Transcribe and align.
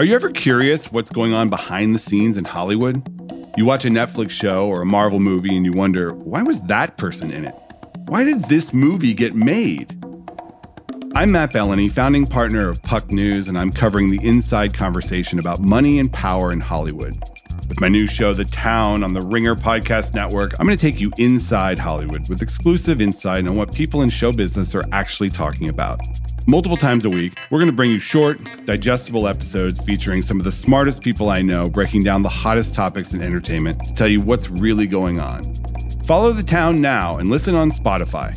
Are 0.00 0.04
you 0.04 0.14
ever 0.14 0.30
curious 0.30 0.90
what's 0.90 1.10
going 1.10 1.34
on 1.34 1.50
behind 1.50 1.94
the 1.94 1.98
scenes 1.98 2.38
in 2.38 2.46
Hollywood? 2.46 3.06
You 3.58 3.66
watch 3.66 3.84
a 3.84 3.90
Netflix 3.90 4.30
show 4.30 4.66
or 4.66 4.80
a 4.80 4.86
Marvel 4.86 5.20
movie 5.20 5.54
and 5.54 5.66
you 5.66 5.72
wonder, 5.72 6.14
why 6.14 6.42
was 6.42 6.62
that 6.62 6.96
person 6.96 7.30
in 7.30 7.44
it? 7.44 7.54
Why 8.06 8.24
did 8.24 8.44
this 8.44 8.72
movie 8.72 9.12
get 9.12 9.34
made? 9.34 10.02
I'm 11.14 11.32
Matt 11.32 11.52
Belloni, 11.52 11.92
founding 11.92 12.26
partner 12.26 12.66
of 12.66 12.82
Puck 12.82 13.10
News, 13.10 13.46
and 13.46 13.58
I'm 13.58 13.70
covering 13.70 14.08
the 14.08 14.26
inside 14.26 14.72
conversation 14.72 15.38
about 15.38 15.60
money 15.60 15.98
and 15.98 16.10
power 16.10 16.50
in 16.50 16.60
Hollywood. 16.60 17.18
With 17.70 17.80
my 17.80 17.86
new 17.86 18.08
show, 18.08 18.34
The 18.34 18.44
Town, 18.44 19.04
on 19.04 19.14
the 19.14 19.20
Ringer 19.20 19.54
Podcast 19.54 20.12
Network, 20.12 20.58
I'm 20.58 20.66
going 20.66 20.76
to 20.76 20.90
take 20.90 21.00
you 21.00 21.12
inside 21.18 21.78
Hollywood 21.78 22.28
with 22.28 22.42
exclusive 22.42 23.00
insight 23.00 23.46
on 23.46 23.54
what 23.54 23.72
people 23.72 24.02
in 24.02 24.08
show 24.10 24.32
business 24.32 24.74
are 24.74 24.82
actually 24.90 25.30
talking 25.30 25.68
about. 25.68 26.00
Multiple 26.48 26.76
times 26.76 27.04
a 27.04 27.10
week, 27.10 27.38
we're 27.48 27.60
going 27.60 27.70
to 27.70 27.76
bring 27.76 27.92
you 27.92 28.00
short, 28.00 28.40
digestible 28.64 29.28
episodes 29.28 29.78
featuring 29.84 30.20
some 30.20 30.38
of 30.38 30.42
the 30.42 30.50
smartest 30.50 31.00
people 31.00 31.30
I 31.30 31.42
know, 31.42 31.70
breaking 31.70 32.02
down 32.02 32.22
the 32.22 32.28
hottest 32.28 32.74
topics 32.74 33.14
in 33.14 33.22
entertainment 33.22 33.84
to 33.84 33.94
tell 33.94 34.08
you 34.08 34.20
what's 34.20 34.50
really 34.50 34.88
going 34.88 35.20
on. 35.20 35.44
Follow 36.02 36.32
The 36.32 36.42
Town 36.42 36.80
now 36.80 37.14
and 37.18 37.28
listen 37.28 37.54
on 37.54 37.70
Spotify. 37.70 38.36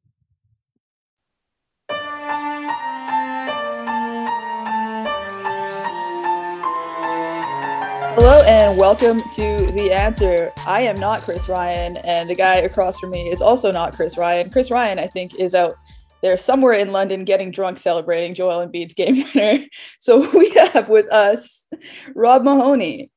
Hello 8.15 8.43
and 8.45 8.77
welcome 8.77 9.19
to 9.19 9.57
The 9.67 9.89
Answer. 9.93 10.51
I 10.67 10.81
am 10.81 10.99
not 10.99 11.21
Chris 11.21 11.47
Ryan, 11.47 11.95
and 11.99 12.29
the 12.29 12.35
guy 12.35 12.57
across 12.57 12.99
from 12.99 13.11
me 13.11 13.29
is 13.29 13.41
also 13.41 13.71
not 13.71 13.95
Chris 13.95 14.17
Ryan. 14.17 14.49
Chris 14.49 14.69
Ryan, 14.69 14.99
I 14.99 15.07
think, 15.07 15.35
is 15.35 15.55
out 15.55 15.75
there 16.21 16.35
somewhere 16.35 16.73
in 16.73 16.91
London 16.91 17.23
getting 17.23 17.51
drunk 17.51 17.77
celebrating 17.77 18.35
Joel 18.35 18.67
Embiid's 18.67 18.93
game 18.93 19.23
winner. 19.33 19.65
So 19.99 20.29
we 20.37 20.49
have 20.51 20.89
with 20.89 21.09
us 21.09 21.67
Rob 22.13 22.43
Mahoney 22.43 23.09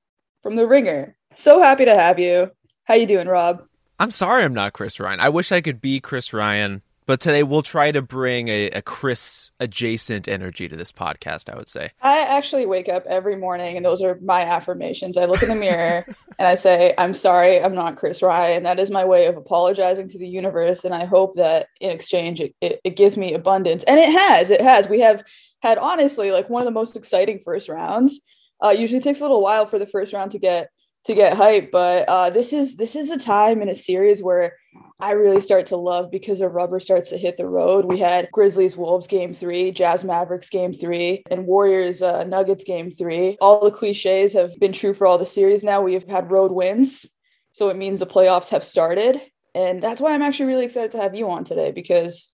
from 0.44 0.54
The 0.54 0.64
Ringer. 0.64 1.16
So 1.34 1.60
happy 1.60 1.86
to 1.86 1.94
have 1.94 2.20
you. 2.20 2.52
How 2.84 2.94
you 2.94 3.06
doing, 3.06 3.26
Rob? 3.26 3.64
I'm 3.98 4.12
sorry 4.12 4.44
I'm 4.44 4.54
not 4.54 4.74
Chris 4.74 5.00
Ryan. 5.00 5.18
I 5.18 5.28
wish 5.28 5.50
I 5.50 5.60
could 5.60 5.80
be 5.80 5.98
Chris 5.98 6.32
Ryan. 6.32 6.82
But 7.06 7.20
today 7.20 7.42
we'll 7.42 7.62
try 7.62 7.92
to 7.92 8.00
bring 8.00 8.48
a, 8.48 8.70
a 8.70 8.80
Chris 8.80 9.50
adjacent 9.60 10.26
energy 10.26 10.68
to 10.68 10.76
this 10.76 10.90
podcast, 10.90 11.52
I 11.52 11.56
would 11.56 11.68
say. 11.68 11.90
I 12.00 12.20
actually 12.20 12.64
wake 12.64 12.88
up 12.88 13.04
every 13.06 13.36
morning 13.36 13.76
and 13.76 13.84
those 13.84 14.02
are 14.02 14.18
my 14.22 14.40
affirmations. 14.42 15.18
I 15.18 15.26
look 15.26 15.42
in 15.42 15.50
the 15.50 15.54
mirror 15.54 16.06
and 16.38 16.48
I 16.48 16.54
say, 16.54 16.94
I'm 16.96 17.12
sorry, 17.12 17.62
I'm 17.62 17.74
not 17.74 17.96
Chris 17.96 18.22
Ryan. 18.22 18.62
That 18.62 18.78
is 18.78 18.90
my 18.90 19.04
way 19.04 19.26
of 19.26 19.36
apologizing 19.36 20.08
to 20.08 20.18
the 20.18 20.26
universe. 20.26 20.84
And 20.86 20.94
I 20.94 21.04
hope 21.04 21.34
that 21.36 21.68
in 21.78 21.90
exchange, 21.90 22.40
it, 22.40 22.54
it, 22.62 22.80
it 22.84 22.96
gives 22.96 23.18
me 23.18 23.34
abundance. 23.34 23.84
And 23.84 24.00
it 24.00 24.10
has, 24.10 24.48
it 24.48 24.62
has. 24.62 24.88
We 24.88 25.00
have 25.00 25.22
had 25.60 25.76
honestly 25.76 26.30
like 26.30 26.48
one 26.48 26.62
of 26.62 26.66
the 26.66 26.72
most 26.72 26.96
exciting 26.96 27.42
first 27.44 27.68
rounds. 27.68 28.20
Uh, 28.62 28.70
usually 28.70 29.00
takes 29.00 29.20
a 29.20 29.22
little 29.22 29.42
while 29.42 29.66
for 29.66 29.78
the 29.78 29.86
first 29.86 30.14
round 30.14 30.30
to 30.30 30.38
get 30.38 30.70
to 31.04 31.14
get 31.14 31.36
hype, 31.36 31.70
but 31.70 32.08
uh, 32.08 32.30
this 32.30 32.54
is 32.54 32.76
this 32.76 32.96
is 32.96 33.10
a 33.10 33.18
time 33.18 33.60
in 33.60 33.68
a 33.68 33.74
series 33.74 34.22
where 34.22 34.54
I 35.00 35.10
really 35.12 35.40
start 35.40 35.66
to 35.66 35.76
love 35.76 36.10
because 36.10 36.38
the 36.38 36.48
rubber 36.48 36.80
starts 36.80 37.10
to 37.10 37.18
hit 37.18 37.36
the 37.36 37.46
road. 37.46 37.84
We 37.84 37.98
had 37.98 38.30
Grizzlies 38.32 38.76
Wolves 38.76 39.06
game 39.06 39.34
three, 39.34 39.70
Jazz 39.72 40.04
Mavericks 40.04 40.48
game 40.48 40.72
three, 40.72 41.22
and 41.30 41.46
Warriors 41.46 42.00
uh, 42.00 42.24
Nuggets 42.24 42.64
game 42.64 42.90
three. 42.90 43.36
All 43.40 43.64
the 43.64 43.70
cliches 43.70 44.32
have 44.32 44.58
been 44.58 44.72
true 44.72 44.94
for 44.94 45.06
all 45.06 45.18
the 45.18 45.26
series 45.26 45.64
now. 45.64 45.82
We've 45.82 46.08
had 46.08 46.30
road 46.30 46.52
wins, 46.52 47.06
so 47.52 47.68
it 47.68 47.76
means 47.76 48.00
the 48.00 48.06
playoffs 48.06 48.50
have 48.50 48.64
started. 48.64 49.20
And 49.54 49.82
that's 49.82 50.00
why 50.00 50.14
I'm 50.14 50.22
actually 50.22 50.46
really 50.46 50.64
excited 50.64 50.92
to 50.92 50.98
have 50.98 51.14
you 51.14 51.30
on 51.30 51.44
today 51.44 51.70
because 51.70 52.30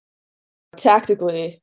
tactically, 0.77 1.63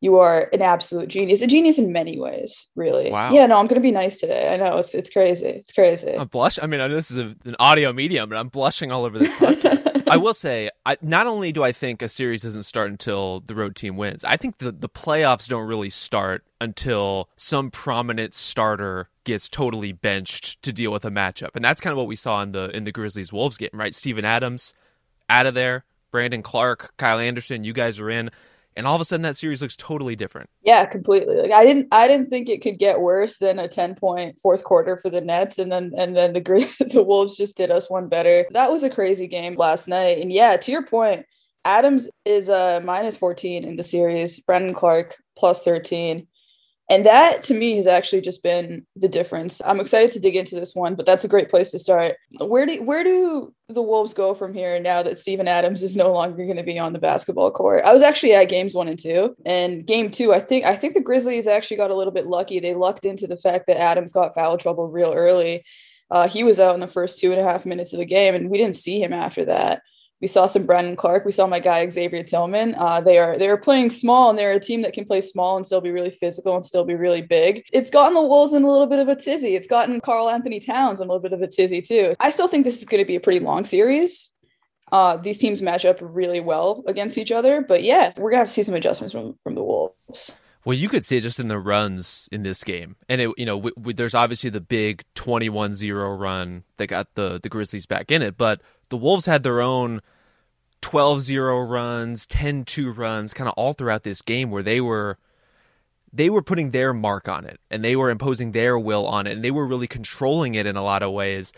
you 0.00 0.18
are 0.18 0.48
an 0.52 0.62
absolute 0.62 1.08
genius. 1.08 1.40
A 1.40 1.46
genius 1.46 1.78
in 1.78 1.92
many 1.92 2.20
ways, 2.20 2.68
really. 2.76 3.10
Wow. 3.10 3.32
Yeah, 3.32 3.46
no, 3.46 3.56
I'm 3.56 3.66
gonna 3.66 3.80
be 3.80 3.90
nice 3.90 4.18
today. 4.18 4.52
I 4.52 4.56
know 4.56 4.78
it's 4.78 4.94
it's 4.94 5.10
crazy. 5.10 5.46
It's 5.46 5.72
crazy. 5.72 6.14
I'm 6.16 6.28
blush. 6.28 6.58
I 6.62 6.66
mean, 6.66 6.80
I 6.80 6.88
know 6.88 6.94
this 6.94 7.10
is 7.10 7.16
a, 7.16 7.34
an 7.44 7.56
audio 7.58 7.92
medium, 7.92 8.28
but 8.28 8.36
I'm 8.36 8.48
blushing 8.48 8.92
all 8.92 9.04
over 9.04 9.18
this 9.18 9.32
podcast. 9.38 9.95
I 10.08 10.16
will 10.16 10.34
say, 10.34 10.70
I, 10.84 10.96
not 11.02 11.26
only 11.26 11.52
do 11.52 11.62
I 11.64 11.72
think 11.72 12.00
a 12.00 12.08
series 12.08 12.42
doesn't 12.42 12.62
start 12.62 12.90
until 12.90 13.40
the 13.40 13.54
road 13.54 13.74
team 13.74 13.96
wins, 13.96 14.24
I 14.24 14.36
think 14.36 14.58
the, 14.58 14.72
the 14.72 14.88
playoffs 14.88 15.48
don't 15.48 15.66
really 15.66 15.90
start 15.90 16.44
until 16.60 17.28
some 17.36 17.70
prominent 17.70 18.34
starter 18.34 19.08
gets 19.24 19.48
totally 19.48 19.92
benched 19.92 20.62
to 20.62 20.72
deal 20.72 20.92
with 20.92 21.04
a 21.04 21.10
matchup, 21.10 21.50
and 21.54 21.64
that's 21.64 21.80
kind 21.80 21.92
of 21.92 21.98
what 21.98 22.06
we 22.06 22.16
saw 22.16 22.42
in 22.42 22.52
the 22.52 22.70
in 22.70 22.84
the 22.84 22.92
Grizzlies 22.92 23.32
Wolves 23.32 23.56
game, 23.56 23.70
right? 23.72 23.94
Steven 23.94 24.24
Adams 24.24 24.72
out 25.28 25.46
of 25.46 25.54
there, 25.54 25.84
Brandon 26.10 26.42
Clarke, 26.42 26.94
Kyle 26.96 27.18
Anderson, 27.18 27.64
you 27.64 27.72
guys 27.72 27.98
are 28.00 28.10
in 28.10 28.30
and 28.76 28.86
all 28.86 28.94
of 28.94 29.00
a 29.00 29.04
sudden 29.04 29.22
that 29.22 29.36
series 29.36 29.62
looks 29.62 29.76
totally 29.76 30.16
different. 30.16 30.50
Yeah, 30.62 30.84
completely. 30.86 31.36
Like 31.36 31.52
I 31.52 31.64
didn't 31.64 31.88
I 31.90 32.06
didn't 32.08 32.28
think 32.28 32.48
it 32.48 32.62
could 32.62 32.78
get 32.78 33.00
worse 33.00 33.38
than 33.38 33.58
a 33.58 33.68
10 33.68 33.94
point 33.94 34.38
fourth 34.40 34.64
quarter 34.64 34.96
for 34.96 35.10
the 35.10 35.20
Nets 35.20 35.58
and 35.58 35.72
then 35.72 35.92
and 35.96 36.14
then 36.14 36.32
the 36.32 36.40
the 36.92 37.02
Wolves 37.02 37.36
just 37.36 37.56
did 37.56 37.70
us 37.70 37.88
one 37.90 38.08
better. 38.08 38.46
That 38.52 38.70
was 38.70 38.82
a 38.82 38.90
crazy 38.90 39.26
game 39.26 39.56
last 39.56 39.88
night. 39.88 40.18
And 40.18 40.30
yeah, 40.30 40.56
to 40.56 40.70
your 40.70 40.84
point, 40.84 41.26
Adams 41.64 42.08
is 42.24 42.48
a 42.48 42.76
uh, 42.76 42.80
minus 42.84 43.16
14 43.16 43.64
in 43.64 43.76
the 43.76 43.82
series, 43.82 44.38
Brandon 44.40 44.72
Clarke 44.72 45.16
plus 45.36 45.62
13. 45.62 46.28
And 46.88 47.04
that 47.04 47.42
to 47.44 47.54
me 47.54 47.76
has 47.76 47.88
actually 47.88 48.20
just 48.20 48.44
been 48.44 48.86
the 48.94 49.08
difference. 49.08 49.60
I'm 49.64 49.80
excited 49.80 50.12
to 50.12 50.20
dig 50.20 50.36
into 50.36 50.54
this 50.54 50.74
one, 50.74 50.94
but 50.94 51.04
that's 51.04 51.24
a 51.24 51.28
great 51.28 51.48
place 51.48 51.72
to 51.72 51.80
start. 51.80 52.14
Where 52.38 52.64
do 52.64 52.80
where 52.82 53.02
do 53.02 53.52
the 53.68 53.82
Wolves 53.82 54.14
go 54.14 54.34
from 54.34 54.54
here 54.54 54.78
now 54.78 55.02
that 55.02 55.18
Steven 55.18 55.48
Adams 55.48 55.82
is 55.82 55.96
no 55.96 56.12
longer 56.12 56.44
going 56.44 56.56
to 56.56 56.62
be 56.62 56.78
on 56.78 56.92
the 56.92 57.00
basketball 57.00 57.50
court? 57.50 57.82
I 57.84 57.92
was 57.92 58.02
actually 58.02 58.34
at 58.34 58.48
games 58.48 58.74
1 58.74 58.86
and 58.86 58.98
2. 58.98 59.36
And 59.44 59.84
game 59.84 60.12
2, 60.12 60.32
I 60.32 60.38
think 60.38 60.64
I 60.64 60.76
think 60.76 60.94
the 60.94 61.00
Grizzlies 61.00 61.48
actually 61.48 61.78
got 61.78 61.90
a 61.90 61.96
little 61.96 62.12
bit 62.12 62.28
lucky. 62.28 62.60
They 62.60 62.74
lucked 62.74 63.04
into 63.04 63.26
the 63.26 63.36
fact 63.36 63.66
that 63.66 63.80
Adams 63.80 64.12
got 64.12 64.34
foul 64.34 64.56
trouble 64.56 64.86
real 64.88 65.12
early. 65.12 65.64
Uh, 66.08 66.28
he 66.28 66.44
was 66.44 66.60
out 66.60 66.74
in 66.74 66.80
the 66.80 66.86
first 66.86 67.18
two 67.18 67.32
and 67.32 67.40
a 67.40 67.44
half 67.44 67.66
minutes 67.66 67.92
of 67.92 67.98
the 67.98 68.04
game, 68.04 68.36
and 68.36 68.48
we 68.48 68.58
didn't 68.58 68.76
see 68.76 69.02
him 69.02 69.12
after 69.12 69.44
that. 69.46 69.82
We 70.22 70.28
saw 70.28 70.46
some 70.46 70.64
Brandon 70.64 70.96
Clarke. 70.96 71.26
We 71.26 71.32
saw 71.32 71.46
my 71.46 71.60
guy 71.60 71.88
Xavier 71.90 72.22
Tillman. 72.22 72.74
Uh, 72.76 73.00
they 73.02 73.18
are 73.18 73.38
they 73.38 73.48
are 73.48 73.58
playing 73.58 73.90
small, 73.90 74.30
and 74.30 74.38
they're 74.38 74.52
a 74.52 74.60
team 74.60 74.80
that 74.82 74.94
can 74.94 75.04
play 75.04 75.20
small 75.20 75.56
and 75.56 75.66
still 75.66 75.82
be 75.82 75.90
really 75.90 76.10
physical 76.10 76.56
and 76.56 76.64
still 76.64 76.84
be 76.84 76.94
really 76.94 77.20
big. 77.20 77.64
It's 77.72 77.90
gotten 77.90 78.14
the 78.14 78.22
Wolves 78.22 78.54
in 78.54 78.62
a 78.64 78.70
little 78.70 78.86
bit 78.86 78.98
of 78.98 79.08
a 79.08 79.14
tizzy. 79.14 79.54
It's 79.56 79.66
gotten 79.66 80.00
Karl-Anthony 80.00 80.60
Towns 80.60 81.00
in 81.00 81.08
a 81.08 81.12
little 81.12 81.22
bit 81.22 81.34
of 81.34 81.42
a 81.42 81.46
tizzy 81.46 81.82
too. 81.82 82.14
I 82.18 82.30
still 82.30 82.48
think 82.48 82.64
this 82.64 82.78
is 82.78 82.86
going 82.86 83.02
to 83.02 83.06
be 83.06 83.16
a 83.16 83.20
pretty 83.20 83.40
long 83.40 83.64
series. 83.66 84.30
uh, 84.92 85.16
these 85.16 85.38
teams 85.38 85.62
match 85.62 85.84
up 85.84 85.98
really 86.00 86.40
well 86.40 86.84
against 86.86 87.18
each 87.18 87.32
other. 87.32 87.60
But 87.60 87.82
yeah, 87.82 88.12
we're 88.16 88.30
gonna 88.30 88.40
have 88.40 88.48
to 88.48 88.52
see 88.52 88.62
some 88.62 88.74
adjustments 88.74 89.12
from 89.12 89.36
from 89.42 89.54
the 89.54 89.62
Wolves. 89.64 90.32
Well, 90.66 90.76
you 90.76 90.88
could 90.88 91.04
see 91.04 91.16
it 91.16 91.20
just 91.20 91.38
in 91.38 91.46
the 91.46 91.60
runs 91.60 92.28
in 92.32 92.42
this 92.42 92.64
game, 92.64 92.96
and 93.08 93.20
it, 93.20 93.30
you 93.38 93.46
know, 93.46 93.56
w- 93.56 93.74
w- 93.76 93.94
there's 93.94 94.16
obviously 94.16 94.50
the 94.50 94.60
big 94.60 95.04
21-0 95.14 96.18
run 96.18 96.64
that 96.76 96.88
got 96.88 97.14
the 97.14 97.38
the 97.40 97.48
Grizzlies 97.48 97.86
back 97.86 98.10
in 98.10 98.20
it, 98.20 98.36
but 98.36 98.60
the 98.88 98.96
Wolves 98.96 99.26
had 99.26 99.44
their 99.44 99.60
own 99.60 100.02
12-0 100.82 101.70
runs, 101.70 102.26
10-2 102.26 102.96
runs, 102.98 103.32
kind 103.32 103.46
of 103.46 103.54
all 103.56 103.74
throughout 103.74 104.02
this 104.02 104.20
game 104.22 104.50
where 104.50 104.64
they 104.64 104.80
were 104.80 105.18
they 106.12 106.28
were 106.28 106.42
putting 106.42 106.72
their 106.72 106.92
mark 106.92 107.28
on 107.28 107.44
it 107.44 107.60
and 107.70 107.84
they 107.84 107.94
were 107.94 108.10
imposing 108.10 108.50
their 108.50 108.76
will 108.76 109.06
on 109.06 109.28
it 109.28 109.34
and 109.34 109.44
they 109.44 109.52
were 109.52 109.66
really 109.66 109.86
controlling 109.86 110.56
it 110.56 110.66
in 110.66 110.74
a 110.74 110.82
lot 110.82 111.02
of 111.02 111.12
ways. 111.12 111.52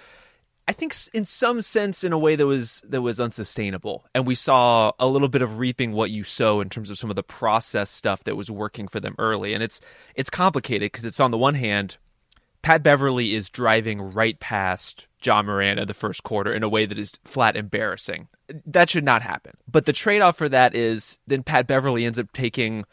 I 0.68 0.72
think 0.72 0.94
in 1.14 1.24
some 1.24 1.62
sense 1.62 2.04
in 2.04 2.12
a 2.12 2.18
way 2.18 2.36
that 2.36 2.46
was 2.46 2.82
that 2.86 3.00
was 3.00 3.18
unsustainable. 3.18 4.06
And 4.14 4.26
we 4.26 4.34
saw 4.34 4.92
a 4.98 5.06
little 5.06 5.28
bit 5.28 5.40
of 5.40 5.58
reaping 5.58 5.92
what 5.92 6.10
you 6.10 6.24
sow 6.24 6.60
in 6.60 6.68
terms 6.68 6.90
of 6.90 6.98
some 6.98 7.08
of 7.08 7.16
the 7.16 7.22
process 7.22 7.88
stuff 7.88 8.24
that 8.24 8.36
was 8.36 8.50
working 8.50 8.86
for 8.86 9.00
them 9.00 9.14
early. 9.18 9.54
And 9.54 9.62
it's 9.62 9.80
it's 10.14 10.28
complicated 10.28 10.92
because 10.92 11.06
it's 11.06 11.20
on 11.20 11.30
the 11.30 11.38
one 11.38 11.54
hand 11.54 11.96
Pat 12.60 12.82
Beverley 12.82 13.34
is 13.34 13.48
driving 13.48 14.12
right 14.12 14.38
past 14.40 15.06
Ja 15.24 15.42
Morant 15.42 15.80
in 15.80 15.86
the 15.86 15.94
first 15.94 16.22
quarter 16.22 16.52
in 16.52 16.62
a 16.62 16.68
way 16.68 16.84
that 16.84 16.98
is 16.98 17.12
flat 17.24 17.56
embarrassing. 17.56 18.28
That 18.66 18.90
should 18.90 19.04
not 19.04 19.22
happen. 19.22 19.56
But 19.70 19.86
the 19.86 19.92
trade-off 19.94 20.36
for 20.36 20.48
that 20.50 20.74
is 20.74 21.18
then 21.26 21.42
Pat 21.42 21.66
Beverley 21.66 22.04
ends 22.04 22.18
up 22.18 22.32
taking 22.32 22.84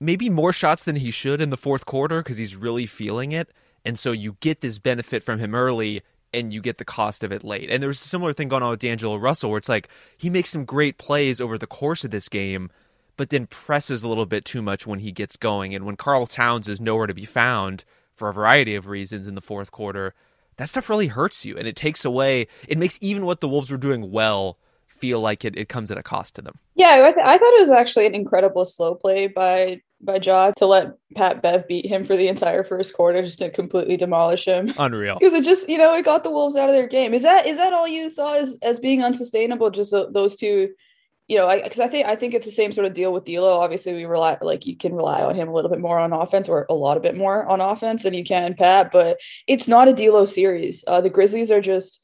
maybe 0.00 0.28
more 0.28 0.52
shots 0.52 0.84
than 0.84 0.96
he 0.96 1.10
should 1.10 1.40
in 1.40 1.50
the 1.50 1.56
fourth 1.56 1.86
quarter 1.86 2.22
because 2.22 2.36
he's 2.36 2.56
really 2.56 2.84
feeling 2.84 3.32
it. 3.32 3.50
And 3.84 3.98
so 3.98 4.12
you 4.12 4.36
get 4.40 4.60
this 4.60 4.78
benefit 4.78 5.22
from 5.22 5.38
him 5.38 5.54
early 5.54 6.02
and 6.32 6.52
you 6.52 6.60
get 6.60 6.78
the 6.78 6.84
cost 6.84 7.24
of 7.24 7.32
it 7.32 7.44
late. 7.44 7.70
And 7.70 7.82
there's 7.82 8.02
a 8.02 8.08
similar 8.08 8.32
thing 8.32 8.48
going 8.48 8.62
on 8.62 8.70
with 8.70 8.80
D'Angelo 8.80 9.16
Russell 9.16 9.50
where 9.50 9.58
it's 9.58 9.68
like 9.68 9.88
he 10.16 10.30
makes 10.30 10.50
some 10.50 10.64
great 10.64 10.98
plays 10.98 11.40
over 11.40 11.58
the 11.58 11.66
course 11.66 12.04
of 12.04 12.10
this 12.10 12.28
game, 12.28 12.70
but 13.16 13.30
then 13.30 13.46
presses 13.46 14.02
a 14.02 14.08
little 14.08 14.26
bit 14.26 14.44
too 14.44 14.62
much 14.62 14.86
when 14.86 15.00
he 15.00 15.12
gets 15.12 15.36
going. 15.36 15.74
And 15.74 15.84
when 15.84 15.96
Karl 15.96 16.26
Towns 16.26 16.68
is 16.68 16.80
nowhere 16.80 17.06
to 17.06 17.14
be 17.14 17.24
found 17.24 17.84
for 18.14 18.28
a 18.28 18.32
variety 18.32 18.74
of 18.74 18.88
reasons 18.88 19.28
in 19.28 19.34
the 19.34 19.40
fourth 19.40 19.70
quarter, 19.70 20.14
that 20.56 20.68
stuff 20.68 20.88
really 20.88 21.08
hurts 21.08 21.44
you 21.44 21.56
and 21.56 21.66
it 21.66 21.76
takes 21.76 22.04
away, 22.04 22.46
it 22.68 22.78
makes 22.78 22.98
even 23.00 23.26
what 23.26 23.40
the 23.40 23.48
Wolves 23.48 23.70
were 23.70 23.76
doing 23.76 24.10
well 24.10 24.58
feel 24.86 25.20
like 25.20 25.44
it, 25.44 25.56
it 25.56 25.68
comes 25.68 25.90
at 25.90 25.98
a 25.98 26.02
cost 26.02 26.34
to 26.36 26.42
them. 26.42 26.58
Yeah, 26.76 27.04
I, 27.04 27.12
th- 27.12 27.26
I 27.26 27.36
thought 27.36 27.54
it 27.54 27.60
was 27.60 27.72
actually 27.72 28.06
an 28.06 28.14
incredible 28.14 28.64
slow 28.64 28.94
play 28.94 29.26
by 29.26 29.80
by 30.02 30.18
Ja 30.22 30.50
to 30.52 30.66
let 30.66 30.94
Pat 31.14 31.42
Bev 31.42 31.66
beat 31.68 31.86
him 31.86 32.04
for 32.04 32.16
the 32.16 32.28
entire 32.28 32.64
first 32.64 32.92
quarter 32.94 33.22
just 33.22 33.38
to 33.38 33.50
completely 33.50 33.96
demolish 33.96 34.44
him. 34.44 34.72
Unreal. 34.78 35.16
Because 35.18 35.34
it 35.34 35.44
just, 35.44 35.68
you 35.68 35.78
know, 35.78 35.94
it 35.94 36.04
got 36.04 36.24
the 36.24 36.30
Wolves 36.30 36.56
out 36.56 36.68
of 36.68 36.74
their 36.74 36.88
game. 36.88 37.14
Is 37.14 37.22
that 37.22 37.46
is 37.46 37.56
that 37.58 37.72
all 37.72 37.86
you 37.86 38.10
saw 38.10 38.34
as 38.34 38.58
as 38.62 38.80
being 38.80 39.02
unsustainable? 39.02 39.70
Just 39.70 39.94
uh, 39.94 40.06
those 40.10 40.36
two, 40.36 40.70
you 41.28 41.38
know, 41.38 41.48
because 41.62 41.80
I, 41.80 41.84
I, 41.84 41.88
think 41.88 42.06
I 42.08 42.16
think 42.16 42.34
it's 42.34 42.46
the 42.46 42.52
same 42.52 42.72
sort 42.72 42.86
of 42.86 42.94
deal 42.94 43.12
with 43.12 43.24
D'Lo. 43.24 43.60
Obviously, 43.60 43.92
we 43.94 44.04
rely 44.04 44.36
like 44.42 44.66
you 44.66 44.76
can 44.76 44.94
rely 44.94 45.22
on 45.22 45.34
him 45.34 45.48
a 45.48 45.52
little 45.52 45.70
bit 45.70 45.80
more 45.80 45.98
on 45.98 46.12
offense, 46.12 46.48
or 46.48 46.66
a 46.68 46.74
lot 46.74 46.96
a 46.96 47.00
bit 47.00 47.16
more 47.16 47.46
on 47.46 47.60
offense 47.60 48.02
than 48.02 48.14
you 48.14 48.24
can 48.24 48.54
Pat. 48.54 48.90
But 48.92 49.20
it's 49.46 49.68
not 49.68 49.88
a 49.88 49.92
D'Lo 49.92 50.26
series. 50.26 50.84
Uh, 50.86 51.00
the 51.00 51.10
Grizzlies 51.10 51.50
are 51.50 51.60
just 51.60 52.00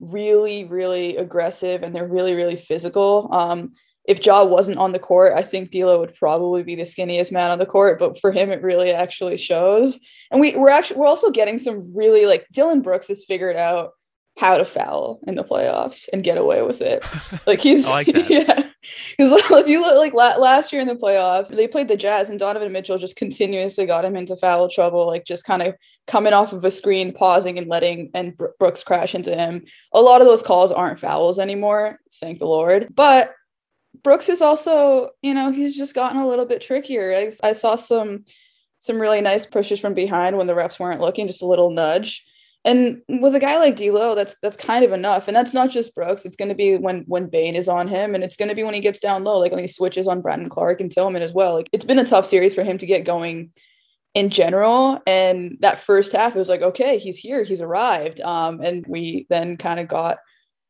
really, 0.00 0.64
really 0.64 1.16
aggressive 1.16 1.82
and 1.82 1.94
they're 1.94 2.06
really, 2.06 2.34
really 2.34 2.56
physical. 2.56 3.28
Um, 3.32 3.72
if 4.06 4.24
Ja 4.24 4.44
wasn't 4.44 4.78
on 4.78 4.92
the 4.92 4.98
court, 4.98 5.32
I 5.34 5.42
think 5.42 5.70
D'Lo 5.70 6.00
would 6.00 6.14
probably 6.14 6.62
be 6.62 6.74
the 6.74 6.82
skinniest 6.82 7.32
man 7.32 7.50
on 7.50 7.58
the 7.58 7.66
court. 7.66 7.98
But 7.98 8.20
for 8.20 8.32
him, 8.32 8.50
it 8.50 8.62
really 8.62 8.92
actually 8.92 9.36
shows. 9.36 9.98
And 10.30 10.40
we 10.40 10.56
we're 10.56 10.70
actually 10.70 10.98
we're 10.98 11.06
also 11.06 11.30
getting 11.30 11.58
some 11.58 11.94
really 11.94 12.26
like 12.26 12.46
Dillon 12.52 12.82
Brooks 12.82 13.08
has 13.08 13.24
figured 13.24 13.56
out 13.56 13.92
how 14.36 14.58
to 14.58 14.64
foul 14.64 15.20
in 15.26 15.36
the 15.36 15.44
playoffs 15.44 16.08
and 16.12 16.24
get 16.24 16.38
away 16.38 16.62
with 16.62 16.80
it. 16.80 17.04
Like 17.46 17.60
he's 17.60 17.86
like 17.86 18.06
yeah. 18.28 18.64
Because 19.16 19.40
if 19.50 19.68
you 19.68 19.80
look 19.80 19.96
like 19.96 20.14
la- 20.14 20.36
last 20.36 20.72
year 20.72 20.80
in 20.80 20.88
the 20.88 20.94
playoffs, 20.94 21.54
they 21.54 21.68
played 21.68 21.88
the 21.88 21.96
Jazz 21.96 22.30
and 22.30 22.38
Donovan 22.38 22.72
Mitchell 22.72 22.98
just 22.98 23.16
continuously 23.16 23.86
got 23.86 24.04
him 24.04 24.16
into 24.16 24.36
foul 24.36 24.68
trouble, 24.68 25.06
like 25.06 25.24
just 25.24 25.44
kind 25.44 25.62
of 25.62 25.74
coming 26.06 26.32
off 26.32 26.52
of 26.52 26.64
a 26.64 26.70
screen, 26.70 27.12
pausing 27.12 27.58
and 27.58 27.68
letting 27.68 28.10
and 28.14 28.38
Brooks 28.58 28.82
crash 28.82 29.14
into 29.14 29.34
him. 29.34 29.64
A 29.92 30.00
lot 30.00 30.20
of 30.20 30.26
those 30.26 30.42
calls 30.42 30.70
aren't 30.70 31.00
fouls 31.00 31.38
anymore, 31.38 31.98
thank 32.20 32.38
the 32.38 32.46
Lord. 32.46 32.88
But 32.94 33.32
Brooks 34.02 34.28
is 34.28 34.42
also, 34.42 35.10
you 35.22 35.34
know, 35.34 35.50
he's 35.50 35.76
just 35.76 35.94
gotten 35.94 36.20
a 36.20 36.26
little 36.26 36.46
bit 36.46 36.62
trickier. 36.62 37.14
I, 37.14 37.48
I 37.48 37.52
saw 37.52 37.76
some 37.76 38.24
some 38.80 39.00
really 39.00 39.22
nice 39.22 39.46
pushes 39.46 39.80
from 39.80 39.94
behind 39.94 40.36
when 40.36 40.46
the 40.46 40.52
refs 40.52 40.78
weren't 40.78 41.00
looking, 41.00 41.26
just 41.26 41.40
a 41.42 41.46
little 41.46 41.70
nudge. 41.70 42.22
And 42.66 43.00
with 43.08 43.34
a 43.34 43.40
guy 43.40 43.58
like 43.58 43.76
D'Lo, 43.76 44.14
that's 44.14 44.36
that's 44.42 44.56
kind 44.56 44.84
of 44.84 44.92
enough. 44.92 45.28
And 45.28 45.36
that's 45.36 45.54
not 45.54 45.70
just 45.70 45.94
Brooks. 45.94 46.24
It's 46.24 46.36
going 46.36 46.48
to 46.48 46.54
be 46.54 46.76
when 46.76 47.04
when 47.06 47.28
Bane 47.28 47.56
is 47.56 47.68
on 47.68 47.88
him, 47.88 48.14
and 48.14 48.24
it's 48.24 48.36
going 48.36 48.48
to 48.48 48.54
be 48.54 48.62
when 48.62 48.74
he 48.74 48.80
gets 48.80 49.00
down 49.00 49.24
low, 49.24 49.38
like 49.38 49.52
when 49.52 49.60
he 49.60 49.66
switches 49.66 50.08
on 50.08 50.22
Brandon 50.22 50.48
Clarke 50.48 50.80
and 50.80 50.90
Tillman 50.90 51.22
as 51.22 51.32
well. 51.32 51.54
Like 51.54 51.68
it's 51.72 51.84
been 51.84 51.98
a 51.98 52.06
tough 52.06 52.26
series 52.26 52.54
for 52.54 52.64
him 52.64 52.78
to 52.78 52.86
get 52.86 53.04
going 53.04 53.52
in 54.14 54.30
general. 54.30 55.00
And 55.06 55.58
that 55.60 55.80
first 55.80 56.12
half, 56.12 56.34
it 56.34 56.38
was 56.38 56.48
like, 56.48 56.62
okay, 56.62 56.98
he's 56.98 57.18
here, 57.18 57.42
he's 57.42 57.60
arrived. 57.60 58.20
Um, 58.20 58.60
and 58.60 58.84
we 58.86 59.26
then 59.28 59.56
kind 59.56 59.80
of 59.80 59.88
got 59.88 60.18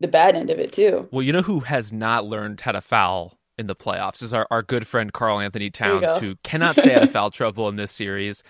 the 0.04 0.08
bad 0.08 0.36
end 0.36 0.50
of 0.50 0.58
it 0.58 0.72
too. 0.72 1.08
Well, 1.10 1.22
you 1.22 1.32
know 1.32 1.42
who 1.42 1.60
has 1.60 1.92
not 1.92 2.26
learned 2.26 2.60
how 2.60 2.72
to 2.72 2.82
foul 2.82 3.38
in 3.56 3.66
the 3.68 3.74
playoffs 3.74 4.22
is 4.22 4.34
our, 4.34 4.46
our 4.50 4.62
good 4.62 4.86
friend 4.86 5.12
Karl-Anthony 5.12 5.70
Towns, 5.70 6.16
who 6.16 6.36
cannot 6.42 6.76
stay 6.76 6.94
out 6.94 7.04
of 7.04 7.10
foul 7.12 7.30
trouble 7.30 7.68
in 7.68 7.76
this 7.76 7.90
series. 7.90 8.42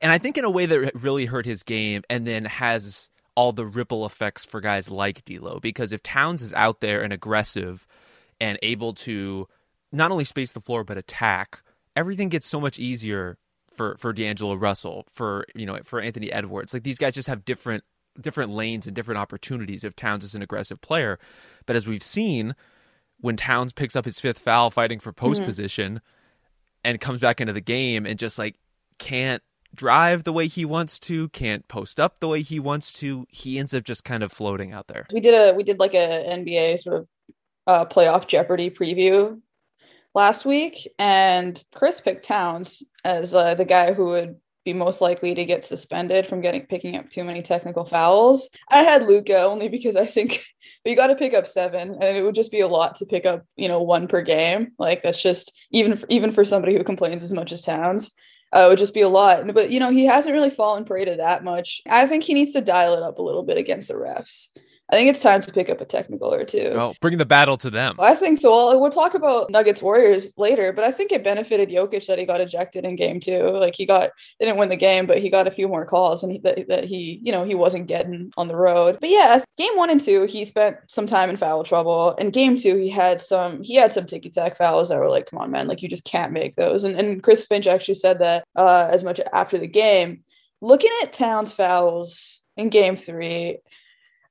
And 0.00 0.10
I 0.10 0.18
think 0.18 0.36
in 0.36 0.44
a 0.44 0.50
way 0.50 0.66
that 0.66 0.92
really 0.94 1.26
hurt 1.26 1.46
his 1.46 1.62
game 1.62 2.02
and 2.10 2.26
then 2.26 2.44
has 2.44 3.08
all 3.36 3.52
the 3.52 3.66
ripple 3.66 4.04
effects 4.04 4.44
for 4.44 4.60
guys 4.60 4.90
like 4.90 5.24
D'Lo. 5.24 5.60
Because 5.60 5.92
if 5.92 6.02
Towns 6.02 6.42
is 6.42 6.52
out 6.54 6.80
there 6.80 7.02
and 7.02 7.12
aggressive 7.12 7.86
and 8.40 8.58
able 8.62 8.94
to 8.94 9.46
not 9.92 10.10
only 10.10 10.24
space 10.24 10.52
the 10.52 10.60
floor 10.60 10.82
but 10.82 10.98
attack, 10.98 11.62
everything 11.94 12.30
gets 12.30 12.46
so 12.46 12.60
much 12.60 12.78
easier 12.78 13.38
for 13.72 13.96
for 13.98 14.12
D'Angelo 14.12 14.54
Russell, 14.54 15.06
for 15.10 15.44
you 15.54 15.66
know, 15.66 15.78
for 15.84 16.00
Anthony 16.00 16.32
Edwards. 16.32 16.74
Like 16.74 16.82
these 16.82 16.98
guys 16.98 17.14
just 17.14 17.28
have 17.28 17.44
different 17.44 17.84
different 18.20 18.50
lanes 18.50 18.86
and 18.86 18.94
different 18.94 19.18
opportunities 19.18 19.84
if 19.84 19.96
Towns 19.96 20.24
is 20.24 20.34
an 20.34 20.42
aggressive 20.42 20.80
player. 20.80 21.18
But 21.66 21.76
as 21.76 21.86
we've 21.86 22.02
seen, 22.02 22.54
when 23.20 23.36
Towns 23.36 23.72
picks 23.72 23.96
up 23.96 24.04
his 24.04 24.20
fifth 24.20 24.38
foul 24.38 24.70
fighting 24.70 25.00
for 25.00 25.12
post 25.12 25.40
mm-hmm. 25.40 25.46
position 25.46 26.00
and 26.84 27.00
comes 27.00 27.20
back 27.20 27.40
into 27.40 27.52
the 27.52 27.60
game 27.60 28.06
and 28.06 28.18
just 28.18 28.38
like 28.38 28.56
can't 28.98 29.42
drive 29.74 30.24
the 30.24 30.32
way 30.32 30.46
he 30.46 30.64
wants 30.64 30.98
to, 31.00 31.28
can't 31.30 31.66
post 31.68 32.00
up 32.00 32.18
the 32.20 32.28
way 32.28 32.42
he 32.42 32.58
wants 32.58 32.92
to, 32.94 33.26
he 33.30 33.58
ends 33.58 33.74
up 33.74 33.84
just 33.84 34.04
kind 34.04 34.22
of 34.22 34.32
floating 34.32 34.72
out 34.72 34.88
there. 34.88 35.06
We 35.12 35.20
did 35.20 35.34
a 35.34 35.54
we 35.54 35.62
did 35.62 35.78
like 35.78 35.94
a 35.94 36.26
NBA 36.28 36.80
sort 36.80 37.00
of 37.00 37.08
uh, 37.66 37.84
playoff 37.84 38.26
Jeopardy 38.26 38.70
preview 38.70 39.40
last 40.14 40.44
week, 40.44 40.88
and 40.98 41.62
Chris 41.74 42.00
picked 42.00 42.24
Towns 42.24 42.82
as 43.04 43.34
uh, 43.34 43.54
the 43.54 43.64
guy 43.64 43.92
who 43.92 44.06
would 44.06 44.36
be 44.66 44.74
most 44.74 45.00
likely 45.00 45.34
to 45.34 45.46
get 45.46 45.64
suspended 45.64 46.26
from 46.26 46.42
getting 46.42 46.66
picking 46.66 46.96
up 46.96 47.08
too 47.08 47.24
many 47.24 47.40
technical 47.40 47.86
fouls. 47.86 48.50
I 48.68 48.82
had 48.82 49.06
Luka 49.06 49.38
only 49.38 49.68
because 49.68 49.96
I 49.96 50.04
think 50.04 50.44
you 50.84 50.94
got 50.94 51.06
to 51.06 51.14
pick 51.14 51.32
up 51.32 51.46
seven, 51.46 51.96
and 52.00 52.16
it 52.16 52.22
would 52.22 52.34
just 52.34 52.52
be 52.52 52.60
a 52.60 52.68
lot 52.68 52.96
to 52.96 53.06
pick 53.06 53.24
up, 53.24 53.46
you 53.56 53.68
know, 53.68 53.80
one 53.80 54.08
per 54.08 54.20
game. 54.20 54.72
Like 54.78 55.02
that's 55.02 55.22
just 55.22 55.52
even 55.70 55.96
for, 55.96 56.06
even 56.10 56.32
for 56.32 56.44
somebody 56.44 56.76
who 56.76 56.84
complains 56.84 57.22
as 57.22 57.32
much 57.32 57.52
as 57.52 57.62
Towns. 57.62 58.10
Uh, 58.54 58.66
it 58.66 58.68
would 58.68 58.78
just 58.78 58.94
be 58.94 59.00
a 59.00 59.08
lot. 59.08 59.42
But 59.54 59.70
you 59.70 59.80
know, 59.80 59.90
he 59.90 60.04
hasn't 60.04 60.34
really 60.34 60.50
fallen 60.50 60.84
prey 60.84 61.04
to 61.04 61.16
that 61.16 61.42
much. 61.42 61.80
I 61.88 62.06
think 62.06 62.24
he 62.24 62.34
needs 62.34 62.52
to 62.52 62.60
dial 62.60 62.94
it 62.94 63.02
up 63.02 63.18
a 63.18 63.22
little 63.22 63.44
bit 63.44 63.56
against 63.56 63.88
the 63.88 63.94
refs. 63.94 64.48
I 64.88 64.94
think 64.94 65.10
it's 65.10 65.20
time 65.20 65.40
to 65.40 65.52
pick 65.52 65.68
up 65.68 65.80
a 65.80 65.84
technical 65.84 66.32
or 66.32 66.44
two. 66.44 66.70
Oh, 66.74 66.94
bring 67.00 67.18
the 67.18 67.26
battle 67.26 67.56
to 67.56 67.70
them. 67.70 67.96
I 67.98 68.14
think 68.14 68.38
so. 68.38 68.50
Well, 68.50 68.80
we'll 68.80 68.90
talk 68.90 69.14
about 69.14 69.50
Nuggets 69.50 69.82
Warriors 69.82 70.32
later, 70.36 70.72
but 70.72 70.84
I 70.84 70.92
think 70.92 71.10
it 71.10 71.24
benefited 71.24 71.70
Jokic 71.70 72.06
that 72.06 72.18
he 72.18 72.24
got 72.24 72.40
ejected 72.40 72.84
in 72.84 72.94
game 72.94 73.18
two. 73.18 73.50
Like 73.50 73.74
he 73.74 73.84
got 73.84 74.10
didn't 74.38 74.58
win 74.58 74.68
the 74.68 74.76
game, 74.76 75.06
but 75.06 75.18
he 75.18 75.28
got 75.28 75.48
a 75.48 75.50
few 75.50 75.66
more 75.66 75.84
calls 75.84 76.22
and 76.22 76.30
he, 76.30 76.38
that, 76.38 76.68
that 76.68 76.84
he, 76.84 77.20
you 77.24 77.32
know, 77.32 77.44
he 77.44 77.56
wasn't 77.56 77.88
getting 77.88 78.32
on 78.36 78.46
the 78.46 78.56
road. 78.56 78.98
But 79.00 79.10
yeah, 79.10 79.42
game 79.56 79.76
one 79.76 79.90
and 79.90 80.00
two, 80.00 80.24
he 80.26 80.44
spent 80.44 80.76
some 80.86 81.06
time 81.06 81.30
in 81.30 81.36
foul 81.36 81.64
trouble. 81.64 82.14
In 82.14 82.30
game 82.30 82.56
two, 82.56 82.76
he 82.76 82.88
had 82.88 83.20
some 83.20 83.62
he 83.64 83.74
had 83.74 83.92
some 83.92 84.06
ticky 84.06 84.30
tack 84.30 84.56
fouls 84.56 84.90
that 84.90 84.98
were 84.98 85.10
like, 85.10 85.28
come 85.28 85.40
on, 85.40 85.50
man, 85.50 85.66
like 85.66 85.82
you 85.82 85.88
just 85.88 86.04
can't 86.04 86.32
make 86.32 86.54
those. 86.54 86.84
And 86.84 86.96
and 86.96 87.22
Chris 87.24 87.44
Finch 87.44 87.66
actually 87.66 87.94
said 87.94 88.20
that 88.20 88.44
uh, 88.54 88.88
as 88.90 89.02
much 89.02 89.20
after 89.32 89.58
the 89.58 89.66
game. 89.66 90.22
Looking 90.62 90.90
at 91.02 91.12
Towns 91.12 91.52
fouls 91.52 92.40
in 92.56 92.70
game 92.70 92.96
three, 92.96 93.58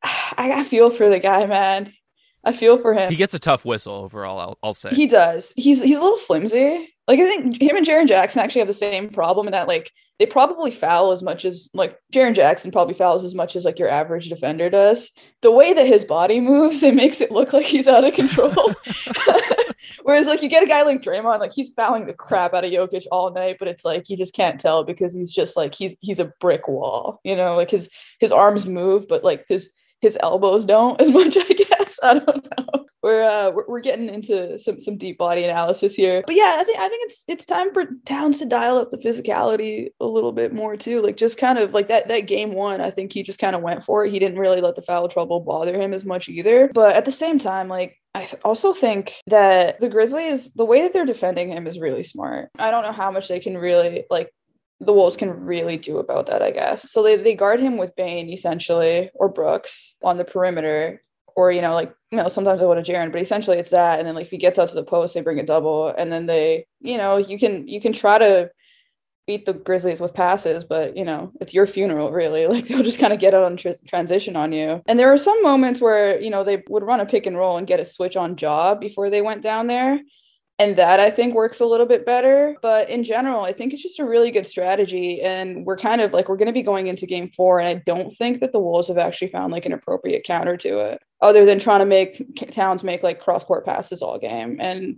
I 0.37 0.47
got 0.47 0.65
feel 0.65 0.89
for 0.89 1.09
the 1.09 1.19
guy, 1.19 1.45
man. 1.45 1.93
I 2.43 2.53
feel 2.53 2.77
for 2.77 2.93
him. 2.93 3.09
He 3.09 3.15
gets 3.15 3.33
a 3.33 3.39
tough 3.39 3.65
whistle 3.65 3.95
overall. 3.95 4.39
I'll, 4.39 4.57
I'll 4.61 4.73
say 4.73 4.91
he 4.91 5.07
does. 5.07 5.51
He's 5.55 5.81
he's 5.81 5.97
a 5.97 6.01
little 6.01 6.17
flimsy. 6.17 6.93
Like 7.07 7.19
I 7.19 7.23
think 7.23 7.61
him 7.61 7.75
and 7.75 7.85
Jaren 7.85 8.07
Jackson 8.07 8.41
actually 8.41 8.59
have 8.59 8.67
the 8.67 8.73
same 8.73 9.09
problem 9.09 9.47
in 9.47 9.51
that 9.51 9.67
like 9.67 9.91
they 10.19 10.25
probably 10.25 10.71
foul 10.71 11.11
as 11.11 11.23
much 11.23 11.43
as 11.43 11.69
like 11.73 11.99
Jaren 12.13 12.35
Jackson 12.35 12.71
probably 12.71 12.93
fouls 12.93 13.23
as 13.23 13.35
much 13.35 13.55
as 13.55 13.65
like 13.65 13.79
your 13.79 13.89
average 13.89 14.29
defender 14.29 14.69
does. 14.69 15.11
The 15.41 15.51
way 15.51 15.73
that 15.73 15.87
his 15.87 16.05
body 16.05 16.39
moves, 16.39 16.83
it 16.83 16.93
makes 16.93 17.19
it 17.19 17.31
look 17.31 17.51
like 17.51 17.65
he's 17.65 17.87
out 17.87 18.03
of 18.03 18.13
control. 18.13 18.73
Whereas 20.03 20.27
like 20.27 20.41
you 20.41 20.49
get 20.49 20.63
a 20.63 20.67
guy 20.67 20.83
like 20.83 21.01
Draymond, 21.01 21.39
like 21.39 21.53
he's 21.53 21.71
fouling 21.71 22.05
the 22.05 22.13
crap 22.13 22.53
out 22.53 22.63
of 22.63 22.71
Jokic 22.71 23.05
all 23.11 23.33
night, 23.33 23.57
but 23.59 23.67
it's 23.67 23.85
like 23.85 24.09
you 24.09 24.17
just 24.17 24.33
can't 24.33 24.59
tell 24.59 24.83
because 24.83 25.13
he's 25.13 25.31
just 25.31 25.57
like 25.57 25.73
he's 25.73 25.95
he's 25.99 26.19
a 26.19 26.31
brick 26.39 26.67
wall. 26.67 27.19
You 27.23 27.35
know, 27.35 27.55
like 27.55 27.71
his 27.71 27.89
his 28.19 28.31
arms 28.31 28.65
move, 28.65 29.07
but 29.07 29.23
like 29.23 29.45
his 29.47 29.71
his 30.01 30.17
elbows 30.21 30.65
don't 30.65 30.99
as 31.01 31.09
much, 31.09 31.37
I 31.39 31.53
guess. 31.53 31.99
I 32.03 32.19
don't 32.19 32.47
know. 32.57 32.85
we're 33.01 33.23
uh 33.23 33.51
we're, 33.51 33.65
we're 33.67 33.79
getting 33.79 34.09
into 34.09 34.57
some 34.57 34.79
some 34.79 34.97
deep 34.97 35.17
body 35.17 35.43
analysis 35.43 35.95
here. 35.95 36.23
But 36.25 36.35
yeah, 36.35 36.57
I 36.59 36.63
think 36.63 36.79
I 36.79 36.89
think 36.89 37.09
it's 37.11 37.23
it's 37.27 37.45
time 37.45 37.73
for 37.73 37.85
Towns 38.05 38.39
to 38.39 38.45
dial 38.45 38.77
up 38.77 38.91
the 38.91 38.97
physicality 38.97 39.89
a 39.99 40.05
little 40.05 40.31
bit 40.31 40.53
more 40.53 40.75
too. 40.75 41.01
Like 41.01 41.17
just 41.17 41.37
kind 41.37 41.57
of 41.57 41.73
like 41.73 41.87
that 41.89 42.07
that 42.07 42.21
game 42.21 42.53
one, 42.53 42.81
I 42.81 42.91
think 42.91 43.13
he 43.13 43.23
just 43.23 43.39
kind 43.39 43.55
of 43.55 43.61
went 43.61 43.83
for 43.83 44.05
it. 44.05 44.11
He 44.11 44.19
didn't 44.19 44.39
really 44.39 44.61
let 44.61 44.75
the 44.75 44.81
foul 44.81 45.07
trouble 45.07 45.39
bother 45.39 45.79
him 45.79 45.93
as 45.93 46.05
much 46.05 46.29
either. 46.29 46.71
But 46.73 46.95
at 46.95 47.05
the 47.05 47.11
same 47.11 47.39
time, 47.39 47.67
like 47.67 47.97
I 48.15 48.29
also 48.43 48.73
think 48.73 49.13
that 49.27 49.79
the 49.81 49.89
Grizzlies, 49.89 50.49
the 50.55 50.65
way 50.65 50.81
that 50.81 50.93
they're 50.93 51.05
defending 51.05 51.51
him 51.51 51.67
is 51.67 51.79
really 51.79 52.03
smart. 52.03 52.49
I 52.57 52.71
don't 52.71 52.83
know 52.83 52.93
how 52.93 53.11
much 53.11 53.27
they 53.27 53.39
can 53.39 53.57
really 53.57 54.05
like 54.09 54.31
the 54.79 54.93
Wolves 54.93 55.15
can 55.15 55.45
really 55.45 55.77
do 55.77 55.97
about 55.97 56.27
that, 56.27 56.41
I 56.41 56.51
guess. 56.51 56.91
So 56.91 57.01
they, 57.01 57.15
they 57.15 57.35
guard 57.35 57.59
him 57.59 57.77
with 57.77 57.95
Bane 57.95 58.29
essentially, 58.29 59.09
or 59.13 59.29
Brooks 59.29 59.95
on 60.03 60.17
the 60.17 60.25
perimeter, 60.25 61.01
or 61.35 61.51
you 61.51 61.61
know, 61.61 61.73
like 61.73 61.93
you 62.11 62.17
know, 62.17 62.27
sometimes 62.27 62.61
I 62.61 62.65
want 62.65 62.83
to 62.83 62.91
Jaren, 62.91 63.11
but 63.11 63.21
essentially 63.21 63.57
it's 63.57 63.71
that. 63.71 63.99
And 63.99 64.07
then 64.07 64.15
like 64.15 64.25
if 64.25 64.31
he 64.31 64.37
gets 64.37 64.59
out 64.59 64.69
to 64.69 64.75
the 64.75 64.83
post, 64.83 65.13
they 65.13 65.21
bring 65.21 65.39
a 65.39 65.45
double, 65.45 65.89
and 65.89 66.11
then 66.11 66.25
they, 66.25 66.65
you 66.81 66.97
know, 66.97 67.17
you 67.17 67.37
can 67.39 67.67
you 67.67 67.81
can 67.81 67.93
try 67.93 68.17
to 68.17 68.51
beat 69.27 69.45
the 69.45 69.53
Grizzlies 69.53 69.99
with 69.99 70.13
passes, 70.13 70.63
but 70.63 70.95
you 70.95 71.03
know, 71.03 71.31
it's 71.41 71.53
your 71.53 71.67
funeral 71.67 72.11
really. 72.11 72.47
Like 72.55 72.67
they'll 72.67 72.83
just 72.83 72.99
kind 72.99 73.13
of 73.13 73.19
get 73.19 73.33
out 73.33 73.43
on 73.43 73.57
tr- 73.57 73.69
transition 73.87 74.35
on 74.35 74.51
you. 74.51 74.81
And 74.87 74.99
there 74.99 75.09
were 75.09 75.17
some 75.17 75.41
moments 75.41 75.81
where, 75.81 76.19
you 76.19 76.29
know, 76.29 76.43
they 76.43 76.63
would 76.69 76.83
run 76.83 76.99
a 76.99 77.05
pick 77.05 77.25
and 77.25 77.37
roll 77.37 77.57
and 77.57 77.67
get 77.67 77.79
a 77.79 77.85
switch 77.85 78.15
on 78.15 78.35
job 78.35 78.79
before 78.79 79.09
they 79.09 79.21
went 79.21 79.41
down 79.41 79.67
there. 79.67 79.99
And 80.57 80.77
that 80.77 81.01
I 81.01 81.11
think 81.11 81.35
works 81.35 81.59
a 81.59 81.65
little 81.65 81.85
bit 81.85 82.05
better. 82.05 82.55
But 82.61 82.89
in 82.89 83.03
general, 83.03 83.41
I 83.41 83.51
think 83.51 83.73
it's 83.73 83.83
just 83.83 83.99
a 83.99 84.05
really 84.05 84.31
good 84.31 84.47
strategy. 84.47 85.21
And 85.21 85.65
we're 85.65 85.77
kind 85.77 85.99
of 85.99 86.13
like, 86.13 86.29
we're 86.29 86.37
going 86.37 86.47
to 86.47 86.53
be 86.53 86.63
going 86.63 86.87
into 86.87 87.05
game 87.05 87.29
four. 87.35 87.59
And 87.59 87.67
I 87.67 87.83
don't 87.85 88.11
think 88.13 88.39
that 88.39 88.53
the 88.53 88.59
Wolves 88.59 88.87
have 88.87 88.97
actually 88.97 89.31
found 89.31 89.51
like 89.51 89.65
an 89.65 89.73
appropriate 89.73 90.23
counter 90.23 90.55
to 90.55 90.79
it, 90.79 91.01
other 91.21 91.45
than 91.45 91.59
trying 91.59 91.79
to 91.79 91.85
make 91.85 92.23
Towns 92.51 92.85
make 92.85 93.03
like 93.03 93.19
cross 93.19 93.43
court 93.43 93.65
passes 93.65 94.01
all 94.01 94.17
game. 94.17 94.57
And, 94.61 94.95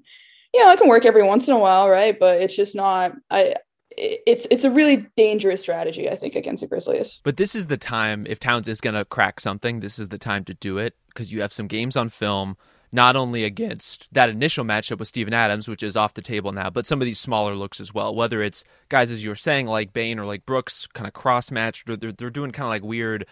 you 0.53 0.63
know, 0.63 0.71
it 0.71 0.79
can 0.79 0.89
work 0.89 1.05
every 1.05 1.23
once 1.23 1.47
in 1.47 1.55
a 1.55 1.59
while, 1.59 1.89
right? 1.89 2.17
But 2.19 2.39
it's 2.39 2.55
just 2.55 2.75
not, 2.75 3.13
I, 3.31 3.55
it's 3.89 4.45
it's 4.51 4.63
a 4.63 4.69
really 4.69 5.07
dangerous 5.15 5.61
strategy, 5.61 6.07
I 6.07 6.15
think, 6.15 6.35
against 6.35 6.61
the 6.61 6.67
Grizzlies. 6.67 7.19
But 7.23 7.37
this 7.37 7.55
is 7.55 7.65
the 7.65 7.77
time 7.77 8.27
if 8.29 8.39
Towns 8.39 8.67
is 8.67 8.79
going 8.79 8.93
to 8.93 9.05
crack 9.05 9.39
something. 9.39 9.79
This 9.79 9.97
is 9.97 10.09
the 10.09 10.19
time 10.19 10.43
to 10.45 10.53
do 10.53 10.77
it 10.77 10.93
because 11.07 11.33
you 11.33 11.41
have 11.41 11.51
some 11.51 11.65
games 11.65 11.97
on 11.97 12.09
film 12.09 12.57
not 12.91 13.15
only 13.15 13.43
against 13.43 14.11
that 14.13 14.29
initial 14.29 14.63
matchup 14.63 14.99
with 14.99 15.07
Steven 15.07 15.33
Adams, 15.33 15.67
which 15.67 15.83
is 15.83 15.97
off 15.97 16.13
the 16.13 16.21
table 16.21 16.51
now, 16.51 16.69
but 16.69 16.85
some 16.85 17.01
of 17.01 17.05
these 17.05 17.19
smaller 17.19 17.55
looks 17.55 17.79
as 17.79 17.93
well. 17.93 18.15
Whether 18.15 18.41
it's 18.41 18.63
guys, 18.89 19.11
as 19.11 19.23
you 19.23 19.29
were 19.29 19.35
saying, 19.35 19.67
like 19.67 19.93
Bane 19.93 20.19
or 20.19 20.25
like 20.25 20.45
Brooks, 20.45 20.87
kind 20.87 21.07
of 21.07 21.13
cross 21.13 21.51
matched, 21.51 21.87
they're, 21.87 22.11
they're 22.11 22.29
doing 22.29 22.51
kind 22.51 22.65
of 22.65 22.69
like 22.69 22.83
weird 22.83 23.25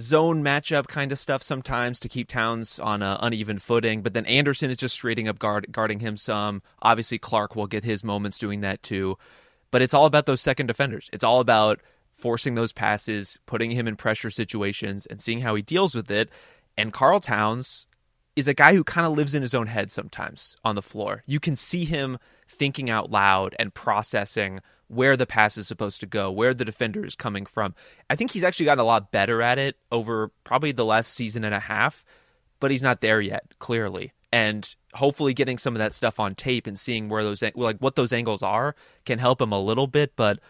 zone 0.00 0.42
matchup 0.42 0.86
kind 0.86 1.10
of 1.10 1.18
stuff 1.18 1.42
sometimes 1.42 1.98
to 2.00 2.08
keep 2.08 2.28
Towns 2.28 2.78
on 2.78 3.02
an 3.02 3.16
uneven 3.20 3.58
footing. 3.58 4.02
But 4.02 4.14
then 4.14 4.26
Anderson 4.26 4.70
is 4.70 4.76
just 4.76 4.94
straighting 4.94 5.28
up 5.28 5.38
guard, 5.38 5.66
guarding 5.72 6.00
him 6.00 6.16
some. 6.16 6.62
Obviously, 6.82 7.18
Clarke 7.18 7.56
will 7.56 7.66
get 7.66 7.84
his 7.84 8.04
moments 8.04 8.38
doing 8.38 8.60
that 8.60 8.82
too. 8.82 9.18
But 9.70 9.82
it's 9.82 9.94
all 9.94 10.06
about 10.06 10.26
those 10.26 10.40
second 10.40 10.66
defenders. 10.66 11.10
It's 11.12 11.24
all 11.24 11.40
about 11.40 11.80
forcing 12.12 12.54
those 12.54 12.72
passes, 12.72 13.38
putting 13.46 13.72
him 13.72 13.88
in 13.88 13.96
pressure 13.96 14.30
situations, 14.30 15.06
and 15.06 15.20
seeing 15.20 15.40
how 15.40 15.54
he 15.54 15.62
deals 15.62 15.94
with 15.94 16.10
it. 16.10 16.30
And 16.78 16.92
Karl 16.92 17.20
Towns 17.20 17.86
is 18.36 18.46
a 18.46 18.54
guy 18.54 18.74
who 18.74 18.84
kind 18.84 19.06
of 19.06 19.16
lives 19.16 19.34
in 19.34 19.42
his 19.42 19.54
own 19.54 19.66
head 19.66 19.90
sometimes 19.90 20.56
on 20.62 20.74
the 20.74 20.82
floor. 20.82 21.24
You 21.26 21.40
can 21.40 21.56
see 21.56 21.86
him 21.86 22.18
thinking 22.46 22.90
out 22.90 23.10
loud 23.10 23.56
and 23.58 23.74
processing 23.74 24.60
where 24.88 25.16
the 25.16 25.26
pass 25.26 25.56
is 25.56 25.66
supposed 25.66 26.00
to 26.00 26.06
go, 26.06 26.30
where 26.30 26.54
the 26.54 26.64
defender 26.64 27.04
is 27.04 27.16
coming 27.16 27.46
from. 27.46 27.74
I 28.08 28.14
think 28.14 28.30
he's 28.30 28.44
actually 28.44 28.66
gotten 28.66 28.82
a 28.82 28.84
lot 28.84 29.10
better 29.10 29.42
at 29.42 29.58
it 29.58 29.76
over 29.90 30.30
probably 30.44 30.70
the 30.70 30.84
last 30.84 31.12
season 31.12 31.42
and 31.44 31.54
a 31.54 31.60
half, 31.60 32.04
but 32.60 32.70
he's 32.70 32.82
not 32.82 33.00
there 33.00 33.20
yet, 33.20 33.54
clearly. 33.58 34.12
And 34.32 34.68
hopefully 34.94 35.34
getting 35.34 35.58
some 35.58 35.74
of 35.74 35.78
that 35.78 35.94
stuff 35.94 36.20
on 36.20 36.34
tape 36.34 36.66
and 36.66 36.78
seeing 36.78 37.08
where 37.08 37.24
those 37.24 37.42
like 37.54 37.78
what 37.78 37.96
those 37.96 38.12
angles 38.12 38.42
are 38.42 38.76
can 39.04 39.18
help 39.18 39.40
him 39.40 39.52
a 39.52 39.60
little 39.60 39.86
bit, 39.86 40.14
but 40.14 40.40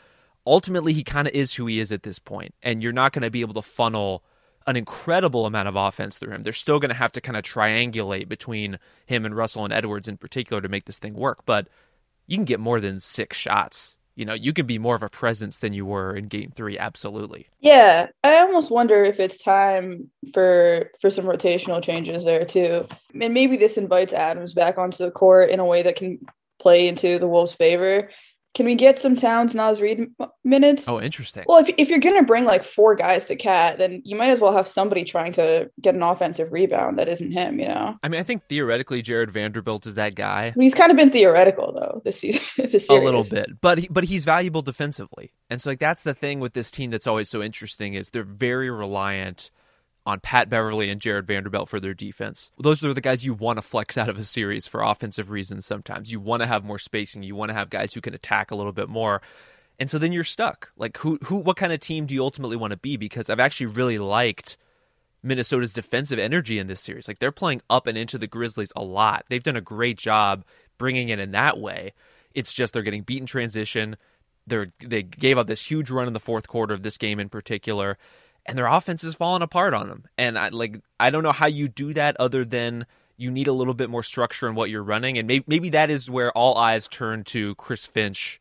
ultimately 0.44 0.92
he 0.92 1.04
kind 1.04 1.28
of 1.28 1.34
is 1.34 1.54
who 1.54 1.66
he 1.66 1.78
is 1.78 1.92
at 1.92 2.02
this 2.02 2.18
point. 2.18 2.54
And 2.62 2.82
you're 2.82 2.92
not 2.92 3.12
going 3.12 3.22
to 3.22 3.30
be 3.30 3.42
able 3.42 3.54
to 3.54 3.62
funnel 3.62 4.24
an 4.66 4.76
incredible 4.76 5.46
amount 5.46 5.68
of 5.68 5.76
offense 5.76 6.18
through 6.18 6.32
him. 6.32 6.42
They're 6.42 6.52
still 6.52 6.80
going 6.80 6.88
to 6.90 6.94
have 6.94 7.12
to 7.12 7.20
kind 7.20 7.36
of 7.36 7.44
triangulate 7.44 8.28
between 8.28 8.78
him 9.06 9.24
and 9.24 9.36
Russell 9.36 9.64
and 9.64 9.72
Edwards 9.72 10.08
in 10.08 10.16
particular 10.16 10.60
to 10.60 10.68
make 10.68 10.86
this 10.86 10.98
thing 10.98 11.14
work. 11.14 11.44
But 11.46 11.68
you 12.26 12.36
can 12.36 12.44
get 12.44 12.60
more 12.60 12.80
than 12.80 12.98
six 12.98 13.36
shots. 13.36 13.96
You 14.16 14.24
know, 14.24 14.34
you 14.34 14.52
can 14.52 14.66
be 14.66 14.78
more 14.78 14.94
of 14.94 15.02
a 15.02 15.10
presence 15.10 15.58
than 15.58 15.74
you 15.74 15.84
were 15.84 16.16
in 16.16 16.28
game 16.28 16.50
three. 16.54 16.78
Absolutely. 16.78 17.48
Yeah. 17.60 18.08
I 18.24 18.38
almost 18.38 18.70
wonder 18.70 19.04
if 19.04 19.20
it's 19.20 19.36
time 19.36 20.10
for 20.32 20.90
for 21.00 21.10
some 21.10 21.26
rotational 21.26 21.82
changes 21.82 22.24
there 22.24 22.46
too. 22.46 22.86
And 23.20 23.34
maybe 23.34 23.58
this 23.58 23.76
invites 23.76 24.14
Adams 24.14 24.54
back 24.54 24.78
onto 24.78 25.04
the 25.04 25.10
court 25.10 25.50
in 25.50 25.60
a 25.60 25.66
way 25.66 25.82
that 25.82 25.96
can 25.96 26.18
play 26.58 26.88
into 26.88 27.18
the 27.18 27.28
Wolves' 27.28 27.52
favor. 27.52 28.08
Can 28.56 28.64
we 28.64 28.74
get 28.74 28.98
some 28.98 29.16
Towns 29.16 29.54
Naz 29.54 29.82
Reid 29.82 30.10
minutes? 30.42 30.88
Oh, 30.88 30.98
interesting. 30.98 31.44
Well, 31.46 31.58
if, 31.58 31.68
if 31.76 31.90
you're 31.90 31.98
going 31.98 32.16
to 32.16 32.22
bring 32.22 32.46
like 32.46 32.64
four 32.64 32.94
guys 32.94 33.26
to 33.26 33.36
KAT, 33.36 33.76
then 33.76 34.00
you 34.02 34.16
might 34.16 34.30
as 34.30 34.40
well 34.40 34.54
have 34.54 34.66
somebody 34.66 35.04
trying 35.04 35.32
to 35.34 35.70
get 35.78 35.94
an 35.94 36.02
offensive 36.02 36.50
rebound 36.50 36.98
that 36.98 37.06
isn't 37.06 37.32
him, 37.32 37.60
you 37.60 37.68
know? 37.68 37.98
I 38.02 38.08
mean, 38.08 38.18
I 38.18 38.22
think 38.22 38.44
theoretically 38.44 39.02
Jarred 39.02 39.30
Vanderbilt 39.30 39.86
is 39.86 39.96
that 39.96 40.14
guy. 40.14 40.54
He's 40.58 40.72
kind 40.72 40.90
of 40.90 40.96
been 40.96 41.10
theoretical 41.10 41.74
though 41.74 42.00
this 42.02 42.18
season. 42.18 42.40
this 42.56 42.88
a 42.88 42.94
little 42.94 43.24
bit, 43.24 43.60
but 43.60 43.76
he, 43.76 43.88
but 43.90 44.04
he's 44.04 44.24
valuable 44.24 44.62
defensively, 44.62 45.34
and 45.50 45.60
so 45.60 45.68
like 45.68 45.78
that's 45.78 46.00
the 46.00 46.14
thing 46.14 46.40
with 46.40 46.54
this 46.54 46.70
team 46.70 46.90
that's 46.90 47.06
always 47.06 47.28
so 47.28 47.42
interesting 47.42 47.92
is 47.92 48.08
they're 48.08 48.22
very 48.22 48.70
reliant 48.70 49.50
on 50.06 50.20
Pat 50.20 50.48
Beverley 50.48 50.88
and 50.88 51.00
Jarred 51.00 51.26
Vanderbilt 51.26 51.68
for 51.68 51.80
their 51.80 51.92
defense. 51.92 52.52
Those 52.58 52.82
are 52.84 52.94
the 52.94 53.00
guys 53.00 53.24
you 53.24 53.34
want 53.34 53.58
to 53.58 53.62
flex 53.62 53.98
out 53.98 54.08
of 54.08 54.16
a 54.16 54.22
series 54.22 54.68
for 54.68 54.80
offensive 54.80 55.30
reasons 55.30 55.66
sometimes. 55.66 56.12
You 56.12 56.20
want 56.20 56.42
to 56.42 56.46
have 56.46 56.64
more 56.64 56.78
spacing, 56.78 57.24
you 57.24 57.34
want 57.34 57.50
to 57.50 57.54
have 57.54 57.68
guys 57.68 57.92
who 57.92 58.00
can 58.00 58.14
attack 58.14 58.52
a 58.52 58.54
little 58.54 58.72
bit 58.72 58.88
more. 58.88 59.20
And 59.78 59.90
so 59.90 59.98
then 59.98 60.12
you're 60.12 60.24
stuck. 60.24 60.70
Like 60.76 60.96
who 60.98 61.18
who 61.24 61.36
what 61.36 61.56
kind 61.56 61.72
of 61.72 61.80
team 61.80 62.06
do 62.06 62.14
you 62.14 62.22
ultimately 62.22 62.56
want 62.56 62.70
to 62.70 62.78
be 62.78 62.96
because 62.96 63.28
I've 63.28 63.40
actually 63.40 63.66
really 63.66 63.98
liked 63.98 64.56
Minnesota's 65.22 65.72
defensive 65.72 66.20
energy 66.20 66.58
in 66.58 66.68
this 66.68 66.80
series. 66.80 67.08
Like 67.08 67.18
they're 67.18 67.32
playing 67.32 67.60
up 67.68 67.88
and 67.88 67.98
into 67.98 68.16
the 68.16 68.28
Grizzlies 68.28 68.72
a 68.76 68.84
lot. 68.84 69.26
They've 69.28 69.42
done 69.42 69.56
a 69.56 69.60
great 69.60 69.98
job 69.98 70.44
bringing 70.78 71.08
it 71.08 71.18
in 71.18 71.32
that 71.32 71.58
way. 71.58 71.92
It's 72.32 72.52
just 72.52 72.72
they're 72.72 72.82
getting 72.82 73.02
beaten 73.02 73.26
transition. 73.26 73.96
They're 74.46 74.68
they 74.78 75.02
gave 75.02 75.36
up 75.36 75.48
this 75.48 75.68
huge 75.68 75.90
run 75.90 76.06
in 76.06 76.12
the 76.12 76.20
fourth 76.20 76.46
quarter 76.46 76.72
of 76.72 76.84
this 76.84 76.96
game 76.96 77.18
in 77.18 77.28
particular 77.28 77.98
and 78.48 78.56
their 78.56 78.66
offense 78.66 79.04
is 79.04 79.14
falling 79.14 79.42
apart 79.42 79.74
on 79.74 79.88
them. 79.88 80.04
And 80.18 80.38
I 80.38 80.48
like 80.48 80.80
I 80.98 81.10
don't 81.10 81.22
know 81.22 81.32
how 81.32 81.46
you 81.46 81.68
do 81.68 81.92
that 81.94 82.16
other 82.18 82.44
than 82.44 82.86
you 83.16 83.30
need 83.30 83.46
a 83.46 83.52
little 83.52 83.74
bit 83.74 83.88
more 83.88 84.02
structure 84.02 84.48
in 84.48 84.54
what 84.54 84.70
you're 84.70 84.82
running, 84.82 85.18
and 85.18 85.26
maybe 85.26 85.44
maybe 85.46 85.68
that 85.70 85.90
is 85.90 86.10
where 86.10 86.32
all 86.32 86.56
eyes 86.56 86.88
turn 86.88 87.24
to 87.24 87.54
Chris 87.54 87.86
Finch 87.86 88.40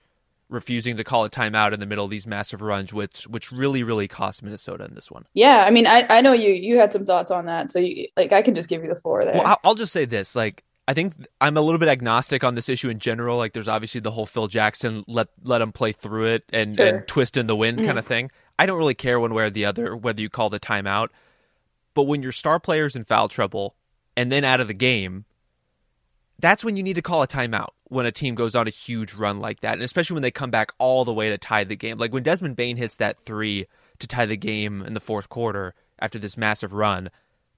refusing 0.50 0.96
to 0.98 1.04
call 1.04 1.26
a 1.26 1.30
timeout 1.30 1.74
in 1.74 1.80
the 1.80 1.86
middle 1.86 2.06
of 2.06 2.12
these 2.12 2.28
massive 2.28 2.62
runs, 2.62 2.94
which 2.94 3.24
which 3.28 3.52
really 3.52 3.84
really 3.84 4.08
cost 4.08 4.44
Minnesota 4.44 4.86
in 4.86 4.94
this 4.94 5.10
one. 5.10 5.26
Yeah, 5.34 5.64
I 5.66 5.72
mean, 5.72 5.88
I 5.88 6.06
I 6.10 6.22
know 6.22 6.34
you 6.34 6.52
you 6.52 6.78
had 6.78 6.92
some 6.92 7.06
thoughts 7.06 7.32
on 7.32 7.46
that, 7.46 7.72
so 7.72 7.80
you 7.80 8.08
like 8.18 8.34
I 8.34 8.42
can 8.42 8.54
just 8.54 8.70
give 8.70 8.84
you 8.84 8.90
the 8.90 9.00
floor 9.00 9.24
there. 9.24 9.42
Well, 9.42 9.60
I'll 9.64 9.76
just 9.76 9.94
say 9.94 10.06
this, 10.06 10.36
like. 10.36 10.65
I 10.88 10.94
think 10.94 11.14
I'm 11.42 11.58
a 11.58 11.62
little 11.62 11.80
bit 11.80 11.90
agnostic 11.90 12.44
on 12.44 12.56
this 12.56 12.70
issue 12.70 12.90
in 12.90 13.00
general. 13.00 13.38
Like, 13.38 13.54
there's 13.54 13.68
obviously 13.68 14.02
the 14.02 14.12
whole 14.12 14.26
Phil 14.26 14.48
Jackson 14.48 15.04
let 15.08 15.30
let 15.44 15.62
him 15.62 15.72
play 15.72 15.92
through 15.92 16.26
it 16.26 16.44
and, 16.54 16.76
sure. 16.76 16.86
and 16.86 17.08
twist 17.08 17.38
in 17.38 17.48
the 17.48 17.56
wind 17.56 17.80
mm. 17.80 17.86
kind 17.86 17.98
of 17.98 18.06
thing. 18.06 18.30
I 18.60 18.66
don't 18.66 18.78
really 18.78 18.94
care 18.94 19.20
one 19.20 19.34
way 19.34 19.44
or 19.44 19.50
the 19.50 19.66
other 19.66 19.96
whether 19.96 20.22
you 20.22 20.30
call 20.30 20.50
the 20.50 20.60
timeout. 20.60 21.10
But 21.94 22.04
when 22.04 22.22
your 22.22 22.32
star 22.32 22.60
player's 22.60 22.96
in 22.96 23.04
foul 23.04 23.30
trouble 23.30 23.76
and 24.16 24.32
then 24.32 24.44
out 24.44 24.62
of 24.62 24.68
the 24.68 24.74
game, 24.74 25.26
that's 26.40 26.64
when 26.64 26.78
you 26.78 26.84
need 26.84 26.96
to 26.96 27.02
call 27.02 27.24
a 27.24 27.28
timeout 27.28 27.70
when 27.86 28.06
a 28.06 28.12
team 28.12 28.36
goes 28.36 28.56
on 28.56 28.68
a 28.68 28.72
huge 28.72 29.14
run 29.14 29.40
like 29.40 29.62
that. 29.62 29.74
And 29.74 29.84
especially 29.84 30.16
when 30.16 30.24
they 30.24 30.32
come 30.32 30.52
back 30.52 30.72
all 30.78 31.06
the 31.06 31.14
way 31.14 31.30
to 31.30 31.38
tie 31.38 31.64
the 31.64 31.76
game. 31.76 31.98
Like 31.98 32.14
when 32.14 32.24
Desmond 32.24 32.56
Bane 32.56 32.78
hits 32.78 32.98
that 32.98 33.20
three 33.20 33.68
to 34.00 34.08
tie 34.08 34.26
the 34.26 34.38
game 34.38 34.84
in 34.84 34.94
the 34.94 35.00
fourth 35.00 35.30
quarter 35.30 35.74
after 36.00 36.20
this 36.20 36.38
massive 36.38 36.74
run, 36.74 37.10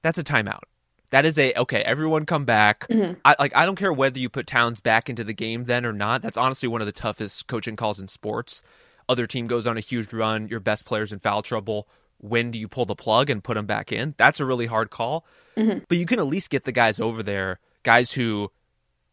that's 0.01 0.19
a 0.19 0.23
timeout. 0.23 0.63
That 1.11 1.25
is 1.25 1.37
a 1.37 1.53
okay. 1.53 1.81
Everyone 1.83 2.25
come 2.25 2.45
back. 2.45 2.87
Mm-hmm. 2.89 3.13
I 3.23 3.35
like. 3.39 3.55
I 3.55 3.65
don't 3.65 3.77
care 3.77 3.93
whether 3.93 4.19
you 4.19 4.29
put 4.29 4.45
Towns 4.45 4.79
back 4.79 5.09
into 5.09 5.23
the 5.23 5.33
game 5.33 5.65
then 5.65 5.85
or 5.85 5.93
not. 5.93 6.21
That's 6.21 6.37
honestly 6.37 6.67
one 6.67 6.81
of 6.81 6.87
the 6.87 6.91
toughest 6.91 7.47
coaching 7.47 7.75
calls 7.75 7.99
in 7.99 8.07
sports 8.07 8.61
other 9.09 9.25
team 9.25 9.47
goes 9.47 9.67
on 9.67 9.77
a 9.77 9.81
huge 9.81 10.13
run, 10.13 10.47
your 10.47 10.59
best 10.59 10.85
player's 10.85 11.13
in 11.13 11.19
foul 11.19 11.41
trouble. 11.41 11.87
When 12.19 12.51
do 12.51 12.59
you 12.59 12.67
pull 12.67 12.85
the 12.85 12.95
plug 12.95 13.29
and 13.29 13.43
put 13.43 13.53
them 13.55 13.65
back 13.65 13.91
in? 13.91 14.15
That's 14.17 14.39
a 14.39 14.45
really 14.45 14.65
hard 14.65 14.89
call. 14.89 15.25
Mm-hmm. 15.55 15.79
But 15.87 15.97
you 15.97 16.05
can 16.05 16.19
at 16.19 16.25
least 16.25 16.49
get 16.49 16.63
the 16.63 16.71
guys 16.71 16.99
over 16.99 17.21
there, 17.23 17.59
guys 17.83 18.13
who 18.13 18.51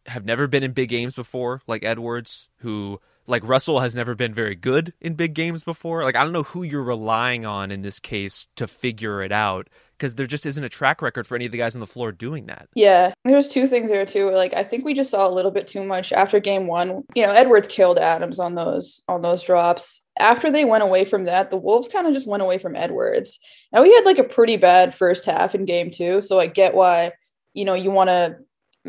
have 0.07 0.25
never 0.25 0.47
been 0.47 0.63
in 0.63 0.71
big 0.71 0.89
games 0.89 1.15
before, 1.15 1.61
like 1.67 1.83
Edwards, 1.83 2.49
who 2.57 2.99
like 3.27 3.47
Russell 3.47 3.79
has 3.79 3.95
never 3.95 4.15
been 4.15 4.33
very 4.33 4.55
good 4.55 4.93
in 5.01 5.15
big 5.15 5.33
games 5.33 5.63
before. 5.63 6.03
Like 6.03 6.15
I 6.15 6.23
don't 6.23 6.33
know 6.33 6.43
who 6.43 6.63
you're 6.63 6.83
relying 6.83 7.45
on 7.45 7.71
in 7.71 7.81
this 7.81 7.99
case 7.99 8.47
to 8.55 8.67
figure 8.67 9.21
it 9.21 9.31
out 9.31 9.69
because 9.97 10.15
there 10.15 10.27
just 10.27 10.45
isn't 10.45 10.63
a 10.63 10.69
track 10.69 11.01
record 11.01 11.25
for 11.25 11.35
any 11.35 11.45
of 11.45 11.51
the 11.51 11.57
guys 11.57 11.75
on 11.75 11.79
the 11.79 11.87
floor 11.87 12.11
doing 12.11 12.47
that. 12.47 12.67
Yeah, 12.75 13.13
there's 13.23 13.47
two 13.47 13.67
things 13.67 13.89
there 13.89 14.05
too. 14.05 14.29
Like 14.31 14.53
I 14.53 14.63
think 14.63 14.85
we 14.85 14.93
just 14.93 15.09
saw 15.09 15.27
a 15.27 15.33
little 15.33 15.51
bit 15.51 15.67
too 15.67 15.83
much 15.83 16.11
after 16.11 16.39
game 16.39 16.67
1. 16.67 17.03
You 17.15 17.25
know, 17.25 17.31
Edwards 17.31 17.67
killed 17.67 17.97
Adams 17.97 18.39
on 18.39 18.55
those 18.55 19.01
on 19.07 19.21
those 19.21 19.43
drops. 19.43 20.01
After 20.17 20.51
they 20.51 20.65
went 20.65 20.83
away 20.83 21.03
from 21.05 21.25
that, 21.25 21.51
the 21.51 21.57
Wolves 21.57 21.89
kind 21.89 22.07
of 22.07 22.13
just 22.13 22.27
went 22.27 22.43
away 22.43 22.57
from 22.57 22.75
Edwards. 22.75 23.39
Now 23.73 23.83
we 23.83 23.93
had 23.93 24.05
like 24.05 24.19
a 24.19 24.23
pretty 24.23 24.57
bad 24.57 24.95
first 24.95 25.25
half 25.25 25.55
in 25.55 25.65
game 25.65 25.91
2, 25.91 26.21
so 26.21 26.39
I 26.39 26.47
get 26.47 26.73
why 26.73 27.11
you 27.55 27.63
know, 27.63 27.73
you 27.73 27.89
want 27.89 28.09
to 28.09 28.35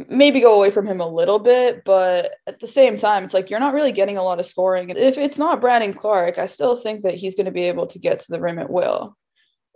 maybe 0.09 0.41
go 0.41 0.55
away 0.55 0.71
from 0.71 0.87
him 0.87 1.01
a 1.01 1.09
little 1.09 1.39
bit, 1.39 1.83
but 1.85 2.35
at 2.47 2.61
the 2.61 2.67
same 2.67 2.99
time, 2.99 3.25
it's 3.25 3.33
like 3.33 3.49
you're 3.49 3.61
not 3.61 3.73
really 3.73 3.93
getting 3.93 4.19
a 4.19 4.23
lot 4.23 4.39
of 4.39 4.47
scoring. 4.47 4.91
If 4.91 5.17
it's 5.17 5.39
not 5.39 5.61
Brandon 5.61 5.95
Clarke, 5.95 6.39
I 6.39 6.47
still 6.47 6.77
think 6.77 7.03
that 7.03 7.15
he's 7.15 7.35
going 7.35 7.47
to 7.47 7.53
be 7.53 7.63
able 7.63 7.87
to 7.89 7.99
get 7.99 8.21
to 8.21 8.27
the 8.31 8.41
rim 8.41 8.59
at 8.59 8.71
will. 8.71 9.17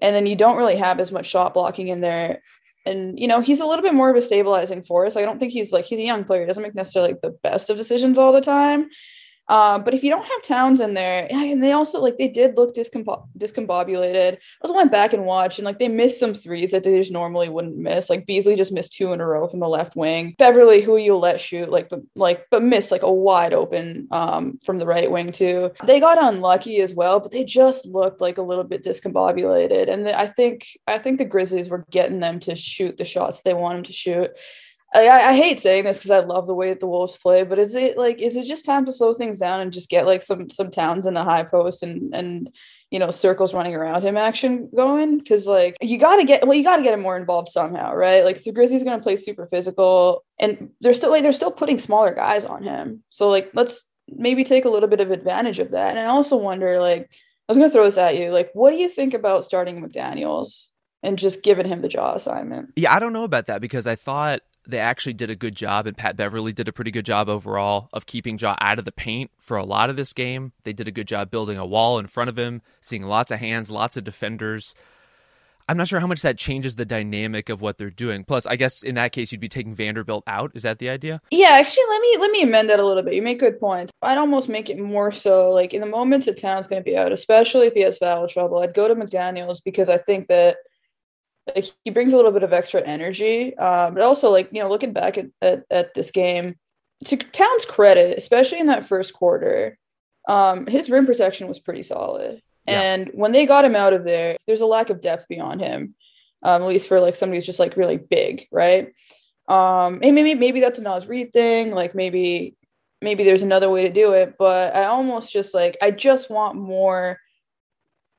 And 0.03 0.15
then 0.15 0.27
you 0.27 0.37
don't 0.37 0.57
really 0.57 0.77
have 0.77 1.01
as 1.01 1.11
much 1.11 1.27
shot 1.27 1.55
blocking 1.55 1.89
in 1.89 2.01
there. 2.01 2.43
And 2.85 3.19
you 3.19 3.29
know, 3.29 3.41
he's 3.41 3.61
a 3.61 3.67
little 3.67 3.83
bit 3.83 3.95
more 3.95 4.11
of 4.11 4.17
a 4.17 4.21
stabilizing 4.21 4.83
force. 4.83 5.17
I 5.17 5.23
don't 5.23 5.39
think 5.39 5.53
he's 5.53 5.73
like 5.73 5.85
he's 5.85 5.99
a 5.99 6.05
young 6.05 6.25
player. 6.25 6.43
He 6.43 6.47
doesn't 6.47 6.63
make 6.63 6.75
necessarily 6.75 7.13
like 7.13 7.23
the 7.23 7.37
best 7.43 7.71
of 7.71 7.77
decisions 7.77 8.19
all 8.19 8.33
the 8.33 8.41
time. 8.41 8.89
Uh, 9.51 9.81
but 9.81 9.95
if 9.95 10.05
you 10.05 10.11
don't 10.11 10.25
have 10.25 10.43
Towns 10.43 10.81
in 10.81 10.95
there, 10.95 11.27
and 11.31 11.61
they 11.61 11.73
also 11.73 12.01
like 12.01 12.17
they 12.17 12.29
did 12.29 12.57
look 12.57 12.73
discombo- 12.73 13.27
discombobulated. 13.37 14.35
I 14.35 14.39
also 14.63 14.75
went 14.75 14.93
back 14.93 15.13
and 15.13 15.25
watched, 15.25 15.59
and 15.59 15.67
like 15.67 15.81
they 15.81 15.89
missed 15.89 16.21
some 16.21 16.35
threes 16.35 16.71
that 16.71 16.85
they 16.85 16.97
just 16.97 17.11
normally 17.11 17.49
wouldn't 17.49 17.77
miss. 17.77 18.09
Like 18.09 18.27
Beasley 18.27 18.55
just 18.55 18.71
missed 18.71 18.93
two 18.93 19.13
in 19.13 19.21
a 19.21 19.27
row 19.27 19.49
from 19.49 19.59
the 19.59 19.69
left 19.69 19.97
wing. 19.97 20.37
Beverley, 20.39 20.83
who 20.83 20.97
you'll 20.97 21.19
let 21.19 21.41
shoot, 21.41 21.69
like 21.69 21.89
but 21.89 22.01
like 22.15 22.47
but 22.53 22.63
missed 22.63 22.93
like 22.93 23.03
a 23.03 23.13
wide 23.13 23.53
open 23.53 24.07
um, 24.13 24.61
from 24.65 24.79
the 24.79 24.87
right 24.87 25.11
wing 25.11 25.33
too. 25.33 25.73
They 25.85 25.99
got 25.99 26.23
unlucky 26.23 26.81
as 26.81 26.95
well, 26.95 27.19
but 27.19 27.33
they 27.33 27.43
just 27.43 27.87
looked 27.87 28.21
like 28.21 28.39
a 28.39 28.43
little 28.43 28.63
bit 28.63 28.85
discombobulated. 28.85 29.91
And 29.91 30.07
the, 30.07 30.17
I 30.17 30.29
think 30.29 30.69
I 30.87 30.99
think 30.99 31.19
the 31.19 31.25
Grizzlies 31.25 31.71
were 31.71 31.85
getting 31.91 32.21
them 32.21 32.39
to 32.41 32.55
shoot 32.55 32.97
the 32.97 33.05
shots 33.05 33.41
they 33.41 33.55
want 33.55 33.79
them 33.79 33.85
to 33.85 33.93
shoot. 33.93 34.31
I, 34.93 35.31
I 35.31 35.37
hate 35.37 35.61
saying 35.61 35.85
this 35.85 35.99
because 35.99 36.11
I 36.11 36.19
love 36.19 36.47
the 36.47 36.55
way 36.55 36.71
that 36.71 36.81
the 36.81 36.89
Wolves 36.89 37.17
play, 37.17 37.45
but 37.45 37.61
is 37.61 37.75
it 37.77 37.97
like 37.97 38.21
is 38.21 38.37
it 38.37 38.47
just 38.47 38.65
time 38.65 38.85
to 38.87 38.93
slow 38.93 39.13
things 39.13 39.39
down 39.39 39.61
and 39.61 39.73
just 39.73 39.89
get 39.89 40.07
like 40.07 40.23
some 40.23 40.51
some 40.51 40.71
towns 40.71 41.07
in 41.07 41.15
the 41.15 41.23
high 41.23 41.45
post 41.45 41.85
and 41.85 42.13
and 42.13 42.51
you 42.91 42.99
know 42.99 43.13
circles 43.13 43.55
running 43.55 43.75
around 43.75 44.03
him 44.03 44.17
action 44.17 44.69
going? 44.75 45.19
Because 45.19 45.47
like 45.47 45.77
you 45.81 45.97
got 45.97 46.17
to 46.17 46.25
get 46.25 46.47
well, 46.47 46.57
you 46.57 46.65
got 46.65 46.77
to 46.77 46.83
get 46.83 46.95
him 46.95 47.03
more 47.03 47.17
involved 47.17 47.51
somehow, 47.51 47.95
right? 47.95 48.25
Like 48.25 48.43
the 48.43 48.51
Grizzlies 48.51 48.83
going 48.83 48.99
to 48.99 49.03
play 49.03 49.15
super 49.15 49.47
physical, 49.47 50.25
and 50.41 50.71
they're 50.81 50.93
still 50.93 51.11
like 51.11 51.23
they're 51.23 51.33
still 51.33 51.53
putting 51.53 51.79
smaller 51.79 52.13
guys 52.13 52.45
on 52.45 52.65
him. 52.65 53.05
So 53.11 53.29
like 53.29 53.51
let's 53.55 53.87
maybe 54.09 54.43
take 54.43 54.65
a 54.65 54.71
little 54.71 54.89
bit 54.89 55.01
of 55.01 55.13
advantage 55.13 55.61
of 55.61 55.71
that. 55.71 55.91
And 55.91 56.01
I 56.01 56.07
also 56.07 56.37
wonder 56.37 56.81
like 56.81 57.03
I 57.49 57.53
was 57.53 57.59
going 57.59 57.71
to 57.71 57.73
throw 57.73 57.85
this 57.85 57.99
at 57.99 58.17
you, 58.17 58.33
like 58.33 58.51
what 58.55 58.73
do 58.73 58.77
you 58.77 58.89
think 58.89 59.15
about 59.15 59.45
starting 59.45 59.81
McDaniels? 59.81 60.67
And 61.03 61.19
just 61.19 61.43
giving 61.43 61.67
him 61.67 61.81
the 61.81 61.89
Ja 61.89 62.13
assignment. 62.13 62.73
Yeah, 62.77 62.95
I 62.95 62.99
don't 62.99 63.15
know 63.15 63.25
about 63.25 63.47
that 63.47 63.63
because 63.63 63.87
I 63.87 63.95
thought 63.95 64.43
they 64.71 64.79
actually 64.79 65.13
did 65.13 65.31
a 65.31 65.37
good 65.37 65.55
job, 65.55 65.87
and 65.87 65.97
Pat 65.97 66.17
Beverley 66.17 66.53
did 66.53 66.69
a 66.69 66.73
pretty 66.73 66.91
good 66.91 67.05
job 67.05 67.29
overall 67.29 67.89
of 67.93 68.07
keeping 68.07 68.39
Ja 68.39 68.57
out 68.61 68.79
of 68.79 68.85
the 68.85 68.93
paint 68.93 69.31
for 69.41 69.57
a 69.57 69.65
lot 69.65 69.91
of 69.91 69.97
this 69.97 70.13
game. 70.13 70.53
They 70.65 70.73
did 70.73 70.89
a 70.89 70.93
good 70.93 71.09
job 71.09 71.31
building 71.31 71.59
a 71.59 71.67
wall 71.67 71.99
in 71.99 72.07
front 72.07 72.31
of 72.31 72.39
him, 72.39 72.63
seeing 72.81 73.05
lots 73.05 73.31
of 73.31 73.39
hands, 73.39 73.71
lots 73.71 73.97
of 73.97 74.05
defenders. 74.05 74.75
I'm 75.69 75.77
not 75.77 75.87
sure 75.87 76.01
how 76.01 76.09
much 76.09 76.23
that 76.23 76.37
changes 76.37 76.75
the 76.75 76.85
dynamic 76.85 77.49
of 77.49 77.61
what 77.61 77.79
they're 77.79 77.91
doing. 77.91 78.25
Plus, 78.25 78.45
I 78.45 78.57
guess 78.57 78.83
in 78.83 78.97
that 78.97 79.13
case, 79.13 79.31
you'd 79.31 79.41
be 79.41 79.49
taking 79.49 79.73
Vanderbilt 79.73 80.25
out. 80.27 80.51
Is 80.55 80.65
that 80.65 80.81
the 80.81 80.91
idea? 80.91 81.21
Yeah, 81.31 81.51
actually, 81.51 81.85
let 81.89 82.01
me 82.01 82.17
let 82.19 82.31
me 82.33 82.43
amend 82.43 82.71
that 82.71 82.81
a 82.81 82.85
little 82.85 83.05
bit. 83.05 83.15
You 83.15 83.23
make 83.23 83.39
good 83.39 83.61
points. 83.61 83.93
I'd 84.03 84.19
almost 84.19 84.49
make 84.49 84.69
it 84.69 84.81
more 84.81 85.13
so 85.13 85.51
like 85.51 85.73
in 85.73 85.81
the 85.81 85.87
moments 85.87 86.27
that 86.27 86.41
Town's 86.41 86.67
going 86.67 86.83
to 86.83 86.85
be 86.85 86.97
out, 86.97 87.13
especially 87.13 87.69
if 87.69 87.75
he 87.75 87.83
has 87.83 87.99
foul 87.99 88.27
trouble. 88.27 88.59
I'd 88.59 88.75
go 88.75 88.89
to 88.89 88.97
McDaniels 88.97 89.63
because 89.63 89.89
I 89.89 89.97
think 89.97 90.27
that 90.27 90.57
like 91.55 91.67
he 91.85 91.91
brings 91.91 92.13
a 92.13 92.17
little 92.17 92.33
bit 92.33 92.43
of 92.43 92.53
extra 92.53 92.81
energy. 92.83 93.57
Um, 93.57 93.95
but 93.95 94.03
also 94.03 94.31
like, 94.31 94.49
you 94.53 94.63
know, 94.63 94.69
looking 94.69 94.93
back 94.93 95.19
at, 95.19 95.27
at, 95.43 95.65
at 95.71 95.95
this 95.95 96.11
game, 96.11 96.57
to 97.07 97.17
Town's 97.17 97.65
credit, 97.65 98.19
especially 98.19 98.61
in 98.61 98.67
that 98.67 98.87
first 98.87 99.13
quarter, 99.15 99.79
um, 100.29 100.67
his 100.67 100.91
rim 100.91 101.07
protection 101.07 101.49
was 101.49 101.59
pretty 101.59 101.83
solid. 101.83 102.43
Yeah. 102.67 102.81
And 102.81 103.11
when 103.15 103.33
they 103.33 103.47
got 103.47 103.65
him 103.65 103.75
out 103.75 103.95
of 103.95 104.05
there, 104.05 104.37
there's 104.47 104.61
a 104.61 104.67
lack 104.67 104.91
of 104.91 105.01
depth 105.01 105.27
beyond 105.29 105.61
him, 105.61 105.95
um, 106.43 106.63
at 106.63 106.69
least 106.69 106.89
for 106.89 107.01
like 107.01 107.17
somebody 107.17 107.39
who's 107.39 107.47
just 107.47 107.59
like 107.59 107.77
really 107.77 107.97
big, 107.97 108.47
right? 108.53 108.93
Um, 109.49 110.01
and 110.03 110.15
maybe 110.15 110.35
maybe 110.35 110.61
that's 110.61 110.79
a 110.79 110.83
Naz 110.83 111.07
Reid 111.07 111.33
thing. 111.33 111.73
Like 111.73 111.95
maybe 111.95 112.55
maybe 113.03 113.25
there's 113.25 113.43
another 113.43 113.71
way 113.71 113.85
to 113.85 113.93
do 113.93 114.13
it, 114.13 114.37
but 114.39 114.77
I 114.77 114.85
almost 114.85 115.33
just 115.33 115.55
like 115.55 115.79
I 115.83 115.91
just 115.91 116.31
want 116.31 116.57
more 116.57 117.19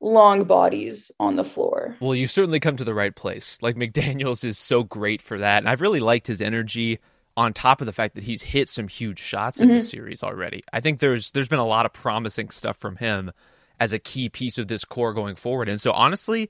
long 0.01 0.43
bodies 0.43 1.11
on 1.19 1.35
the 1.35 1.43
floor. 1.43 1.95
Well, 1.99 2.15
you 2.15 2.27
certainly 2.27 2.59
come 2.59 2.75
to 2.77 2.83
the 2.83 2.93
right 2.93 3.15
place. 3.15 3.59
Like 3.61 3.75
McDaniels 3.75 4.43
is 4.43 4.57
so 4.57 4.83
great 4.83 5.21
for 5.21 5.37
that. 5.37 5.59
And 5.59 5.69
I've 5.69 5.81
really 5.81 5.99
liked 5.99 6.27
his 6.27 6.41
energy 6.41 6.99
on 7.37 7.53
top 7.53 7.79
of 7.79 7.87
the 7.87 7.93
fact 7.93 8.15
that 8.15 8.23
he's 8.23 8.41
hit 8.41 8.67
some 8.67 8.87
huge 8.87 9.19
shots 9.19 9.59
mm-hmm. 9.59 9.69
in 9.69 9.77
the 9.77 9.83
series 9.83 10.23
already. 10.23 10.63
I 10.73 10.81
think 10.81 10.99
there's 10.99 11.31
there's 11.31 11.47
been 11.47 11.59
a 11.59 11.65
lot 11.65 11.85
of 11.85 11.93
promising 11.93 12.49
stuff 12.49 12.77
from 12.77 12.97
him 12.97 13.31
as 13.79 13.93
a 13.93 13.99
key 13.99 14.29
piece 14.29 14.57
of 14.57 14.67
this 14.67 14.83
core 14.83 15.13
going 15.13 15.35
forward. 15.35 15.69
And 15.69 15.79
so 15.79 15.91
honestly, 15.91 16.49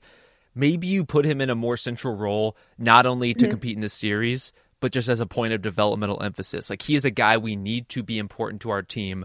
maybe 0.54 0.86
you 0.86 1.04
put 1.04 1.24
him 1.24 1.40
in 1.40 1.50
a 1.50 1.54
more 1.54 1.76
central 1.76 2.16
role 2.16 2.56
not 2.78 3.06
only 3.06 3.34
to 3.34 3.44
mm-hmm. 3.44 3.50
compete 3.50 3.76
in 3.76 3.80
this 3.80 3.94
series, 3.94 4.52
but 4.80 4.92
just 4.92 5.08
as 5.08 5.20
a 5.20 5.26
point 5.26 5.52
of 5.52 5.62
developmental 5.62 6.22
emphasis. 6.22 6.68
Like 6.68 6.82
he 6.82 6.96
is 6.96 7.04
a 7.04 7.10
guy 7.10 7.36
we 7.36 7.54
need 7.54 7.88
to 7.90 8.02
be 8.02 8.18
important 8.18 8.60
to 8.62 8.70
our 8.70 8.82
team 8.82 9.24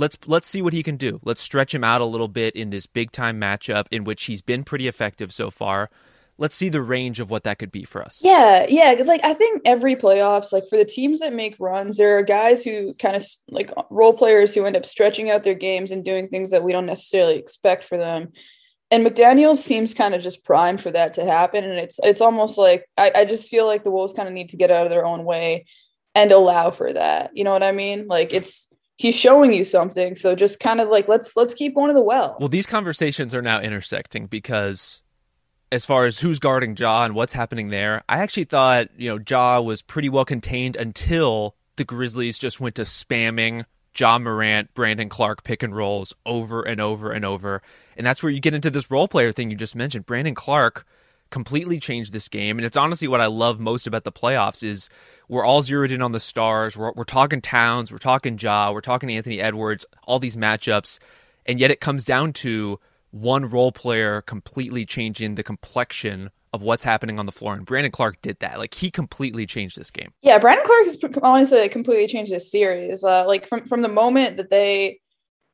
let's 0.00 0.18
let's 0.26 0.48
see 0.48 0.62
what 0.62 0.72
he 0.72 0.82
can 0.82 0.96
do. 0.96 1.20
Let's 1.22 1.40
stretch 1.40 1.74
him 1.74 1.84
out 1.84 2.00
a 2.00 2.06
little 2.06 2.28
bit 2.28 2.56
in 2.56 2.70
this 2.70 2.86
big 2.86 3.12
time 3.12 3.40
matchup 3.40 3.86
in 3.90 4.04
which 4.04 4.24
he's 4.24 4.42
been 4.42 4.64
pretty 4.64 4.88
effective 4.88 5.32
so 5.32 5.50
far. 5.50 5.90
Let's 6.38 6.54
see 6.54 6.70
the 6.70 6.80
range 6.80 7.20
of 7.20 7.30
what 7.30 7.44
that 7.44 7.58
could 7.58 7.70
be 7.70 7.84
for 7.84 8.02
us. 8.02 8.20
Yeah, 8.22 8.64
yeah, 8.66 8.92
because 8.92 9.08
like 9.08 9.22
I 9.22 9.34
think 9.34 9.60
every 9.66 9.94
playoffs, 9.94 10.52
like 10.52 10.68
for 10.68 10.78
the 10.78 10.86
teams 10.86 11.20
that 11.20 11.34
make 11.34 11.54
runs, 11.60 11.98
there 11.98 12.18
are 12.18 12.22
guys 12.22 12.64
who 12.64 12.94
kind 12.94 13.14
of 13.14 13.24
like 13.48 13.70
role 13.90 14.14
players 14.14 14.54
who 14.54 14.64
end 14.64 14.76
up 14.76 14.86
stretching 14.86 15.30
out 15.30 15.42
their 15.42 15.54
games 15.54 15.90
and 15.90 16.02
doing 16.02 16.28
things 16.28 16.50
that 16.50 16.64
we 16.64 16.72
don't 16.72 16.86
necessarily 16.86 17.36
expect 17.36 17.84
for 17.84 17.98
them. 17.98 18.32
And 18.90 19.06
McDaniel 19.06 19.56
seems 19.56 19.94
kind 19.94 20.14
of 20.14 20.22
just 20.22 20.42
primed 20.42 20.80
for 20.80 20.90
that 20.90 21.12
to 21.12 21.24
happen, 21.24 21.62
and 21.62 21.78
it's 21.78 22.00
it's 22.02 22.22
almost 22.22 22.56
like 22.56 22.86
I, 22.96 23.12
I 23.14 23.24
just 23.26 23.50
feel 23.50 23.66
like 23.66 23.84
the 23.84 23.90
Wolves 23.90 24.14
kind 24.14 24.26
of 24.26 24.34
need 24.34 24.48
to 24.48 24.56
get 24.56 24.70
out 24.70 24.86
of 24.86 24.90
their 24.90 25.04
own 25.04 25.24
way 25.24 25.66
and 26.14 26.32
allow 26.32 26.70
for 26.70 26.92
that. 26.92 27.30
You 27.34 27.44
know 27.44 27.52
what 27.52 27.62
I 27.62 27.72
mean? 27.72 28.06
Like 28.08 28.32
it's 28.32 28.69
he's 29.00 29.14
showing 29.14 29.52
you 29.52 29.64
something 29.64 30.14
so 30.14 30.34
just 30.34 30.60
kind 30.60 30.80
of 30.80 30.88
like 30.88 31.08
let's 31.08 31.34
let's 31.36 31.54
keep 31.54 31.74
one 31.74 31.88
of 31.88 31.96
the 31.96 32.02
well 32.02 32.36
well 32.38 32.48
these 32.48 32.66
conversations 32.66 33.34
are 33.34 33.40
now 33.40 33.58
intersecting 33.58 34.26
because 34.26 35.00
as 35.72 35.86
far 35.86 36.04
as 36.04 36.18
who's 36.18 36.38
guarding 36.38 36.76
Ja 36.76 37.04
and 37.04 37.14
what's 37.14 37.32
happening 37.32 37.68
there 37.68 38.02
i 38.08 38.18
actually 38.18 38.44
thought 38.44 38.88
you 38.96 39.08
know 39.08 39.18
Ja 39.26 39.58
was 39.60 39.80
pretty 39.80 40.10
well 40.10 40.26
contained 40.26 40.76
until 40.76 41.54
the 41.76 41.84
grizzlies 41.84 42.38
just 42.38 42.60
went 42.60 42.74
to 42.74 42.82
spamming 42.82 43.64
Ja 43.98 44.18
Morant, 44.18 44.72
Brandon 44.74 45.08
Clarke 45.08 45.42
pick 45.42 45.62
and 45.62 45.74
rolls 45.74 46.14
over 46.24 46.62
and 46.62 46.80
over 46.80 47.10
and 47.10 47.24
over. 47.24 47.60
And 47.96 48.06
that's 48.06 48.22
where 48.22 48.30
you 48.30 48.40
get 48.40 48.54
into 48.54 48.70
this 48.70 48.90
role 48.90 49.08
player 49.08 49.32
thing 49.32 49.50
you 49.50 49.56
just 49.56 49.74
mentioned. 49.74 50.06
Brandon 50.06 50.34
Clarke 50.34 50.86
completely 51.30 51.78
changed 51.78 52.12
this 52.12 52.28
game. 52.28 52.58
And 52.58 52.66
it's 52.66 52.76
honestly 52.76 53.08
what 53.08 53.20
I 53.20 53.26
love 53.26 53.60
most 53.60 53.86
about 53.86 54.04
the 54.04 54.12
playoffs 54.12 54.62
is 54.62 54.88
we're 55.28 55.44
all 55.44 55.62
zeroed 55.62 55.90
in 55.90 56.02
on 56.02 56.12
the 56.12 56.20
stars. 56.20 56.76
We're, 56.76 56.92
we're 56.92 57.04
talking 57.04 57.40
Towns, 57.40 57.92
we're 57.92 57.98
talking 57.98 58.38
Ja, 58.38 58.72
we're 58.72 58.80
talking 58.80 59.10
Anthony 59.10 59.40
Edwards, 59.40 59.86
all 60.04 60.18
these 60.18 60.36
matchups. 60.36 60.98
And 61.46 61.58
yet 61.58 61.70
it 61.70 61.80
comes 61.80 62.04
down 62.04 62.32
to 62.34 62.78
one 63.10 63.48
role 63.48 63.72
player 63.72 64.22
completely 64.22 64.84
changing 64.84 65.34
the 65.34 65.42
complexion 65.42 66.30
of 66.52 66.62
what's 66.62 66.82
happening 66.82 67.18
on 67.18 67.26
the 67.26 67.32
floor. 67.32 67.54
And 67.54 67.64
Brandon 67.64 67.92
Clarke 67.92 68.20
did 68.22 68.38
that. 68.40 68.58
Like 68.58 68.74
he 68.74 68.90
completely 68.90 69.46
changed 69.46 69.78
this 69.78 69.90
game. 69.90 70.12
Yeah, 70.22 70.38
Brandon 70.38 70.64
Clarke 70.66 70.84
has 70.86 70.98
honestly 71.22 71.68
completely 71.68 72.08
changed 72.08 72.32
this 72.32 72.50
series. 72.50 73.04
Uh, 73.04 73.24
like 73.26 73.46
from, 73.46 73.66
from 73.66 73.82
the 73.82 73.88
moment 73.88 74.36
that 74.36 74.50
they, 74.50 75.00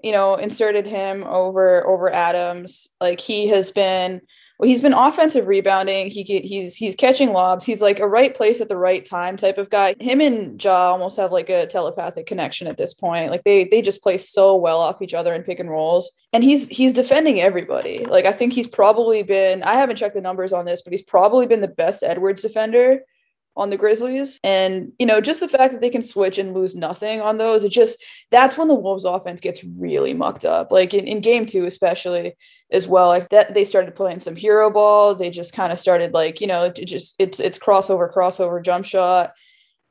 you 0.02 0.12
know, 0.12 0.36
inserted 0.36 0.86
him 0.86 1.24
over 1.24 1.86
over 1.86 2.12
Adams, 2.12 2.88
like 3.00 3.20
he 3.20 3.48
has 3.48 3.70
been 3.70 4.20
well, 4.58 4.68
he's 4.68 4.80
been 4.80 4.94
offensive 4.94 5.46
rebounding. 5.46 6.08
He 6.08 6.22
he's 6.22 6.74
he's 6.74 6.94
catching 6.94 7.32
lobs. 7.32 7.64
He's 7.64 7.82
like 7.82 8.00
a 8.00 8.08
right 8.08 8.34
place 8.34 8.60
at 8.60 8.68
the 8.68 8.76
right 8.76 9.04
time 9.04 9.36
type 9.36 9.58
of 9.58 9.68
guy. 9.68 9.94
Him 10.00 10.20
and 10.20 10.62
Ja 10.62 10.92
almost 10.92 11.18
have 11.18 11.30
like 11.30 11.50
a 11.50 11.66
telepathic 11.66 12.26
connection 12.26 12.66
at 12.66 12.78
this 12.78 12.94
point. 12.94 13.30
Like 13.30 13.44
they 13.44 13.64
they 13.64 13.82
just 13.82 14.02
play 14.02 14.16
so 14.16 14.56
well 14.56 14.80
off 14.80 15.02
each 15.02 15.14
other 15.14 15.34
in 15.34 15.42
pick 15.42 15.60
and 15.60 15.70
rolls. 15.70 16.10
And 16.32 16.42
he's 16.42 16.68
he's 16.68 16.94
defending 16.94 17.40
everybody. 17.40 18.06
Like 18.06 18.24
I 18.24 18.32
think 18.32 18.54
he's 18.54 18.66
probably 18.66 19.22
been 19.22 19.62
I 19.62 19.74
haven't 19.74 19.96
checked 19.96 20.14
the 20.14 20.20
numbers 20.22 20.54
on 20.54 20.64
this, 20.64 20.80
but 20.80 20.92
he's 20.92 21.02
probably 21.02 21.46
been 21.46 21.60
the 21.60 21.68
best 21.68 22.02
Edwards 22.02 22.40
defender 22.40 23.00
on 23.56 23.70
the 23.70 23.76
Grizzlies. 23.76 24.38
And, 24.44 24.92
you 24.98 25.06
know, 25.06 25.20
just 25.20 25.40
the 25.40 25.48
fact 25.48 25.72
that 25.72 25.80
they 25.80 25.90
can 25.90 26.02
switch 26.02 26.38
and 26.38 26.54
lose 26.54 26.76
nothing 26.76 27.20
on 27.20 27.38
those, 27.38 27.64
it 27.64 27.70
just 27.70 28.02
that's 28.30 28.58
when 28.58 28.68
the 28.68 28.74
Wolves 28.74 29.04
offense 29.04 29.40
gets 29.40 29.64
really 29.80 30.12
mucked 30.12 30.44
up. 30.44 30.70
Like 30.70 30.92
in, 30.92 31.06
in 31.06 31.20
game 31.20 31.46
two, 31.46 31.64
especially 31.64 32.36
as 32.70 32.86
well. 32.86 33.08
Like 33.08 33.28
that 33.30 33.54
they 33.54 33.64
started 33.64 33.94
playing 33.94 34.20
some 34.20 34.36
hero 34.36 34.70
ball. 34.70 35.14
They 35.14 35.30
just 35.30 35.52
kind 35.52 35.72
of 35.72 35.80
started 35.80 36.12
like, 36.12 36.40
you 36.40 36.46
know, 36.46 36.64
it 36.64 36.74
just 36.86 37.14
it's 37.18 37.40
it's 37.40 37.58
crossover, 37.58 38.12
crossover, 38.12 38.62
jump 38.62 38.84
shot. 38.84 39.32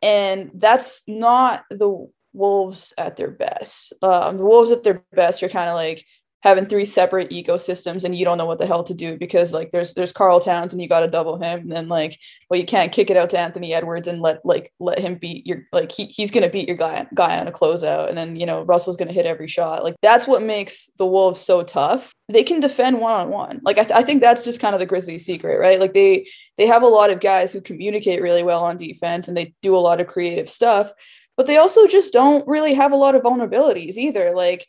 And 0.02 0.52
that's 0.54 1.04
not 1.08 1.64
the 1.70 2.08
Wolves 2.34 2.94
at 2.98 3.16
their 3.16 3.32
best. 3.32 3.94
Um, 4.02 4.38
the 4.38 4.46
Wolves 4.46 4.72
at 4.72 4.84
their 4.84 5.04
best, 5.14 5.42
you're 5.42 5.50
kind 5.50 5.70
of 5.70 5.76
like 5.76 6.06
having 6.46 6.68
three 6.68 6.86
separate 6.86 7.32
ecosystems 7.32 8.04
and 8.04 8.16
you 8.16 8.24
don't 8.24 8.38
know 8.38 8.46
what 8.46 8.60
the 8.60 8.68
hell 8.68 8.84
to 8.84 8.94
do 8.94 9.18
because 9.18 9.52
like 9.52 9.72
there's 9.72 9.96
there's 9.96 10.12
Karl 10.12 10.40
Towns 10.40 10.74
and 10.74 10.82
you 10.82 10.88
got 10.88 11.00
to 11.00 11.08
double 11.08 11.38
him. 11.38 11.62
And 11.62 11.72
then 11.72 11.90
like 11.90 12.20
well 12.50 12.60
you 12.60 12.68
can't 12.68 12.92
kick 12.92 13.10
it 13.10 13.18
out 13.18 13.32
to 13.32 13.40
Anthony 13.40 13.74
Edwards 13.74 14.08
and 14.08 14.22
let 14.22 14.46
like 14.46 14.72
let 14.80 15.00
him 15.00 15.16
beat 15.16 15.48
your 15.48 15.64
like 15.74 15.92
he, 15.92 16.06
he's 16.06 16.30
gonna 16.30 16.50
beat 16.50 16.68
your 16.68 16.78
guy 16.78 17.08
guy 17.16 17.40
on 17.40 17.48
a 17.48 17.52
closeout. 17.52 18.10
And 18.10 18.18
then 18.18 18.36
you 18.36 18.46
know 18.46 18.62
Russell's 18.62 18.96
gonna 18.96 19.12
hit 19.12 19.26
every 19.26 19.48
shot. 19.48 19.84
Like 19.84 19.96
that's 20.04 20.28
what 20.28 20.44
makes 20.44 20.86
the 21.00 21.06
Wolves 21.06 21.42
so 21.42 21.64
tough. 21.64 22.14
They 22.30 22.44
can 22.44 22.60
defend 22.60 23.02
one 23.02 23.14
on 23.14 23.30
one 23.30 23.60
like 23.64 23.80
I, 23.80 23.84
th- 23.84 24.00
I 24.00 24.04
think 24.04 24.22
that's 24.22 24.44
just 24.44 24.60
kind 24.60 24.76
of 24.76 24.80
the 24.80 24.86
Grizzlies 24.86 25.26
secret 25.26 25.60
right? 25.60 25.80
Like 25.80 25.96
they 25.96 26.28
they 26.58 26.68
have 26.68 26.84
a 26.84 26.88
lot 26.88 27.10
of 27.10 27.20
guys 27.22 27.54
who 27.54 27.60
communicate 27.60 28.22
really 28.22 28.44
well 28.44 28.64
on 28.64 28.78
defense 28.78 29.28
and 29.28 29.36
they 29.36 29.56
do 29.64 29.76
a 29.76 29.78
lot 29.78 30.00
of 30.00 30.06
creative 30.08 30.48
stuff 30.48 30.92
but 31.38 31.48
they 31.48 31.58
also 31.58 31.86
just 31.86 32.14
don't 32.14 32.48
really 32.48 32.74
have 32.74 32.94
a 32.94 32.96
lot 32.96 33.16
of 33.16 33.22
vulnerabilities 33.22 33.98
either. 33.98 34.34
Like 34.34 34.66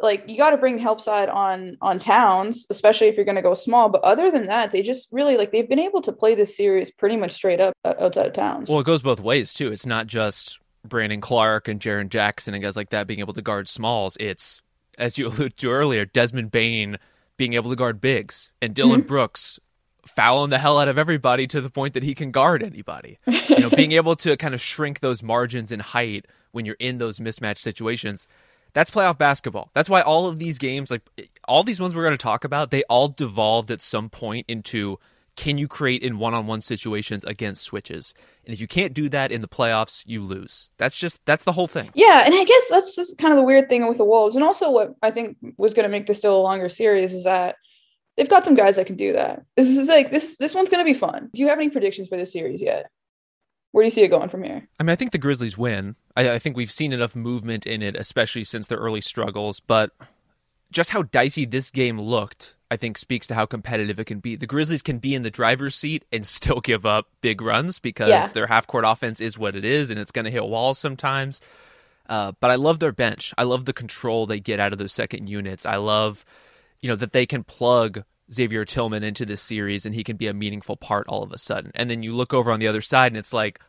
like 0.00 0.24
you 0.26 0.36
got 0.36 0.50
to 0.50 0.56
bring 0.56 0.78
help 0.78 1.00
side 1.00 1.28
on 1.28 1.76
on 1.80 1.98
towns 1.98 2.66
especially 2.70 3.08
if 3.08 3.16
you're 3.16 3.24
going 3.24 3.36
to 3.36 3.42
go 3.42 3.54
small 3.54 3.88
but 3.88 4.02
other 4.02 4.30
than 4.30 4.46
that 4.46 4.70
they 4.70 4.82
just 4.82 5.08
really 5.12 5.36
like 5.36 5.50
they've 5.50 5.68
been 5.68 5.78
able 5.78 6.00
to 6.02 6.12
play 6.12 6.34
this 6.34 6.56
series 6.56 6.90
pretty 6.90 7.16
much 7.16 7.32
straight 7.32 7.60
up 7.60 7.74
outside 7.84 8.26
of 8.26 8.32
towns. 8.32 8.68
Well 8.68 8.80
it 8.80 8.86
goes 8.86 9.02
both 9.02 9.20
ways 9.20 9.52
too. 9.52 9.72
It's 9.72 9.86
not 9.86 10.06
just 10.06 10.58
brandon 10.84 11.20
clarke 11.20 11.68
and 11.68 11.80
Jaren 11.80 12.08
jackson 12.08 12.54
and 12.54 12.62
guys 12.62 12.76
like 12.76 12.90
that 12.90 13.06
being 13.06 13.20
able 13.20 13.34
to 13.34 13.42
guard 13.42 13.68
smalls. 13.68 14.16
It's 14.20 14.62
as 14.98 15.18
you 15.18 15.26
alluded 15.28 15.56
to 15.58 15.70
earlier 15.70 16.04
desmond 16.04 16.50
bane 16.50 16.98
being 17.36 17.54
able 17.54 17.70
to 17.70 17.76
guard 17.76 18.00
bigs 18.00 18.50
and 18.60 18.74
dillon 18.74 19.00
mm-hmm. 19.00 19.08
brooks 19.08 19.58
fouling 20.06 20.50
the 20.50 20.58
hell 20.58 20.78
out 20.78 20.88
of 20.88 20.96
everybody 20.96 21.46
to 21.46 21.60
the 21.60 21.70
point 21.70 21.92
that 21.92 22.02
he 22.02 22.14
can 22.14 22.30
guard 22.30 22.62
anybody. 22.62 23.18
You 23.48 23.64
know 23.64 23.70
being 23.70 23.92
able 23.92 24.14
to 24.16 24.36
kind 24.36 24.54
of 24.54 24.60
shrink 24.60 25.00
those 25.00 25.22
margins 25.22 25.72
in 25.72 25.80
height 25.80 26.26
when 26.52 26.64
you're 26.64 26.76
in 26.78 26.98
those 26.98 27.18
mismatch 27.18 27.56
situations 27.56 28.28
that's 28.78 28.92
playoff 28.92 29.18
basketball. 29.18 29.70
That's 29.74 29.90
why 29.90 30.02
all 30.02 30.28
of 30.28 30.38
these 30.38 30.56
games, 30.56 30.88
like 30.88 31.02
all 31.48 31.64
these 31.64 31.80
ones 31.80 31.96
we're 31.96 32.04
going 32.04 32.16
to 32.16 32.16
talk 32.16 32.44
about, 32.44 32.70
they 32.70 32.84
all 32.84 33.08
devolved 33.08 33.72
at 33.72 33.82
some 33.82 34.08
point 34.08 34.46
into 34.46 35.00
can 35.34 35.58
you 35.58 35.66
create 35.66 36.04
in 36.04 36.18
one-on-one 36.18 36.60
situations 36.60 37.24
against 37.24 37.64
switches? 37.64 38.14
And 38.44 38.54
if 38.54 38.60
you 38.60 38.68
can't 38.68 38.94
do 38.94 39.08
that 39.08 39.32
in 39.32 39.40
the 39.40 39.48
playoffs 39.48 40.04
you 40.06 40.22
lose. 40.22 40.70
That's 40.76 40.94
just 40.94 41.18
that's 41.26 41.42
the 41.42 41.50
whole 41.50 41.66
thing. 41.66 41.90
Yeah 41.94 42.22
and 42.24 42.32
i 42.32 42.44
guess 42.44 42.68
that's 42.70 42.94
just 42.94 43.18
kind 43.18 43.32
of 43.32 43.36
the 43.36 43.42
weird 43.42 43.68
thing 43.68 43.88
with 43.88 43.98
the 43.98 44.04
wolves. 44.04 44.36
And 44.36 44.44
also 44.44 44.70
what 44.70 44.94
i 45.02 45.10
think 45.10 45.36
was 45.56 45.74
going 45.74 45.84
to 45.84 45.90
make 45.90 46.06
this 46.06 46.18
still 46.18 46.36
a 46.36 46.40
longer 46.40 46.68
series 46.68 47.12
is 47.12 47.24
that 47.24 47.56
they've 48.16 48.28
got 48.28 48.44
some 48.44 48.54
guys 48.54 48.76
that 48.76 48.86
can 48.86 48.96
do 48.96 49.12
that. 49.14 49.42
This 49.56 49.66
is 49.76 49.88
like 49.88 50.12
this 50.12 50.36
this 50.36 50.54
one's 50.54 50.68
going 50.68 50.86
to 50.86 50.92
be 50.92 50.96
fun. 50.96 51.30
Do 51.34 51.42
you 51.42 51.48
have 51.48 51.58
any 51.58 51.68
predictions 51.68 52.06
for 52.06 52.16
this 52.16 52.32
series 52.32 52.62
yet 52.62 52.92
where 53.72 53.82
do 53.82 53.86
you 53.86 53.90
see 53.90 54.02
it 54.02 54.08
going 54.08 54.28
from 54.28 54.42
here? 54.42 54.66
I 54.80 54.82
mean, 54.82 54.90
I 54.90 54.96
think 54.96 55.12
the 55.12 55.18
Grizzlies 55.18 55.58
win. 55.58 55.96
I, 56.16 56.32
I, 56.32 56.38
think 56.38 56.56
we've 56.56 56.70
seen 56.70 56.92
enough 56.92 57.14
movement 57.14 57.66
in 57.66 57.82
it, 57.82 57.96
especially 57.96 58.44
since 58.44 58.66
the 58.66 58.76
early 58.76 59.00
struggles. 59.00 59.60
But 59.60 59.92
just 60.70 60.90
how 60.90 61.02
dicey 61.02 61.44
this 61.44 61.70
game 61.70 62.00
looked, 62.00 62.54
I 62.70 62.76
think, 62.76 62.96
speaks 62.96 63.26
to 63.28 63.34
how 63.34 63.46
competitive 63.46 64.00
it 64.00 64.06
can 64.06 64.20
be. 64.20 64.36
The 64.36 64.46
Grizzlies 64.46 64.82
can 64.82 64.98
be 64.98 65.14
in 65.14 65.22
the 65.22 65.30
driver's 65.30 65.74
seat 65.74 66.04
and 66.10 66.26
still 66.26 66.60
give 66.60 66.86
up 66.86 67.08
big 67.20 67.42
runs 67.42 67.78
because 67.78 68.08
yeah. 68.08 68.26
their 68.28 68.46
half 68.46 68.66
court 68.66 68.84
offense 68.86 69.20
is 69.20 69.38
what 69.38 69.54
it 69.54 69.64
is, 69.64 69.90
and 69.90 69.98
it's 69.98 70.12
going 70.12 70.24
to 70.24 70.30
hit 70.30 70.46
walls 70.46 70.78
sometimes. 70.78 71.40
Uh, 72.08 72.32
but 72.40 72.50
I 72.50 72.54
love 72.54 72.78
their 72.78 72.92
bench. 72.92 73.34
I 73.36 73.42
love 73.42 73.66
the 73.66 73.74
control 73.74 74.24
they 74.24 74.40
get 74.40 74.60
out 74.60 74.72
of 74.72 74.78
those 74.78 74.94
second 74.94 75.28
units. 75.28 75.66
I 75.66 75.76
love, 75.76 76.24
you 76.80 76.88
know, 76.88 76.96
that 76.96 77.12
they 77.12 77.26
can 77.26 77.44
plug 77.44 78.04
Xavier 78.32 78.64
Tillman 78.64 79.02
into 79.02 79.24
this 79.24 79.40
series 79.40 79.86
and 79.86 79.94
he 79.94 80.04
can 80.04 80.16
be 80.16 80.26
a 80.26 80.34
meaningful 80.34 80.76
part 80.76 81.06
all 81.08 81.22
of 81.22 81.32
a 81.32 81.38
sudden. 81.38 81.72
And 81.74 81.90
then 81.90 82.02
you 82.02 82.14
look 82.14 82.34
over 82.34 82.50
on 82.50 82.60
the 82.60 82.68
other 82.68 82.82
side 82.82 83.12
and 83.12 83.16
it's 83.16 83.32
like, 83.32 83.60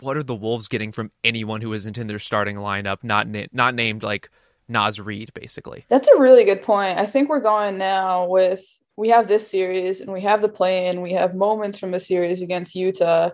what 0.00 0.16
are 0.16 0.22
the 0.22 0.34
Wolves 0.34 0.68
getting 0.68 0.92
from 0.92 1.10
anyone 1.22 1.60
who 1.60 1.72
isn't 1.72 1.98
in 1.98 2.06
their 2.06 2.18
starting 2.18 2.56
lineup, 2.56 2.98
not 3.02 3.26
na- 3.26 3.46
not 3.52 3.74
named 3.74 4.02
like 4.02 4.30
Naz 4.68 5.00
Reid, 5.00 5.32
basically? 5.34 5.84
That's 5.88 6.08
a 6.08 6.18
really 6.18 6.44
good 6.44 6.62
point. 6.62 6.98
I 6.98 7.06
think 7.06 7.28
we're 7.28 7.40
going 7.40 7.78
now 7.78 8.26
with 8.26 8.64
we 8.96 9.08
have 9.08 9.26
this 9.26 9.48
series 9.48 10.00
and 10.00 10.12
we 10.12 10.20
have 10.22 10.42
the 10.42 10.48
play 10.48 10.86
in, 10.86 11.02
we 11.02 11.12
have 11.14 11.34
moments 11.34 11.78
from 11.78 11.94
a 11.94 12.00
series 12.00 12.42
against 12.42 12.74
Utah 12.74 13.30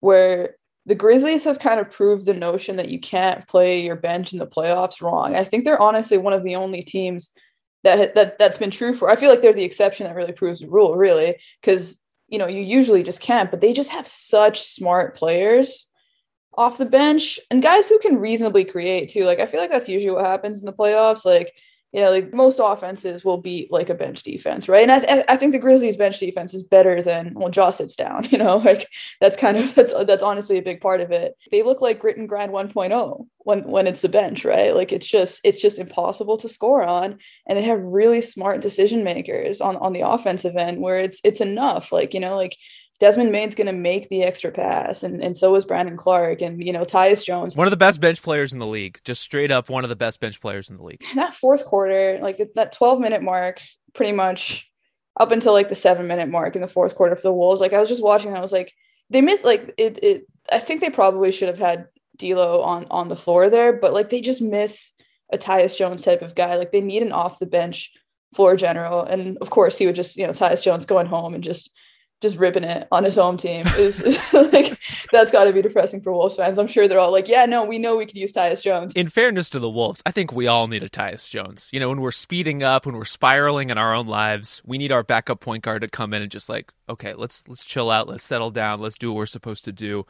where 0.00 0.56
the 0.86 0.94
Grizzlies 0.94 1.44
have 1.44 1.58
kind 1.58 1.80
of 1.80 1.90
proved 1.90 2.26
the 2.26 2.34
notion 2.34 2.76
that 2.76 2.88
you 2.88 3.00
can't 3.00 3.46
play 3.46 3.80
your 3.80 3.96
bench 3.96 4.32
in 4.32 4.38
the 4.38 4.46
playoffs 4.46 5.02
wrong. 5.02 5.34
I 5.34 5.44
think 5.44 5.64
they're 5.64 5.80
honestly 5.80 6.16
one 6.16 6.32
of 6.32 6.44
the 6.44 6.56
only 6.56 6.82
teams 6.82 7.30
that 7.84 8.14
that 8.14 8.38
that's 8.38 8.58
been 8.58 8.70
true 8.70 8.94
for. 8.94 9.10
I 9.10 9.16
feel 9.16 9.30
like 9.30 9.42
they're 9.42 9.52
the 9.52 9.64
exception 9.64 10.06
that 10.06 10.16
really 10.16 10.32
proves 10.32 10.60
the 10.60 10.68
rule, 10.68 10.96
really, 10.96 11.36
because 11.60 11.98
you 12.28 12.38
know 12.38 12.48
you 12.48 12.60
usually 12.60 13.02
just 13.02 13.20
can't. 13.20 13.50
But 13.50 13.60
they 13.60 13.72
just 13.72 13.90
have 13.90 14.06
such 14.06 14.62
smart 14.62 15.16
players 15.16 15.86
off 16.54 16.78
the 16.78 16.86
bench 16.86 17.38
and 17.50 17.62
guys 17.62 17.88
who 17.88 17.98
can 17.98 18.18
reasonably 18.18 18.64
create 18.64 19.10
too. 19.10 19.24
Like 19.24 19.40
I 19.40 19.46
feel 19.46 19.60
like 19.60 19.70
that's 19.70 19.88
usually 19.88 20.14
what 20.14 20.24
happens 20.24 20.60
in 20.60 20.66
the 20.66 20.72
playoffs. 20.72 21.24
Like 21.24 21.52
you 21.96 22.02
know, 22.02 22.10
like 22.10 22.34
most 22.34 22.60
offenses 22.62 23.24
will 23.24 23.38
beat 23.40 23.72
like 23.72 23.88
a 23.88 23.94
bench 23.94 24.22
defense, 24.22 24.68
right? 24.68 24.82
And 24.82 24.92
I, 24.92 24.98
th- 24.98 25.24
I 25.28 25.36
think 25.38 25.52
the 25.52 25.58
Grizzlies 25.58 25.96
bench 25.96 26.18
defense 26.18 26.52
is 26.52 26.62
better 26.62 27.00
than 27.00 27.32
well, 27.32 27.50
Ja 27.50 27.70
sits 27.70 27.96
down. 27.96 28.28
You 28.36 28.38
know, 28.38 28.58
like 28.58 28.86
that's 29.18 29.36
kind 29.36 29.56
of 29.56 29.74
that's 29.74 29.94
that's 30.04 30.22
honestly 30.22 30.58
a 30.58 30.62
big 30.62 30.82
part 30.82 31.00
of 31.00 31.10
it. 31.10 31.38
They 31.50 31.62
look 31.62 31.80
like 31.80 32.00
grit 32.00 32.18
and 32.18 32.28
grind 32.28 32.52
1.0 32.52 33.26
when 33.38 33.60
when 33.66 33.86
it's 33.86 34.02
the 34.02 34.10
bench, 34.10 34.44
right? 34.44 34.74
Like 34.74 34.92
it's 34.92 35.06
just 35.06 35.40
it's 35.42 35.62
just 35.62 35.78
impossible 35.78 36.36
to 36.38 36.50
score 36.50 36.82
on, 36.82 37.16
and 37.48 37.56
they 37.56 37.62
have 37.62 37.80
really 37.80 38.20
smart 38.20 38.60
decision 38.60 39.02
makers 39.02 39.62
on 39.62 39.76
on 39.76 39.94
the 39.94 40.06
offensive 40.06 40.56
end 40.56 40.82
where 40.82 40.98
it's 40.98 41.18
it's 41.24 41.40
enough. 41.40 41.92
Like 41.92 42.12
you 42.12 42.20
know, 42.20 42.36
like 42.36 42.58
Desmond 42.98 43.30
Bane's 43.30 43.54
going 43.54 43.66
to 43.66 43.74
make 43.74 44.08
the 44.08 44.22
extra 44.22 44.50
pass, 44.50 45.02
and, 45.02 45.22
and 45.22 45.36
so 45.36 45.54
is 45.54 45.66
Brandon 45.66 45.98
Clarke, 45.98 46.40
and 46.40 46.64
you 46.64 46.72
know 46.72 46.82
Tyus 46.82 47.24
Jones, 47.24 47.54
one 47.54 47.66
of 47.66 47.70
the 47.70 47.76
best 47.76 48.00
bench 48.00 48.22
players 48.22 48.54
in 48.54 48.58
the 48.58 48.66
league, 48.66 48.98
just 49.04 49.20
straight 49.20 49.50
up 49.50 49.68
one 49.68 49.84
of 49.84 49.90
the 49.90 49.96
best 49.96 50.20
bench 50.20 50.40
players 50.40 50.70
in 50.70 50.78
the 50.78 50.82
league. 50.82 51.04
That 51.14 51.34
fourth 51.34 51.64
quarter, 51.66 52.18
like 52.22 52.40
that 52.54 52.72
twelve 52.72 52.98
minute 52.98 53.22
mark, 53.22 53.60
pretty 53.92 54.12
much 54.12 54.70
up 55.18 55.30
until 55.30 55.52
like 55.52 55.68
the 55.68 55.74
seven 55.74 56.06
minute 56.06 56.28
mark 56.28 56.56
in 56.56 56.62
the 56.62 56.68
fourth 56.68 56.94
quarter 56.94 57.16
for 57.16 57.22
the 57.22 57.32
Wolves. 57.32 57.60
Like 57.60 57.74
I 57.74 57.80
was 57.80 57.88
just 57.88 58.02
watching, 58.02 58.28
and 58.28 58.38
I 58.38 58.42
was 58.42 58.52
like, 58.52 58.72
they 59.10 59.20
missed 59.20 59.44
like 59.44 59.74
it. 59.76 60.02
It 60.02 60.26
I 60.50 60.58
think 60.58 60.80
they 60.80 60.90
probably 60.90 61.32
should 61.32 61.48
have 61.48 61.58
had 61.58 61.88
D'Lo 62.16 62.62
on 62.62 62.86
on 62.90 63.08
the 63.08 63.16
floor 63.16 63.50
there, 63.50 63.74
but 63.74 63.92
like 63.92 64.08
they 64.08 64.22
just 64.22 64.40
miss 64.40 64.92
a 65.32 65.36
Tyus 65.36 65.76
Jones 65.76 66.02
type 66.02 66.22
of 66.22 66.34
guy. 66.34 66.56
Like 66.56 66.72
they 66.72 66.80
need 66.80 67.02
an 67.02 67.12
off 67.12 67.38
the 67.38 67.46
bench 67.46 67.92
floor 68.34 68.56
general, 68.56 69.02
and 69.02 69.36
of 69.38 69.50
course 69.50 69.76
he 69.76 69.86
would 69.86 69.96
just 69.96 70.16
you 70.16 70.26
know 70.26 70.32
Tyus 70.32 70.62
Jones 70.62 70.86
going 70.86 71.06
home 71.06 71.34
and 71.34 71.44
just 71.44 71.70
just 72.22 72.36
ripping 72.36 72.64
it 72.64 72.88
on 72.90 73.04
his 73.04 73.16
home 73.16 73.36
team 73.36 73.64
is, 73.76 74.02
like 74.32 74.78
that's 75.12 75.30
got 75.30 75.44
to 75.44 75.52
be 75.52 75.60
depressing 75.62 76.00
for 76.00 76.12
Wolves 76.12 76.36
fans. 76.36 76.58
I'm 76.58 76.66
sure 76.66 76.88
they're 76.88 76.98
all 76.98 77.12
like, 77.12 77.28
"Yeah, 77.28 77.44
no, 77.46 77.64
we 77.64 77.78
know 77.78 77.96
we 77.96 78.06
could 78.06 78.16
use 78.16 78.32
Tyus 78.32 78.62
Jones." 78.62 78.92
In 78.94 79.08
fairness 79.08 79.50
to 79.50 79.58
the 79.58 79.70
Wolves, 79.70 80.02
I 80.06 80.10
think 80.10 80.32
we 80.32 80.46
all 80.46 80.66
need 80.66 80.82
a 80.82 80.88
Tyus 80.88 81.28
Jones. 81.28 81.68
You 81.72 81.80
know, 81.80 81.88
when 81.88 82.00
we're 82.00 82.10
speeding 82.10 82.62
up, 82.62 82.86
when 82.86 82.96
we're 82.96 83.04
spiraling 83.04 83.70
in 83.70 83.78
our 83.78 83.94
own 83.94 84.06
lives, 84.06 84.62
we 84.64 84.78
need 84.78 84.92
our 84.92 85.02
backup 85.02 85.40
point 85.40 85.62
guard 85.62 85.82
to 85.82 85.88
come 85.88 86.14
in 86.14 86.22
and 86.22 86.30
just 86.30 86.48
like, 86.48 86.72
okay, 86.88 87.14
let's 87.14 87.46
let's 87.48 87.64
chill 87.64 87.90
out, 87.90 88.08
let's 88.08 88.24
settle 88.24 88.50
down, 88.50 88.80
let's 88.80 88.96
do 88.96 89.12
what 89.12 89.18
we're 89.18 89.26
supposed 89.26 89.64
to 89.66 89.72
do. 89.72 90.06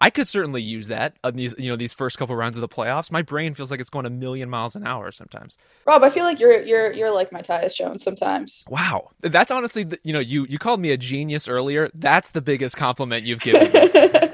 I 0.00 0.10
could 0.10 0.28
certainly 0.28 0.60
use 0.60 0.88
that 0.88 1.16
on 1.24 1.34
these, 1.34 1.54
you 1.58 1.70
know, 1.70 1.76
these 1.76 1.94
first 1.94 2.18
couple 2.18 2.36
rounds 2.36 2.56
of 2.56 2.60
the 2.60 2.68
playoffs. 2.68 3.10
My 3.10 3.22
brain 3.22 3.54
feels 3.54 3.70
like 3.70 3.80
it's 3.80 3.90
going 3.90 4.04
a 4.04 4.10
million 4.10 4.50
miles 4.50 4.76
an 4.76 4.86
hour 4.86 5.10
sometimes. 5.10 5.56
Rob, 5.86 6.02
I 6.02 6.10
feel 6.10 6.24
like 6.24 6.38
you're 6.38 6.62
you're 6.62 6.92
you're 6.92 7.10
like 7.10 7.32
my 7.32 7.40
Tyus 7.40 7.74
Jones 7.74 8.04
sometimes. 8.04 8.64
Wow, 8.68 9.10
that's 9.20 9.50
honestly, 9.50 9.84
the, 9.84 9.98
you 10.02 10.12
know, 10.12 10.20
you 10.20 10.46
you 10.48 10.58
called 10.58 10.80
me 10.80 10.90
a 10.90 10.96
genius 10.96 11.48
earlier. 11.48 11.88
That's 11.94 12.30
the 12.30 12.42
biggest 12.42 12.76
compliment 12.76 13.24
you've 13.24 13.40
given 13.40 13.72
me. 13.72 13.90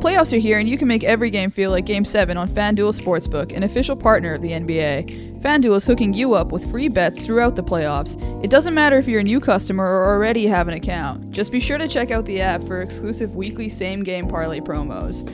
playoffs 0.00 0.32
are 0.32 0.40
here, 0.40 0.58
and 0.58 0.68
you 0.68 0.78
can 0.78 0.88
make 0.88 1.04
every 1.04 1.30
game 1.30 1.50
feel 1.50 1.70
like 1.70 1.84
Game 1.84 2.06
Seven 2.06 2.38
on 2.38 2.48
FanDuel 2.48 2.98
Sportsbook, 2.98 3.54
an 3.54 3.64
official 3.64 3.94
partner 3.94 4.34
of 4.34 4.40
the 4.40 4.52
NBA. 4.52 5.38
FanDuel 5.40 5.76
is 5.76 5.84
hooking 5.84 6.14
you 6.14 6.34
up 6.34 6.52
with 6.52 6.70
free 6.70 6.88
bets 6.88 7.24
throughout 7.24 7.54
the 7.54 7.62
playoffs. 7.62 8.16
It 8.42 8.50
doesn't 8.50 8.74
matter 8.74 8.96
if 8.96 9.06
you're 9.06 9.20
a 9.20 9.24
new 9.24 9.40
customer 9.40 9.84
or 9.84 10.06
already 10.06 10.46
have 10.46 10.68
an 10.68 10.74
account. 10.74 11.30
Just 11.32 11.52
be 11.52 11.60
sure 11.60 11.76
to 11.76 11.86
check 11.86 12.10
out 12.10 12.24
the 12.24 12.40
app 12.40 12.64
for 12.64 12.80
exclusive 12.80 13.34
weekly 13.34 13.68
same 13.68 14.02
game 14.02 14.26
parlay 14.26 14.60
promos. 14.60 15.28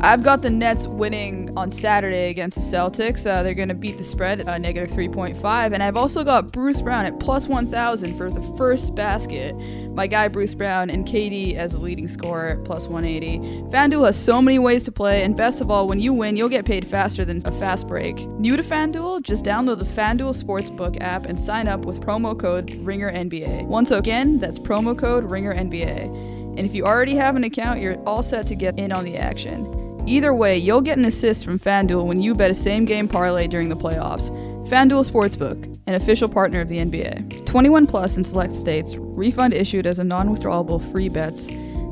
I've 0.00 0.22
got 0.22 0.42
the 0.42 0.50
Nets 0.50 0.86
winning 0.86 1.56
on 1.56 1.72
Saturday 1.72 2.28
against 2.28 2.58
the 2.58 2.62
Celtics. 2.62 3.26
Uh, 3.26 3.42
they're 3.42 3.54
going 3.54 3.70
to 3.70 3.74
beat 3.74 3.96
the 3.96 4.04
spread, 4.04 4.46
uh, 4.46 4.58
negative 4.58 4.94
3.5. 4.94 5.72
And 5.72 5.82
I've 5.82 5.96
also 5.96 6.22
got 6.22 6.52
Bruce 6.52 6.82
Brown 6.82 7.06
at 7.06 7.18
plus 7.18 7.48
1,000 7.48 8.14
for 8.14 8.30
the 8.30 8.42
first 8.56 8.94
basket. 8.94 9.54
My 9.94 10.06
guy 10.06 10.28
Bruce 10.28 10.54
Brown 10.54 10.90
and 10.90 11.06
KD 11.06 11.54
as 11.54 11.72
a 11.72 11.78
leading 11.78 12.08
scorer 12.08 12.48
at 12.48 12.64
plus 12.64 12.86
180. 12.86 13.62
FanDuel 13.70 14.04
has 14.04 14.22
so 14.22 14.42
many 14.42 14.58
ways 14.58 14.84
to 14.84 14.92
play, 14.92 15.22
and 15.22 15.34
best 15.34 15.62
of 15.62 15.70
all, 15.70 15.86
when 15.88 15.98
you 15.98 16.12
win, 16.12 16.36
you'll 16.36 16.50
get 16.50 16.66
paid 16.66 16.86
faster 16.86 17.24
than 17.24 17.40
a 17.46 17.52
fast 17.52 17.88
break. 17.88 18.18
New 18.38 18.56
to 18.58 18.62
FanDuel? 18.62 19.22
Just 19.22 19.46
download 19.46 19.78
the 19.78 19.86
FanDuel 19.86 20.40
Sportsbook 20.40 21.00
app 21.00 21.24
and 21.24 21.40
sign 21.40 21.68
up 21.68 21.86
with 21.86 22.02
promo 22.02 22.38
code 22.38 22.68
RINGERNBA. 22.68 23.64
Once 23.64 23.90
again, 23.90 24.38
that's 24.38 24.58
promo 24.58 24.96
code 24.96 25.30
RINGERNBA. 25.30 26.58
And 26.58 26.60
if 26.60 26.74
you 26.74 26.84
already 26.84 27.14
have 27.14 27.36
an 27.36 27.44
account, 27.44 27.80
you're 27.80 27.98
all 28.04 28.22
set 28.22 28.46
to 28.48 28.54
get 28.54 28.78
in 28.78 28.92
on 28.92 29.04
the 29.04 29.16
action. 29.16 29.85
Either 30.06 30.32
way, 30.32 30.56
you'll 30.56 30.80
get 30.80 30.98
an 30.98 31.04
assist 31.04 31.44
from 31.44 31.58
FanDuel 31.58 32.06
when 32.06 32.22
you 32.22 32.32
bet 32.32 32.50
a 32.50 32.54
same 32.54 32.84
game 32.84 33.08
parlay 33.08 33.48
during 33.48 33.68
the 33.68 33.74
playoffs. 33.74 34.30
FanDuel 34.68 35.08
Sportsbook, 35.08 35.80
an 35.88 35.94
official 35.94 36.28
partner 36.28 36.60
of 36.60 36.68
the 36.68 36.78
NBA. 36.78 37.44
21 37.44 37.86
plus 37.88 38.16
in 38.16 38.22
select 38.22 38.54
states, 38.54 38.94
refund 38.96 39.52
issued 39.52 39.86
as 39.86 39.98
a 39.98 40.04
non 40.04 40.28
withdrawable 40.28 40.80
free 40.92 41.08
bets. 41.08 41.48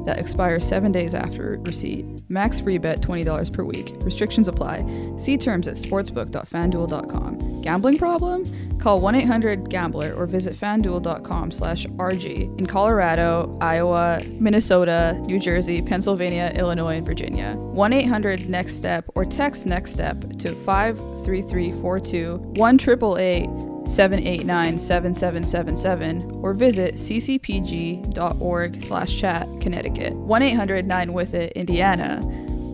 That 0.06 0.18
expires 0.18 0.66
seven 0.66 0.92
days 0.92 1.14
after 1.14 1.58
receipt. 1.64 2.06
Max 2.28 2.60
free 2.60 2.78
bet 2.78 3.00
$20 3.00 3.52
per 3.52 3.64
week. 3.64 3.94
Restrictions 4.00 4.48
apply. 4.48 4.84
See 5.16 5.36
terms 5.36 5.68
at 5.68 5.74
sportsbook.fanduel.com. 5.74 7.62
Gambling 7.62 7.98
problem? 7.98 8.44
Call 8.78 9.00
1-800-GAMBLER 9.00 10.14
or 10.14 10.26
visit 10.26 10.54
fanduel.com 10.54 11.50
slash 11.50 11.86
RG 11.86 12.60
in 12.60 12.66
Colorado, 12.66 13.56
Iowa, 13.60 14.20
Minnesota, 14.38 15.18
New 15.24 15.38
Jersey, 15.38 15.80
Pennsylvania, 15.80 16.52
Illinois, 16.54 16.96
and 16.96 17.06
Virginia. 17.06 17.54
1-800-NEXT-STEP 17.58 19.04
or 19.14 19.24
text 19.24 19.64
NEXT 19.64 19.94
STEP 19.94 20.38
to 20.38 20.54
53342 20.66 22.36
1 22.36 22.78
789 22.78 23.73
7777 23.86 26.40
or 26.42 26.54
visit 26.54 26.94
ccpg.org 26.94 28.82
slash 28.82 29.16
chat 29.16 29.46
Connecticut. 29.60 30.14
1-800-9-WITH-IT 30.14 31.52
Indiana. 31.52 32.20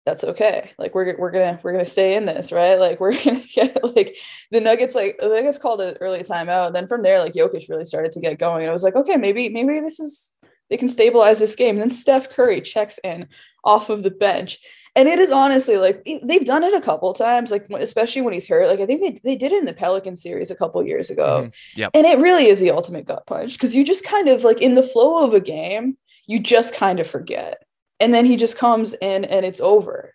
That's 0.08 0.24
okay. 0.24 0.72
Like 0.78 0.96
we're 0.96 1.18
we're 1.20 1.32
gonna 1.32 1.60
we're 1.64 1.74
gonna 1.74 1.84
stay 1.84 2.16
in 2.16 2.26
this, 2.26 2.54
right? 2.54 2.80
Like 2.88 3.02
we're 3.02 3.22
gonna 3.22 3.44
get 3.54 3.84
like 3.84 4.16
the 4.52 4.62
Nuggets 4.62 4.96
like 4.96 5.18
the 5.20 5.28
Nuggets 5.28 5.58
called 5.58 5.82
an 5.82 5.98
early 6.00 6.20
timeout. 6.24 6.68
And 6.68 6.76
then 6.76 6.88
from 6.88 7.04
there, 7.04 7.20
like 7.20 7.34
Jokic 7.34 7.68
really 7.68 7.86
started 7.86 8.14
to 8.14 8.22
get 8.22 8.40
going. 8.40 8.62
And 8.62 8.70
I 8.70 8.74
was 8.74 8.84
like, 8.84 8.96
okay, 8.96 9.18
maybe 9.18 9.50
maybe 9.50 9.82
this 9.82 10.00
is 10.00 10.34
they 10.70 10.78
can 10.78 10.88
stabilize 10.88 11.40
this 11.40 11.58
game. 11.58 11.76
And 11.76 11.82
then 11.82 11.90
Steph 11.98 12.30
Curry 12.30 12.62
checks 12.62 13.00
in 13.04 13.28
off 13.66 13.90
of 13.90 14.02
the 14.02 14.10
bench. 14.10 14.60
And 14.96 15.10
it 15.10 15.20
is 15.20 15.30
honestly 15.30 15.76
like 15.76 16.06
they- 16.06 16.22
they've 16.24 16.46
done 16.46 16.64
it 16.64 16.74
a 16.74 16.80
couple 16.80 17.12
times, 17.14 17.52
like 17.52 17.68
especially 17.78 18.22
when 18.22 18.34
he's 18.34 18.48
hurt. 18.48 18.68
Like 18.68 18.80
I 18.80 18.86
think 18.86 19.02
they, 19.02 19.20
they 19.32 19.36
did 19.36 19.52
it 19.52 19.58
in 19.60 19.66
the 19.66 19.74
Pelican 19.74 20.16
series 20.16 20.52
a 20.52 20.56
couple 20.56 20.82
years 20.88 21.10
ago. 21.10 21.48
Mhm. 21.48 21.54
Yep. 21.76 21.92
And 21.96 22.08
it 22.08 22.20
really 22.20 22.48
is 22.48 22.62
the 22.62 22.72
ultimate 22.72 23.06
gut 23.06 23.28
punch 23.28 23.54
because 23.54 23.76
you 23.76 23.84
just 23.84 24.06
kind 24.06 24.30
of 24.30 24.46
like 24.46 24.62
in 24.62 24.76
the 24.76 24.84
flow 24.84 25.26
of 25.26 25.34
a 25.34 25.42
game, 25.42 25.98
you 26.28 26.40
just 26.40 26.74
kind 26.74 27.02
of 27.02 27.10
forget. 27.10 27.64
And 28.00 28.14
then 28.14 28.26
he 28.26 28.38
just 28.38 28.58
comes 28.58 28.94
in 28.94 29.26
and 29.26 29.46
it's 29.46 29.60
over. 29.60 30.14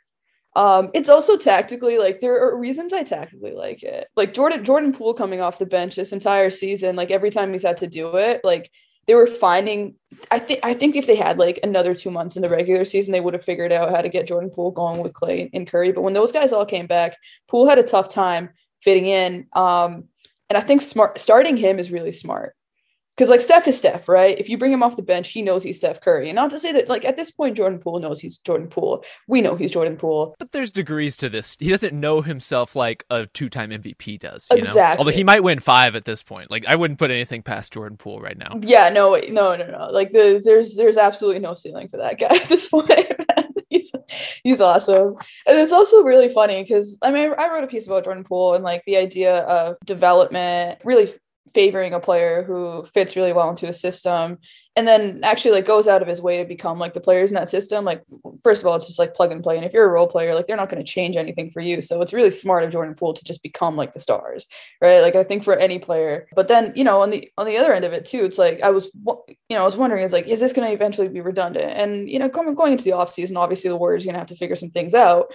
Um, 0.54 0.90
it's 0.92 1.08
also 1.08 1.36
tactically 1.36 1.98
like 1.98 2.20
there 2.20 2.40
are 2.40 2.56
reasons 2.56 2.92
I 2.92 3.04
tactically 3.04 3.52
like 3.52 3.82
it. 3.82 4.08
Like 4.16 4.34
Jordan 4.34 4.64
Jordan 4.64 4.92
Poole 4.92 5.14
coming 5.14 5.40
off 5.40 5.58
the 5.58 5.66
bench 5.66 5.96
this 5.96 6.12
entire 6.12 6.50
season, 6.50 6.94
like 6.94 7.10
every 7.10 7.30
time 7.30 7.52
he's 7.52 7.62
had 7.62 7.78
to 7.78 7.86
do 7.86 8.16
it, 8.16 8.42
like 8.44 8.70
they 9.06 9.14
were 9.14 9.26
finding 9.26 9.94
I 10.30 10.38
think 10.38 10.60
I 10.62 10.74
think 10.74 10.94
if 10.94 11.06
they 11.06 11.16
had 11.16 11.38
like 11.38 11.58
another 11.62 11.94
two 11.94 12.10
months 12.10 12.36
in 12.36 12.42
the 12.42 12.50
regular 12.50 12.84
season, 12.84 13.12
they 13.12 13.20
would 13.20 13.34
have 13.34 13.44
figured 13.44 13.72
out 13.72 13.90
how 13.90 14.02
to 14.02 14.10
get 14.10 14.26
Jordan 14.26 14.50
Poole 14.50 14.70
going 14.70 15.02
with 15.02 15.14
Clay 15.14 15.50
and 15.54 15.66
Curry. 15.66 15.90
But 15.92 16.02
when 16.02 16.12
those 16.12 16.32
guys 16.32 16.52
all 16.52 16.66
came 16.66 16.86
back, 16.86 17.16
Poole 17.48 17.66
had 17.66 17.78
a 17.78 17.82
tough 17.82 18.10
time 18.10 18.50
fitting 18.82 19.06
in. 19.06 19.46
Um, 19.54 20.04
and 20.50 20.58
I 20.58 20.60
think 20.60 20.82
smart 20.82 21.18
starting 21.18 21.56
him 21.56 21.78
is 21.78 21.90
really 21.90 22.12
smart. 22.12 22.54
Because 23.16 23.28
like 23.28 23.42
Steph 23.42 23.68
is 23.68 23.76
Steph, 23.76 24.08
right? 24.08 24.38
If 24.38 24.48
you 24.48 24.56
bring 24.56 24.72
him 24.72 24.82
off 24.82 24.96
the 24.96 25.02
bench, 25.02 25.30
he 25.30 25.42
knows 25.42 25.62
he's 25.62 25.76
Steph 25.76 26.00
Curry. 26.00 26.30
And 26.30 26.36
not 26.36 26.50
to 26.50 26.58
say 26.58 26.72
that 26.72 26.88
like 26.88 27.04
at 27.04 27.14
this 27.14 27.30
point, 27.30 27.56
Jordan 27.56 27.78
Poole 27.78 28.00
knows 28.00 28.20
he's 28.20 28.38
Jordan 28.38 28.68
Poole. 28.68 29.04
We 29.28 29.42
know 29.42 29.54
he's 29.54 29.70
Jordan 29.70 29.96
Poole. 29.96 30.34
But 30.38 30.52
there's 30.52 30.70
degrees 30.70 31.18
to 31.18 31.28
this. 31.28 31.56
He 31.58 31.68
doesn't 31.68 31.98
know 31.98 32.22
himself 32.22 32.74
like 32.74 33.04
a 33.10 33.26
two-time 33.26 33.70
MVP 33.70 34.18
does. 34.18 34.48
You 34.50 34.58
Know? 34.58 34.62
Exactly. 34.62 34.98
Although 34.98 35.10
he 35.10 35.24
might 35.24 35.42
win 35.42 35.60
five 35.60 35.94
at 35.94 36.06
this 36.06 36.22
point. 36.22 36.50
Like 36.50 36.64
I 36.66 36.74
wouldn't 36.74 36.98
put 36.98 37.10
anything 37.10 37.42
past 37.42 37.74
Jordan 37.74 37.98
Poole 37.98 38.20
right 38.20 38.36
now. 38.36 38.58
Yeah, 38.62 38.88
no, 38.88 39.10
wait, 39.12 39.30
no, 39.30 39.56
no, 39.56 39.66
no. 39.66 39.90
Like 39.90 40.12
the 40.12 40.40
there's 40.42 40.74
there's 40.74 40.96
absolutely 40.96 41.40
no 41.40 41.52
ceiling 41.52 41.88
for 41.88 41.98
that 41.98 42.18
guy 42.18 42.34
at 42.34 42.48
this 42.48 42.68
point. 42.68 42.90
he's 43.68 43.92
he's 44.42 44.60
awesome, 44.60 45.16
and 45.46 45.58
it's 45.58 45.72
also 45.72 46.02
really 46.02 46.28
funny 46.28 46.62
because 46.62 46.96
I 47.02 47.10
mean 47.10 47.32
I 47.36 47.48
wrote 47.50 47.64
a 47.64 47.66
piece 47.66 47.86
about 47.86 48.04
Jordan 48.04 48.24
Poole 48.24 48.54
and 48.54 48.64
like 48.64 48.82
the 48.86 48.96
idea 48.96 49.38
of 49.40 49.76
development, 49.84 50.80
really 50.84 51.12
favoring 51.54 51.92
a 51.92 52.00
player 52.00 52.42
who 52.42 52.86
fits 52.94 53.16
really 53.16 53.32
well 53.32 53.50
into 53.50 53.68
a 53.68 53.72
system 53.72 54.38
and 54.74 54.88
then 54.88 55.20
actually 55.22 55.50
like 55.50 55.66
goes 55.66 55.86
out 55.86 56.00
of 56.00 56.08
his 56.08 56.22
way 56.22 56.38
to 56.38 56.44
become 56.44 56.78
like 56.78 56.94
the 56.94 57.00
players 57.00 57.30
in 57.30 57.34
that 57.34 57.48
system 57.48 57.84
like 57.84 58.02
first 58.42 58.62
of 58.62 58.66
all 58.66 58.74
it's 58.74 58.86
just 58.86 58.98
like 58.98 59.14
plug 59.14 59.30
and 59.32 59.42
play. 59.42 59.56
And 59.56 59.64
if 59.64 59.72
you're 59.72 59.84
a 59.84 59.92
role 59.92 60.06
player 60.06 60.34
like 60.34 60.46
they're 60.46 60.56
not 60.56 60.70
going 60.70 60.82
to 60.82 60.90
change 60.90 61.16
anything 61.16 61.50
for 61.50 61.60
you. 61.60 61.82
So 61.82 62.00
it's 62.00 62.12
really 62.12 62.30
smart 62.30 62.64
of 62.64 62.70
jordan 62.70 62.94
poole 62.94 63.12
to 63.12 63.24
just 63.24 63.42
become 63.42 63.76
like 63.76 63.92
the 63.92 64.00
stars 64.00 64.46
right? 64.80 65.00
Like 65.00 65.14
i 65.14 65.24
think 65.24 65.44
for 65.44 65.56
any 65.56 65.78
player. 65.78 66.26
But 66.34 66.48
then 66.48 66.72
you 66.74 66.84
know 66.84 67.02
on 67.02 67.10
the 67.10 67.30
on 67.36 67.46
the 67.46 67.58
other 67.58 67.74
end 67.74 67.84
of 67.84 67.92
it 67.92 68.04
too 68.04 68.24
it's 68.24 68.38
like 68.38 68.60
i 68.62 68.70
was 68.70 68.90
you 68.94 69.56
know 69.56 69.62
i 69.62 69.64
was 69.64 69.76
wondering 69.76 70.04
it's 70.04 70.12
like 70.12 70.28
is 70.28 70.40
this 70.40 70.52
going 70.52 70.68
to 70.68 70.74
eventually 70.74 71.08
be 71.08 71.20
redundant? 71.20 71.70
And 71.70 72.08
you 72.08 72.18
know 72.18 72.28
going, 72.28 72.54
going 72.54 72.72
into 72.72 72.84
the 72.84 72.90
offseason 72.90 73.36
obviously 73.36 73.68
the 73.68 73.76
warriors 73.76 74.04
going 74.04 74.14
to 74.14 74.20
have 74.20 74.28
to 74.28 74.36
figure 74.36 74.56
some 74.56 74.70
things 74.70 74.94
out. 74.94 75.26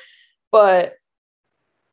But 0.51 0.95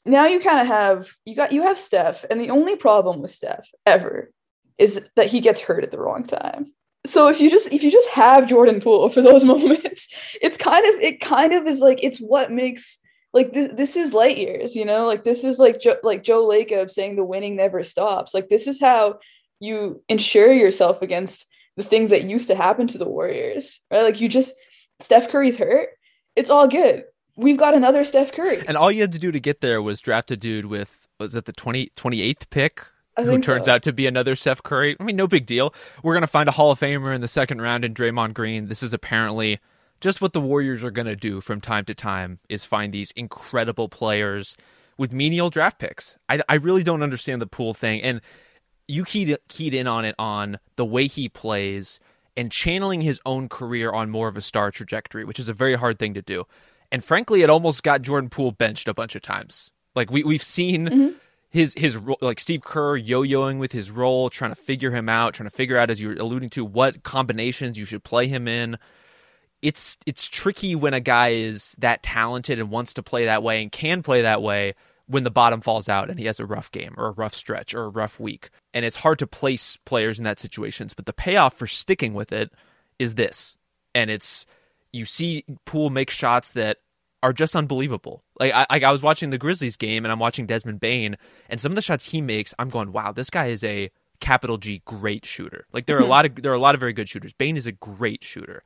now 0.06 0.26
you 0.26 0.40
kind 0.40 0.60
of 0.60 0.66
have 0.66 1.08
you 1.24 1.34
got 1.34 1.52
you 1.52 1.62
have 1.62 1.78
Steph, 1.78 2.24
and 2.30 2.40
the 2.40 2.50
only 2.50 2.76
problem 2.76 3.22
with 3.22 3.30
Steph 3.30 3.68
ever 3.86 4.30
is 4.78 5.08
that 5.16 5.26
he 5.26 5.40
gets 5.40 5.60
hurt 5.60 5.84
at 5.84 5.90
the 5.90 6.00
wrong 6.00 6.24
time. 6.24 6.72
So 7.06 7.28
if 7.28 7.40
you 7.40 7.50
just 7.50 7.72
if 7.72 7.82
you 7.82 7.90
just 7.90 8.08
have 8.10 8.48
Jordan 8.48 8.80
Poole 8.80 9.08
for 9.08 9.22
those 9.22 9.44
moments, 9.54 10.08
it's 10.40 10.56
kind 10.56 10.84
of 10.86 11.00
it 11.00 11.20
kind 11.20 11.54
of 11.54 11.66
is 11.66 11.80
like 11.80 12.00
it's 12.02 12.18
what 12.18 12.50
makes 12.50 12.98
like 13.32 13.52
this, 13.52 13.72
this 13.74 13.96
is 13.96 14.14
light 14.14 14.38
years, 14.38 14.76
you 14.76 14.84
know, 14.84 15.06
like 15.06 15.24
this 15.24 15.42
is 15.42 15.58
like 15.58 15.80
jo- 15.80 15.98
like 16.02 16.22
Joe 16.22 16.46
Lacob 16.46 16.90
saying 16.90 17.16
the 17.16 17.24
winning 17.24 17.56
never 17.56 17.82
stops. 17.82 18.32
Like 18.32 18.48
this 18.48 18.66
is 18.66 18.80
how 18.80 19.18
you 19.58 20.02
ensure 20.08 20.52
yourself 20.52 21.02
against 21.02 21.46
the 21.76 21.82
things 21.82 22.10
that 22.10 22.24
used 22.24 22.48
to 22.48 22.54
happen 22.54 22.86
to 22.88 22.98
the 22.98 23.08
Warriors, 23.08 23.80
right? 23.90 24.02
Like 24.04 24.20
you 24.20 24.28
just 24.28 24.52
Steph 25.00 25.28
Curry's 25.30 25.58
hurt, 25.58 25.88
it's 26.36 26.50
all 26.50 26.68
good. 26.68 27.04
We've 27.36 27.56
got 27.56 27.74
another 27.74 28.04
Steph 28.04 28.32
Curry. 28.32 28.62
And 28.66 28.76
all 28.76 28.92
you 28.92 29.00
had 29.00 29.12
to 29.12 29.18
do 29.18 29.32
to 29.32 29.40
get 29.40 29.60
there 29.60 29.82
was 29.82 30.00
draft 30.00 30.30
a 30.30 30.36
dude 30.36 30.66
with 30.66 31.06
was 31.18 31.34
it 31.34 31.44
the 31.44 31.52
20, 31.52 31.90
28th 31.96 32.50
pick? 32.50 32.84
Who 33.16 33.40
turns 33.40 33.66
so. 33.66 33.72
out 33.72 33.82
to 33.84 33.92
be 33.92 34.06
another 34.06 34.34
Steph 34.34 34.62
Curry. 34.62 34.96
I 34.98 35.04
mean, 35.04 35.14
no 35.14 35.28
big 35.28 35.46
deal. 35.46 35.72
We're 36.02 36.14
gonna 36.14 36.26
find 36.26 36.48
a 36.48 36.52
Hall 36.52 36.72
of 36.72 36.80
Famer 36.80 37.14
in 37.14 37.20
the 37.20 37.28
second 37.28 37.60
round 37.60 37.84
in 37.84 37.94
Draymond 37.94 38.34
Green. 38.34 38.66
This 38.66 38.82
is 38.82 38.92
apparently 38.92 39.60
just 40.00 40.20
what 40.20 40.32
the 40.32 40.40
Warriors 40.40 40.82
are 40.82 40.90
gonna 40.90 41.14
do 41.14 41.40
from 41.40 41.60
time 41.60 41.84
to 41.84 41.94
time 41.94 42.40
is 42.48 42.64
find 42.64 42.92
these 42.92 43.12
incredible 43.12 43.88
players 43.88 44.56
with 44.98 45.12
menial 45.12 45.48
draft 45.48 45.78
picks. 45.78 46.16
I, 46.28 46.40
I 46.48 46.56
really 46.56 46.82
don't 46.82 47.02
understand 47.02 47.40
the 47.40 47.46
Poole 47.46 47.74
thing, 47.74 48.02
and 48.02 48.20
you 48.88 49.04
keyed 49.04 49.36
keyed 49.48 49.74
in 49.74 49.86
on 49.86 50.04
it 50.04 50.16
on 50.18 50.58
the 50.76 50.84
way 50.84 51.06
he 51.06 51.28
plays 51.28 52.00
and 52.36 52.50
channeling 52.50 53.00
his 53.00 53.20
own 53.24 53.48
career 53.48 53.92
on 53.92 54.10
more 54.10 54.26
of 54.26 54.36
a 54.36 54.40
star 54.40 54.72
trajectory, 54.72 55.24
which 55.24 55.38
is 55.38 55.48
a 55.48 55.52
very 55.52 55.76
hard 55.76 56.00
thing 56.00 56.14
to 56.14 56.22
do. 56.22 56.44
And 56.94 57.02
frankly, 57.04 57.42
it 57.42 57.50
almost 57.50 57.83
got 57.83 58.02
Jordan 58.02 58.30
Poole 58.30 58.52
benched 58.52 58.87
a 58.87 58.94
bunch 58.94 59.16
of 59.16 59.22
times. 59.22 59.68
Like 59.96 60.12
we 60.12 60.22
we've 60.22 60.44
seen 60.44 60.87
Mhm. 60.87 61.14
his 61.50 61.74
his 61.76 61.98
like 62.20 62.38
Steve 62.38 62.62
Kerr 62.62 62.96
yo-yoing 62.96 63.59
with 63.59 63.72
his 63.72 63.90
role, 63.90 64.30
trying 64.30 64.52
to 64.52 64.54
figure 64.54 64.92
him 64.92 65.09
out, 65.09 65.35
trying 65.35 65.48
to 65.50 65.57
figure 65.57 65.76
out 65.76 65.90
as 65.90 66.00
you 66.00 66.07
were 66.11 66.14
alluding 66.14 66.50
to 66.50 66.64
what 66.64 67.02
combinations 67.02 67.76
you 67.76 67.85
should 67.85 68.04
play 68.04 68.28
him 68.28 68.46
in. 68.46 68.78
It's 69.61 69.96
it's 70.07 70.28
tricky 70.28 70.76
when 70.76 70.94
a 70.94 71.00
guy 71.00 71.30
is 71.30 71.74
that 71.78 72.04
talented 72.04 72.61
and 72.61 72.70
wants 72.70 72.94
to 72.94 73.02
play 73.02 73.24
that 73.24 73.42
way 73.42 73.61
and 73.61 73.72
can 73.72 74.04
play 74.04 74.22
that 74.22 74.40
way 74.40 74.74
when 75.07 75.24
the 75.24 75.33
bottom 75.33 75.61
falls 75.61 75.88
out 75.88 76.09
and 76.09 76.20
he 76.20 76.26
has 76.26 76.38
a 76.38 76.46
rough 76.46 76.70
game 76.70 76.94
or 76.96 77.07
a 77.09 77.11
rough 77.12 77.35
stretch 77.35 77.74
or 77.74 77.83
a 77.83 77.88
rough 77.88 78.20
week. 78.20 78.50
And 78.72 78.85
it's 78.85 78.98
hard 78.98 79.18
to 79.18 79.26
place 79.26 79.76
players 79.85 80.18
in 80.18 80.24
that 80.24 80.38
situations, 80.38 80.94
but 80.94 81.07
the 81.07 81.12
payoff 81.12 81.54
for 81.54 81.66
sticking 81.66 82.14
with 82.14 82.33
it 82.33 82.52
is 83.00 83.16
this. 83.16 83.57
And 83.96 84.11
it's 84.11 84.46
you 84.94 85.04
see 85.04 85.44
Poole 85.64 85.90
make 85.90 86.09
shots 86.09 86.52
that 86.52 86.78
are 87.22 87.33
just 87.33 87.57
unbelievable. 87.57 88.22
Like 88.38 88.52
I, 88.54 88.66
I 88.70 88.92
was 88.92 89.02
watching 89.02 89.30
the 89.30 89.38
Grizzlies 89.38 89.76
game 89.76 90.04
and 90.04 90.12
I'm 90.12 90.18
watching 90.18 90.46
Desmond 90.46 90.78
Bane 90.80 91.16
and 91.48 91.61
some 91.61 91.72
of 91.72 91.76
the 91.76 91.83
shots 91.83 92.07
he 92.07 92.20
makes, 92.20 92.54
I'm 92.59 92.68
going, 92.68 92.92
wow, 92.92 93.12
this 93.12 93.30
guy 93.30 93.46
is 93.46 93.64
a 93.64 93.90
capital 94.20 94.59
G 94.59 94.83
great 94.85 95.26
shooter. 95.26 95.66
Like 95.72 95.87
there 95.87 95.96
are 95.96 96.00
a 96.00 96.02
mm-hmm. 96.02 96.11
lot 96.11 96.26
of 96.26 96.42
there 96.42 96.52
are 96.52 96.57
a 96.57 96.61
lot 96.61 96.74
of 96.74 96.80
very 96.80 96.92
good 96.92 97.09
shooters. 97.09 97.33
Bane 97.33 97.57
is 97.57 97.66
a 97.66 97.72
great 97.72 98.22
shooter, 98.22 98.62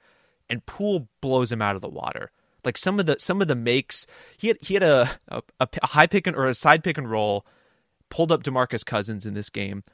and 0.50 0.64
Poole 0.66 1.08
blows 1.20 1.50
him 1.50 1.62
out 1.62 1.76
of 1.76 1.82
the 1.82 1.88
water. 1.88 2.30
Like 2.64 2.76
some 2.76 3.00
of 3.00 3.06
the 3.06 3.16
some 3.18 3.40
of 3.40 3.48
the 3.48 3.54
makes 3.54 4.06
he 4.36 4.48
had 4.48 4.58
he 4.60 4.74
had 4.74 4.82
a 4.82 5.08
a, 5.28 5.42
a 5.60 5.86
high 5.86 6.06
pick 6.06 6.26
and 6.26 6.36
or 6.36 6.46
a 6.46 6.54
side 6.54 6.84
pick 6.84 6.98
and 6.98 7.10
roll, 7.10 7.46
pulled 8.10 8.32
up 8.32 8.42
Demarcus 8.42 8.84
Cousins 8.84 9.24
in 9.24 9.34
this 9.34 9.50
game, 9.50 9.84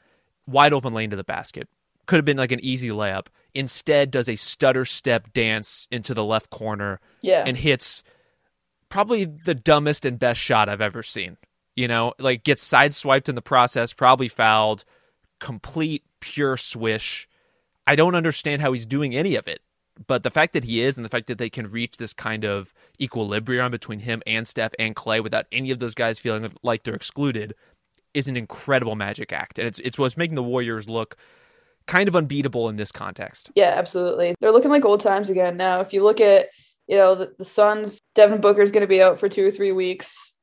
wide 0.46 0.72
open 0.72 0.92
lane 0.92 1.10
to 1.10 1.16
the 1.16 1.24
basket. 1.24 1.68
Could 2.06 2.16
have 2.16 2.24
been 2.24 2.36
like 2.36 2.52
an 2.52 2.60
easy 2.62 2.88
layup. 2.88 3.26
Instead, 3.54 4.10
does 4.10 4.28
a 4.28 4.36
stutter 4.36 4.84
step 4.84 5.32
dance 5.32 5.86
into 5.90 6.12
the 6.14 6.24
left 6.24 6.50
corner 6.50 7.00
Yeah. 7.22 7.44
and 7.46 7.56
hits 7.56 8.02
probably 8.88 9.24
the 9.24 9.54
dumbest 9.54 10.04
and 10.04 10.18
best 10.18 10.40
shot 10.40 10.68
I've 10.68 10.80
ever 10.80 11.02
seen. 11.02 11.36
You 11.76 11.88
know, 11.88 12.14
like 12.18 12.44
gets 12.44 12.68
sideswiped 12.68 13.28
in 13.28 13.34
the 13.34 13.42
process, 13.42 13.92
probably 13.92 14.28
fouled, 14.28 14.84
complete 15.40 16.04
pure 16.20 16.56
swish. 16.56 17.28
I 17.86 17.96
don't 17.96 18.14
understand 18.14 18.62
how 18.62 18.72
he's 18.72 18.86
doing 18.86 19.14
any 19.16 19.34
of 19.36 19.48
it. 19.48 19.60
But 20.06 20.22
the 20.24 20.30
fact 20.30 20.52
that 20.54 20.64
he 20.64 20.82
is 20.82 20.96
and 20.98 21.04
the 21.04 21.08
fact 21.08 21.28
that 21.28 21.38
they 21.38 21.50
can 21.50 21.70
reach 21.70 21.96
this 21.98 22.12
kind 22.12 22.44
of 22.44 22.72
equilibrium 23.00 23.70
between 23.70 24.00
him 24.00 24.22
and 24.26 24.46
Steph 24.46 24.72
and 24.78 24.94
Clay 24.96 25.20
without 25.20 25.46
any 25.52 25.70
of 25.70 25.78
those 25.78 25.94
guys 25.94 26.18
feeling 26.18 26.52
like 26.64 26.82
they're 26.82 26.94
excluded 26.94 27.54
is 28.12 28.26
an 28.26 28.36
incredible 28.36 28.96
magic 28.96 29.32
act. 29.32 29.58
And 29.58 29.68
it's 29.68 29.78
it's 29.80 29.98
what's 29.98 30.16
making 30.16 30.34
the 30.34 30.42
Warriors 30.42 30.88
look 30.88 31.16
kind 31.86 32.08
of 32.08 32.16
unbeatable 32.16 32.68
in 32.68 32.76
this 32.76 32.92
context. 32.92 33.50
Yeah, 33.54 33.74
absolutely. 33.76 34.34
They're 34.40 34.52
looking 34.52 34.70
like 34.70 34.84
old 34.84 35.00
times 35.00 35.30
again 35.30 35.56
now. 35.56 35.80
If 35.80 35.92
you 35.92 36.02
look 36.02 36.20
at, 36.20 36.48
you 36.86 36.96
know, 36.96 37.14
the, 37.14 37.34
the 37.38 37.44
Suns, 37.44 38.00
Devin 38.14 38.40
Booker 38.40 38.62
is 38.62 38.70
going 38.70 38.82
to 38.82 38.86
be 38.86 39.02
out 39.02 39.18
for 39.18 39.28
two 39.28 39.46
or 39.46 39.50
three 39.50 39.72
weeks, 39.72 40.36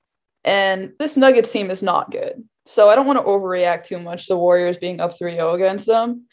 and 0.43 0.93
this 0.99 1.17
Nuggets 1.17 1.51
team 1.51 1.69
is 1.69 1.84
not 1.84 2.12
good. 2.12 2.43
So 2.65 2.89
I 2.89 2.95
don't 2.95 3.08
want 3.08 3.19
to 3.19 3.25
overreact 3.25 3.86
too 3.86 3.99
much 3.99 4.27
to 4.27 4.36
Warriors 4.36 4.77
being 4.77 4.99
up 4.99 5.17
3 5.17 5.34
0 5.34 5.54
against 5.54 5.86
them. 5.86 6.25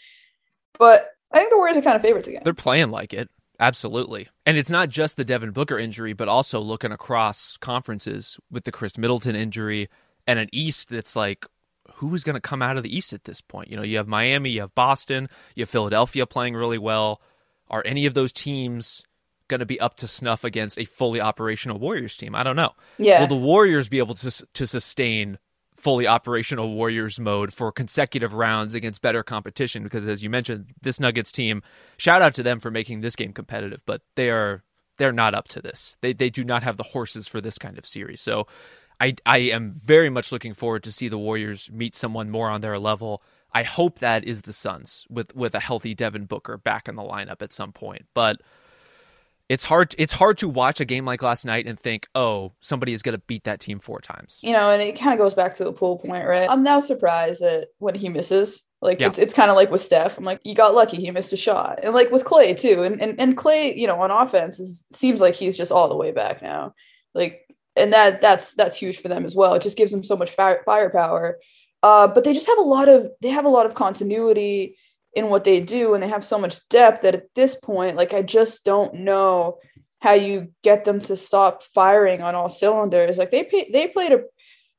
But 0.79 1.09
I 1.33 1.39
think 1.39 1.51
the 1.51 1.57
Warriors 1.57 1.77
are 1.77 1.83
kind 1.83 1.97
of 1.97 2.03
favorites 2.03 2.29
again. 2.29 2.43
They're 2.45 2.55
playing 2.55 2.91
like 2.91 3.13
it. 3.13 3.29
Absolutely. 3.61 4.29
And 4.47 4.57
it's 4.57 4.71
not 4.71 4.89
just 4.89 5.17
the 5.17 5.25
Devin 5.25 5.51
Booker 5.51 5.79
injury, 5.79 6.13
but 6.13 6.29
also 6.29 6.61
looking 6.61 6.93
across 6.93 7.57
conferences 7.57 8.39
with 8.51 8.65
the 8.65 8.73
Khris 8.73 8.97
Middleton 8.97 9.35
injury 9.35 9.89
and 10.27 10.39
an 10.39 10.49
East 10.53 10.91
that's 10.91 11.17
like, 11.17 11.45
who 11.99 12.15
is 12.15 12.25
going 12.25 12.35
to 12.35 12.41
come 12.41 12.63
out 12.63 12.77
of 12.77 12.83
the 12.83 12.97
East 12.97 13.13
at 13.13 13.25
this 13.25 13.41
point? 13.41 13.71
You 13.71 13.77
know, 13.77 13.83
you 13.83 13.97
have 13.97 14.07
Miami, 14.07 14.51
you 14.51 14.61
have 14.61 14.75
Boston, 14.75 15.29
you 15.55 15.63
have 15.63 15.71
Philadelphia 15.71 16.27
playing 16.27 16.55
really 16.55 16.79
well. 16.79 17.21
Are 17.69 17.83
any 17.85 18.07
of 18.07 18.15
those 18.15 18.33
teams 18.33 19.05
going 19.49 19.61
to 19.61 19.67
be 19.67 19.81
up 19.81 19.95
to 19.97 20.09
snuff 20.09 20.45
against 20.45 20.79
a 20.79 20.85
fully 20.85 21.21
operational 21.21 21.79
Warriors 21.79 22.17
team? 22.17 22.35
I 22.35 22.43
don't 22.43 22.57
know. 22.57 22.73
Yeah. 22.99 23.21
Will 23.21 23.27
the 23.27 23.37
Warriors 23.37 23.89
be 23.89 23.99
able 23.99 24.15
to 24.15 24.31
to 24.31 24.67
sustain 24.67 25.39
fully 25.75 26.07
operational 26.07 26.75
Warriors 26.75 27.21
mode 27.21 27.53
for 27.53 27.71
consecutive 27.73 28.35
rounds 28.35 28.75
against 28.75 29.03
better 29.03 29.23
competition? 29.23 29.83
Because 29.83 30.07
as 30.07 30.23
you 30.23 30.31
mentioned, 30.31 30.73
this 30.81 31.01
Nuggets 31.01 31.33
team, 31.33 31.63
shout 31.97 32.23
out 32.23 32.35
to 32.35 32.43
them 32.43 32.61
for 32.61 32.71
making 32.71 33.01
this 33.01 33.17
game 33.17 33.33
competitive, 33.33 33.83
but 33.87 34.03
they 34.15 34.31
are 34.31 34.63
they're 34.99 35.13
not 35.13 35.35
up 35.35 35.49
to 35.49 35.61
this. 35.61 35.97
They 36.01 36.13
they 36.13 36.31
do 36.31 36.45
not 36.45 36.63
have 36.63 36.77
the 36.77 36.83
horses 36.85 37.27
for 37.27 37.41
this 37.41 37.59
kind 37.59 37.77
of 37.77 37.87
series. 37.87 38.21
So 38.21 38.47
I 39.01 39.15
I 39.27 39.39
am 39.39 39.81
very 39.85 40.11
much 40.11 40.33
looking 40.33 40.55
forward 40.55 40.83
to 40.85 40.93
see 40.93 41.09
the 41.09 41.19
Warriors 41.19 41.71
meet 41.73 41.95
someone 41.95 42.31
more 42.31 42.51
on 42.51 42.61
their 42.61 42.79
level. 42.79 43.23
I 43.53 43.63
hope 43.63 44.01
that 44.01 44.25
is 44.25 44.43
the 44.43 44.53
Suns 44.53 45.07
with 45.09 45.35
with 45.35 45.55
a 45.55 45.61
healthy 45.61 45.95
Devin 45.95 46.27
Booker 46.27 46.59
back 46.59 46.89
in 46.89 46.97
the 46.97 47.03
lineup 47.03 47.41
at 47.43 47.53
some 47.53 47.73
point. 47.73 48.07
But 48.15 48.41
it's 49.49 49.65
hard 49.65 49.95
it's 49.97 50.13
hard 50.13 50.37
to 50.39 50.49
watch 50.49 50.81
a 50.81 50.85
game 50.85 51.07
like 51.07 51.23
last 51.23 51.45
night 51.47 51.67
and 51.67 51.79
think, 51.81 52.09
"Oh, 52.15 52.53
somebody 52.61 52.93
is 52.93 53.03
going 53.03 53.15
to 53.17 53.23
beat 53.27 53.45
that 53.45 53.61
team 53.61 53.79
four 53.79 54.01
times." 54.01 54.41
you 54.43 54.53
know, 54.53 54.71
and 54.71 54.83
it 54.83 54.99
kind 54.99 55.13
of 55.15 55.19
goes 55.19 55.33
back 55.35 55.55
to 55.55 55.65
the 55.65 55.73
Poole 55.73 55.99
point, 55.99 56.27
right? 56.27 56.49
I'm 56.51 56.63
now 56.63 56.81
surprised 56.81 57.41
that 57.41 57.69
when 57.79 57.95
he 57.95 58.11
misses, 58.11 58.63
like 58.83 59.01
Yeah. 59.01 59.07
it's 59.07 59.19
it's 59.19 59.33
kind 59.33 59.49
of 59.51 59.57
like 59.57 59.71
with 59.71 59.81
Steph. 59.81 60.19
I'm 60.19 60.25
like, 60.25 60.41
you 60.45 60.55
got 60.55 60.75
lucky, 60.75 60.99
he 60.99 61.11
missed 61.11 61.33
a 61.33 61.37
shot, 61.39 61.81
and 61.83 61.95
like 61.95 62.11
with 62.11 62.25
Clay 62.25 62.53
too, 62.53 62.83
and 62.83 63.01
and 63.01 63.19
and 63.19 63.37
Clay, 63.39 63.75
you 63.75 63.87
know, 63.87 63.99
on 64.03 64.11
offense, 64.11 64.59
is, 64.61 64.87
seems 64.93 65.23
like 65.23 65.35
he's 65.35 65.57
just 65.57 65.73
all 65.73 65.89
the 65.89 65.97
way 65.97 66.13
back 66.13 66.43
now, 66.43 66.75
like, 67.15 67.48
and 67.79 67.93
that 67.93 68.21
that's 68.21 68.55
that's 68.55 68.77
huge 68.77 69.01
for 69.01 69.09
them 69.09 69.25
as 69.25 69.35
well. 69.35 69.55
It 69.55 69.63
just 69.63 69.77
gives 69.77 69.93
them 69.93 70.05
so 70.05 70.17
much 70.17 70.33
fire, 70.33 70.63
firepower. 70.65 71.39
Uh, 71.83 72.09
but 72.09 72.25
they 72.25 72.33
just 72.33 72.49
have 72.49 72.59
a 72.59 72.63
lot 72.63 72.89
of 72.89 73.11
they 73.23 73.29
have 73.29 73.45
a 73.45 73.51
lot 73.51 73.67
of 73.67 73.75
continuity 73.75 74.77
in 75.15 75.31
what 75.31 75.45
they 75.45 75.61
do, 75.61 75.95
and 75.95 76.03
they 76.03 76.09
have 76.09 76.25
so 76.25 76.39
much 76.39 76.67
depth 76.69 77.03
that 77.03 77.15
at 77.15 77.35
this 77.35 77.55
point, 77.55 77.97
like, 77.97 78.13
I 78.13 78.23
just 78.23 78.65
don't 78.65 78.95
know 78.95 79.59
how 80.01 80.13
you 80.13 80.53
get 80.63 80.85
them 80.85 81.01
to 81.01 81.17
stop 81.17 81.63
firing 81.75 82.23
on 82.23 82.35
all 82.35 82.51
cylinders. 82.51 83.19
Like 83.19 83.31
they 83.31 83.45
pay, 83.45 83.71
they 83.73 83.89
played 83.89 84.13
a 84.13 84.23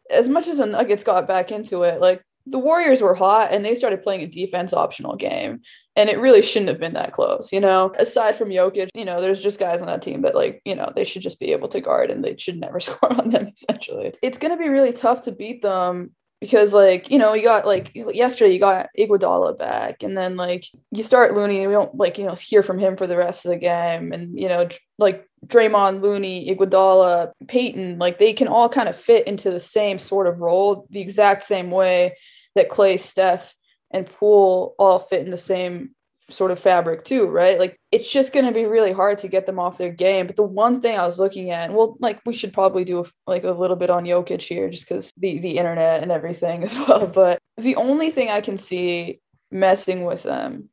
as 0.10 0.28
much 0.28 0.48
as 0.48 0.58
the 0.58 0.66
Nuggets 0.66 1.04
got 1.04 1.28
back 1.28 1.52
into 1.52 1.84
it, 1.84 2.02
like 2.02 2.24
the 2.50 2.60
Warriors 2.60 3.02
were 3.02 3.14
hot 3.14 3.52
and 3.52 3.64
they 3.64 3.76
started 3.76 4.04
playing 4.04 4.22
a 4.22 4.28
defense 4.28 4.74
optional 4.74 5.16
game. 5.16 5.62
And 5.96 6.10
it 6.10 6.20
really 6.20 6.42
shouldn't 6.42 6.70
have 6.70 6.80
been 6.80 6.94
that 6.94 7.12
close, 7.12 7.52
you 7.52 7.60
know. 7.60 7.94
Aside 8.00 8.38
from 8.38 8.50
Jokic, 8.50 8.90
you 8.94 9.06
know, 9.06 9.22
there's 9.22 9.42
just 9.42 9.60
guys 9.60 9.82
on 9.82 9.88
that 9.88 10.02
team 10.02 10.22
that 10.22 10.36
like, 10.36 10.62
you 10.64 10.76
know, 10.76 10.92
they 10.96 11.04
should 11.04 11.22
just 11.22 11.40
be 11.40 11.52
able 11.52 11.68
to 11.70 11.82
guard 11.82 12.10
and 12.10 12.24
they 12.24 12.38
should 12.38 12.60
never 12.60 12.80
score 12.80 13.14
on 13.14 13.30
them 13.30 13.52
essentially. 13.54 14.14
It's 14.22 14.38
gonna 14.38 14.58
be 14.58 14.70
really 14.70 14.94
tough 14.94 15.22
to 15.22 15.32
beat 15.32 15.62
them 15.62 16.12
because 16.40 16.74
like, 16.74 17.12
you 17.12 17.20
know, 17.20 17.34
you 17.34 17.44
got 17.44 17.66
like 17.66 17.92
yesterday 17.94 18.54
you 18.54 18.60
got 18.60 18.88
Iguodala 18.98 19.58
back 19.58 20.04
and 20.04 20.18
then 20.18 20.38
like 20.38 20.66
you 20.92 21.04
start 21.04 21.34
Looney 21.34 21.60
and 21.60 21.68
we 21.68 21.74
don't 21.74 21.96
like, 21.96 22.18
you 22.18 22.26
know, 22.26 22.36
hear 22.36 22.64
from 22.64 22.80
him 22.80 22.96
for 22.96 23.08
the 23.08 23.18
rest 23.18 23.46
of 23.46 23.52
the 23.52 23.58
game. 23.58 24.14
And, 24.14 24.40
you 24.40 24.48
know, 24.48 24.70
like 24.98 25.28
Draymond, 25.46 26.02
Looney, 26.02 26.50
Iguodala, 26.50 27.34
Peyton, 27.48 28.00
like 28.00 28.20
they 28.20 28.32
can 28.32 28.48
all 28.48 28.70
kind 28.70 28.88
of 28.88 28.96
fit 28.96 29.28
into 29.28 29.52
the 29.52 29.60
same 29.60 30.00
sort 30.00 30.28
of 30.28 30.40
role, 30.40 30.88
the 30.90 31.02
exact 31.02 31.44
same 31.44 31.72
way 31.72 32.16
that 32.60 32.70
Clay, 32.70 32.98
Steph, 32.98 33.56
and 33.92 34.06
Poole 34.06 34.76
all 34.78 35.00
fit 35.00 35.24
in 35.26 35.32
the 35.32 35.38
same 35.38 35.96
sort 36.30 36.52
of 36.52 36.60
fabric 36.60 37.04
too, 37.04 37.26
right? 37.26 37.58
Like 37.58 37.80
it's 37.92 38.10
just 38.10 38.34
going 38.34 38.46
to 38.46 38.52
be 38.52 38.66
really 38.66 38.92
hard 38.92 39.18
to 39.20 39.28
get 39.28 39.46
them 39.46 39.60
off 39.60 39.78
their 39.78 39.92
game. 39.92 40.28
But 40.28 40.36
the 40.36 40.44
one 40.44 40.80
thing 40.82 40.98
I 40.98 41.06
was 41.06 41.18
looking 41.18 41.52
at, 41.52 41.74
well, 41.74 41.98
like 42.00 42.20
we 42.26 42.34
should 42.34 42.54
probably 42.54 42.84
do 42.84 43.00
a, 43.00 43.06
like 43.26 43.46
a 43.46 43.52
little 43.52 43.76
bit 43.76 43.90
on 43.90 44.04
Jokic 44.04 44.42
here, 44.42 44.70
just 44.70 44.88
because 44.88 45.12
the 45.18 45.40
the 45.40 45.58
internet 45.58 46.04
and 46.04 46.12
everything 46.12 46.64
as 46.66 46.78
well. 46.78 47.08
But 47.08 47.40
the 47.58 47.76
only 47.78 48.12
thing 48.12 48.30
I 48.30 48.42
can 48.42 48.58
see 48.58 49.22
messing 49.52 50.06
with 50.06 50.24
them 50.24 50.70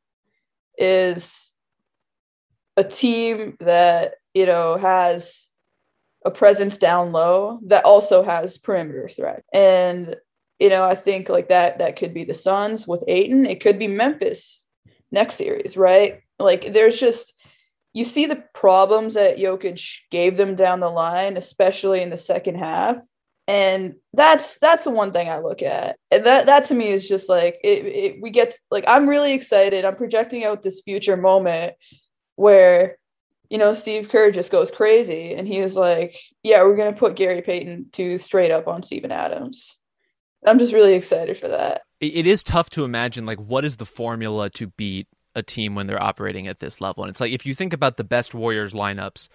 is 0.77 1.51
a 2.75 2.83
team 2.83 3.57
that 3.61 4.15
you 4.33 4.45
know 4.45 4.77
has 4.77 5.47
a 6.25 6.31
presence 6.31 6.77
down 6.77 7.11
low 7.11 7.59
that 7.67 7.85
also 7.85 8.21
has 8.21 8.57
perimeter 8.57 9.07
threat 9.07 9.43
and 9.53 10.17
you 10.59 10.69
know 10.69 10.83
i 10.83 10.95
think 10.95 11.29
like 11.29 11.49
that 11.49 11.77
that 11.79 11.95
could 11.95 12.13
be 12.13 12.23
the 12.23 12.33
suns 12.33 12.87
with 12.87 13.03
Ayton. 13.07 13.45
it 13.45 13.61
could 13.61 13.79
be 13.79 13.87
memphis 13.87 14.65
next 15.11 15.35
series 15.35 15.77
right 15.77 16.21
like 16.39 16.73
there's 16.73 16.99
just 16.99 17.33
you 17.93 18.03
see 18.03 18.27
the 18.27 18.43
problems 18.53 19.15
that 19.15 19.37
Jokic 19.37 20.01
gave 20.11 20.37
them 20.37 20.55
down 20.55 20.79
the 20.79 20.89
line 20.89 21.37
especially 21.37 22.01
in 22.01 22.09
the 22.09 22.17
second 22.17 22.55
half 22.55 22.99
and 23.47 23.95
that's 24.13 24.57
that's 24.57 24.83
the 24.83 24.91
one 24.91 25.13
thing 25.13 25.29
I 25.29 25.39
look 25.39 25.61
at. 25.61 25.97
And 26.11 26.25
that 26.25 26.47
that 26.47 26.65
to 26.65 26.73
me 26.73 26.89
is 26.89 27.07
just 27.07 27.29
like 27.29 27.59
it, 27.63 27.85
it 27.85 28.21
we 28.21 28.29
get 28.29 28.53
like 28.69 28.83
I'm 28.87 29.07
really 29.07 29.33
excited. 29.33 29.85
I'm 29.85 29.95
projecting 29.95 30.43
out 30.43 30.61
this 30.61 30.81
future 30.81 31.15
moment 31.15 31.75
where 32.35 32.97
you 33.49 33.57
know 33.57 33.73
Steve 33.73 34.09
Kerr 34.09 34.31
just 34.31 34.51
goes 34.51 34.69
crazy 34.69 35.33
and 35.33 35.47
he 35.47 35.61
was 35.61 35.77
like, 35.77 36.15
"Yeah, 36.43 36.63
we're 36.63 36.75
gonna 36.75 36.93
put 36.93 37.15
Gary 37.15 37.41
Payton 37.41 37.87
II 37.97 38.17
straight 38.17 38.51
up 38.51 38.67
on 38.67 38.83
Steven 38.83 39.11
Adams." 39.11 39.77
I'm 40.45 40.59
just 40.59 40.73
really 40.73 40.93
excited 40.93 41.37
for 41.37 41.47
that. 41.47 41.81
It- 41.99 42.27
is 42.27 42.43
tough 42.43 42.69
to 42.71 42.83
imagine 42.83 43.25
like 43.25 43.39
what 43.39 43.65
is 43.65 43.77
the 43.77 43.85
formula 43.85 44.49
to 44.51 44.67
beat 44.67 45.07
a 45.35 45.41
team 45.43 45.75
when 45.75 45.87
they're 45.87 46.01
operating 46.01 46.47
at 46.47 46.59
this 46.59 46.79
level. 46.81 47.03
And 47.03 47.09
it's 47.09 47.19
like 47.19 47.31
if 47.31 47.45
you 47.45 47.53
think 47.55 47.73
about 47.73 47.97
the 47.97 48.03
best 48.03 48.33
Warriors 48.33 48.73
lineups, 48.73 49.27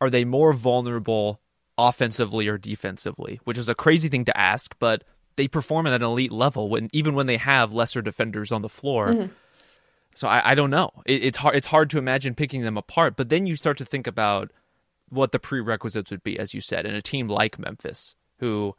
are 0.00 0.10
they 0.10 0.24
more 0.24 0.52
vulnerable 0.52 1.40
offensively 1.78 2.46
or 2.48 2.58
defensively? 2.58 3.40
Which 3.44 3.58
is 3.58 3.68
a 3.68 3.74
crazy 3.74 4.08
thing 4.08 4.24
to 4.26 4.36
ask, 4.36 4.74
but 4.78 5.04
they 5.36 5.48
perform 5.48 5.86
at 5.86 5.92
an 5.94 6.02
elite 6.02 6.32
level 6.32 6.68
when 6.68 6.88
even 6.92 7.14
when 7.14 7.26
they 7.26 7.36
have 7.38 7.72
lesser 7.72 8.02
defenders 8.02 8.52
on 8.52 8.62
the 8.62 8.68
floor. 8.68 9.08
Mhm. 9.08 9.30
So 10.14 10.28
I, 10.28 10.50
I 10.50 10.54
don't 10.54 10.70
know. 10.70 10.90
It, 11.06 11.24
it's 11.24 11.38
hard. 11.38 11.56
It's 11.56 11.68
hard 11.68 11.88
to 11.90 11.98
imagine 11.98 12.34
picking 12.34 12.62
them 12.62 12.76
apart. 12.76 13.16
But 13.16 13.28
then 13.28 13.46
you 13.46 13.56
start 13.56 13.78
to 13.78 13.84
think 13.84 14.06
about 14.06 14.50
what 15.08 15.32
the 15.32 15.38
prerequisites 15.38 16.10
would 16.10 16.22
be, 16.22 16.38
as 16.38 16.52
you 16.52 16.60
said, 16.60 16.84
in 16.84 16.94
a 16.94 17.02
team 17.02 17.28
like 17.28 17.58
Memphis, 17.58 18.16
who 18.40 18.74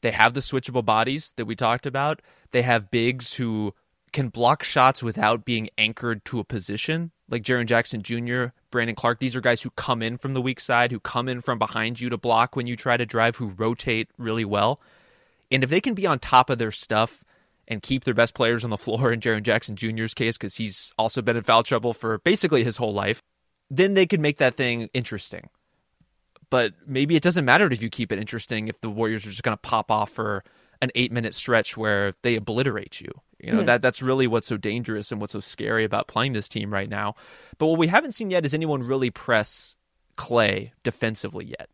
they 0.00 0.10
have 0.10 0.34
the 0.34 0.40
switchable 0.40 0.84
bodies 0.84 1.32
that 1.36 1.46
we 1.46 1.56
talked 1.56 1.86
about. 1.86 2.22
They 2.50 2.62
have 2.62 2.90
bigs 2.90 3.34
who 3.34 3.74
can 4.12 4.28
block 4.28 4.62
shots 4.62 5.02
without 5.02 5.44
being 5.44 5.68
anchored 5.76 6.24
to 6.26 6.38
a 6.38 6.44
position, 6.44 7.10
like 7.28 7.42
Jaren 7.42 7.66
Jackson 7.66 8.02
Jr., 8.02 8.46
Brandon 8.70 8.96
Clarke. 8.96 9.18
These 9.18 9.36
are 9.36 9.40
guys 9.40 9.62
who 9.62 9.70
come 9.70 10.02
in 10.02 10.16
from 10.16 10.34
the 10.34 10.40
weak 10.40 10.60
side, 10.60 10.92
who 10.92 11.00
come 11.00 11.28
in 11.28 11.40
from 11.40 11.58
behind 11.58 12.00
you 12.00 12.08
to 12.08 12.16
block 12.16 12.56
when 12.56 12.66
you 12.66 12.76
try 12.76 12.96
to 12.96 13.06
drive, 13.06 13.36
who 13.36 13.48
rotate 13.48 14.08
really 14.16 14.44
well. 14.44 14.80
And 15.50 15.62
if 15.62 15.70
they 15.70 15.80
can 15.80 15.94
be 15.94 16.06
on 16.06 16.18
top 16.18 16.50
of 16.50 16.58
their 16.58 16.70
stuff 16.70 17.24
and 17.66 17.82
keep 17.82 18.04
their 18.04 18.14
best 18.14 18.34
players 18.34 18.64
on 18.64 18.70
the 18.70 18.78
floor 18.78 19.12
in 19.12 19.20
Jaren 19.20 19.42
Jackson 19.42 19.76
Jr.'s 19.76 20.14
case, 20.14 20.38
because 20.38 20.56
he's 20.56 20.92
also 20.96 21.20
been 21.20 21.36
in 21.36 21.42
foul 21.42 21.62
trouble 21.62 21.92
for 21.92 22.18
basically 22.18 22.64
his 22.64 22.78
whole 22.78 22.94
life, 22.94 23.22
then 23.70 23.94
they 23.94 24.06
could 24.06 24.20
make 24.20 24.38
that 24.38 24.54
thing 24.54 24.88
interesting. 24.94 25.50
But 26.50 26.72
maybe 26.86 27.16
it 27.16 27.22
doesn't 27.22 27.44
matter 27.44 27.70
if 27.70 27.82
you 27.82 27.90
keep 27.90 28.10
it 28.12 28.18
interesting 28.18 28.68
if 28.68 28.80
the 28.80 28.90
Warriors 28.90 29.26
are 29.26 29.30
just 29.30 29.42
going 29.42 29.56
to 29.56 29.60
pop 29.60 29.90
off 29.90 30.10
for 30.10 30.44
an 30.80 30.90
eight 30.94 31.10
minute 31.12 31.34
stretch 31.34 31.76
where 31.76 32.14
they 32.22 32.36
obliterate 32.36 33.00
you. 33.00 33.10
You 33.40 33.52
know, 33.52 33.62
Mhm. 33.62 33.66
that 33.66 33.82
that's 33.82 34.02
really 34.02 34.26
what's 34.26 34.48
so 34.48 34.56
dangerous 34.56 35.12
and 35.12 35.20
what's 35.20 35.32
so 35.32 35.40
scary 35.40 35.84
about 35.84 36.08
playing 36.08 36.32
this 36.32 36.48
team 36.48 36.72
right 36.72 36.88
now. 36.88 37.14
But 37.58 37.66
what 37.66 37.78
we 37.78 37.86
haven't 37.88 38.12
seen 38.12 38.30
yet 38.30 38.44
is 38.44 38.54
anyone 38.54 38.82
really 38.82 39.10
press 39.10 39.76
Clay 40.16 40.72
defensively 40.82 41.44
yet. 41.46 41.68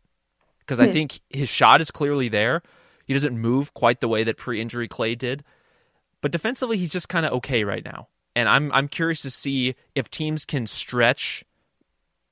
Because 0.59 0.79
I 0.79 0.87
Hmm. 0.87 0.93
think 0.93 1.19
his 1.29 1.49
shot 1.49 1.81
is 1.81 1.89
clearly 1.91 2.27
there. 2.29 2.61
He 3.05 3.13
doesn't 3.13 3.37
move 3.37 3.73
quite 3.73 3.99
the 3.99 4.07
way 4.07 4.23
that 4.23 4.37
pre 4.37 4.59
injury 4.61 4.87
Clay 4.87 5.15
did. 5.15 5.43
But 6.21 6.31
defensively 6.31 6.77
he's 6.77 6.89
just 6.89 7.09
kind 7.09 7.25
of 7.25 7.31
okay 7.33 7.63
right 7.63 7.85
now. 7.85 8.07
And 8.35 8.49
I'm 8.49 8.71
I'm 8.71 8.87
curious 8.87 9.21
to 9.21 9.31
see 9.31 9.75
if 9.95 10.09
teams 10.09 10.45
can 10.45 10.67
stretch 10.67 11.43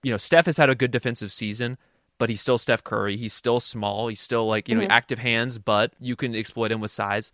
you 0.03 0.11
know, 0.11 0.17
Steph 0.17 0.47
has 0.47 0.57
had 0.57 0.69
a 0.69 0.75
good 0.75 0.91
defensive 0.91 1.31
season, 1.31 1.77
but 2.19 2.29
he's 2.29 2.41
still 2.41 2.57
Steph 2.57 2.83
Curry. 2.83 3.17
He's 3.17 3.33
still 3.33 3.59
small. 3.59 4.07
He's 4.07 4.21
still 4.21 4.47
like, 4.47 4.69
you 4.69 4.75
know, 4.75 4.81
Mhm. 4.85 4.89
active 4.89 5.19
hands, 5.19 5.57
but 5.59 5.93
you 5.99 6.15
can 6.15 6.35
exploit 6.35 6.71
him 6.71 6.79
with 6.81 6.91
size. 6.91 7.31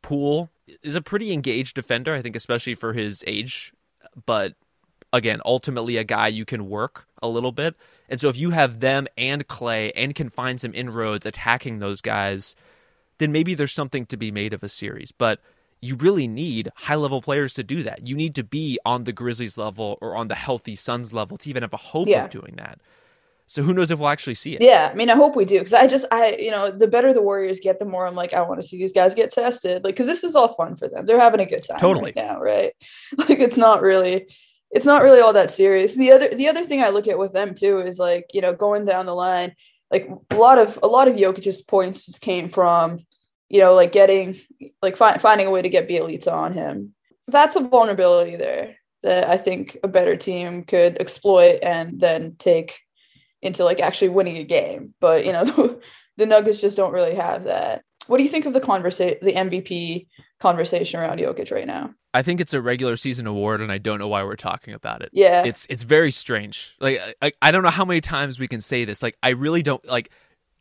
Poole 0.00 0.50
is 0.82 0.94
a 0.94 1.02
pretty 1.02 1.32
engaged 1.32 1.74
defender, 1.74 2.14
I 2.14 2.22
think, 2.22 2.34
especially 2.36 2.74
for 2.74 2.92
his 2.92 3.22
age. 3.26 3.72
But 4.26 4.54
again, 5.12 5.40
ultimately 5.44 5.96
a 5.96 6.04
guy 6.04 6.28
you 6.28 6.44
can 6.44 6.68
work 6.68 7.06
a 7.22 7.28
little 7.28 7.52
bit. 7.52 7.74
And 8.08 8.20
so 8.20 8.28
if 8.28 8.36
you 8.36 8.50
have 8.50 8.80
them 8.80 9.06
and 9.16 9.46
Clay 9.46 9.92
and 9.92 10.14
can 10.14 10.28
find 10.30 10.60
some 10.60 10.74
inroads 10.74 11.26
attacking 11.26 11.78
those 11.78 12.00
guys, 12.00 12.56
then 13.18 13.30
maybe 13.30 13.54
there's 13.54 13.72
something 13.72 14.06
to 14.06 14.16
be 14.16 14.30
made 14.32 14.52
of 14.52 14.62
a 14.64 14.68
series. 14.68 15.12
But 15.12 15.40
you 15.80 15.96
really 15.96 16.26
need 16.26 16.70
high 16.76 16.94
level 16.94 17.20
players 17.20 17.52
to 17.54 17.62
do 17.62 17.82
that. 17.82 18.06
You 18.06 18.16
need 18.16 18.34
to 18.36 18.44
be 18.44 18.78
on 18.84 19.04
the 19.04 19.12
Grizzlies 19.12 19.58
level 19.58 19.98
or 20.00 20.16
on 20.16 20.28
the 20.28 20.34
healthy 20.34 20.74
Suns 20.76 21.12
level 21.12 21.36
to 21.38 21.50
even 21.50 21.62
have 21.62 21.72
a 21.74 21.76
hope 21.76 22.08
Yeah. 22.08 22.24
of 22.24 22.30
doing 22.30 22.54
that. 22.56 22.80
So 23.46 23.62
who 23.62 23.72
knows 23.72 23.90
if 23.90 23.98
we'll 23.98 24.08
actually 24.08 24.34
see 24.34 24.54
it? 24.54 24.62
Yeah, 24.62 24.88
I 24.90 24.94
mean, 24.94 25.10
I 25.10 25.14
hope 25.14 25.36
we 25.36 25.44
do 25.44 25.58
because 25.58 25.74
I 25.74 25.86
just, 25.86 26.06
I, 26.10 26.36
you 26.36 26.50
know, 26.50 26.70
the 26.70 26.86
better 26.86 27.12
the 27.12 27.22
Warriors 27.22 27.60
get, 27.60 27.78
the 27.78 27.84
more 27.84 28.06
I'm 28.06 28.14
like, 28.14 28.32
I 28.32 28.42
want 28.42 28.60
to 28.60 28.66
see 28.66 28.78
these 28.78 28.92
guys 28.92 29.14
get 29.14 29.30
tested, 29.30 29.84
like, 29.84 29.94
because 29.94 30.06
this 30.06 30.24
is 30.24 30.34
all 30.34 30.54
fun 30.54 30.76
for 30.76 30.88
them. 30.88 31.04
They're 31.06 31.20
having 31.20 31.40
a 31.40 31.46
good 31.46 31.62
time 31.62 31.78
Totally. 31.78 32.06
right 32.06 32.16
now, 32.16 32.40
right? 32.40 32.72
Like, 33.18 33.40
it's 33.40 33.56
not 33.56 33.82
really, 33.82 34.26
it's 34.70 34.86
not 34.86 35.02
really 35.02 35.20
all 35.20 35.34
that 35.34 35.50
serious. 35.50 35.94
The 35.94 36.12
other, 36.12 36.28
the 36.34 36.48
other 36.48 36.64
thing 36.64 36.82
I 36.82 36.88
look 36.88 37.08
at 37.08 37.18
with 37.18 37.32
them 37.32 37.54
too 37.54 37.78
is 37.78 37.98
like, 37.98 38.30
you 38.32 38.40
know, 38.40 38.54
going 38.54 38.84
down 38.84 39.06
the 39.06 39.14
line, 39.14 39.54
like 39.90 40.08
a 40.30 40.34
lot 40.34 40.58
of, 40.58 40.78
a 40.82 40.86
lot 40.86 41.08
of 41.08 41.16
Jokic's 41.16 41.62
points 41.62 42.06
just 42.06 42.20
came 42.20 42.48
from, 42.48 43.04
you 43.48 43.60
know, 43.60 43.74
like 43.74 43.92
getting, 43.92 44.40
like 44.80 44.96
fi- 44.96 45.18
finding 45.18 45.46
a 45.46 45.50
way 45.50 45.60
to 45.60 45.68
get 45.68 45.88
Bjelica 45.88 46.32
on 46.32 46.52
him. 46.52 46.94
That's 47.28 47.56
a 47.56 47.60
vulnerability 47.60 48.36
there 48.36 48.76
that 49.02 49.28
I 49.28 49.36
think 49.36 49.76
a 49.82 49.88
better 49.88 50.16
team 50.16 50.64
could 50.64 50.98
exploit 50.98 51.58
and 51.62 52.00
then 52.00 52.36
take 52.38 52.78
into 53.42 53.64
like 53.64 53.80
actually 53.80 54.08
winning 54.08 54.38
a 54.38 54.44
game. 54.44 54.94
But 55.00 55.26
you 55.26 55.32
know, 55.32 55.44
the, 55.44 55.80
the 56.16 56.26
Nuggets 56.26 56.60
just 56.60 56.76
don't 56.76 56.92
really 56.92 57.14
have 57.14 57.44
that. 57.44 57.84
What 58.06 58.18
do 58.18 58.24
you 58.24 58.28
think 58.30 58.46
of 58.46 58.52
the 58.52 58.60
conversation, 58.60 59.18
the 59.22 59.32
MVP 59.32 60.06
conversation 60.40 61.00
around 61.00 61.20
Jokic 61.20 61.52
right 61.52 61.66
now? 61.66 61.94
I 62.14 62.22
think 62.22 62.40
it's 62.40 62.52
a 62.52 62.60
regular 62.60 62.96
season 62.96 63.26
award, 63.26 63.60
and 63.60 63.72
I 63.72 63.78
don't 63.78 63.98
know 63.98 64.08
why 64.08 64.22
we're 64.22 64.36
talking 64.36 64.74
about 64.74 65.02
it. 65.02 65.10
Yeah, 65.12 65.44
It's 65.44 65.66
it's 65.70 65.82
very 65.82 66.10
strange. 66.10 66.76
Like 66.80 67.00
I, 67.22 67.32
I 67.40 67.50
don't 67.50 67.62
know 67.62 67.70
how 67.70 67.84
many 67.84 68.00
times 68.00 68.38
we 68.38 68.48
can 68.48 68.60
say 68.60 68.84
this. 68.84 69.02
Like 69.02 69.16
I 69.22 69.30
really 69.30 69.62
don't 69.62 69.84
like 69.86 70.12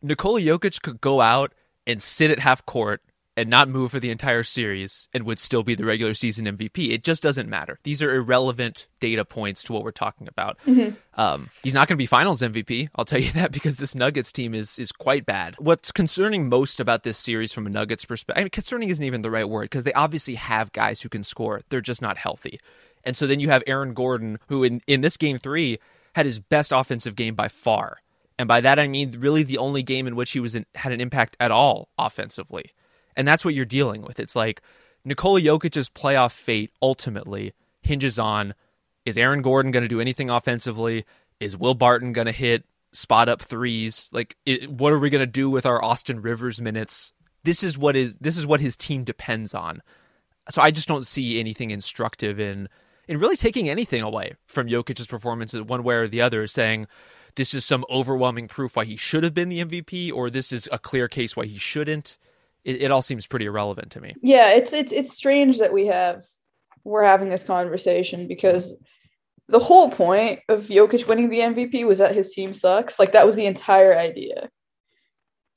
Nikola 0.02 0.42
Jokic 0.42 0.82
could 0.82 1.02
go 1.02 1.20
out 1.22 1.54
and 1.86 2.02
sit 2.02 2.32
at 2.32 2.40
half 2.40 2.66
court 2.66 3.02
and 3.38 3.50
not 3.50 3.70
move 3.70 3.92
for 3.92 4.00
the 4.00 4.12
entire 4.12 4.44
series 4.44 5.08
and 5.14 5.26
would 5.26 5.40
still 5.40 5.64
be 5.64 5.74
the 5.74 5.86
regular 5.86 6.14
season 6.14 6.46
MVP. 6.46 6.92
It 6.92 7.04
just 7.04 7.24
doesn't 7.24 7.48
matter. 7.50 7.80
These 7.84 8.02
are 8.02 8.14
irrelevant 8.14 8.88
data 9.00 9.24
points 9.24 9.64
to 9.64 9.74
what 9.74 9.84
we're 9.84 9.92
talking 9.92 10.28
about. 10.28 10.58
Mhm. 10.68 10.96
Um, 11.16 11.50
he's 11.64 11.74
not 11.74 11.88
going 11.88 11.96
to 11.96 12.02
be 12.02 12.06
Finals 12.06 12.42
MVP. 12.42 12.90
I'll 12.96 13.06
tell 13.06 13.22
you 13.22 13.32
that 13.34 13.52
because 13.52 13.78
this 13.78 13.96
Nuggets 13.96 14.32
team 14.32 14.54
is 14.54 14.78
is 14.78 14.92
quite 14.92 15.26
bad. 15.26 15.56
What's 15.60 15.92
concerning 15.92 16.50
most 16.50 16.80
about 16.80 17.04
this 17.04 17.18
series 17.18 17.54
from 17.54 17.66
a 17.68 17.70
Nuggets 17.70 18.04
perspective, 18.06 18.40
I 18.42 18.44
mean, 18.44 18.50
concerning 18.50 18.90
isn't 18.90 19.06
even 19.06 19.22
the 19.22 19.32
right 19.32 19.48
word 19.48 19.66
because 19.66 19.86
they 19.86 19.94
obviously 19.94 20.36
have 20.36 20.74
guys 20.74 21.02
who 21.02 21.10
can 21.10 21.24
score. 21.24 21.62
They're 21.70 21.82
just 21.82 22.02
not 22.02 22.18
healthy. 22.18 22.60
And 23.04 23.16
so 23.16 23.28
then 23.28 23.40
you 23.40 23.50
have 23.50 23.64
Aaron 23.66 23.94
Gordon, 23.94 24.40
who 24.48 24.64
in, 24.64 24.82
in 24.88 25.02
this 25.02 25.18
game 25.18 25.38
three 25.38 25.80
had 26.16 26.26
his 26.26 26.40
best 26.40 26.72
offensive 26.74 27.16
game 27.16 27.36
by 27.36 27.48
far. 27.48 27.98
And 28.38 28.48
by 28.48 28.60
that 28.62 28.78
I 28.78 28.88
mean 28.88 29.16
really 29.20 29.44
the 29.44 29.58
only 29.58 29.84
game 29.84 30.06
in 30.06 30.16
which 30.16 30.32
he 30.32 30.40
was 30.40 30.54
in, 30.56 30.66
had 30.76 30.92
an 30.92 31.00
impact 31.00 31.38
at 31.40 31.52
all 31.52 31.90
offensively. 31.98 32.72
And 33.16 33.28
that's 33.28 33.44
what 33.44 33.54
you're 33.54 33.66
dealing 33.66 34.02
with. 34.02 34.20
It's 34.20 34.36
like 34.36 34.62
Nikola 35.04 35.42
Jokic's 35.42 35.90
playoff 35.90 36.32
fate 36.32 36.72
ultimately 36.82 37.54
hinges 37.82 38.20
on 38.20 38.54
is 39.06 39.18
Aaron 39.18 39.42
Gordon 39.42 39.72
going 39.72 39.84
to 39.84 39.90
do 39.90 40.02
anything 40.02 40.30
offensively? 40.30 41.06
Is 41.40 41.58
Will 41.58 41.74
Barton 41.74 42.14
going 42.14 42.28
to 42.28 42.32
hit 42.32 42.66
spot 42.94 43.30
up 43.30 43.42
threes? 43.42 44.10
Like 44.12 44.38
it, 44.46 44.70
what 44.70 44.94
are 44.94 45.00
we 45.00 45.10
going 45.10 45.26
to 45.26 45.32
do 45.32 45.50
with 45.50 45.66
our 45.66 45.84
Austin 45.84 46.22
Rivers 46.22 46.62
minutes? 46.62 47.14
This 47.44 47.64
is 47.64 47.78
what 47.78 47.96
is 47.96 48.16
this 48.18 48.38
is 48.38 48.46
what 48.46 48.62
his 48.62 48.76
team 48.76 49.04
depends 49.04 49.54
on. 49.54 49.82
So 50.50 50.62
I 50.62 50.72
just 50.72 50.88
don't 50.88 51.08
see 51.08 51.40
anything 51.40 51.72
instructive 51.72 52.40
in 52.40 52.70
in 53.08 53.20
really 53.20 53.36
taking 53.36 53.70
anything 53.70 54.02
away 54.02 54.36
from 54.46 54.68
Jokic's 54.68 55.08
performances 55.08 55.62
one 55.62 55.84
way 55.84 55.96
or 55.96 56.08
the 56.08 56.22
other, 56.22 56.46
saying 56.46 56.88
this 57.36 57.54
is 57.54 57.66
some 57.66 57.86
overwhelming 57.90 58.48
proof 58.48 58.76
why 58.76 58.86
he 58.86 58.96
should 58.96 59.24
have 59.24 59.34
been 59.34 59.50
the 59.50 59.64
MVP, 59.66 60.14
or 60.14 60.30
this 60.30 60.52
is 60.52 60.70
a 60.72 60.78
clear 60.78 61.08
case 61.08 61.36
why 61.36 61.46
he 61.46 61.58
shouldn't. 61.58 62.18
It, 62.64 62.84
it 62.84 62.92
all 62.92 63.02
seems 63.02 63.28
pretty 63.28 63.46
irrelevant 63.46 63.92
to 63.94 64.02
me. 64.02 64.14
yeah. 64.22 64.52
It's 64.52 64.74
it's 64.74 64.92
it's 64.92 65.14
strange 65.14 65.60
that 65.60 65.74
we 65.74 65.88
have 65.88 66.24
we're 66.84 67.04
having 67.04 67.30
this 67.30 67.44
conversation 67.44 68.28
because 68.28 68.76
the 69.48 69.60
whole 69.60 69.90
point 69.90 70.40
of 70.50 70.68
Jokic 70.68 71.08
winning 71.08 71.30
the 71.30 71.40
MVP 71.40 71.86
was 71.86 71.98
that 72.00 72.16
his 72.16 72.34
team 72.34 72.54
sucks. 72.54 73.00
Like 73.00 73.12
that 73.14 73.26
was 73.26 73.36
the 73.36 73.46
entire 73.46 73.96
idea. 73.98 74.50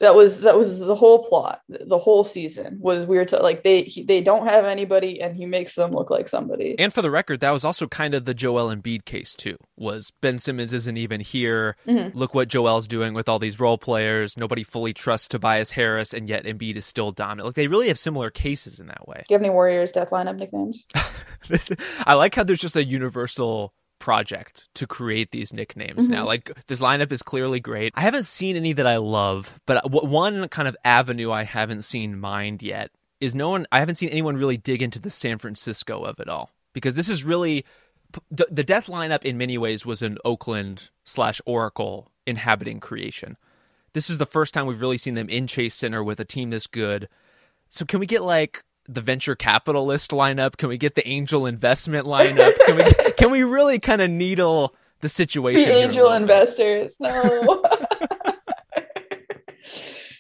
That 0.01 0.16
was 0.16 0.40
that 0.40 0.59
was 0.59 0.80
the 0.80 0.95
whole 0.95 1.24
plot. 1.24 1.61
The 1.68 1.99
whole 1.99 2.24
season 2.24 2.78
was 2.80 3.07
weird 3.07 3.28
to 3.28 3.38
like 3.38 3.62
they 3.62 3.82
he, 3.82 4.03
they 4.03 4.20
don't 4.20 4.47
have 4.47 4.64
anybody 4.64 5.20
and 5.20 5.36
he 5.36 5.47
makes 5.47 5.76
them 5.76 5.92
look 5.92 6.11
like 6.11 6.28
somebody. 6.28 6.74
And 6.78 6.92
for 6.92 7.01
the 7.01 7.12
record, 7.12 7.40
that 7.40 7.53
was 7.53 7.64
also 7.64 7.86
kind 7.86 8.12
of 8.12 8.24
the 8.24 8.34
Joel 8.34 8.74
Embiid 8.74 9.05
case 9.05 9.34
too. 9.34 9.57
Was 9.76 10.11
Ben 10.20 10.38
Simmons 10.40 10.74
isn't 10.74 10.97
even 10.97 11.20
here? 11.20 11.76
Mhm. 11.86 12.12
Look 12.14 12.34
what 12.34 12.49
Joel's 12.49 12.88
doing 12.88 13.14
with 13.14 13.28
all 13.28 13.38
these 13.38 13.61
role 13.61 13.78
players. 13.78 14.36
Nobody 14.36 14.64
fully 14.64 14.92
trusts 14.92 15.28
Tobias 15.28 15.70
Harris, 15.70 16.12
and 16.12 16.28
yet 16.28 16.45
Embiid 16.45 16.76
is 16.76 16.84
still 16.84 17.12
dominant. 17.12 17.47
Like 17.47 17.55
they 17.55 17.68
really 17.68 17.88
have 17.88 17.99
similar 17.99 18.30
cases 18.30 18.80
in 18.80 18.88
that 18.88 19.07
way. 19.07 19.22
Do 19.28 19.32
you 19.32 19.36
have 19.36 19.42
any 19.42 19.51
Warriors 19.51 19.92
death 19.92 20.11
lineup 20.11 20.36
nicknames? 20.36 20.84
I 22.07 22.14
like 22.14 22.34
how 22.34 22.42
there's 22.45 22.61
just 22.61 22.76
a 22.76 22.84
universal 22.84 23.74
project 24.05 24.68
to 24.74 24.86
create 24.86 25.30
these 25.30 25.50
nicknames 25.55 26.11
now. 26.11 26.24
Mhm. 26.24 26.26
Like 26.26 26.50
this 26.66 26.78
lineup 26.78 27.11
is 27.11 27.22
clearly 27.22 27.59
great. 27.59 27.94
I 27.96 28.02
haven't 28.02 28.24
seen 28.26 28.55
any 28.55 28.74
that 28.74 28.86
I 28.86 28.98
love, 28.98 29.59
but 29.64 29.82
w- 29.82 30.07
one 30.07 30.46
kind 30.48 30.68
of 30.68 30.76
avenue 30.84 31.30
I 31.32 31.44
haven't 31.44 31.84
seen 31.84 32.20
mined 32.20 32.62
yet 32.62 32.90
is 33.18 33.34
no 33.34 33.48
one. 33.48 33.66
I 33.72 33.78
haven't 33.78 33.96
seen 33.96 34.11
anyone 34.11 34.36
really 34.36 34.59
dig 34.59 34.82
into 34.82 35.00
the 35.00 35.09
San 35.09 35.38
Francisco 35.38 36.02
of 36.02 36.20
it 36.20 36.28
all 36.28 36.50
because 36.74 36.96
this 36.96 37.09
is 37.09 37.24
really 37.24 37.64
the, 38.30 38.46
the 38.50 38.62
death 38.62 38.88
lineup 38.88 39.24
in 39.24 39.38
many 39.38 39.57
ways 39.57 39.86
was 39.86 40.02
an 40.02 40.18
Oakland 40.22 40.90
slash 41.05 41.40
Oracle 41.46 42.11
inhabiting 42.26 42.80
creation. 42.80 43.38
This 43.94 44.11
is 44.11 44.18
the 44.18 44.26
first 44.26 44.52
time 44.52 44.66
we've 44.66 44.82
really 44.82 44.98
seen 44.98 45.14
them 45.14 45.30
in 45.30 45.46
Chase 45.46 45.74
Center 45.74 46.05
with 46.05 46.20
a 46.20 46.26
team 46.26 46.50
this 46.50 46.66
good. 46.66 47.09
So 47.70 47.86
can 47.86 48.00
we 48.00 48.07
get 48.07 48.22
like 48.22 48.64
the 48.89 49.01
venture 49.01 49.35
capitalist 49.35 50.11
lineup? 50.11 50.57
Can 50.57 50.68
we 50.68 50.76
get 50.78 50.95
the 50.95 51.07
angel 51.07 51.47
investment 51.47 52.07
lineup? 52.07 52.57
Can 52.66 52.76
we 52.76 53.12
can 53.16 53.30
we 53.30 53.43
really 53.43 53.78
kind 53.78 54.03
of 54.03 54.11
needle 54.11 54.74
the 55.01 55.09
situation? 55.09 55.68
The 55.68 55.74
angel 55.76 56.09
bit? 56.11 56.22
investors. 56.22 56.97
No. 57.01 57.20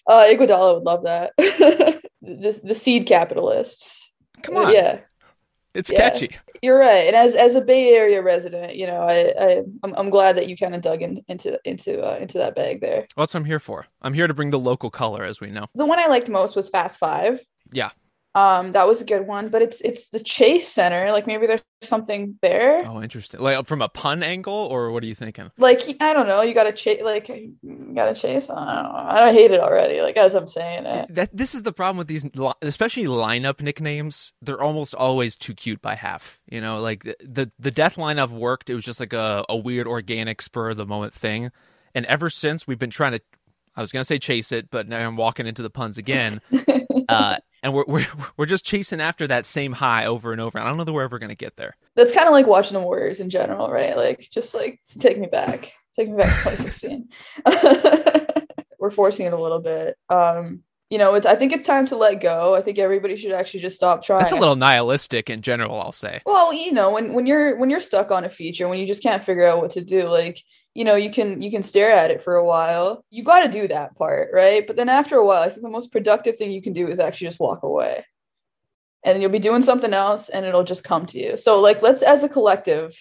uh 0.06 0.24
Iguodala 0.24 0.74
would 0.74 0.84
love 0.84 1.04
that. 1.04 1.32
the, 2.22 2.60
the 2.62 2.74
seed 2.74 3.06
capitalists. 3.06 4.12
Come 4.42 4.56
on, 4.56 4.72
Yeah. 4.72 5.00
it's 5.74 5.90
yeah. 5.90 5.98
catchy. 5.98 6.36
You're 6.62 6.78
right. 6.78 7.06
And 7.06 7.14
as 7.16 7.34
as 7.34 7.54
a 7.56 7.60
Bay 7.60 7.90
Area 7.90 8.22
resident, 8.22 8.76
you 8.76 8.86
know, 8.86 9.02
I, 9.02 9.34
I 9.38 9.62
I'm, 9.82 9.94
I'm 9.96 10.08
glad 10.10 10.36
that 10.38 10.48
you 10.48 10.56
kind 10.56 10.74
of 10.74 10.80
dug 10.80 11.02
in, 11.02 11.22
into 11.28 11.58
into 11.66 12.00
uh, 12.02 12.16
into 12.16 12.38
that 12.38 12.54
bag 12.54 12.80
there. 12.80 13.06
Well, 13.16 13.24
that's 13.24 13.34
what 13.34 13.40
I'm 13.40 13.44
here 13.44 13.60
for. 13.60 13.86
I'm 14.00 14.14
here 14.14 14.26
to 14.26 14.32
bring 14.32 14.48
the 14.50 14.58
local 14.58 14.90
color, 14.90 15.24
as 15.24 15.40
we 15.42 15.50
know. 15.50 15.66
The 15.74 15.84
one 15.84 15.98
I 15.98 16.06
liked 16.06 16.30
most 16.30 16.56
was 16.56 16.70
Fast 16.70 16.98
Five. 16.98 17.44
Yeah. 17.70 17.90
Um, 18.36 18.72
that 18.72 18.88
was 18.88 19.00
a 19.00 19.04
good 19.04 19.28
one, 19.28 19.48
but 19.48 19.62
it's 19.62 19.80
it's 19.82 20.08
the 20.08 20.18
Chase 20.18 20.66
Center. 20.66 21.12
Like 21.12 21.24
maybe 21.26 21.46
there's 21.46 21.60
something 21.82 22.36
there. 22.42 22.80
Oh, 22.84 23.00
interesting. 23.00 23.40
Like 23.40 23.64
from 23.64 23.80
a 23.80 23.88
pun 23.88 24.24
angle, 24.24 24.52
or 24.52 24.90
what 24.90 25.04
are 25.04 25.06
you 25.06 25.14
thinking? 25.14 25.52
Like 25.56 25.82
I 26.00 26.12
don't 26.12 26.26
know. 26.26 26.42
You 26.42 26.52
got 26.52 26.64
to 26.64 26.72
chase. 26.72 27.00
Like 27.02 27.28
you 27.28 27.56
got 27.94 28.06
to 28.06 28.20
chase. 28.20 28.50
I 28.50 28.54
don't 28.54 28.92
know. 28.92 29.24
I 29.24 29.32
hate 29.32 29.52
it 29.52 29.60
already. 29.60 30.02
Like 30.02 30.16
as 30.16 30.34
I'm 30.34 30.48
saying 30.48 30.84
it. 30.84 31.14
That 31.14 31.36
this 31.36 31.54
is 31.54 31.62
the 31.62 31.72
problem 31.72 31.96
with 31.96 32.08
these, 32.08 32.26
especially 32.60 33.04
lineup 33.04 33.60
nicknames. 33.60 34.32
They're 34.42 34.60
almost 34.60 34.96
always 34.96 35.36
too 35.36 35.54
cute 35.54 35.80
by 35.80 35.94
half. 35.94 36.40
You 36.50 36.60
know, 36.60 36.80
like 36.80 37.04
the 37.04 37.16
the, 37.20 37.52
the 37.60 37.70
death 37.70 37.96
lineup 37.96 38.30
worked. 38.30 38.68
It 38.68 38.74
was 38.74 38.84
just 38.84 38.98
like 38.98 39.12
a, 39.12 39.44
a 39.48 39.56
weird 39.56 39.86
organic 39.86 40.42
spur 40.42 40.70
of 40.70 40.76
the 40.76 40.86
moment 40.86 41.14
thing, 41.14 41.52
and 41.94 42.04
ever 42.06 42.28
since 42.28 42.66
we've 42.66 42.80
been 42.80 42.90
trying 42.90 43.12
to. 43.12 43.20
I 43.76 43.80
was 43.80 43.90
gonna 43.90 44.04
say 44.04 44.20
chase 44.20 44.52
it, 44.52 44.70
but 44.70 44.86
now 44.86 45.04
I'm 45.04 45.16
walking 45.16 45.48
into 45.48 45.62
the 45.62 45.70
puns 45.70 45.98
again. 45.98 46.40
uh, 47.08 47.38
and 47.64 47.72
we're, 47.72 47.84
we're 47.88 48.06
we're 48.36 48.46
just 48.46 48.64
chasing 48.64 49.00
after 49.00 49.26
that 49.26 49.46
same 49.46 49.72
high 49.72 50.06
over 50.06 50.30
and 50.30 50.40
over. 50.40 50.58
And 50.58 50.64
I 50.66 50.70
don't 50.70 50.78
know 50.78 50.84
that 50.84 50.92
we're 50.92 51.02
ever 51.02 51.18
gonna 51.18 51.34
get 51.34 51.56
there. 51.56 51.76
That's 51.96 52.12
kind 52.12 52.28
of 52.28 52.32
like 52.32 52.46
watching 52.46 52.74
the 52.74 52.84
Warriors 52.84 53.20
in 53.20 53.30
general, 53.30 53.70
right? 53.70 53.96
Like 53.96 54.28
just 54.30 54.54
like 54.54 54.80
take 55.00 55.18
me 55.18 55.26
back. 55.26 55.72
Take 55.96 56.10
me 56.10 56.16
back 56.16 56.36
to 56.42 56.56
2016. 56.56 57.08
We're 58.78 58.90
forcing 58.90 59.26
it 59.26 59.32
a 59.32 59.40
little 59.40 59.60
bit. 59.60 59.96
Um, 60.10 60.64
you 60.90 60.98
know, 60.98 61.14
I 61.14 61.36
think 61.36 61.52
it's 61.52 61.66
time 61.66 61.86
to 61.86 61.96
let 61.96 62.20
go. 62.20 62.54
I 62.54 62.60
think 62.60 62.78
everybody 62.78 63.16
should 63.16 63.32
actually 63.32 63.60
just 63.60 63.76
stop 63.76 64.02
trying. 64.02 64.18
That's 64.18 64.32
a 64.32 64.36
little 64.36 64.56
nihilistic 64.56 65.30
in 65.30 65.40
general, 65.40 65.80
I'll 65.80 65.92
say. 65.92 66.20
Well, 66.26 66.52
you 66.52 66.72
know, 66.72 66.90
when 66.90 67.14
when 67.14 67.26
you're 67.26 67.56
when 67.56 67.70
you're 67.70 67.80
stuck 67.80 68.10
on 68.10 68.24
a 68.24 68.28
feature, 68.28 68.68
when 68.68 68.78
you 68.78 68.86
just 68.86 69.02
can't 69.02 69.24
figure 69.24 69.46
out 69.46 69.60
what 69.60 69.70
to 69.70 69.84
do, 69.84 70.08
like 70.08 70.42
you 70.74 70.84
know, 70.84 70.96
you 70.96 71.10
can 71.10 71.40
you 71.40 71.50
can 71.50 71.62
stare 71.62 71.92
at 71.92 72.10
it 72.10 72.22
for 72.22 72.36
a 72.36 72.44
while. 72.44 73.04
You 73.10 73.22
got 73.22 73.40
to 73.40 73.48
do 73.48 73.68
that 73.68 73.96
part, 73.96 74.30
right? 74.32 74.66
But 74.66 74.76
then 74.76 74.88
after 74.88 75.16
a 75.16 75.24
while, 75.24 75.42
I 75.42 75.48
think 75.48 75.62
the 75.62 75.70
most 75.70 75.92
productive 75.92 76.36
thing 76.36 76.50
you 76.50 76.62
can 76.62 76.72
do 76.72 76.88
is 76.88 76.98
actually 76.98 77.28
just 77.28 77.40
walk 77.40 77.62
away, 77.62 78.04
and 79.04 79.22
you'll 79.22 79.30
be 79.30 79.38
doing 79.38 79.62
something 79.62 79.94
else, 79.94 80.28
and 80.28 80.44
it'll 80.44 80.64
just 80.64 80.84
come 80.84 81.06
to 81.06 81.18
you. 81.18 81.36
So, 81.36 81.60
like, 81.60 81.80
let's 81.82 82.02
as 82.02 82.24
a 82.24 82.28
collective 82.28 82.94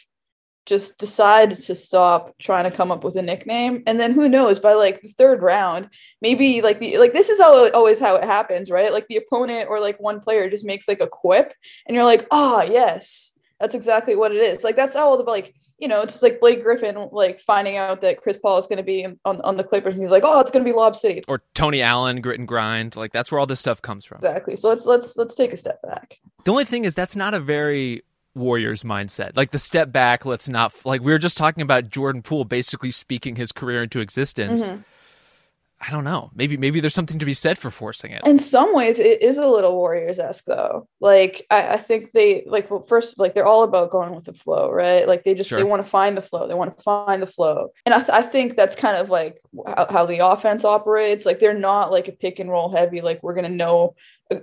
just 0.65 0.97
decide 0.97 1.51
to 1.51 1.76
stop 1.76 2.38
trying 2.39 2.63
to 2.69 2.76
come 2.76 2.91
up 2.91 3.03
with 3.03 3.15
a 3.17 3.21
nickname 3.21 3.84
and 3.86 3.99
then 3.99 4.13
who 4.13 4.30
knows 4.30 4.59
by 4.59 4.74
like 4.74 5.01
the 5.01 5.09
third 5.09 5.41
round 5.41 5.89
maybe 6.21 6.61
like 6.61 6.80
the 6.80 6.97
like 6.97 7.11
this 7.11 7.28
is 7.28 7.39
how 7.39 7.69
always 7.71 7.99
how 7.99 8.15
it 8.15 8.24
happens 8.24 8.71
right 8.71 8.93
like 8.93 9.05
the 9.07 9.17
opponent 9.17 9.67
or 9.69 9.82
like 9.82 9.99
one 9.99 10.21
player 10.21 10.49
just 10.49 10.63
makes 10.63 10.88
like 10.88 11.01
a 11.01 11.07
quip 11.07 11.53
and 11.86 11.95
you're 11.95 12.05
like 12.05 12.26
ah 12.32 12.59
oh, 12.59 12.61
yes 12.61 13.32
that's 13.64 13.76
exactly 13.76 14.14
what 14.14 14.34
it 14.34 14.41
is 14.41 14.61
like 14.61 14.76
that's 14.76 14.93
all 14.93 15.16
the 15.16 15.24
like 15.24 15.55
you 15.80 15.88
know 15.88 16.01
it's 16.01 16.22
like 16.22 16.38
blake 16.41 16.61
griffin 16.61 16.97
like 17.14 17.39
finding 17.39 17.78
out 17.78 18.01
that 18.01 18.22
chris 18.22 18.38
paul 18.38 18.57
is 18.57 18.68
going 18.68 18.76
to 18.76 18.84
be 18.84 19.07
on, 19.24 19.39
on 19.39 19.55
the 19.55 19.64
clippers 19.64 19.95
and 19.95 20.03
he's 20.03 20.11
like 20.11 20.24
oh 20.26 20.41
it's 20.41 20.51
going 20.51 20.64
to 20.64 20.70
be 20.70 20.76
lob 20.76 20.97
city 20.97 21.24
or 21.30 21.41
tony 21.53 21.82
allen 21.82 22.20
grit 22.20 22.38
and 22.38 22.47
grind 22.47 22.97
like 22.97 23.14
that's 23.14 23.32
where 23.32 23.39
all 23.39 23.45
this 23.45 23.61
stuff 23.61 23.82
comes 23.82 24.03
from 24.03 24.18
exactly 24.18 24.57
so 24.57 24.68
let's 24.68 24.86
let's 24.86 25.16
let's 25.16 25.34
take 25.34 25.53
a 25.53 25.57
step 25.57 25.82
back 25.82 26.20
the 26.43 26.51
only 26.51 26.66
thing 26.66 26.84
is 26.84 26.93
that's 26.93 27.16
not 27.16 27.34
a 27.34 27.39
very 27.39 28.03
Warriors 28.36 28.82
mindset. 28.82 29.38
Like 29.38 29.51
the 29.51 29.59
step 29.59 29.91
back, 29.91 30.26
let's 30.26 30.49
not 30.49 30.74
like 30.86 31.01
we 31.01 31.11
were 31.11 31.20
just 31.20 31.38
talking 31.38 31.61
about 31.61 31.89
Jordan 31.89 32.24
Poole 32.24 32.45
basically 32.45 32.89
speaking 32.89 33.36
his 33.36 33.51
career 33.51 33.84
into 33.84 33.99
existence. 33.99 34.70
Mm-hmm. 34.70 34.82
I 35.86 35.91
don't 35.91 36.05
know. 36.05 36.31
Maybe 36.34 36.55
maybe 36.55 36.79
there's 36.79 36.93
something 36.93 37.19
to 37.19 37.25
be 37.25 37.34
said 37.34 37.57
for 37.57 37.69
forcing 37.69 38.11
it. 38.11 38.21
In 38.25 38.39
some 38.39 38.73
ways, 38.73 38.99
it 38.99 39.21
is 39.21 39.38
a 39.38 39.47
little 39.47 39.75
Warriors 39.75 40.17
esque 40.17 40.45
though. 40.45 40.88
Like 41.01 41.45
I, 41.49 41.73
I, 41.73 41.77
think 41.77 42.11
they 42.13 42.43
like 42.47 42.71
well 42.71 42.86
first 42.88 43.19
like 43.19 43.34
they're 43.34 43.45
all 43.45 43.63
about 43.63 43.91
going 43.91 44.15
with 44.15 44.23
the 44.23 44.34
flow, 44.34 44.71
right? 44.71 45.05
Like 45.07 45.23
they 45.23 45.34
just 45.34 45.49
sure. 45.49 45.59
they 45.59 45.63
want 45.63 45.84
to 45.84 45.89
find 45.89 46.15
the 46.15 46.21
flow. 46.21 46.47
They 46.47 46.53
want 46.53 46.77
to 46.77 46.84
find 46.84 47.21
the 47.21 47.27
flow, 47.27 47.69
and 47.86 47.93
I, 47.93 47.97
th- 47.97 48.09
I 48.09 48.21
think 48.21 48.55
that's 48.55 48.75
kind 48.75 48.95
of 48.95 49.09
like 49.09 49.39
how, 49.67 49.88
how 49.89 50.05
the 50.05 50.25
offense 50.25 50.63
operates. 50.63 51.25
Like 51.25 51.39
they're 51.39 51.53
not 51.53 51.91
like 51.91 52.07
a 52.07 52.13
pick 52.13 52.39
and 52.39 52.49
roll 52.49 52.69
heavy. 52.69 53.01
Like 53.01 53.21
we're 53.21 53.36
gonna 53.36 53.49
know 53.49 53.95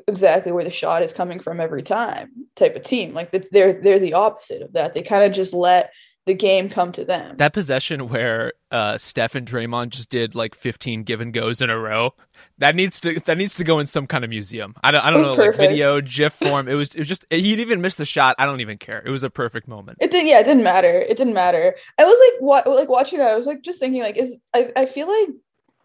exactly 0.08 0.52
where 0.52 0.64
the 0.64 0.70
shot 0.70 1.02
is 1.02 1.12
coming 1.12 1.40
from 1.40 1.60
every 1.60 1.82
time 1.82 2.30
type 2.56 2.76
of 2.76 2.82
team. 2.82 3.14
Like 3.14 3.30
they're 3.32 3.80
they're 3.80 3.98
the 3.98 4.14
opposite 4.14 4.62
of 4.62 4.74
that. 4.74 4.92
They 4.92 5.02
kind 5.02 5.24
of 5.24 5.32
just 5.32 5.54
let 5.54 5.90
the 6.26 6.34
game 6.34 6.68
come 6.68 6.92
to 6.92 7.04
them. 7.04 7.36
That 7.38 7.52
possession 7.52 8.08
where 8.08 8.52
uh, 8.70 8.98
Steph 8.98 9.34
and 9.34 9.46
Draymond 9.46 9.88
just 9.90 10.10
did 10.10 10.34
like 10.34 10.54
15 10.54 11.02
give 11.02 11.20
and 11.20 11.32
goes 11.32 11.62
in 11.62 11.70
a 11.70 11.78
row, 11.78 12.14
that 12.58 12.74
needs 12.74 13.00
to 13.00 13.18
that 13.20 13.38
needs 13.38 13.56
to 13.56 13.64
go 13.64 13.78
in 13.78 13.86
some 13.86 14.06
kind 14.06 14.22
of 14.22 14.30
museum. 14.30 14.74
I 14.82 14.90
don't 14.90 15.02
I 15.02 15.10
don't 15.10 15.22
know 15.22 15.34
perfect. 15.34 15.58
like 15.58 15.70
video, 15.70 16.00
GIF 16.00 16.34
form. 16.34 16.68
It 16.68 16.74
was 16.74 16.94
it 16.94 17.00
was 17.00 17.08
just 17.08 17.26
he'd 17.30 17.60
even 17.60 17.80
missed 17.80 17.98
the 17.98 18.04
shot. 18.04 18.36
I 18.38 18.46
don't 18.46 18.60
even 18.60 18.78
care. 18.78 19.02
It 19.04 19.10
was 19.10 19.22
a 19.22 19.30
perfect 19.30 19.66
moment. 19.66 19.98
It 20.00 20.10
did 20.10 20.26
yeah. 20.26 20.40
It 20.40 20.44
didn't 20.44 20.62
matter. 20.62 21.00
It 21.00 21.16
didn't 21.16 21.34
matter. 21.34 21.74
I 21.98 22.04
was 22.04 22.20
like 22.32 22.42
what 22.42 22.66
like 22.68 22.88
watching 22.88 23.18
that. 23.18 23.28
I 23.28 23.36
was 23.36 23.46
like 23.46 23.62
just 23.62 23.80
thinking 23.80 24.02
like 24.02 24.16
is 24.16 24.40
I 24.54 24.70
I 24.76 24.86
feel 24.86 25.08
like 25.08 25.30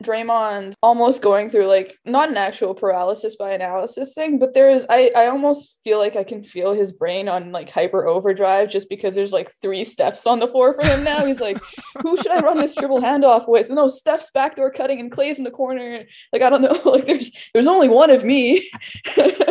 Draymond 0.06 0.74
almost 0.82 1.22
going 1.22 1.50
through 1.50 1.68
like 1.68 1.98
not 2.06 2.30
an 2.30 2.38
actual 2.38 2.74
paralysis 2.74 3.36
by 3.36 3.52
analysis 3.52 4.14
thing, 4.14 4.40
but 4.40 4.54
there 4.54 4.70
is 4.70 4.86
I 4.90 5.12
I 5.16 5.28
almost 5.28 5.78
feel 5.84 5.98
like 6.00 6.16
I 6.16 6.24
can 6.24 6.44
feel 6.44 6.74
his 6.74 6.92
brain 6.92 7.28
on 7.28 7.52
like 7.52 7.70
hyper 7.70 8.08
overdrive 8.08 8.70
just 8.70 8.90
because 8.90 9.16
there's 9.16 9.32
like 9.32 9.52
three 9.52 9.84
steps 9.84 10.26
on 10.26 10.40
the 10.40 10.48
floor 10.48 10.74
for 10.74 10.86
him 10.86 11.04
now. 11.04 11.26
He's 11.26 11.40
like, 11.40 11.58
who 12.02 12.18
should 12.18 12.32
I 12.32 12.42
run 12.42 12.58
this 12.58 12.76
dribble 12.76 13.02
handoff 13.02 13.48
with? 13.48 13.70
No, 13.70 13.88
Steph's 13.88 14.32
backdoor 14.32 14.72
cutting 14.72 15.00
and 15.00 15.12
Clay's 15.12 15.38
in 15.38 15.44
the 15.44 15.52
corner. 15.52 16.04
Like 16.32 16.42
I 16.42 16.50
don't 16.50 16.62
know. 16.62 16.82
Like 16.96 17.08
there's 17.08 17.32
there's 17.54 17.68
only 17.68 17.90
one 17.90 18.10
of 18.10 18.24
me. 18.24 18.70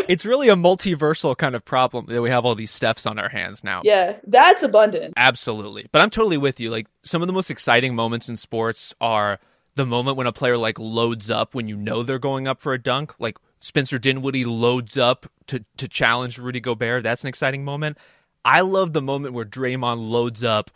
it's 0.09 0.25
really 0.25 0.49
a 0.49 0.57
multiversal 0.57 1.37
kind 1.37 1.55
of 1.55 1.63
problem 1.65 2.07
that 2.07 2.23
we 2.23 2.31
have 2.31 2.47
all 2.47 2.55
these 2.55 2.73
Stephs 2.73 3.11
on 3.11 3.19
our 3.19 3.29
hands 3.29 3.63
now. 3.63 3.83
Yeah, 3.85 4.17
that's 4.27 4.63
abundant. 4.63 5.15
Absolutely. 5.17 5.87
But 5.93 6.01
I'm 6.01 6.11
totally 6.11 6.39
with 6.39 6.59
you. 6.61 6.71
Like 6.71 6.87
some 7.03 7.23
of 7.23 7.27
the 7.27 7.35
most 7.35 7.51
exciting 7.51 7.95
moments 7.95 8.29
in 8.29 8.37
sports 8.37 8.95
are 9.01 9.41
the 9.77 9.87
moment 9.87 10.17
when 10.17 10.27
a 10.27 10.33
player 10.33 10.57
like 10.57 10.79
loads 10.79 11.31
up 11.31 11.55
when 11.55 11.69
you 11.69 11.77
know 11.77 12.03
they're 12.03 12.19
going 12.19 12.47
up 12.47 12.61
for 12.61 12.73
a 12.73 12.79
dunk, 12.79 13.15
like 13.19 13.39
Spencer 13.61 13.99
Dinwiddie 13.99 14.45
loads 14.45 14.97
up 14.97 15.27
to 15.47 15.65
to 15.77 15.89
challenge 15.89 16.39
Rudy 16.39 16.61
Gobert. 16.61 17.03
That's 17.03 17.23
an 17.23 17.29
exciting 17.29 17.65
moment. 17.65 17.99
I 18.45 18.61
love 18.61 18.93
the 18.93 19.03
moment 19.03 19.35
where 19.35 19.45
Draymond 19.45 20.09
loads 20.09 20.45
up, 20.45 20.71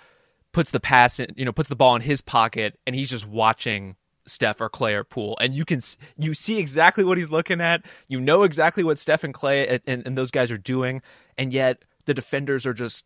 puts 0.53 0.71
the 0.71 0.81
pass 0.81 1.21
in, 1.21 1.35
you 1.37 1.45
know, 1.45 1.53
puts 1.53 1.69
the 1.69 1.77
ball 1.77 1.95
in 1.97 2.03
his 2.03 2.21
pocket, 2.21 2.79
and 2.87 2.97
he's 2.97 3.11
just 3.11 3.27
watching 3.27 3.97
Steph 4.27 4.61
or 4.61 4.69
Clay 4.69 4.95
or 4.95 5.05
Poole, 5.05 5.37
and 5.41 5.55
you 5.55 5.65
can 5.65 5.81
you 6.17 6.35
see 6.35 6.59
exactly 6.59 7.05
what 7.05 7.19
he's 7.19 7.31
looking 7.31 7.61
at. 7.61 7.85
You 8.09 8.21
know 8.21 8.43
exactly 8.43 8.83
what 8.83 8.99
Steph 8.99 9.25
and 9.25 9.35
Clay 9.35 9.69
and, 9.69 9.81
and, 9.87 10.07
and 10.07 10.19
those 10.19 10.31
guys 10.31 10.51
are 10.51 10.59
doing, 10.59 11.03
and 11.37 11.53
yet 11.53 11.85
the 12.07 12.15
defenders 12.15 12.67
are 12.67 12.75
just 12.75 13.05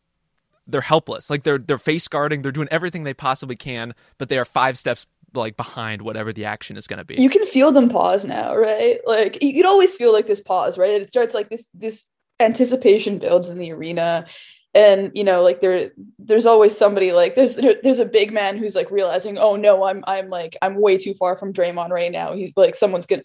they're 0.67 0.81
helpless. 0.81 1.29
Like 1.29 1.43
they're 1.43 1.59
they're 1.59 1.79
face 1.79 2.09
guarding, 2.09 2.43
they're 2.43 2.53
doing 2.53 2.69
everything 2.71 3.05
they 3.05 3.15
possibly 3.15 3.57
can, 3.57 3.95
but 4.19 4.29
they 4.29 4.39
are 4.39 4.45
five 4.45 4.79
steps 4.79 5.07
like 5.35 5.57
behind 5.57 6.03
whatever 6.03 6.33
the 6.33 6.45
action 6.45 6.77
is 6.77 6.87
going 6.87 6.99
to 6.99 7.05
be. 7.05 7.17
You 7.21 7.31
can 7.31 7.47
feel 7.47 7.73
them 7.73 7.89
pause 7.89 8.25
now, 8.25 8.55
right? 8.57 9.01
Like 9.07 9.43
you 9.43 9.53
can 9.53 9.67
always 9.67 9.97
feel 9.97 10.13
like 10.13 10.27
this 10.27 10.41
pause, 10.41 10.79
right? 10.79 11.01
It 11.01 11.09
starts 11.09 11.35
like 11.35 11.49
this 11.49 11.69
this 11.75 12.07
anticipation 12.41 13.19
builds 13.19 13.49
in 13.49 13.59
the 13.59 13.73
arena 13.73 14.27
and 14.75 15.11
you 15.15 15.25
know 15.25 15.43
like 15.43 15.61
there 15.61 15.91
there's 16.19 16.47
always 16.47 16.77
somebody 16.77 17.13
like 17.13 17.35
there's 17.35 17.57
there's 17.83 18.01
a 18.01 18.05
big 18.05 18.33
man 18.33 18.57
who's 18.57 18.75
like 18.75 18.91
realizing 18.91 19.39
oh 19.39 19.57
no 19.57 19.85
i'm 19.85 20.03
i'm 20.07 20.29
like 20.29 20.57
i'm 20.63 20.81
way 20.81 20.97
too 20.97 21.15
far 21.15 21.37
from 21.37 21.53
Draymond 21.53 21.91
right 21.91 22.11
now 22.11 22.35
he's 22.35 22.57
like 22.57 22.75
someone's 22.75 23.07
gonna 23.07 23.23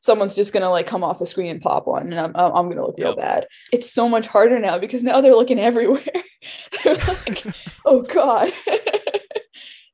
someone's 0.00 0.34
just 0.34 0.52
gonna 0.52 0.70
like 0.70 0.86
come 0.86 1.04
off 1.04 1.18
the 1.18 1.26
screen 1.26 1.50
and 1.50 1.62
pop 1.62 1.86
one 1.86 2.12
and 2.12 2.18
i'm, 2.18 2.32
I'm 2.34 2.68
gonna 2.68 2.84
look 2.84 2.96
yep. 2.98 3.06
real 3.06 3.16
bad 3.16 3.46
it's 3.72 3.90
so 3.90 4.08
much 4.08 4.26
harder 4.26 4.58
now 4.58 4.78
because 4.78 5.02
now 5.02 5.20
they're 5.20 5.34
looking 5.34 5.60
everywhere 5.60 6.04
they're 6.84 6.94
like 6.94 7.44
oh 7.84 8.02
god 8.02 8.52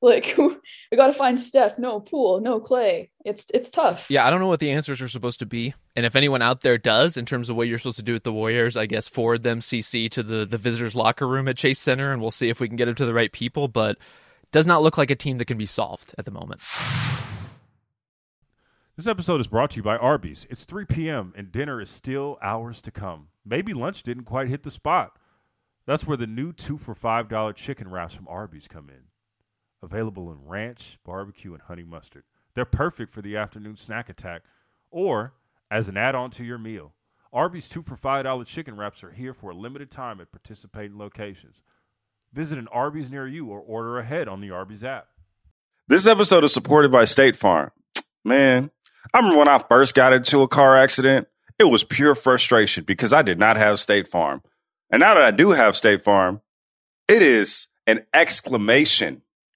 like 0.04 0.34
we 0.38 0.96
got 0.96 1.08
to 1.08 1.14
find 1.14 1.40
Steph. 1.40 1.78
No 1.78 2.00
Poole. 2.00 2.40
No 2.40 2.60
Clay. 2.60 3.10
It's 3.24 3.46
it's 3.52 3.70
tough. 3.70 4.10
Yeah, 4.10 4.26
I 4.26 4.30
don't 4.30 4.40
know 4.40 4.46
what 4.46 4.60
the 4.60 4.70
answers 4.70 5.00
are 5.00 5.08
supposed 5.08 5.38
to 5.40 5.46
be, 5.46 5.74
and 5.96 6.04
if 6.06 6.14
anyone 6.14 6.42
out 6.42 6.60
there 6.60 6.78
does, 6.78 7.16
in 7.16 7.24
terms 7.26 7.48
of 7.48 7.56
what 7.56 7.66
you're 7.66 7.78
supposed 7.78 7.96
to 7.98 8.04
do 8.04 8.12
with 8.12 8.22
the 8.22 8.32
Warriors, 8.32 8.76
I 8.76 8.86
guess 8.86 9.08
forward 9.08 9.42
them 9.42 9.60
CC 9.60 10.10
to 10.10 10.22
the 10.22 10.44
the 10.44 10.58
visitors 10.58 10.94
locker 10.94 11.26
room 11.26 11.48
at 11.48 11.56
Chase 11.56 11.80
Center, 11.80 12.12
and 12.12 12.20
we'll 12.20 12.30
see 12.30 12.50
if 12.50 12.60
we 12.60 12.68
can 12.68 12.76
get 12.76 12.88
it 12.88 12.96
to 12.98 13.06
the 13.06 13.14
right 13.14 13.32
people. 13.32 13.66
But 13.66 13.98
does 14.52 14.66
not 14.66 14.82
look 14.82 14.98
like 14.98 15.10
a 15.10 15.16
team 15.16 15.38
that 15.38 15.46
can 15.46 15.58
be 15.58 15.66
solved 15.66 16.14
at 16.16 16.24
the 16.24 16.30
moment. 16.30 16.60
This 18.96 19.08
episode 19.08 19.40
is 19.40 19.48
brought 19.48 19.72
to 19.72 19.78
you 19.78 19.82
by 19.82 19.96
Arby's. 19.96 20.46
It's 20.48 20.64
3 20.64 20.84
p.m. 20.84 21.32
and 21.36 21.50
dinner 21.50 21.80
is 21.80 21.90
still 21.90 22.38
hours 22.40 22.80
to 22.82 22.92
come. 22.92 23.26
Maybe 23.44 23.74
lunch 23.74 24.04
didn't 24.04 24.22
quite 24.22 24.46
hit 24.46 24.62
the 24.62 24.70
spot. 24.70 25.18
That's 25.84 26.06
where 26.06 26.16
the 26.16 26.28
new 26.28 26.52
two 26.52 26.78
for 26.78 26.94
$5 26.94 27.56
chicken 27.56 27.90
wraps 27.90 28.14
from 28.14 28.28
Arby's 28.28 28.68
come 28.68 28.88
in 28.88 29.08
available 29.84 30.32
in 30.32 30.38
ranch, 30.44 30.98
barbecue, 31.04 31.52
and 31.52 31.62
honey 31.62 31.84
mustard. 31.84 32.24
They're 32.54 32.64
perfect 32.64 33.12
for 33.12 33.22
the 33.22 33.36
afternoon 33.36 33.76
snack 33.76 34.08
attack 34.08 34.42
or 34.90 35.34
as 35.70 35.88
an 35.88 35.96
add 35.96 36.14
on 36.14 36.30
to 36.32 36.44
your 36.44 36.58
meal. 36.58 36.94
Arby's 37.32 37.68
2 37.68 37.82
for 37.82 37.96
$5 37.96 38.46
chicken 38.46 38.76
wraps 38.76 39.02
are 39.02 39.10
here 39.10 39.34
for 39.34 39.50
a 39.50 39.56
limited 39.56 39.90
time 39.90 40.20
at 40.20 40.30
participating 40.30 40.96
locations. 40.96 41.60
Visit 42.32 42.58
an 42.58 42.68
Arby's 42.68 43.10
near 43.10 43.26
you 43.26 43.46
or 43.46 43.60
order 43.60 43.98
ahead 43.98 44.28
on 44.28 44.40
the 44.40 44.50
Arby's 44.50 44.84
app. 44.84 45.08
This 45.88 46.06
episode 46.06 46.44
is 46.44 46.52
supported 46.52 46.90
by 46.90 47.04
State 47.04 47.36
Farm. 47.36 47.70
Man, 48.24 48.70
I 49.12 49.18
remember 49.18 49.38
when 49.38 49.48
I 49.48 49.58
first 49.68 49.94
got 49.94 50.12
into 50.12 50.42
a 50.42 50.48
car 50.48 50.76
accident, 50.76 51.28
it 51.58 51.64
was 51.64 51.84
pure 51.84 52.14
frustration 52.14 52.84
because 52.84 53.12
I 53.12 53.22
did 53.22 53.38
not 53.38 53.56
have 53.56 53.80
State 53.80 54.08
Farm. 54.08 54.42
And 54.90 55.00
now 55.00 55.14
that 55.14 55.24
I 55.24 55.30
do 55.30 55.50
have 55.50 55.76
State 55.76 56.02
Farm, 56.02 56.40
it 57.08 57.20
is 57.20 57.66
an 57.86 58.06
exclamation 58.14 59.22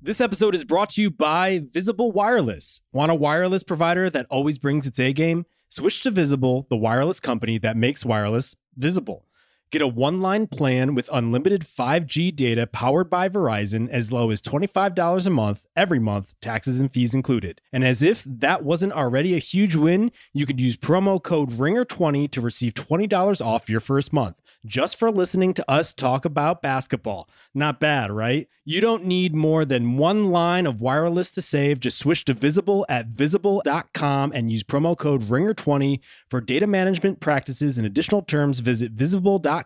This 0.00 0.20
episode 0.20 0.54
is 0.54 0.62
brought 0.62 0.90
to 0.90 1.02
you 1.02 1.10
by 1.10 1.60
Visible 1.72 2.12
Wireless. 2.12 2.80
Want 2.92 3.10
a 3.10 3.16
wireless 3.16 3.64
provider 3.64 4.08
that 4.10 4.26
always 4.30 4.56
brings 4.56 4.86
its 4.86 5.00
A 5.00 5.12
game? 5.12 5.44
Switch 5.68 6.02
to 6.02 6.12
Visible, 6.12 6.68
the 6.70 6.76
wireless 6.76 7.18
company 7.18 7.58
that 7.58 7.76
makes 7.76 8.04
wireless 8.04 8.54
visible. 8.76 9.26
Get 9.70 9.82
a 9.82 9.86
one 9.86 10.22
line 10.22 10.46
plan 10.46 10.94
with 10.94 11.10
unlimited 11.12 11.66
5G 11.66 12.34
data 12.34 12.66
powered 12.66 13.10
by 13.10 13.28
Verizon 13.28 13.86
as 13.90 14.10
low 14.10 14.30
as 14.30 14.40
$25 14.40 15.26
a 15.26 15.30
month 15.30 15.66
every 15.76 15.98
month, 15.98 16.34
taxes 16.40 16.80
and 16.80 16.90
fees 16.90 17.14
included. 17.14 17.60
And 17.70 17.84
as 17.84 18.02
if 18.02 18.24
that 18.24 18.64
wasn't 18.64 18.94
already 18.94 19.34
a 19.34 19.38
huge 19.38 19.76
win, 19.76 20.10
you 20.32 20.46
could 20.46 20.58
use 20.58 20.78
promo 20.78 21.22
code 21.22 21.50
RINGER20 21.50 22.30
to 22.30 22.40
receive 22.40 22.72
$20 22.72 23.44
off 23.44 23.68
your 23.68 23.80
first 23.80 24.10
month 24.10 24.40
just 24.66 24.96
for 24.96 25.10
listening 25.10 25.54
to 25.54 25.70
us 25.70 25.92
talk 25.92 26.24
about 26.24 26.62
basketball. 26.62 27.28
Not 27.54 27.80
bad, 27.80 28.10
right? 28.10 28.48
You 28.64 28.80
don't 28.80 29.04
need 29.04 29.34
more 29.34 29.64
than 29.64 29.96
one 29.96 30.30
line 30.30 30.66
of 30.66 30.80
wireless 30.80 31.30
to 31.32 31.42
save. 31.42 31.80
Just 31.80 31.98
switch 31.98 32.24
to 32.26 32.34
Visible 32.34 32.84
at 32.88 33.06
visible.com 33.06 34.32
and 34.34 34.50
use 34.50 34.62
promo 34.62 34.96
code 34.96 35.22
RINGER20 35.22 36.00
for 36.28 36.40
data 36.40 36.66
management 36.66 37.20
practices 37.20 37.78
and 37.78 37.86
additional 37.86 38.22
terms. 38.22 38.60
Visit 38.60 38.92
visible.com. 38.92 39.57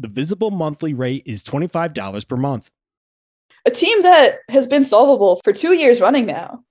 The 0.00 0.08
Visible 0.10 0.50
monthly 0.50 0.94
rate 0.94 1.22
is 1.26 1.42
$25 1.42 2.28
per 2.28 2.36
month. 2.36 2.70
A 3.64 3.70
team 3.70 4.02
that 4.02 4.38
has 4.48 4.66
been 4.66 4.84
solvable 4.84 5.40
for 5.42 5.52
two 5.52 5.72
years 5.72 6.00
running 6.00 6.26
now. 6.26 6.62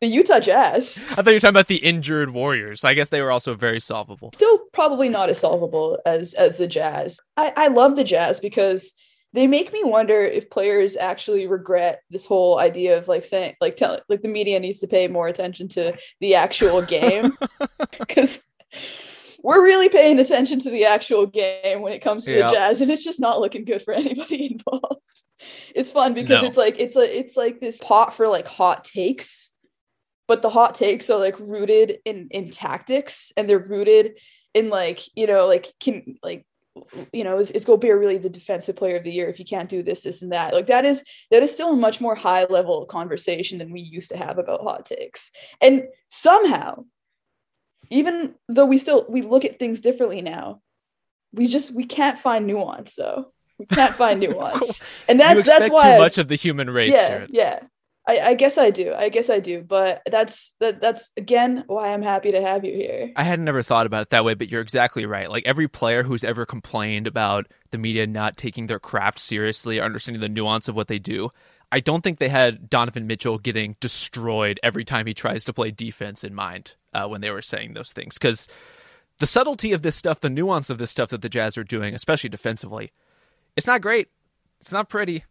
The 0.00 0.06
Utah 0.08 0.40
Jazz. 0.40 1.02
I 1.10 1.16
thought 1.16 1.28
you 1.28 1.34
were 1.34 1.40
talking 1.40 1.54
about 1.54 1.68
the 1.68 1.76
injured 1.76 2.30
Warriors. 2.30 2.84
I 2.84 2.94
guess 2.94 3.08
they 3.08 3.22
were 3.22 3.30
also 3.30 3.54
very 3.54 3.80
solvable. 3.80 4.30
Still 4.34 4.58
probably 4.72 5.08
not 5.08 5.30
as 5.30 5.38
solvable 5.38 5.98
as 6.04 6.34
as 6.34 6.58
the 6.58 6.66
Jazz. 6.66 7.20
I, 7.36 7.52
I 7.56 7.68
love 7.68 7.96
the 7.96 8.04
Jazz 8.04 8.40
because 8.40 8.92
they 9.34 9.46
make 9.46 9.72
me 9.72 9.82
wonder 9.82 10.22
if 10.22 10.48
players 10.48 10.96
actually 10.96 11.46
regret 11.46 12.02
this 12.08 12.24
whole 12.24 12.58
idea 12.58 12.96
of 12.96 13.08
like 13.08 13.24
saying 13.24 13.54
like 13.60 13.76
tell 13.76 14.00
like 14.08 14.22
the 14.22 14.28
media 14.28 14.60
needs 14.60 14.78
to 14.80 14.86
pay 14.86 15.08
more 15.08 15.28
attention 15.28 15.68
to 15.68 15.96
the 16.20 16.34
actual 16.34 16.80
game 16.82 17.36
because 17.98 18.40
we're 19.44 19.62
really 19.62 19.90
paying 19.90 20.18
attention 20.20 20.58
to 20.58 20.70
the 20.70 20.86
actual 20.86 21.26
game 21.26 21.82
when 21.82 21.92
it 21.92 22.00
comes 22.00 22.24
to 22.24 22.32
Yeah. 22.34 22.46
the 22.46 22.52
Jazz, 22.54 22.80
and 22.80 22.90
it's 22.90 23.04
just 23.04 23.20
not 23.20 23.40
looking 23.40 23.66
good 23.66 23.82
for 23.82 23.92
anybody 24.04 24.52
involved. 24.52 25.02
It's 25.74 25.90
fun 25.90 26.14
because 26.14 26.42
No. 26.42 26.48
it's 26.48 26.56
like 26.56 26.76
it's 26.78 26.96
a 26.96 27.18
it's 27.18 27.36
like 27.36 27.60
this 27.60 27.78
pot 27.78 28.14
for 28.14 28.26
like 28.26 28.48
hot 28.48 28.84
takes, 28.84 29.50
but 30.26 30.40
the 30.40 30.48
hot 30.48 30.74
takes 30.74 31.10
are 31.10 31.18
like 31.18 31.38
rooted 31.38 31.98
in 32.06 32.28
in 32.30 32.50
tactics, 32.50 33.32
and 33.36 33.48
they're 33.48 33.58
rooted 33.58 34.18
in 34.54 34.70
like 34.70 35.00
you 35.14 35.26
know 35.26 35.46
like 35.46 35.70
can 35.78 36.16
like 36.22 36.46
you 37.12 37.22
know 37.22 37.38
is, 37.38 37.50
is 37.50 37.66
Gobert 37.66 38.00
really 38.00 38.16
the 38.16 38.30
defensive 38.30 38.76
player 38.76 38.96
of 38.96 39.04
the 39.04 39.12
year 39.12 39.28
if 39.28 39.38
you 39.38 39.44
can't 39.44 39.68
do 39.68 39.82
this 39.82 40.02
this 40.04 40.22
and 40.22 40.32
that 40.32 40.54
like 40.54 40.68
that 40.68 40.84
is 40.86 41.02
that 41.30 41.42
is 41.42 41.52
still 41.52 41.72
a 41.72 41.76
much 41.76 42.00
more 42.00 42.14
high 42.14 42.44
level 42.46 42.86
conversation 42.86 43.58
than 43.58 43.70
we 43.70 43.80
used 43.80 44.10
to 44.10 44.16
have 44.16 44.38
about 44.38 44.62
hot 44.62 44.84
takes 44.86 45.30
and 45.60 45.84
somehow 46.08 46.82
even 47.90 48.34
though 48.48 48.66
we 48.66 48.78
still 48.78 49.06
we 49.08 49.22
look 49.22 49.44
at 49.44 49.58
things 49.58 49.80
differently 49.80 50.22
now 50.22 50.60
we 51.34 51.48
just 51.48 51.72
we 51.72 51.84
can't 51.84 52.18
find 52.18 52.46
nuance 52.46 52.94
though. 52.94 53.32
We 53.58 53.66
can't 53.66 53.94
find 53.96 54.20
nuance. 54.20 54.82
and 55.08 55.20
that's 55.20 55.44
that's 55.44 55.68
why 55.68 55.94
too 55.94 55.98
much 55.98 56.18
of 56.18 56.28
the 56.28 56.36
human 56.36 56.70
race, 56.70 56.94
yeah 56.94 57.08
Jared. 57.08 57.30
yeah. 57.32 57.60
I, 58.06 58.18
I 58.20 58.34
guess 58.34 58.58
i 58.58 58.68
do. 58.70 58.92
I 58.92 59.08
guess 59.08 59.30
i 59.30 59.38
do. 59.38 59.62
But 59.62 60.02
that's 60.10 60.54
that 60.60 60.80
that's 60.80 61.10
again 61.16 61.64
why 61.68 61.92
i'm 61.92 62.02
happy 62.02 62.32
to 62.32 62.42
have 62.42 62.64
you 62.64 62.74
here. 62.74 63.12
I 63.16 63.22
had 63.22 63.40
never 63.40 63.62
thought 63.62 63.86
about 63.86 64.02
it 64.02 64.10
that 64.10 64.24
way, 64.24 64.34
but 64.34 64.50
you're 64.50 64.60
exactly 64.60 65.06
right. 65.06 65.30
Like 65.30 65.46
every 65.46 65.68
player 65.68 66.02
who's 66.02 66.22
ever 66.22 66.44
complained 66.44 67.06
about 67.06 67.46
the 67.70 67.78
media 67.78 68.06
not 68.06 68.36
taking 68.36 68.66
their 68.66 68.78
craft 68.78 69.18
seriously, 69.18 69.78
or 69.78 69.84
understanding 69.84 70.20
the 70.20 70.28
nuance 70.28 70.68
of 70.68 70.76
what 70.76 70.88
they 70.88 70.98
do, 70.98 71.30
I 71.72 71.80
don't 71.80 72.02
think 72.02 72.18
they 72.18 72.28
had 72.28 72.68
Donovan 72.68 73.06
Mitchell 73.06 73.38
getting 73.38 73.76
destroyed 73.80 74.60
every 74.62 74.84
time 74.84 75.06
he 75.06 75.14
tries 75.14 75.44
to 75.46 75.54
play 75.54 75.70
defense 75.70 76.22
in 76.22 76.34
mind 76.34 76.74
uh, 76.94 77.06
when 77.08 77.20
they 77.20 77.30
were 77.30 77.42
saying 77.42 77.74
those 77.74 77.92
things. 77.92 78.14
Because 78.14 78.48
the 79.18 79.26
subtlety 79.26 79.72
of 79.72 79.82
this 79.82 79.96
stuff, 79.96 80.20
the 80.20 80.30
nuance 80.30 80.70
of 80.70 80.78
this 80.78 80.90
stuff 80.90 81.10
that 81.10 81.22
the 81.22 81.28
Jazz 81.28 81.56
are 81.58 81.64
doing, 81.64 81.94
especially 81.94 82.30
defensively, 82.30 82.92
it's 83.56 83.66
not 83.66 83.80
great. 83.80 84.08
It's 84.60 84.72
not 84.72 84.88
pretty. 84.88 85.24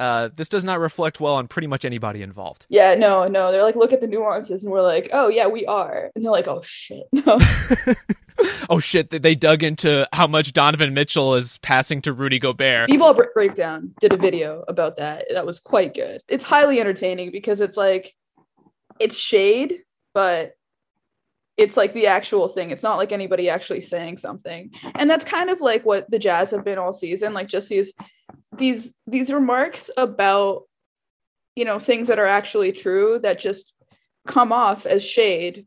Uh, 0.00 0.28
this 0.36 0.48
does 0.48 0.64
not 0.64 0.78
reflect 0.78 1.18
well 1.18 1.34
on 1.34 1.48
pretty 1.48 1.66
much 1.66 1.84
anybody 1.84 2.22
involved. 2.22 2.66
yeah 2.68 2.94
no 2.94 3.26
no 3.26 3.50
they're 3.50 3.64
like 3.64 3.74
look 3.74 3.92
at 3.92 4.00
the 4.00 4.06
nuances 4.06 4.62
and 4.62 4.70
we're 4.70 4.80
like 4.80 5.10
oh 5.12 5.26
yeah 5.26 5.48
we 5.48 5.66
are 5.66 6.12
and 6.14 6.22
they're 6.24 6.30
like 6.30 6.46
oh 6.46 6.62
shit 6.62 7.02
no 7.12 7.36
oh 8.70 8.78
shit! 8.78 9.10
They 9.10 9.34
dug 9.34 9.64
into 9.64 10.06
how 10.12 10.28
much 10.28 10.52
Donovan 10.52 10.94
Mitchell 10.94 11.34
is 11.34 11.58
passing 11.58 12.00
to 12.02 12.12
Rudy 12.12 12.38
Gobert. 12.38 12.86
b-ball 12.88 13.14
Bre- 13.14 13.24
breakdown 13.34 13.92
did 14.00 14.12
a 14.12 14.16
video 14.16 14.64
about 14.68 14.98
that 14.98 15.24
that 15.34 15.44
was 15.44 15.58
quite 15.58 15.94
good 15.94 16.22
it's 16.28 16.44
highly 16.44 16.78
entertaining 16.78 17.32
because 17.32 17.60
it's 17.60 17.76
like 17.76 18.14
it's 19.00 19.16
shade 19.18 19.78
but 20.14 20.56
it's 21.58 21.76
like 21.76 21.92
the 21.92 22.06
actual 22.06 22.46
thing. 22.48 22.70
It's 22.70 22.84
not 22.84 22.96
like 22.96 23.10
anybody 23.10 23.50
actually 23.50 23.80
saying 23.80 24.18
something. 24.18 24.70
And 24.94 25.10
that's 25.10 25.24
kind 25.24 25.50
of 25.50 25.60
like 25.60 25.84
what 25.84 26.08
the 26.08 26.18
jazz 26.18 26.52
have 26.52 26.64
been 26.64 26.78
all 26.78 26.92
season 26.92 27.34
like 27.34 27.48
just 27.48 27.68
these 27.68 27.92
these 28.56 28.92
these 29.06 29.32
remarks 29.32 29.90
about 29.96 30.62
you 31.56 31.64
know 31.64 31.78
things 31.78 32.08
that 32.08 32.18
are 32.18 32.26
actually 32.26 32.72
true 32.72 33.18
that 33.22 33.40
just 33.40 33.74
come 34.26 34.52
off 34.52 34.86
as 34.86 35.02
shade 35.02 35.66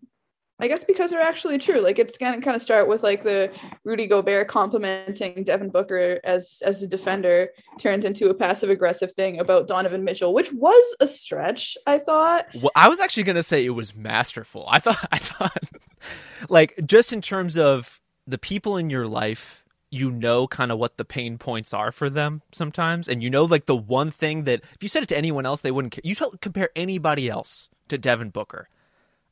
i 0.61 0.67
guess 0.67 0.83
because 0.83 1.11
they're 1.11 1.21
actually 1.21 1.57
true 1.57 1.79
like 1.79 1.99
it's 1.99 2.17
gonna 2.17 2.39
kind 2.41 2.55
of 2.55 2.61
start 2.61 2.87
with 2.87 3.03
like 3.03 3.23
the 3.23 3.51
rudy 3.83 4.07
gobert 4.07 4.47
complimenting 4.47 5.43
devin 5.43 5.69
booker 5.69 6.19
as 6.23 6.61
as 6.65 6.81
a 6.81 6.87
defender 6.87 7.49
turned 7.79 8.05
into 8.05 8.29
a 8.29 8.33
passive 8.33 8.69
aggressive 8.69 9.11
thing 9.13 9.39
about 9.39 9.67
donovan 9.67 10.03
mitchell 10.03 10.33
which 10.33 10.51
was 10.53 10.95
a 10.99 11.07
stretch 11.07 11.77
i 11.87 11.97
thought 11.97 12.45
Well, 12.55 12.71
I 12.75 12.87
was 12.89 12.99
actually 12.99 13.23
gonna 13.23 13.43
say 13.43 13.65
it 13.65 13.69
was 13.69 13.95
masterful. 13.95 14.65
I 14.69 14.79
thought, 14.79 15.07
I 15.11 15.17
thought, 15.17 15.63
like 16.49 16.79
just 16.85 17.13
in 17.13 17.21
terms 17.21 17.57
of 17.57 18.01
the 18.27 18.37
people 18.37 18.77
in 18.77 18.89
your 18.89 19.07
life, 19.07 19.63
you 19.89 20.11
know, 20.11 20.47
kind 20.47 20.71
of 20.71 20.79
what 20.79 20.97
the 20.97 21.05
pain 21.05 21.37
points 21.37 21.73
are 21.73 21.91
for 21.91 22.09
them 22.09 22.41
sometimes, 22.51 23.07
and 23.07 23.21
you 23.21 23.29
know, 23.29 23.43
like 23.45 23.65
the 23.65 23.75
one 23.75 24.11
thing 24.11 24.43
that 24.45 24.61
if 24.75 24.81
you 24.81 24.89
said 24.89 25.03
it 25.03 25.09
to 25.09 25.17
anyone 25.17 25.45
else, 25.45 25.61
they 25.61 25.71
wouldn't 25.71 25.93
care. 25.93 26.01
You 26.03 26.15
tell, 26.15 26.31
compare 26.41 26.69
anybody 26.75 27.29
else 27.29 27.69
to 27.89 27.97
Devin 27.97 28.29
Booker. 28.29 28.69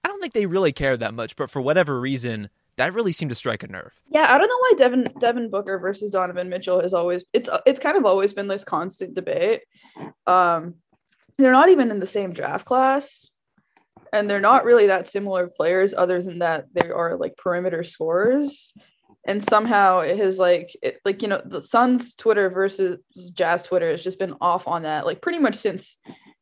I 0.04 0.08
don't 0.08 0.22
think 0.22 0.34
they 0.34 0.46
really 0.46 0.72
care 0.72 0.96
that 0.96 1.14
much, 1.14 1.36
but 1.36 1.50
for 1.50 1.62
whatever 1.62 2.00
reason, 2.00 2.50
that 2.78 2.94
really 2.94 3.12
seemed 3.12 3.30
to 3.30 3.36
strike 3.36 3.64
a 3.64 3.68
nerve. 3.68 4.00
Yeah, 4.10 4.34
I 4.34 4.38
don't 4.38 4.48
know 4.48 4.58
why 4.60 4.74
Devin 4.78 5.10
Devin 5.20 5.50
Booker 5.50 5.78
versus 5.80 6.12
Donovan 6.12 6.48
Mitchell 6.48 6.82
has 6.82 6.94
always 6.94 7.26
it's 7.34 7.50
it's 7.66 7.80
kind 7.80 7.98
of 7.98 8.06
always 8.06 8.34
been 8.34 8.48
this 8.48 8.64
constant 8.64 9.14
debate. 9.14 9.64
Um, 10.26 10.76
they're 11.38 11.52
not 11.52 11.70
even 11.70 11.92
in 11.92 12.00
the 12.00 12.06
same 12.06 12.32
draft 12.32 12.66
class, 12.66 13.28
and 14.14 14.30
they're 14.30 14.40
not 14.40 14.64
really 14.64 14.88
that 14.88 15.08
similar 15.08 15.48
players. 15.48 15.94
Other 15.94 16.22
than 16.22 16.40
that, 16.40 16.68
they 16.74 16.90
are 16.90 17.18
like 17.18 17.36
perimeter 17.36 17.84
scorers, 17.84 18.74
and 19.28 19.44
somehow 19.44 20.00
it 20.00 20.18
has 20.18 20.40
like 20.40 20.74
it, 20.82 21.02
like 21.04 21.22
you 21.22 21.28
know 21.28 21.42
the 21.44 21.62
Suns 21.62 22.16
Twitter 22.16 22.50
versus 22.50 22.98
Jazz 23.34 23.64
Twitter 23.64 23.92
has 23.92 24.04
just 24.04 24.20
been 24.20 24.36
off 24.40 24.68
on 24.68 24.84
that 24.84 25.06
like 25.06 25.22
pretty 25.22 25.40
much 25.40 25.56
since 25.56 25.98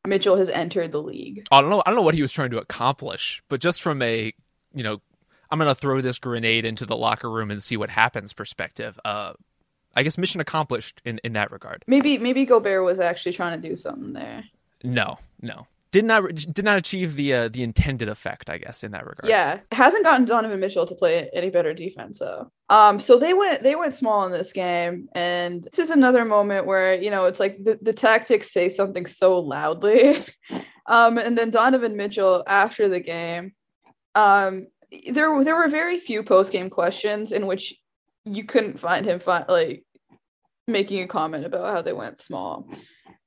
Mitchell 0.08 0.38
has 0.38 0.49
entered 0.49 0.91
the 0.91 1.01
league. 1.01 1.45
I 1.51 1.62
don't 1.62 1.70
know. 1.70 1.84
I 1.86 1.89
don't 1.89 1.95
know 1.95 2.01
what 2.01 2.16
he 2.16 2.22
was 2.22 2.32
trying 2.32 2.51
to 2.51 2.58
accomplish, 2.58 3.43
but 3.49 3.62
just 3.62 3.82
from 3.82 4.01
a, 4.01 4.34
you 4.74 4.84
know, 4.84 5.01
I'm 5.49 5.60
gonna 5.60 5.76
throw 5.76 6.01
this 6.01 6.20
grenade 6.20 6.66
into 6.66 6.86
the 6.86 6.95
locker 6.97 7.30
room 7.30 7.51
and 7.51 7.62
see 7.62 7.78
what 7.78 7.89
happens 7.89 8.34
perspective. 8.34 8.99
Uh, 9.05 9.34
I 9.95 10.03
guess 10.03 10.18
mission 10.18 10.41
accomplished 10.41 11.01
in 11.05 11.20
in 11.24 11.34
that 11.34 11.51
regard. 11.51 11.84
Maybe 11.88 12.18
maybe 12.18 12.45
Gobert 12.45 12.84
was 12.84 12.99
actually 12.99 13.34
trying 13.34 13.60
to 13.62 13.70
do 13.70 13.76
something 13.76 14.14
there. 14.14 14.43
No, 14.84 15.18
no, 15.41 15.68
did 15.91 16.05
not 16.05 16.33
did 16.35 16.65
not 16.65 16.77
achieve 16.77 17.15
the 17.15 17.33
uh, 17.33 17.47
the 17.49 17.63
intended 17.63 18.09
effect. 18.09 18.49
I 18.49 18.57
guess 18.57 18.83
in 18.83 18.91
that 18.91 19.05
regard. 19.05 19.29
Yeah, 19.29 19.59
hasn't 19.71 20.03
gotten 20.03 20.25
Donovan 20.25 20.59
Mitchell 20.59 20.85
to 20.85 20.95
play 20.95 21.29
any 21.33 21.49
better 21.49 21.73
defense 21.73 22.19
though. 22.19 22.51
Um, 22.69 22.99
so 22.99 23.17
they 23.17 23.33
went 23.33 23.63
they 23.63 23.75
went 23.75 23.93
small 23.93 24.25
in 24.25 24.31
this 24.31 24.53
game, 24.53 25.07
and 25.15 25.63
this 25.63 25.79
is 25.79 25.89
another 25.89 26.25
moment 26.25 26.65
where 26.65 26.93
you 26.95 27.09
know 27.09 27.25
it's 27.25 27.39
like 27.39 27.57
the, 27.63 27.79
the 27.81 27.93
tactics 27.93 28.51
say 28.51 28.69
something 28.69 29.05
so 29.05 29.39
loudly, 29.39 30.23
um, 30.88 31.17
and 31.17 31.38
then 31.38 31.49
Donovan 31.49 31.95
Mitchell 31.95 32.43
after 32.47 32.89
the 32.89 32.99
game, 32.99 33.53
um, 34.15 34.67
there 35.11 35.43
there 35.43 35.55
were 35.55 35.69
very 35.69 35.99
few 35.99 36.23
post 36.23 36.51
game 36.51 36.69
questions 36.69 37.31
in 37.31 37.47
which 37.47 37.75
you 38.25 38.43
couldn't 38.43 38.79
find 38.79 39.05
him 39.05 39.19
fi- 39.19 39.45
like 39.47 39.83
making 40.67 41.01
a 41.01 41.07
comment 41.07 41.45
about 41.45 41.73
how 41.73 41.81
they 41.81 41.93
went 41.93 42.19
small. 42.19 42.69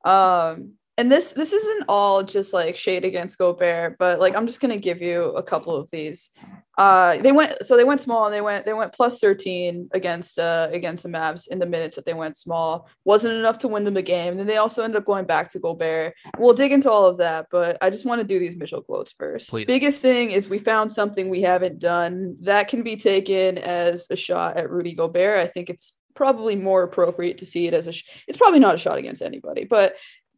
Um, 0.05 0.75
and 1.01 1.11
this 1.11 1.33
this 1.33 1.55
isn't 1.55 1.85
all 1.89 2.23
just 2.23 2.53
like 2.53 2.77
shade 2.77 3.07
against 3.07 3.39
Gobert, 3.39 3.97
but 3.99 4.21
like 4.21 4.37
I'm 4.37 4.47
just 4.47 4.61
gonna 4.61 4.77
give 4.77 5.01
you 5.01 5.25
a 5.31 5.43
couple 5.43 5.75
of 5.75 5.91
these. 5.91 6.29
Uh, 6.77 7.17
they 7.23 7.33
went 7.33 7.67
so 7.67 7.75
they 7.75 7.85
went 7.85 8.03
small 8.03 8.27
and 8.27 8.35
they 8.35 8.43
went 8.43 8.67
they 8.67 8.75
went 8.75 8.93
plus 8.93 9.19
13 9.19 9.89
against 9.95 10.39
uh 10.39 10.69
against 10.71 11.03
the 11.03 11.09
Mavs 11.09 11.49
in 11.49 11.59
the 11.59 11.65
minutes 11.65 11.97
that 11.97 12.05
they 12.05 12.13
went 12.13 12.37
small. 12.37 12.87
Wasn't 13.07 13.33
enough 13.33 13.57
to 13.61 13.69
win 13.69 13.83
them 13.83 13.95
the 13.95 14.03
game. 14.03 14.37
Then 14.37 14.47
they 14.47 14.59
also 14.59 14.83
ended 14.83 14.99
up 14.99 15.07
going 15.07 15.25
back 15.25 15.51
to 15.53 15.59
Gobert. 15.59 16.13
We'll 16.39 16.53
dig 16.53 16.71
into 16.71 16.91
all 16.91 17.07
of 17.07 17.17
that, 17.17 17.47
but 17.51 17.79
I 17.81 17.89
just 17.89 18.05
want 18.05 18.21
to 18.21 18.27
do 18.27 18.39
these 18.39 18.57
Mitchell 18.57 18.83
quotes 18.83 19.13
first. 19.13 19.49
Please. 19.49 19.65
Biggest 19.65 20.03
thing 20.03 20.33
is 20.33 20.51
we 20.51 20.59
found 20.59 20.93
something 20.93 21.31
we 21.31 21.41
haven't 21.41 21.79
done 21.79 22.37
that 22.43 22.69
can 22.69 22.83
be 22.83 22.97
taken 22.97 23.57
as 23.57 24.07
a 24.11 24.17
shot 24.17 24.59
at 24.59 24.71
Rudy 24.71 24.95
Gobert. 24.95 25.39
I 25.39 25.47
think 25.47 25.71
it's 25.71 25.95
probably 26.15 26.55
more 26.55 26.83
appropriate 26.83 27.39
to 27.39 27.47
see 27.47 27.67
it 27.67 27.73
as 27.73 27.87
a. 27.89 27.93
Sh- 27.93 28.05
it's 28.29 28.37
probably 28.37 28.61
not 28.61 28.75
a 28.75 28.79
shot 28.79 28.99
against 28.99 29.23
anybody, 29.23 29.65
but 29.65 29.95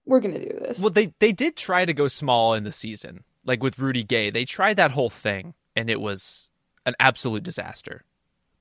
we're 0.06 0.20
gonna 0.20 0.38
do 0.38 0.58
this. 0.60 0.78
Well, 0.78 0.90
they 0.90 1.12
they 1.18 1.32
did 1.32 1.56
try 1.56 1.84
to 1.84 1.92
go 1.94 2.08
small 2.08 2.54
in 2.54 2.64
the 2.64 2.72
season, 2.72 3.24
like 3.44 3.62
with 3.62 3.78
Rudy 3.78 4.02
Gay. 4.04 4.30
They 4.30 4.44
tried 4.44 4.76
that 4.76 4.90
whole 4.92 5.10
thing, 5.10 5.54
and 5.76 5.88
it 5.90 6.00
was 6.00 6.50
an 6.86 6.94
absolute 6.98 7.42
disaster. 7.44 8.04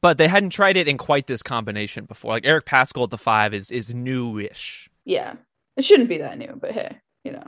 but 0.02 0.18
they 0.18 0.28
hadn't 0.28 0.50
tried 0.52 0.78
it 0.78 0.88
in 0.88 0.98
quite 0.98 1.28
this 1.28 1.44
combination 1.44 2.06
before. 2.06 2.32
Like 2.32 2.46
Eric 2.46 2.66
Paschall 2.66 3.04
at 3.04 3.10
the 3.12 3.18
five 3.18 3.54
is 3.54 3.70
is 3.72 3.94
newish. 3.94 4.90
Yeah, 5.06 5.36
it 5.78 5.84
shouldn't 5.86 6.10
be 6.10 6.20
that 6.20 6.38
new, 6.38 6.58
but 6.60 6.72
hey, 6.72 6.98
you 7.24 7.32
know. 7.34 7.48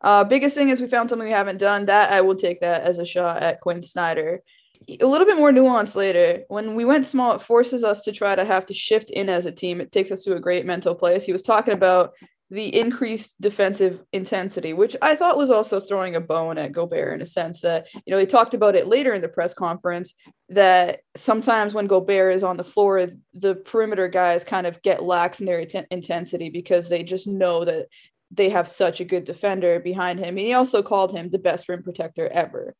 Uh, 0.00 0.24
biggest 0.24 0.54
thing 0.54 0.68
is 0.68 0.80
we 0.80 0.86
found 0.88 1.10
something 1.10 1.26
we 1.26 1.32
haven't 1.32 1.58
done. 1.58 1.86
That 1.86 2.12
I 2.12 2.20
will 2.20 2.36
take 2.36 2.60
that 2.60 2.82
as 2.82 2.98
a 2.98 3.04
shot 3.06 3.42
at 3.42 3.60
Quin 3.60 3.82
Snyder. 3.82 4.42
A 5.00 5.06
little 5.06 5.26
bit 5.26 5.36
more 5.36 5.50
nuance 5.50 5.96
later. 5.96 6.44
When 6.48 6.74
we 6.76 6.84
went 6.84 7.04
small, 7.06 7.34
it 7.34 7.42
forces 7.42 7.82
us 7.82 8.02
to 8.02 8.12
try 8.12 8.36
to 8.36 8.44
have 8.44 8.64
to 8.66 8.74
shift 8.74 9.10
in 9.10 9.28
as 9.28 9.44
a 9.44 9.52
team. 9.52 9.80
It 9.80 9.90
takes 9.90 10.12
us 10.12 10.22
to 10.24 10.36
a 10.36 10.40
great 10.40 10.64
mental 10.66 10.94
place. 10.94 11.24
He 11.24 11.32
was 11.32 11.42
talking 11.42 11.74
about 11.74 12.12
the 12.50 12.74
increased 12.74 13.38
defensive 13.40 14.00
intensity, 14.12 14.72
which 14.72 14.96
I 15.02 15.16
thought 15.16 15.36
was 15.36 15.50
also 15.50 15.80
throwing 15.80 16.16
a 16.16 16.20
bone 16.20 16.56
at 16.56 16.72
Gobert 16.72 17.12
in 17.14 17.20
a 17.20 17.26
sense 17.26 17.60
that, 17.60 17.88
you 17.92 18.10
know, 18.10 18.18
he 18.18 18.24
talked 18.24 18.54
about 18.54 18.74
it 18.74 18.86
later 18.86 19.12
in 19.12 19.20
the 19.20 19.28
press 19.28 19.52
conference 19.52 20.14
that 20.48 21.00
sometimes 21.14 21.74
when 21.74 21.86
Gobert 21.86 22.34
is 22.34 22.42
on 22.42 22.56
the 22.56 22.64
floor, 22.64 23.06
the 23.34 23.54
perimeter 23.54 24.08
guys 24.08 24.44
kind 24.44 24.66
of 24.66 24.80
get 24.80 25.02
lax 25.02 25.40
in 25.40 25.46
their 25.46 25.60
intensity 25.90 26.48
because 26.48 26.88
they 26.88 27.02
just 27.02 27.26
know 27.26 27.66
that 27.66 27.88
they 28.30 28.48
have 28.48 28.66
such 28.66 29.00
a 29.00 29.04
good 29.04 29.24
defender 29.24 29.78
behind 29.80 30.18
him. 30.18 30.38
And 30.38 30.46
he 30.46 30.54
also 30.54 30.82
called 30.82 31.12
him 31.12 31.28
the 31.28 31.38
best 31.38 31.68
rim 31.68 31.82
protector 31.82 32.28
ever. 32.28 32.74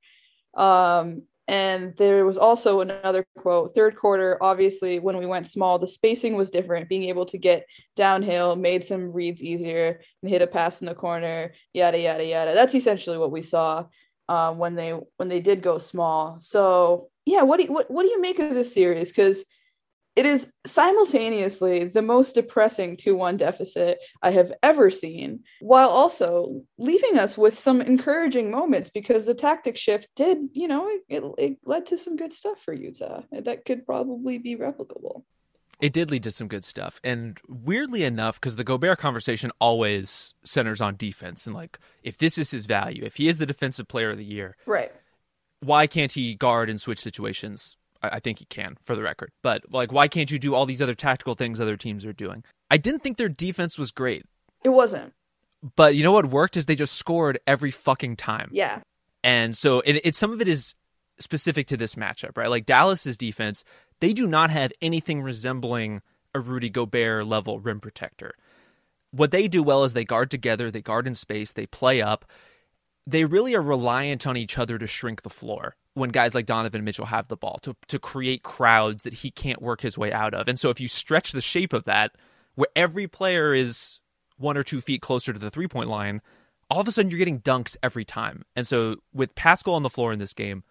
Um, 0.54 1.24
and 1.48 1.96
there 1.96 2.26
was 2.26 2.36
also 2.36 2.80
another 2.80 3.24
quote 3.38 3.74
third 3.74 3.96
quarter, 3.96 4.36
obviously, 4.42 4.98
when 4.98 5.16
we 5.16 5.24
went 5.24 5.46
small, 5.46 5.78
the 5.78 5.86
spacing 5.86 6.36
was 6.36 6.50
different. 6.50 6.90
Being 6.90 7.04
able 7.04 7.24
to 7.26 7.38
get 7.38 7.66
downhill 7.96 8.54
made 8.54 8.84
some 8.84 9.10
reads 9.12 9.42
easier 9.42 10.00
and 10.22 10.30
hit 10.30 10.42
a 10.42 10.46
pass 10.46 10.82
in 10.82 10.86
the 10.86 10.94
corner, 10.94 11.52
yada, 11.72 11.98
yada, 11.98 12.24
yada. 12.24 12.52
That's 12.52 12.74
essentially 12.74 13.16
what 13.16 13.32
we 13.32 13.40
saw 13.40 13.86
um, 14.28 14.58
when 14.58 14.74
they 14.74 14.90
when 15.16 15.30
they 15.30 15.40
did 15.40 15.62
go 15.62 15.78
small. 15.78 16.38
So 16.38 17.08
yeah, 17.24 17.42
what 17.42 17.58
do 17.58 17.64
you, 17.64 17.72
what, 17.72 17.90
what 17.90 18.02
do 18.02 18.10
you 18.10 18.20
make 18.20 18.38
of 18.38 18.54
this 18.54 18.74
series? 18.74 19.08
Because 19.08 19.42
it 20.18 20.26
is 20.26 20.50
simultaneously 20.66 21.84
the 21.84 22.02
most 22.02 22.34
depressing 22.34 22.96
2 22.96 23.14
1 23.14 23.36
deficit 23.36 24.00
I 24.20 24.32
have 24.32 24.52
ever 24.64 24.90
seen, 24.90 25.44
while 25.60 25.90
also 25.90 26.62
leaving 26.76 27.16
us 27.16 27.38
with 27.38 27.56
some 27.56 27.80
encouraging 27.80 28.50
moments 28.50 28.90
because 28.90 29.26
the 29.26 29.34
tactic 29.34 29.76
shift 29.76 30.08
did, 30.16 30.38
you 30.52 30.66
know, 30.66 30.88
it, 31.08 31.22
it 31.38 31.58
led 31.64 31.86
to 31.86 31.98
some 31.98 32.16
good 32.16 32.32
stuff 32.32 32.58
for 32.64 32.74
Utah 32.74 33.22
that 33.30 33.64
could 33.64 33.86
probably 33.86 34.38
be 34.38 34.56
replicable. 34.56 35.22
It 35.80 35.92
did 35.92 36.10
lead 36.10 36.24
to 36.24 36.32
some 36.32 36.48
good 36.48 36.64
stuff. 36.64 37.00
And 37.04 37.38
weirdly 37.46 38.02
enough, 38.02 38.40
because 38.40 38.56
the 38.56 38.64
Gobert 38.64 38.98
conversation 38.98 39.52
always 39.60 40.34
centers 40.44 40.80
on 40.80 40.96
defense 40.96 41.46
and 41.46 41.54
like, 41.54 41.78
if 42.02 42.18
this 42.18 42.38
is 42.38 42.50
his 42.50 42.66
value, 42.66 43.04
if 43.04 43.14
he 43.14 43.28
is 43.28 43.38
the 43.38 43.46
defensive 43.46 43.86
player 43.86 44.10
of 44.10 44.18
the 44.18 44.24
year, 44.24 44.56
right? 44.66 44.90
Why 45.60 45.86
can't 45.86 46.10
he 46.10 46.34
guard 46.34 46.68
in 46.70 46.78
switch 46.78 46.98
situations 46.98 47.76
I 48.02 48.20
think 48.20 48.38
he 48.38 48.44
can, 48.44 48.76
for 48.82 48.94
the 48.94 49.02
record. 49.02 49.32
But 49.42 49.64
like, 49.72 49.92
why 49.92 50.08
can't 50.08 50.30
you 50.30 50.38
do 50.38 50.54
all 50.54 50.66
these 50.66 50.82
other 50.82 50.94
tactical 50.94 51.34
things 51.34 51.60
other 51.60 51.76
teams 51.76 52.04
are 52.04 52.12
doing? 52.12 52.44
I 52.70 52.76
didn't 52.76 53.00
think 53.00 53.16
their 53.16 53.28
defense 53.28 53.78
was 53.78 53.90
great. 53.90 54.24
It 54.64 54.70
wasn't. 54.70 55.12
But 55.76 55.94
you 55.96 56.04
know 56.04 56.12
what 56.12 56.26
worked 56.26 56.56
is 56.56 56.66
they 56.66 56.76
just 56.76 56.94
scored 56.94 57.38
every 57.46 57.70
fucking 57.70 58.16
time. 58.16 58.50
Yeah. 58.52 58.80
And 59.24 59.56
so 59.56 59.80
it, 59.80 60.00
it 60.04 60.14
some 60.14 60.32
of 60.32 60.40
it 60.40 60.48
is 60.48 60.74
specific 61.18 61.66
to 61.68 61.76
this 61.76 61.96
matchup, 61.96 62.36
right? 62.36 62.48
Like 62.48 62.66
Dallas's 62.66 63.16
defense, 63.16 63.64
they 64.00 64.12
do 64.12 64.26
not 64.26 64.50
have 64.50 64.72
anything 64.80 65.22
resembling 65.22 66.02
a 66.34 66.40
Rudy 66.40 66.70
Gobert 66.70 67.26
level 67.26 67.58
rim 67.58 67.80
protector. 67.80 68.34
What 69.10 69.30
they 69.30 69.48
do 69.48 69.62
well 69.62 69.84
is 69.84 69.94
they 69.94 70.04
guard 70.04 70.30
together, 70.30 70.70
they 70.70 70.82
guard 70.82 71.06
in 71.06 71.14
space, 71.14 71.52
they 71.52 71.66
play 71.66 72.00
up. 72.02 72.24
They 73.08 73.24
really 73.24 73.54
are 73.54 73.62
reliant 73.62 74.26
on 74.26 74.36
each 74.36 74.58
other 74.58 74.76
to 74.76 74.86
shrink 74.86 75.22
the 75.22 75.30
floor 75.30 75.76
when 75.94 76.10
guys 76.10 76.34
like 76.34 76.44
Donovan 76.44 76.84
Mitchell 76.84 77.06
have 77.06 77.28
the 77.28 77.38
ball 77.38 77.58
to 77.62 77.74
to 77.88 77.98
create 77.98 78.42
crowds 78.42 79.04
that 79.04 79.14
he 79.14 79.30
can't 79.30 79.62
work 79.62 79.80
his 79.80 79.96
way 79.96 80.12
out 80.12 80.34
of. 80.34 80.46
And 80.46 80.60
so 80.60 80.68
if 80.68 80.78
you 80.78 80.88
stretch 80.88 81.32
the 81.32 81.40
shape 81.40 81.72
of 81.72 81.84
that, 81.84 82.12
where 82.54 82.68
every 82.76 83.08
player 83.08 83.54
is 83.54 83.98
one 84.36 84.58
or 84.58 84.62
two 84.62 84.82
feet 84.82 85.00
closer 85.00 85.32
to 85.32 85.38
the 85.38 85.50
three 85.50 85.66
point 85.66 85.88
line, 85.88 86.20
all 86.70 86.80
of 86.80 86.88
a 86.88 86.92
sudden 86.92 87.10
you're 87.10 87.18
getting 87.18 87.40
dunks 87.40 87.76
every 87.82 88.04
time. 88.04 88.44
And 88.54 88.66
so 88.66 88.96
with 89.14 89.34
Paschall 89.34 89.74
on 89.74 89.82
the 89.82 89.90
floor 89.90 90.12
in 90.12 90.18
this 90.18 90.34
game, 90.34 90.62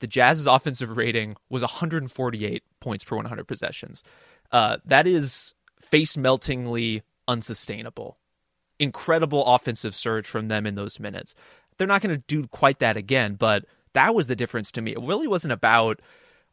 the 0.00 0.08
Jazz's 0.08 0.46
offensive 0.48 0.96
rating 0.96 1.36
was 1.48 1.62
148 1.62 2.64
points 2.80 3.04
per 3.04 3.14
100 3.16 3.46
possessions. 3.46 4.02
Uh, 4.50 4.78
that 4.84 5.06
is 5.06 5.54
face 5.80 6.16
meltingly 6.16 7.02
unsustainable. 7.28 8.18
Incredible 8.78 9.44
offensive 9.46 9.94
surge 9.94 10.26
from 10.26 10.48
them 10.48 10.66
in 10.66 10.74
those 10.74 11.00
minutes. 11.00 11.34
They're 11.78 11.86
not 11.86 12.02
going 12.02 12.14
to 12.14 12.22
do 12.26 12.46
quite 12.48 12.78
that 12.80 12.96
again, 12.96 13.34
but 13.34 13.64
that 13.94 14.14
was 14.14 14.26
the 14.26 14.36
difference 14.36 14.72
to 14.72 14.82
me. 14.82 14.92
It 14.92 15.00
really 15.00 15.26
wasn't 15.26 15.52
about 15.52 16.00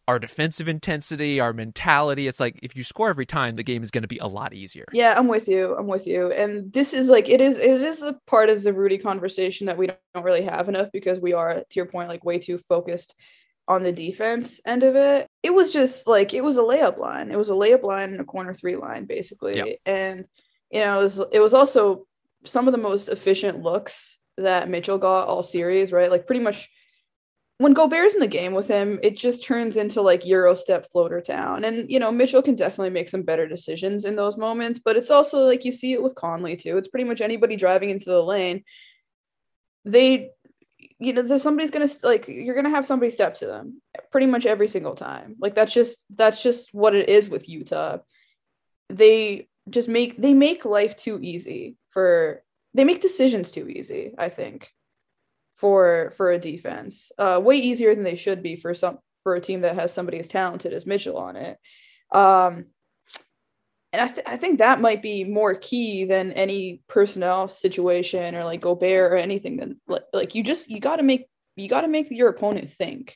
our 0.08 0.20
defensive 0.20 0.68
intensity, 0.68 1.40
our 1.40 1.54
mentality. 1.54 2.28
It's 2.28 2.40
like 2.40 2.60
if 2.62 2.76
you 2.76 2.84
score 2.84 3.10
every 3.10 3.26
time, 3.26 3.56
the 3.56 3.64
game 3.64 3.84
is 3.84 3.92
going 3.92 4.02
to 4.02 4.08
be 4.08 4.18
a 4.18 4.28
lot 4.28 4.54
easier. 4.54 4.86
Yeah, 4.92 5.14
I'm 5.18 5.28
with 5.28 5.48
you. 5.48 5.76
I'm 5.78 5.88
with 5.88 6.06
you. 6.06 6.32
And 6.32 6.72
this 6.74 6.94
is 6.94 7.10
like 7.10 7.30
it 7.30 7.40
is 7.40 7.58
it 7.58 7.82
is 7.82 8.02
a 8.02 8.20
part 8.28 8.50
of 8.50 8.64
the 8.64 8.74
Rudy 8.74 8.98
conversation 8.98 9.66
that 9.68 9.78
we 9.78 9.88
don't 9.88 10.24
really 10.24 10.44
have 10.44 10.68
enough 10.68 10.90
because 10.92 11.20
we 11.20 11.34
are 11.34 11.56
to 11.56 11.76
your 11.76 11.86
point 11.86 12.10
like 12.10 12.26
way 12.26 12.38
too 12.38 12.60
focused 12.70 13.16
on 13.70 13.82
the 13.82 13.94
defense 13.94 14.60
end 14.66 14.84
of 14.84 14.96
it. 14.96 15.28
It 15.42 15.54
was 15.54 15.72
just 15.72 16.06
like 16.06 16.34
it 16.34 16.44
was 16.44 16.58
a 16.58 16.62
layup 16.62 16.98
line. 16.98 17.32
It 17.32 17.38
was 17.38 17.50
a 17.50 17.54
layup 17.54 17.84
line 17.84 18.12
and 18.12 18.20
a 18.20 18.26
corner 18.26 18.54
3 18.54 18.76
line 18.76 19.06
basically. 19.06 19.54
Yep. 19.56 19.78
And 19.86 20.26
you 20.70 20.82
know, 20.82 21.00
it 21.00 21.04
was 21.04 21.22
it 21.32 21.40
was 21.40 21.54
also 21.54 22.06
some 22.44 22.68
of 22.68 22.74
the 22.74 22.78
most 22.78 23.08
efficient 23.08 23.62
looks 23.62 24.18
that 24.38 24.70
Mitchell 24.70 24.98
got 24.98 25.28
all 25.28 25.44
series, 25.44 25.92
right? 25.92 26.12
Like 26.12 26.26
pretty 26.26 26.42
much 26.42 26.70
when 27.60 27.74
Gobert's 27.74 28.14
in 28.14 28.20
the 28.20 28.28
game 28.28 28.54
with 28.54 28.68
him, 28.68 29.00
it 29.04 29.16
just 29.16 29.44
turns 29.44 29.78
into 29.78 30.02
like 30.02 30.26
Euro 30.26 30.56
step 30.56 30.92
floater 30.92 31.22
town. 31.22 31.64
And 31.64 31.90
you 31.90 32.00
know, 32.00 32.12
Mitchell 32.12 32.42
can 32.42 32.56
definitely 32.56 32.90
make 32.90 33.08
some 33.08 33.24
better 33.24 33.48
decisions 33.48 34.06
in 34.06 34.16
those 34.16 34.38
moments, 34.38 34.80
but 34.84 34.98
it's 34.98 35.12
also 35.12 35.46
like 35.46 35.64
you 35.64 35.72
see 35.72 35.94
it 35.94 36.02
with 36.02 36.16
Conley 36.16 36.56
too. 36.56 36.78
It's 36.78 36.88
pretty 36.88 37.06
much 37.06 37.22
anybody 37.22 37.56
driving 37.56 37.90
into 37.90 38.10
the 38.10 38.22
lane. 38.22 38.64
They 39.86 40.32
you 41.00 41.14
know, 41.14 41.22
there's 41.22 41.44
somebody's 41.44 41.72
gonna 41.72 41.88
like 42.02 42.28
you're 42.28 42.56
gonna 42.56 42.70
have 42.70 42.86
somebody 42.86 43.10
step 43.10 43.36
to 43.36 43.46
them 43.46 43.82
pretty 44.12 44.28
much 44.28 44.46
every 44.46 44.68
single 44.68 44.96
time. 44.96 45.36
Like 45.40 45.56
that's 45.56 45.74
just 45.74 46.04
that's 46.16 46.42
just 46.42 46.74
what 46.74 46.96
it 46.96 47.10
is 47.10 47.30
with 47.30 47.50
Utah. 47.50 48.00
They 48.90 49.48
just 49.70 49.88
make 49.88 50.22
they 50.22 50.34
make 50.34 50.66
life 50.66 50.96
too 50.96 51.20
easy 51.22 51.78
for 51.92 52.43
they 52.74 52.84
make 52.84 53.02
decisions 53.02 53.52
too 53.52 53.68
easy, 53.68 54.14
I 54.18 54.30
think 54.30 54.72
for 55.58 56.12
for 56.18 56.32
a 56.32 56.40
defense. 56.40 57.12
Uh, 57.18 57.40
way 57.42 57.58
easier 57.58 57.96
than 57.96 58.04
they 58.04 58.16
should 58.16 58.44
be 58.44 58.56
for 58.56 58.74
some 58.74 59.00
for 59.24 59.36
a 59.36 59.42
team 59.42 59.62
that 59.62 59.76
has 59.76 59.94
somebody 59.94 60.20
as 60.20 60.28
talented 60.28 60.74
as 60.74 60.86
Mitchell 60.86 61.18
on 61.18 61.36
it. 61.36 61.58
Um, 62.12 62.66
and 63.94 64.02
I, 64.02 64.08
th- 64.08 64.26
I 64.28 64.38
think 64.38 64.58
that 64.58 64.82
might 64.82 65.02
be 65.02 65.24
more 65.24 65.54
key 65.54 66.06
than 66.06 66.34
any 66.34 66.82
personnel 66.88 67.48
situation 67.48 68.36
or 68.36 68.44
like 68.44 68.62
Gobert 68.62 69.12
or 69.14 69.16
anything. 69.16 69.58
Than 69.58 69.80
like, 69.88 70.04
like 70.12 70.36
you 70.36 70.44
just 70.44 70.70
you 70.70 70.80
got 70.80 70.98
to 70.98 71.04
make 71.04 71.28
you 71.56 71.70
got 71.70 71.82
to 71.82 71.88
make 71.88 72.10
your 72.10 72.30
opponent 72.30 72.72
think. 72.72 73.16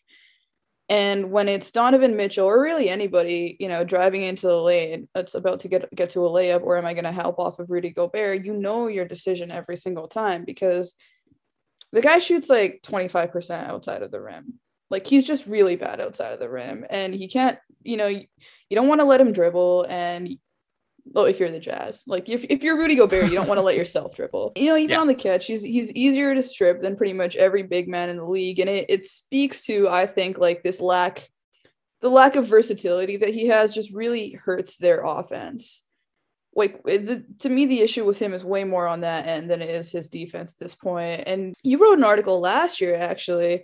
And 0.89 1.31
when 1.31 1.49
it's 1.49 1.71
Donovan 1.71 2.15
Mitchell 2.15 2.47
or 2.47 2.61
really 2.61 2.89
anybody, 2.89 3.57
you 3.59 3.67
know, 3.67 3.83
driving 3.83 4.23
into 4.23 4.47
the 4.47 4.55
lane, 4.55 5.09
it's 5.15 5.35
about 5.35 5.61
to 5.61 5.67
get 5.67 5.93
get 5.93 6.11
to 6.11 6.25
a 6.25 6.29
layup, 6.29 6.63
or 6.63 6.77
am 6.77 6.85
I 6.85 6.93
going 6.93 7.03
to 7.03 7.11
help 7.11 7.39
off 7.39 7.59
of 7.59 7.69
Rudy 7.69 7.89
Gobert? 7.89 8.45
You 8.45 8.53
know 8.53 8.87
your 8.87 9.05
decision 9.05 9.51
every 9.51 9.75
single 9.75 10.07
time 10.07 10.45
because 10.45 10.95
the 11.91 12.01
guy 12.01 12.19
shoots 12.19 12.49
like 12.49 12.81
25% 12.85 13.67
outside 13.67 14.01
of 14.01 14.11
the 14.11 14.21
rim. 14.21 14.59
Like 14.89 15.05
he's 15.05 15.27
just 15.27 15.45
really 15.45 15.75
bad 15.75 15.99
outside 15.99 16.33
of 16.33 16.39
the 16.39 16.49
rim 16.49 16.85
and 16.89 17.13
he 17.13 17.27
can't, 17.27 17.59
you 17.83 17.97
know, 17.97 18.07
you, 18.07 18.25
you 18.69 18.75
don't 18.75 18.87
want 18.87 19.01
to 19.01 19.05
let 19.05 19.19
him 19.19 19.33
dribble 19.33 19.85
and 19.89 20.37
well, 21.13 21.25
if 21.25 21.39
you're 21.39 21.51
the 21.51 21.59
Jazz, 21.59 22.03
like 22.07 22.29
if, 22.29 22.43
if 22.49 22.63
you're 22.63 22.77
Rudy 22.77 22.95
Gobert, 22.95 23.25
you 23.25 23.35
don't 23.35 23.47
want 23.47 23.57
to 23.57 23.63
let 23.63 23.75
yourself 23.81 24.15
dribble. 24.15 24.53
You 24.55 24.67
know, 24.67 24.77
even 24.77 24.89
yeah. 24.89 24.99
on 24.99 25.07
the 25.07 25.15
catch, 25.15 25.47
he's 25.47 25.63
he's 25.63 25.91
easier 25.93 26.33
to 26.35 26.43
strip 26.43 26.81
than 26.81 26.95
pretty 26.95 27.13
much 27.13 27.35
every 27.35 27.63
big 27.63 27.87
man 27.87 28.09
in 28.09 28.17
the 28.17 28.25
league, 28.25 28.59
and 28.59 28.69
it 28.69 28.89
it 28.89 29.05
speaks 29.05 29.65
to 29.65 29.87
I 29.89 30.07
think 30.07 30.37
like 30.37 30.63
this 30.63 30.79
lack, 30.81 31.29
the 32.01 32.09
lack 32.09 32.35
of 32.35 32.47
versatility 32.47 33.17
that 33.17 33.33
he 33.33 33.47
has 33.47 33.73
just 33.73 33.91
really 33.91 34.31
hurts 34.31 34.77
their 34.77 35.03
offense 35.03 35.83
like 36.57 36.83
the, 36.83 37.23
to 37.39 37.49
me 37.49 37.67
the 37.67 37.81
issue 37.81 38.03
with 38.03 38.17
him 38.17 38.33
is 38.33 38.43
way 38.43 38.63
more 38.63 38.87
on 38.87 39.01
that 39.01 39.27
end 39.27 39.49
than 39.49 39.61
it 39.61 39.69
is 39.69 39.91
his 39.91 40.09
defense 40.09 40.53
at 40.53 40.59
this 40.59 40.75
point. 40.75 41.23
and 41.27 41.53
you 41.63 41.77
wrote 41.77 41.99
an 41.99 42.03
article 42.03 42.41
last 42.41 42.81
year 42.81 42.95
actually 42.95 43.63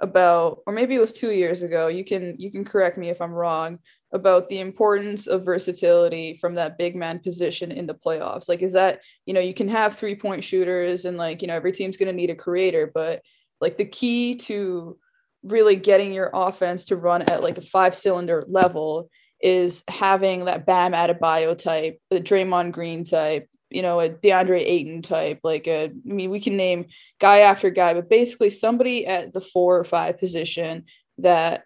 about 0.00 0.58
or 0.66 0.72
maybe 0.72 0.94
it 0.94 1.00
was 1.00 1.12
2 1.12 1.30
years 1.30 1.62
ago 1.62 1.86
you 1.86 2.04
can 2.04 2.34
you 2.38 2.50
can 2.50 2.64
correct 2.64 2.98
me 2.98 3.08
if 3.08 3.22
i'm 3.22 3.30
wrong 3.30 3.78
about 4.12 4.48
the 4.48 4.60
importance 4.60 5.26
of 5.26 5.44
versatility 5.44 6.36
from 6.40 6.54
that 6.54 6.76
big 6.76 6.94
man 6.94 7.18
position 7.18 7.72
in 7.72 7.86
the 7.86 7.94
playoffs 7.94 8.48
like 8.48 8.62
is 8.62 8.72
that 8.72 9.00
you 9.26 9.32
know 9.32 9.40
you 9.40 9.54
can 9.54 9.68
have 9.68 9.96
three 9.96 10.14
point 10.14 10.44
shooters 10.44 11.04
and 11.04 11.16
like 11.16 11.40
you 11.40 11.48
know 11.48 11.54
every 11.54 11.72
team's 11.72 11.96
going 11.96 12.08
to 12.08 12.12
need 12.12 12.30
a 12.30 12.34
creator 12.34 12.90
but 12.94 13.22
like 13.60 13.76
the 13.76 13.84
key 13.84 14.34
to 14.34 14.98
really 15.42 15.76
getting 15.76 16.12
your 16.12 16.30
offense 16.32 16.84
to 16.86 16.96
run 16.96 17.22
at 17.22 17.42
like 17.42 17.58
a 17.58 17.62
five 17.62 17.94
cylinder 17.94 18.44
level 18.48 19.08
is 19.40 19.82
having 19.88 20.44
that 20.44 20.66
Bam 20.66 20.92
Adebayo 20.92 21.58
type, 21.58 22.00
the 22.10 22.20
Draymond 22.20 22.72
Green 22.72 23.04
type, 23.04 23.48
you 23.70 23.82
know, 23.82 24.00
a 24.00 24.08
DeAndre 24.08 24.60
Ayton 24.60 25.02
type. 25.02 25.40
Like, 25.42 25.66
a, 25.66 25.86
I 25.86 25.90
mean, 26.04 26.30
we 26.30 26.40
can 26.40 26.56
name 26.56 26.86
guy 27.20 27.40
after 27.40 27.70
guy, 27.70 27.94
but 27.94 28.08
basically 28.08 28.50
somebody 28.50 29.06
at 29.06 29.32
the 29.32 29.40
four 29.40 29.78
or 29.78 29.84
five 29.84 30.18
position 30.18 30.84
that 31.18 31.64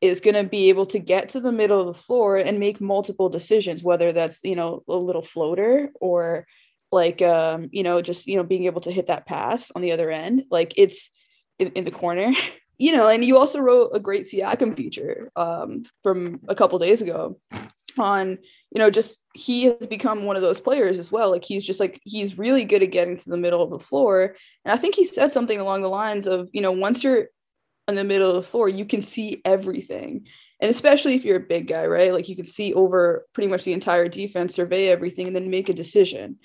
is 0.00 0.20
going 0.20 0.34
to 0.34 0.44
be 0.44 0.68
able 0.70 0.86
to 0.86 0.98
get 0.98 1.30
to 1.30 1.40
the 1.40 1.52
middle 1.52 1.80
of 1.80 1.86
the 1.86 2.02
floor 2.02 2.36
and 2.36 2.58
make 2.58 2.80
multiple 2.80 3.28
decisions, 3.28 3.82
whether 3.82 4.12
that's, 4.12 4.42
you 4.42 4.56
know, 4.56 4.82
a 4.88 4.96
little 4.96 5.22
floater 5.22 5.90
or 6.00 6.46
like, 6.90 7.20
um, 7.22 7.68
you 7.70 7.82
know, 7.82 8.00
just, 8.00 8.26
you 8.26 8.36
know, 8.36 8.42
being 8.42 8.64
able 8.64 8.80
to 8.80 8.92
hit 8.92 9.08
that 9.08 9.26
pass 9.26 9.70
on 9.74 9.82
the 9.82 9.92
other 9.92 10.10
end. 10.10 10.44
Like 10.50 10.72
it's 10.76 11.10
in, 11.58 11.68
in 11.72 11.84
the 11.84 11.90
corner, 11.90 12.32
you 12.78 12.92
know, 12.92 13.08
and 13.08 13.24
you 13.24 13.36
also 13.36 13.60
wrote 13.60 13.90
a 13.92 14.00
great 14.00 14.24
Siakam 14.24 14.74
feature 14.74 15.30
um, 15.36 15.84
from 16.02 16.40
a 16.48 16.54
couple 16.54 16.78
days 16.78 17.02
ago 17.02 17.38
on, 17.98 18.38
you 18.70 18.78
know, 18.78 18.90
just 18.90 19.18
he 19.34 19.64
has 19.64 19.86
become 19.86 20.24
one 20.24 20.36
of 20.36 20.42
those 20.42 20.60
players 20.60 20.98
as 20.98 21.12
well. 21.12 21.30
Like 21.30 21.44
he's 21.44 21.64
just 21.64 21.78
like, 21.78 22.00
he's 22.04 22.38
really 22.38 22.64
good 22.64 22.82
at 22.82 22.90
getting 22.90 23.18
to 23.18 23.28
the 23.28 23.36
middle 23.36 23.62
of 23.62 23.70
the 23.70 23.78
floor. 23.78 24.34
And 24.64 24.72
I 24.72 24.78
think 24.78 24.94
he 24.94 25.04
said 25.04 25.30
something 25.30 25.60
along 25.60 25.82
the 25.82 25.88
lines 25.88 26.26
of, 26.26 26.48
you 26.52 26.62
know, 26.62 26.72
once 26.72 27.04
you're 27.04 27.28
in 27.88 27.94
the 27.94 28.04
middle 28.04 28.30
of 28.30 28.36
the 28.36 28.48
floor, 28.48 28.68
you 28.68 28.84
can 28.84 29.02
see 29.02 29.42
everything. 29.44 30.26
And 30.60 30.70
especially 30.70 31.14
if 31.14 31.24
you're 31.24 31.38
a 31.38 31.40
big 31.40 31.66
guy, 31.68 31.86
right? 31.86 32.12
Like 32.12 32.28
you 32.28 32.36
can 32.36 32.46
see 32.46 32.72
over 32.74 33.26
pretty 33.32 33.48
much 33.48 33.64
the 33.64 33.72
entire 33.72 34.08
defense, 34.08 34.54
survey 34.54 34.88
everything, 34.88 35.26
and 35.26 35.34
then 35.34 35.50
make 35.50 35.68
a 35.68 35.74
decision. 35.74 36.38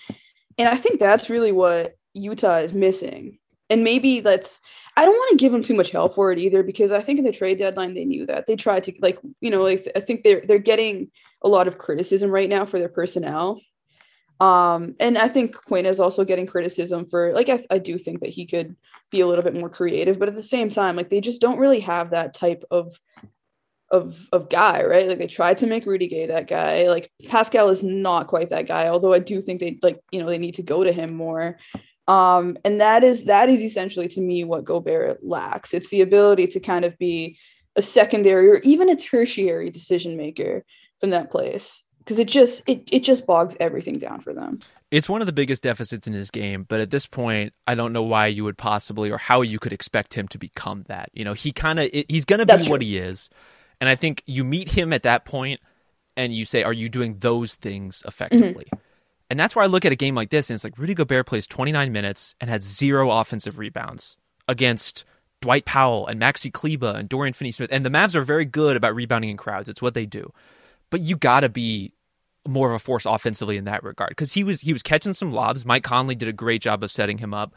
And 0.58 0.68
I 0.68 0.76
think 0.76 1.00
that's 1.00 1.30
really 1.30 1.52
what 1.52 1.96
Utah 2.14 2.58
is 2.58 2.74
missing. 2.74 3.38
And 3.70 3.84
maybe 3.84 4.20
that's, 4.20 4.62
I 4.96 5.06
don't 5.06 5.16
want 5.16 5.32
to 5.32 5.44
give 5.44 5.52
them 5.52 5.64
too 5.64 5.74
much 5.74 5.92
hell 5.92 6.08
for 6.08 6.32
it 6.32 6.40
either, 6.40 6.64
because 6.64 6.92
I 6.92 7.02
think 7.02 7.20
in 7.20 7.26
the 7.26 7.32
trade 7.32 7.60
deadline, 7.60 7.94
they 7.94 8.06
knew 8.06 8.26
that. 8.28 8.46
They 8.46 8.56
tried 8.56 8.84
to, 8.84 8.94
like, 9.00 9.18
you 9.42 9.50
know, 9.50 9.64
like, 9.64 9.92
I 9.96 10.00
think 10.00 10.24
they're, 10.24 10.44
they're 10.46 10.60
getting 10.60 11.12
a 11.44 11.50
lot 11.50 11.68
of 11.68 11.78
criticism 11.78 12.30
right 12.32 12.48
now 12.48 12.66
for 12.66 12.80
their 12.80 12.90
personnel. 12.90 13.60
Um, 14.40 14.96
and 15.00 15.18
I 15.18 15.30
think 15.30 15.56
Quin 15.56 15.86
is 15.86 16.00
also 16.00 16.26
getting 16.26 16.46
criticism 16.46 17.08
for 17.10 17.34
like 17.34 17.48
I, 17.50 17.66
I 17.70 17.78
do 17.78 17.98
think 17.98 18.20
that 18.20 18.30
he 18.30 18.46
could 18.46 18.76
be 19.10 19.22
a 19.22 19.28
little 19.28 19.44
bit 19.44 19.54
more 19.54 19.70
creative, 19.70 20.20
but 20.20 20.28
at 20.28 20.36
the 20.36 20.44
same 20.44 20.70
time, 20.70 20.96
like 20.96 21.10
they 21.10 21.22
just 21.22 21.40
don't 21.40 21.60
really 21.60 21.80
have 21.80 22.10
that 22.12 22.34
type 22.34 22.64
of 22.70 23.00
of 23.92 24.20
of 24.34 24.50
guy, 24.50 24.84
right? 24.84 25.08
Like 25.08 25.20
they 25.20 25.28
tried 25.28 25.58
to 25.60 25.68
make 25.68 25.86
Rudy 25.86 26.10
Gay 26.10 26.28
that 26.28 26.48
guy. 26.48 26.90
Like 26.90 27.12
Paschall 27.24 27.72
is 27.72 27.84
not 27.84 28.28
quite 28.28 28.50
that 28.50 28.68
guy, 28.68 28.88
although 28.88 29.14
I 29.14 29.20
do 29.20 29.42
think 29.42 29.62
they 29.62 29.80
like, 29.82 30.02
you 30.12 30.20
know, 30.20 30.28
they 30.28 30.38
need 30.38 30.56
to 30.56 30.64
go 30.64 30.84
to 30.84 30.92
him 30.92 31.16
more. 31.16 31.58
Um, 32.08 32.58
and 32.66 32.82
that 32.82 33.04
is 33.04 33.26
that 33.26 33.50
is 33.50 33.62
essentially 33.62 34.10
to 34.10 34.22
me 34.22 34.44
what 34.44 34.66
Gobert 34.66 35.24
lacks. 35.24 35.74
It's 35.74 35.90
the 35.90 36.02
ability 36.02 36.48
to 36.48 36.60
kind 36.60 36.84
of 36.84 36.98
be 36.98 37.38
a 37.78 37.82
secondary 37.82 38.50
or 38.50 38.58
even 38.60 38.90
a 38.90 38.96
tertiary 38.98 39.70
decision 39.70 40.18
maker 40.18 40.66
from 41.00 41.12
that 41.12 41.32
place 41.32 41.85
because 42.06 42.20
it 42.20 42.28
just 42.28 42.62
it, 42.68 42.88
it 42.92 43.00
just 43.00 43.26
bogs 43.26 43.58
everything 43.60 43.98
down 43.98 44.22
for 44.22 44.34
them. 44.34 44.60
It's 44.92 45.10
one 45.10 45.22
of 45.22 45.28
the 45.28 45.34
biggest 45.34 45.64
deficits 45.64 46.08
in 46.08 46.14
his 46.14 46.30
game 46.30 46.64
but 46.64 46.80
at 46.80 46.92
this 46.92 47.06
point 47.06 47.54
i 47.68 47.76
don't 47.76 47.92
know 47.92 48.04
why 48.04 48.28
you 48.28 48.44
would 48.44 48.58
possibly 48.58 49.10
or 49.10 49.18
how 49.18 49.42
you 49.42 49.60
could 49.60 49.74
expect 49.74 50.14
him 50.14 50.28
to 50.30 50.38
become 50.38 50.84
that. 50.88 51.10
You 51.14 51.26
know 51.26 51.34
he 51.34 51.52
kind 51.52 51.80
of 51.80 51.90
he's 52.08 52.26
going 52.26 52.46
to 52.46 52.58
be 52.58 52.70
what 52.70 52.82
he 52.82 52.98
is. 52.98 53.30
And 53.82 53.90
i 53.90 53.96
think 53.96 54.24
you 54.26 54.44
meet 54.44 54.72
him 54.72 54.94
at 54.94 55.04
that 55.04 55.26
point 55.26 55.60
and 56.16 56.34
you 56.34 56.46
say 56.46 56.64
are 56.64 56.74
you 56.74 56.88
doing 56.88 57.18
those 57.20 57.56
things 57.56 58.04
effectively? 58.08 58.66
Mm-hmm. 58.66 58.80
and 59.32 59.40
that's 59.40 59.56
where 59.56 59.64
i 59.64 59.68
look 59.68 59.86
at 59.86 59.92
a 59.92 59.98
game 59.98 60.16
like 60.16 60.30
this 60.30 60.50
and 60.50 60.56
it's 60.56 60.64
like 60.64 60.78
rudy 60.78 60.94
gobert 60.94 61.26
plays 61.26 61.48
29 61.48 61.92
minutes 61.92 62.36
and 62.40 62.50
had 62.50 62.64
zero 62.64 63.12
offensive 63.12 63.58
rebounds 63.58 64.16
against 64.48 65.04
dwight 65.42 65.66
powell 65.66 66.08
and 66.08 66.22
maxi 66.22 66.52
kleber 66.54 66.94
and 66.96 67.10
dorian 67.10 67.34
finney-smith. 67.34 67.70
And 67.72 67.86
the 67.86 67.90
mavs 67.90 68.16
are 68.16 68.22
very 68.22 68.46
good 68.46 68.78
about 68.78 68.96
rebounding 68.96 69.32
in 69.32 69.38
crowds. 69.38 69.68
It's 69.68 69.82
what 69.82 69.94
they 69.94 70.06
do 70.06 70.32
but 70.90 71.02
you 71.02 71.16
got 71.16 71.42
to 71.42 71.50
be 71.50 71.94
more 72.48 72.70
of 72.70 72.76
a 72.76 72.80
force 72.80 73.06
offensively 73.06 73.58
in 73.58 73.66
that 73.66 73.84
regard 73.84 74.10
because 74.10 74.34
he 74.34 74.44
was 74.44 74.62
he 74.62 74.74
was 74.74 74.84
catching 74.84 75.14
some 75.14 75.34
lobs. 75.34 75.66
Mike 75.66 75.84
Conley 75.84 76.16
did 76.16 76.28
a 76.28 76.34
great 76.34 76.62
job 76.62 76.84
of 76.84 76.92
setting 76.92 77.18
him 77.18 77.34
up, 77.34 77.54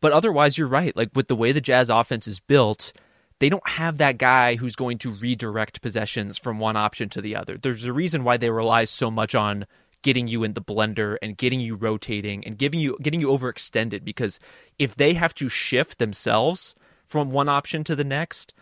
but 0.00 0.12
otherwise, 0.12 0.58
you're 0.58 0.68
right. 0.68 0.96
Like 0.96 1.10
with 1.14 1.28
the 1.28 1.36
way 1.36 1.52
the 1.52 1.60
Jazz 1.60 1.90
offense 1.90 2.26
is 2.26 2.40
built, 2.40 2.92
they 3.38 3.48
don't 3.48 3.68
have 3.68 3.98
that 3.98 4.18
guy 4.18 4.56
who's 4.56 4.76
going 4.76 4.98
to 4.98 5.10
redirect 5.10 5.82
possessions 5.82 6.38
from 6.38 6.58
one 6.58 6.76
option 6.76 7.08
to 7.10 7.20
the 7.20 7.36
other. 7.36 7.56
There's 7.56 7.84
a 7.84 7.92
reason 7.92 8.24
why 8.24 8.36
they 8.36 8.50
rely 8.50 8.84
so 8.84 9.10
much 9.10 9.34
on 9.34 9.66
getting 10.02 10.28
you 10.28 10.44
in 10.44 10.52
the 10.52 10.62
blender 10.62 11.16
and 11.20 11.36
getting 11.36 11.60
you 11.60 11.74
rotating 11.74 12.44
and 12.44 12.58
giving 12.58 12.80
you 12.80 12.96
getting 13.02 13.20
you 13.20 13.28
overextended 13.28 14.04
because 14.04 14.38
if 14.78 14.94
they 14.94 15.14
have 15.14 15.34
to 15.34 15.48
shift 15.48 15.98
themselves 15.98 16.74
from 17.04 17.30
one 17.30 17.48
option 17.48 17.84
to 17.84 17.96
the 17.96 18.04
next, 18.04 18.54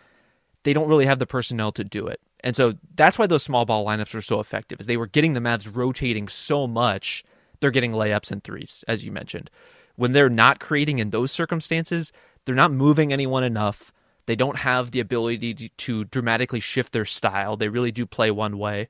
they 0.62 0.72
don't 0.72 0.88
really 0.88 1.06
have 1.06 1.18
the 1.18 1.26
personnel 1.26 1.72
to 1.72 1.84
do 1.84 2.06
it. 2.06 2.20
And 2.44 2.54
so 2.54 2.74
that's 2.94 3.18
why 3.18 3.26
those 3.26 3.42
small 3.42 3.64
ball 3.64 3.86
lineups 3.86 4.14
were 4.14 4.20
so 4.20 4.38
effective, 4.38 4.78
is 4.78 4.86
they 4.86 4.98
were 4.98 5.06
getting 5.06 5.32
the 5.32 5.40
Mavs 5.40 5.68
rotating 5.74 6.28
so 6.28 6.66
much, 6.66 7.24
they're 7.58 7.70
getting 7.70 7.92
layups 7.92 8.30
and 8.30 8.44
threes, 8.44 8.84
as 8.86 9.02
you 9.02 9.10
mentioned. 9.10 9.50
When 9.96 10.12
they're 10.12 10.28
not 10.28 10.60
creating 10.60 10.98
in 10.98 11.08
those 11.08 11.32
circumstances, 11.32 12.12
they're 12.44 12.54
not 12.54 12.70
moving 12.70 13.12
anyone 13.12 13.44
enough. 13.44 13.92
They 14.26 14.36
don't 14.36 14.58
have 14.58 14.90
the 14.90 15.00
ability 15.00 15.70
to, 15.74 16.04
dramatically 16.04 16.60
shift 16.60 16.92
their 16.92 17.06
style. 17.06 17.56
They 17.56 17.68
really 17.68 17.92
do 17.92 18.04
play 18.04 18.30
one 18.30 18.58
way. 18.58 18.88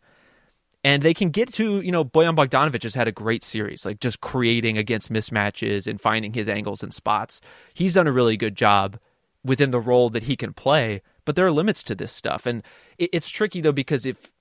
And 0.82 1.02
they 1.02 1.14
can 1.14 1.30
get 1.30 1.52
to, 1.54 1.80
you 1.80 1.92
know, 1.92 2.04
Bojan 2.04 2.34
Bogdanovich 2.34 2.82
has 2.82 2.96
had 2.96 3.06
a 3.06 3.12
great 3.12 3.44
series, 3.44 3.86
like 3.86 4.00
just 4.00 4.20
creating 4.20 4.78
against 4.78 5.12
mismatches 5.12 5.86
and 5.86 6.00
finding 6.00 6.32
his 6.34 6.48
angles 6.48 6.82
and 6.82 6.92
spots. 6.92 7.40
He's 7.72 7.94
done 7.94 8.08
a 8.08 8.12
really 8.12 8.36
good 8.36 8.56
job 8.56 8.98
within 9.44 9.70
the 9.70 9.80
role 9.80 10.10
that 10.10 10.24
he 10.24 10.34
can 10.34 10.52
play 10.52 11.02
but 11.24 11.36
there 11.36 11.46
are 11.46 11.52
limits 11.52 11.82
to 11.84 11.94
this 11.94 12.12
stuff, 12.12 12.46
and 12.46 12.62
it, 12.98 13.10
it's 13.12 13.28
tricky 13.28 13.60
though 13.60 13.72
because 13.72 14.06
if 14.06 14.32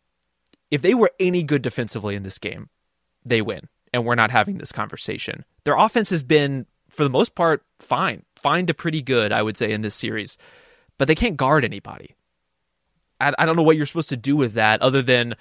if 0.71 0.81
they 0.81 0.93
were 0.93 1.11
any 1.19 1.43
good 1.43 1.61
defensively 1.61 2.15
in 2.15 2.23
this 2.23 2.39
game, 2.39 2.69
they 3.23 3.41
win, 3.41 3.69
and 3.93 4.05
we're 4.05 4.15
not 4.15 4.31
having 4.31 4.57
this 4.57 4.71
conversation. 4.71 5.45
Their 5.65 5.77
offense 5.77 6.09
has 6.09 6.23
been, 6.23 6.65
for 6.89 7.03
the 7.03 7.09
most 7.09 7.35
part, 7.35 7.63
fine, 7.77 8.23
fine 8.35 8.65
to 8.65 8.73
pretty 8.73 9.01
good, 9.01 9.31
I 9.31 9.43
would 9.43 9.55
say, 9.55 9.71
in 9.71 9.81
this 9.81 9.95
series, 9.95 10.37
but 10.97 11.07
they 11.07 11.15
can't 11.15 11.37
guard 11.37 11.63
anybody. 11.63 12.15
I, 13.19 13.33
I 13.37 13.45
don't 13.45 13.55
know 13.55 13.63
what 13.63 13.77
you're 13.77 13.85
supposed 13.85 14.09
to 14.09 14.17
do 14.17 14.35
with 14.35 14.53
that 14.53 14.81
other 14.81 15.01
than 15.01 15.35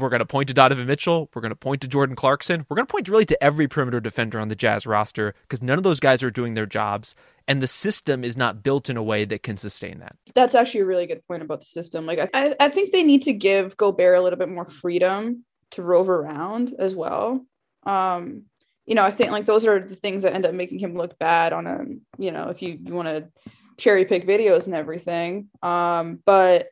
we're 0.00 0.08
going 0.08 0.20
to 0.20 0.26
point 0.26 0.48
to 0.48 0.54
Donovan 0.54 0.86
Mitchell. 0.86 1.30
We're 1.34 1.42
going 1.42 1.50
to 1.50 1.56
point 1.56 1.82
to 1.82 1.88
Jordan 1.88 2.16
Clarkson. 2.16 2.66
We're 2.68 2.76
going 2.76 2.86
to 2.86 2.92
point 2.92 3.08
really 3.08 3.26
to 3.26 3.42
every 3.42 3.68
perimeter 3.68 4.00
defender 4.00 4.40
on 4.40 4.48
the 4.48 4.56
Jazz 4.56 4.86
roster 4.86 5.34
because 5.42 5.62
none 5.62 5.78
of 5.78 5.84
those 5.84 6.00
guys 6.00 6.22
are 6.22 6.30
doing 6.30 6.54
their 6.54 6.66
jobs, 6.66 7.14
and 7.46 7.62
the 7.62 7.66
system 7.66 8.24
is 8.24 8.36
not 8.36 8.62
built 8.62 8.90
in 8.90 8.96
a 8.96 9.02
way 9.02 9.24
that 9.24 9.42
can 9.42 9.56
sustain 9.56 9.98
that. 10.00 10.16
That's 10.34 10.54
actually 10.54 10.80
a 10.80 10.86
really 10.86 11.06
good 11.06 11.26
point 11.26 11.42
about 11.42 11.60
the 11.60 11.66
system. 11.66 12.06
Like, 12.06 12.30
I, 12.34 12.54
I 12.58 12.68
think 12.68 12.92
they 12.92 13.02
need 13.02 13.22
to 13.22 13.32
give 13.32 13.76
Gobert 13.76 14.18
a 14.18 14.22
little 14.22 14.38
bit 14.38 14.48
more 14.48 14.68
freedom 14.68 15.44
to 15.72 15.82
rove 15.82 16.08
around 16.08 16.74
as 16.78 16.94
well. 16.94 17.44
Um, 17.84 18.44
you 18.86 18.94
know, 18.94 19.04
I 19.04 19.10
think 19.10 19.30
like 19.30 19.46
those 19.46 19.66
are 19.66 19.78
the 19.78 19.94
things 19.94 20.24
that 20.24 20.34
end 20.34 20.46
up 20.46 20.54
making 20.54 20.80
him 20.80 20.96
look 20.96 21.18
bad 21.18 21.52
on 21.52 21.66
a, 21.66 21.84
you 22.18 22.32
know, 22.32 22.48
if 22.48 22.60
you, 22.60 22.78
you 22.82 22.92
want 22.92 23.06
to 23.08 23.28
cherry 23.76 24.04
pick 24.04 24.26
videos 24.26 24.66
and 24.66 24.74
everything. 24.74 25.48
Um, 25.62 26.20
but 26.26 26.68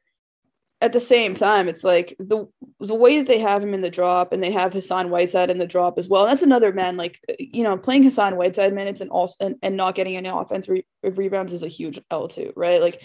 at 0.80 0.92
the 0.92 1.00
same 1.00 1.34
time, 1.34 1.68
it's 1.68 1.82
like 1.82 2.14
the 2.18 2.46
the 2.80 2.94
way 2.94 3.18
that 3.18 3.26
they 3.26 3.40
have 3.40 3.62
him 3.62 3.74
in 3.74 3.80
the 3.80 3.90
drop 3.90 4.32
and 4.32 4.42
they 4.42 4.52
have 4.52 4.72
Hassan 4.72 5.10
Whiteside 5.10 5.50
in 5.50 5.58
the 5.58 5.66
drop 5.66 5.98
as 5.98 6.08
well. 6.08 6.22
And 6.22 6.30
that's 6.30 6.42
another 6.42 6.72
man, 6.72 6.96
like 6.96 7.18
you 7.38 7.64
know, 7.64 7.76
playing 7.76 8.04
Hassan 8.04 8.36
Whiteside 8.36 8.72
minutes 8.72 9.00
and 9.00 9.10
also 9.10 9.36
and, 9.44 9.56
and 9.62 9.76
not 9.76 9.96
getting 9.96 10.16
any 10.16 10.28
offense 10.28 10.68
re- 10.68 10.86
rebounds 11.02 11.52
is 11.52 11.64
a 11.64 11.68
huge 11.68 12.00
L 12.10 12.28
two, 12.28 12.52
right? 12.54 12.80
Like 12.80 13.02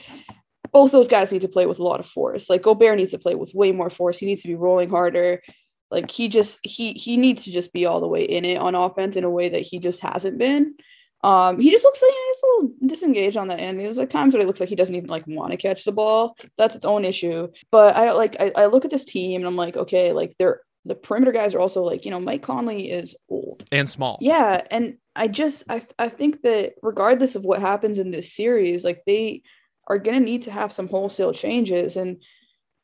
both 0.72 0.92
those 0.92 1.08
guys 1.08 1.32
need 1.32 1.42
to 1.42 1.48
play 1.48 1.66
with 1.66 1.80
a 1.80 1.84
lot 1.84 2.00
of 2.00 2.06
force. 2.06 2.50
Like 2.50 2.62
Gobert 2.62 2.98
needs 2.98 3.12
to 3.12 3.20
play 3.20 3.36
with 3.36 3.56
way 3.56 3.72
more 3.72 3.90
force. 3.90 4.20
He 4.20 4.28
needs 4.28 4.44
to 4.44 4.48
be 4.48 4.56
rolling 4.56 4.90
harder. 4.90 5.42
Like 5.90 6.12
he 6.12 6.28
just 6.28 6.60
he 6.64 6.94
he 6.94 7.18
needs 7.18 7.46
to 7.46 7.52
just 7.52 7.74
be 7.74 7.88
all 7.88 8.02
the 8.02 8.08
way 8.08 8.24
in 8.24 8.46
it 8.46 8.58
on 8.58 8.76
offense 8.76 9.16
in 9.16 9.24
a 9.24 9.30
way 9.30 9.50
that 9.50 9.62
he 9.62 9.80
just 9.80 10.00
hasn't 10.02 10.38
been. 10.38 10.76
Um, 11.24 11.60
he 11.60 11.72
just 11.72 11.86
looks 11.86 12.02
like 12.02 12.12
he's 12.12 12.44
a 12.44 12.46
little 12.46 12.76
disengaged 12.86 13.38
on 13.38 13.48
the 13.48 13.56
end. 13.56 13.80
There's 13.80 13.98
like 13.98 14.10
times 14.10 14.34
where 14.34 14.42
he 14.42 14.48
looks 14.48 14.60
like 14.60 14.70
he 14.70 14.76
doesn't 14.76 14.96
even 14.96 15.10
like 15.10 15.26
want 15.26 15.52
to 15.52 15.58
catch 15.58 15.86
the 15.86 15.94
ball. 15.94 16.36
That's 16.58 16.76
its 16.76 16.86
own 16.86 17.06
issue. 17.06 17.48
But 17.72 17.96
I 17.96 18.12
like 18.12 18.36
I, 18.40 18.52
I 18.56 18.66
look 18.66 18.84
at 18.84 18.92
this 18.92 19.06
team 19.06 19.42
and 19.42 19.48
I'm 19.48 19.56
like, 19.56 19.78
okay, 19.78 20.12
like 20.12 20.36
they're 20.38 20.62
the 20.86 20.96
perimeter 20.96 21.32
guys 21.32 21.56
are 21.56 21.62
also 21.62 21.82
like, 21.82 22.04
you 22.04 22.12
know, 22.12 22.20
Mike 22.20 22.44
Conley 22.44 22.92
is 22.92 23.16
old 23.30 23.64
and 23.72 23.88
small. 23.88 24.18
Yeah, 24.20 24.62
and 24.70 24.98
I 25.16 25.30
just 25.30 25.64
I 25.70 25.82
I 25.98 26.10
think 26.10 26.42
that 26.42 26.74
regardless 26.82 27.36
of 27.36 27.44
what 27.44 27.62
happens 27.62 28.00
in 28.00 28.12
this 28.12 28.34
series, 28.34 28.84
like 28.84 29.04
they 29.06 29.44
are 29.88 30.00
going 30.00 30.20
to 30.20 30.26
need 30.26 30.44
to 30.44 30.52
have 30.52 30.74
some 30.74 30.90
wholesale 30.90 31.34
changes 31.34 31.96
and 31.96 32.22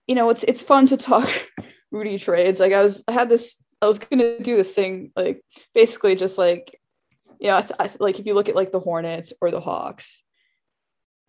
you 0.08 0.16
know, 0.16 0.30
it's 0.30 0.44
it's 0.44 0.62
fun 0.62 0.88
to 0.88 0.98
talk 0.98 1.30
Rudy 1.92 2.18
trades. 2.18 2.60
Like 2.60 2.74
I 2.74 2.82
was 2.82 3.04
I 3.08 3.12
had 3.12 3.30
this 3.30 3.56
I 3.82 3.88
was 3.88 4.00
going 4.00 4.20
to 4.20 4.40
do 4.40 4.56
this 4.56 4.74
thing 4.74 5.12
like 5.16 5.42
basically 5.74 6.16
just 6.16 6.38
like 6.38 6.79
yeah, 7.40 7.58
I 7.58 7.62
th- 7.62 7.80
I 7.80 7.88
th- 7.88 8.00
like 8.00 8.20
if 8.20 8.26
you 8.26 8.34
look 8.34 8.50
at 8.50 8.56
like 8.56 8.72
the 8.72 8.80
Hornets 8.80 9.34
or 9.42 9.50
the 9.50 9.62
Hawks, 9.62 10.24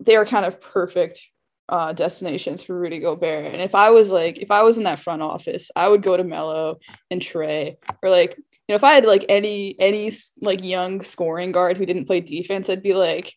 they 0.00 0.16
are 0.16 0.26
kind 0.26 0.44
of 0.44 0.60
perfect 0.60 1.20
uh, 1.68 1.92
destinations 1.92 2.62
for 2.62 2.78
Rudy 2.78 2.98
Gobert. 2.98 3.52
And 3.52 3.62
if 3.62 3.74
I 3.74 3.90
was 3.90 4.10
like, 4.10 4.38
if 4.38 4.50
I 4.50 4.62
was 4.62 4.76
in 4.76 4.84
that 4.84 4.98
front 4.98 5.22
office, 5.22 5.70
I 5.76 5.88
would 5.88 6.02
go 6.02 6.16
to 6.16 6.24
Melo 6.24 6.78
and 7.10 7.20
Trae, 7.20 7.76
or 8.02 8.10
like, 8.10 8.36
you 8.36 8.44
know, 8.70 8.74
if 8.74 8.84
I 8.84 8.94
had 8.94 9.04
like 9.04 9.24
any 9.28 9.76
any 9.78 10.12
like 10.40 10.64
young 10.64 11.02
scoring 11.02 11.52
guard 11.52 11.76
who 11.76 11.86
didn't 11.86 12.06
play 12.06 12.20
defense, 12.20 12.68
I'd 12.68 12.82
be 12.82 12.94
like, 12.94 13.32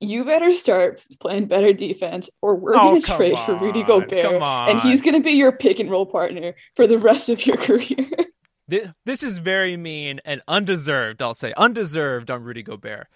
you 0.00 0.24
better 0.24 0.52
start 0.52 1.02
playing 1.20 1.46
better 1.46 1.72
defense, 1.72 2.28
or 2.42 2.56
we're 2.56 2.74
oh, 2.74 3.00
gonna 3.00 3.00
trade 3.02 3.34
on, 3.34 3.46
for 3.46 3.56
Rudy 3.56 3.84
Gobert, 3.84 4.42
and 4.42 4.80
he's 4.80 5.02
gonna 5.02 5.20
be 5.20 5.32
your 5.32 5.52
pick 5.52 5.78
and 5.78 5.90
roll 5.90 6.06
partner 6.06 6.54
for 6.74 6.88
the 6.88 6.98
rest 6.98 7.28
of 7.28 7.46
your 7.46 7.56
career. 7.68 8.08
This 8.68 9.22
is 9.22 9.38
very 9.38 9.76
mean 9.76 10.20
and 10.24 10.42
undeserved, 10.46 11.22
I'll 11.22 11.34
say. 11.34 11.54
Undeserved 11.56 12.30
on 12.30 12.44
Rudy 12.44 12.62
Gobert. 12.62 13.08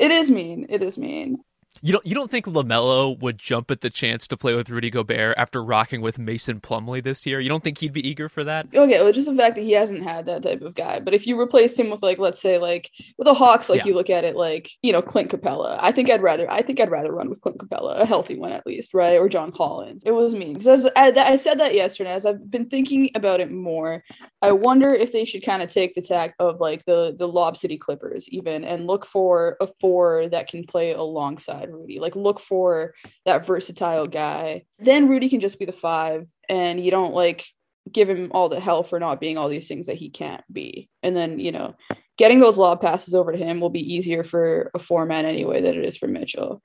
It 0.00 0.10
is 0.10 0.30
mean. 0.30 0.66
It 0.70 0.82
is 0.82 0.96
mean. 0.96 1.44
You 1.80 1.92
don't 1.92 2.06
you 2.06 2.14
don't 2.14 2.30
think 2.30 2.46
Lamelo 2.46 3.18
would 3.20 3.38
jump 3.38 3.70
at 3.70 3.80
the 3.80 3.88
chance 3.90 4.28
to 4.28 4.36
play 4.36 4.54
with 4.54 4.68
Rudy 4.68 4.90
Gobert 4.90 5.34
after 5.38 5.64
rocking 5.64 6.00
with 6.00 6.18
Mason 6.18 6.60
Plumlee 6.60 7.02
this 7.02 7.24
year? 7.24 7.40
You 7.40 7.48
don't 7.48 7.64
think 7.64 7.78
he'd 7.78 7.92
be 7.92 8.06
eager 8.06 8.28
for 8.28 8.44
that? 8.44 8.66
Okay, 8.74 9.02
well, 9.02 9.10
just 9.12 9.26
the 9.26 9.34
fact 9.34 9.56
that 9.56 9.62
he 9.62 9.72
hasn't 9.72 10.02
had 10.02 10.26
that 10.26 10.42
type 10.42 10.60
of 10.60 10.74
guy. 10.74 11.00
But 11.00 11.14
if 11.14 11.26
you 11.26 11.40
replaced 11.40 11.78
him 11.78 11.90
with 11.90 12.02
like, 12.02 12.18
let's 12.18 12.40
say, 12.40 12.58
like 12.58 12.90
with 13.16 13.24
the 13.26 13.34
Hawks, 13.34 13.68
like 13.68 13.78
Yeah. 13.78 13.86
you 13.86 13.94
look 13.94 14.10
at 14.10 14.22
it, 14.24 14.36
like 14.36 14.70
you 14.82 14.92
know, 14.92 15.02
Clint 15.02 15.30
Capela. 15.30 15.78
I 15.80 15.92
think 15.92 16.10
I'd 16.10 16.22
rather, 16.22 16.48
I 16.50 16.62
think 16.62 16.78
I'd 16.78 16.90
rather 16.90 17.10
run 17.10 17.30
with 17.30 17.40
Clint 17.40 17.58
Capela, 17.58 17.98
a 18.00 18.06
healthy 18.06 18.38
one 18.38 18.52
at 18.52 18.66
least, 18.66 18.92
right? 18.94 19.16
Or 19.18 19.28
John 19.28 19.50
Collins. 19.50 20.04
It 20.04 20.12
was 20.12 20.34
me 20.34 20.54
because 20.54 20.86
I, 20.94 21.08
I 21.16 21.36
said 21.36 21.58
that 21.58 21.74
yesterday. 21.74 22.12
As 22.12 22.26
I've 22.26 22.50
been 22.50 22.68
thinking 22.68 23.10
about 23.14 23.40
it 23.40 23.50
more, 23.50 24.04
I 24.42 24.52
wonder 24.52 24.92
if 24.92 25.10
they 25.10 25.24
should 25.24 25.42
kind 25.44 25.62
of 25.62 25.72
take 25.72 25.94
the 25.94 26.02
tack 26.02 26.34
of 26.38 26.60
like 26.60 26.84
the 26.84 27.16
the 27.18 27.26
Lob 27.26 27.56
City 27.56 27.78
Clippers 27.78 28.28
even 28.28 28.62
and 28.62 28.86
look 28.86 29.06
for 29.06 29.56
a 29.60 29.66
four 29.80 30.28
that 30.28 30.48
can 30.48 30.64
play 30.64 30.92
alongside 30.92 31.61
Rudy. 31.70 32.00
Like 32.00 32.16
look 32.16 32.40
for 32.40 32.94
that 33.26 33.46
versatile 33.46 34.06
guy. 34.06 34.64
Then 34.78 35.08
Rudy 35.08 35.28
can 35.28 35.40
just 35.40 35.58
be 35.58 35.64
the 35.64 35.72
five, 35.72 36.26
and 36.48 36.82
you 36.82 36.90
don't 36.90 37.14
like 37.14 37.46
give 37.90 38.08
him 38.08 38.30
all 38.32 38.48
the 38.48 38.60
hell 38.60 38.82
for 38.82 39.00
not 39.00 39.20
being 39.20 39.36
all 39.36 39.48
these 39.48 39.68
things 39.68 39.86
that 39.86 39.96
he 39.96 40.10
can't 40.10 40.44
be. 40.52 40.88
And 41.02 41.16
then 41.16 41.38
you 41.38 41.52
know, 41.52 41.74
getting 42.16 42.40
those 42.40 42.58
lob 42.58 42.80
passes 42.80 43.14
over 43.14 43.32
to 43.32 43.38
him 43.38 43.60
will 43.60 43.70
be 43.70 43.94
easier 43.94 44.22
for 44.24 44.70
a 44.74 44.78
four 44.78 45.06
man 45.06 45.26
anyway 45.26 45.60
than 45.60 45.76
it 45.76 45.84
is 45.84 45.96
for 45.96 46.06
Mitchell. 46.06 46.62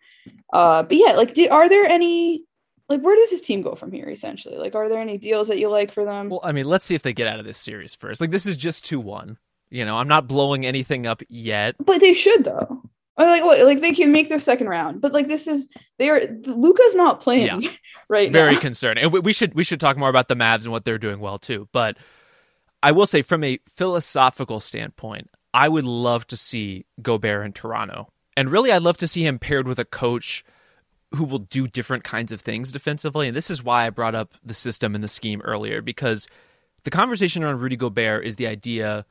Uh, 0.53 0.83
but 0.83 0.97
yeah, 0.97 1.13
like, 1.13 1.33
did, 1.33 1.49
are 1.49 1.69
there 1.69 1.85
any? 1.85 2.43
Like, 2.89 3.01
where 3.01 3.17
does 3.17 3.31
this 3.31 3.41
team 3.41 3.61
go 3.61 3.75
from 3.75 3.91
here? 3.91 4.07
Essentially, 4.07 4.57
like, 4.57 4.75
are 4.75 4.87
there 4.87 5.01
any 5.01 5.17
deals 5.17 5.49
that 5.49 5.59
you 5.59 5.69
like 5.69 5.91
for 5.91 6.05
them? 6.05 6.29
Well, 6.29 6.39
I 6.43 6.51
mean, 6.51 6.65
let's 6.65 6.85
see 6.85 6.95
if 6.95 7.03
they 7.03 7.13
get 7.13 7.27
out 7.27 7.39
of 7.39 7.45
this 7.45 7.57
series 7.57 7.95
first. 7.95 8.21
Like 8.21 8.31
this 8.31 8.45
is 8.45 8.55
just 8.55 8.85
2-1. 8.85 9.37
You 9.69 9.83
know, 9.83 9.97
I'm 9.97 10.07
not 10.07 10.27
blowing 10.27 10.65
anything 10.65 11.05
up 11.05 11.21
yet. 11.27 11.75
But 11.83 11.99
they 11.99 12.13
should 12.13 12.45
though. 12.45 12.81
Or 13.17 13.25
like 13.25 13.43
what? 13.43 13.59
Like 13.65 13.81
they 13.81 13.93
can 13.93 14.11
make 14.11 14.29
their 14.29 14.39
second 14.39 14.67
round. 14.67 15.01
But 15.01 15.13
like 15.13 15.27
this 15.27 15.47
is 15.47 15.67
they 15.97 16.09
are 16.09 16.21
Luka's 16.45 16.95
not 16.95 17.19
playing 17.19 17.69
right 18.09 18.31
very 18.31 18.53
now. 18.53 18.59
concerning. 18.59 19.03
And 19.05 19.13
we, 19.13 19.19
we 19.19 19.33
should 19.33 19.53
we 19.55 19.63
should 19.63 19.79
talk 19.79 19.97
more 19.97 20.09
about 20.09 20.27
the 20.27 20.35
Mavs 20.35 20.63
and 20.63 20.71
what 20.71 20.85
they're 20.85 20.97
doing 20.99 21.19
well 21.19 21.39
too. 21.39 21.67
But 21.71 21.97
I 22.83 22.91
will 22.91 23.07
say, 23.07 23.23
from 23.23 23.43
a 23.43 23.59
philosophical 23.67 24.59
standpoint, 24.59 25.29
I 25.53 25.67
would 25.67 25.85
love 25.85 26.27
to 26.27 26.37
see 26.37 26.85
Gobert 27.01 27.45
in 27.45 27.53
Toronto, 27.53 28.07
and 28.35 28.51
really, 28.51 28.71
I'd 28.71 28.83
love 28.83 28.97
to 28.97 29.07
see 29.07 29.25
him 29.25 29.39
paired 29.39 29.67
with 29.67 29.79
a 29.79 29.85
coach 29.85 30.45
who 31.15 31.23
will 31.23 31.39
do 31.39 31.67
different 31.67 32.03
kinds 32.03 32.31
of 32.31 32.41
things 32.41 32.71
defensively. 32.71 33.27
And 33.27 33.35
this 33.35 33.49
is 33.49 33.63
why 33.63 33.85
I 33.85 33.89
brought 33.89 34.13
up 34.13 34.33
the 34.43 34.53
system 34.53 34.93
and 34.93 35.03
the 35.03 35.07
scheme 35.07 35.41
earlier 35.41 35.81
because 35.81 36.27
the 36.83 36.91
conversation 36.91 37.43
around 37.43 37.59
Rudy 37.59 37.77
Gobert 37.77 38.25
is 38.25 38.35
the 38.35 38.47
idea 38.47 39.05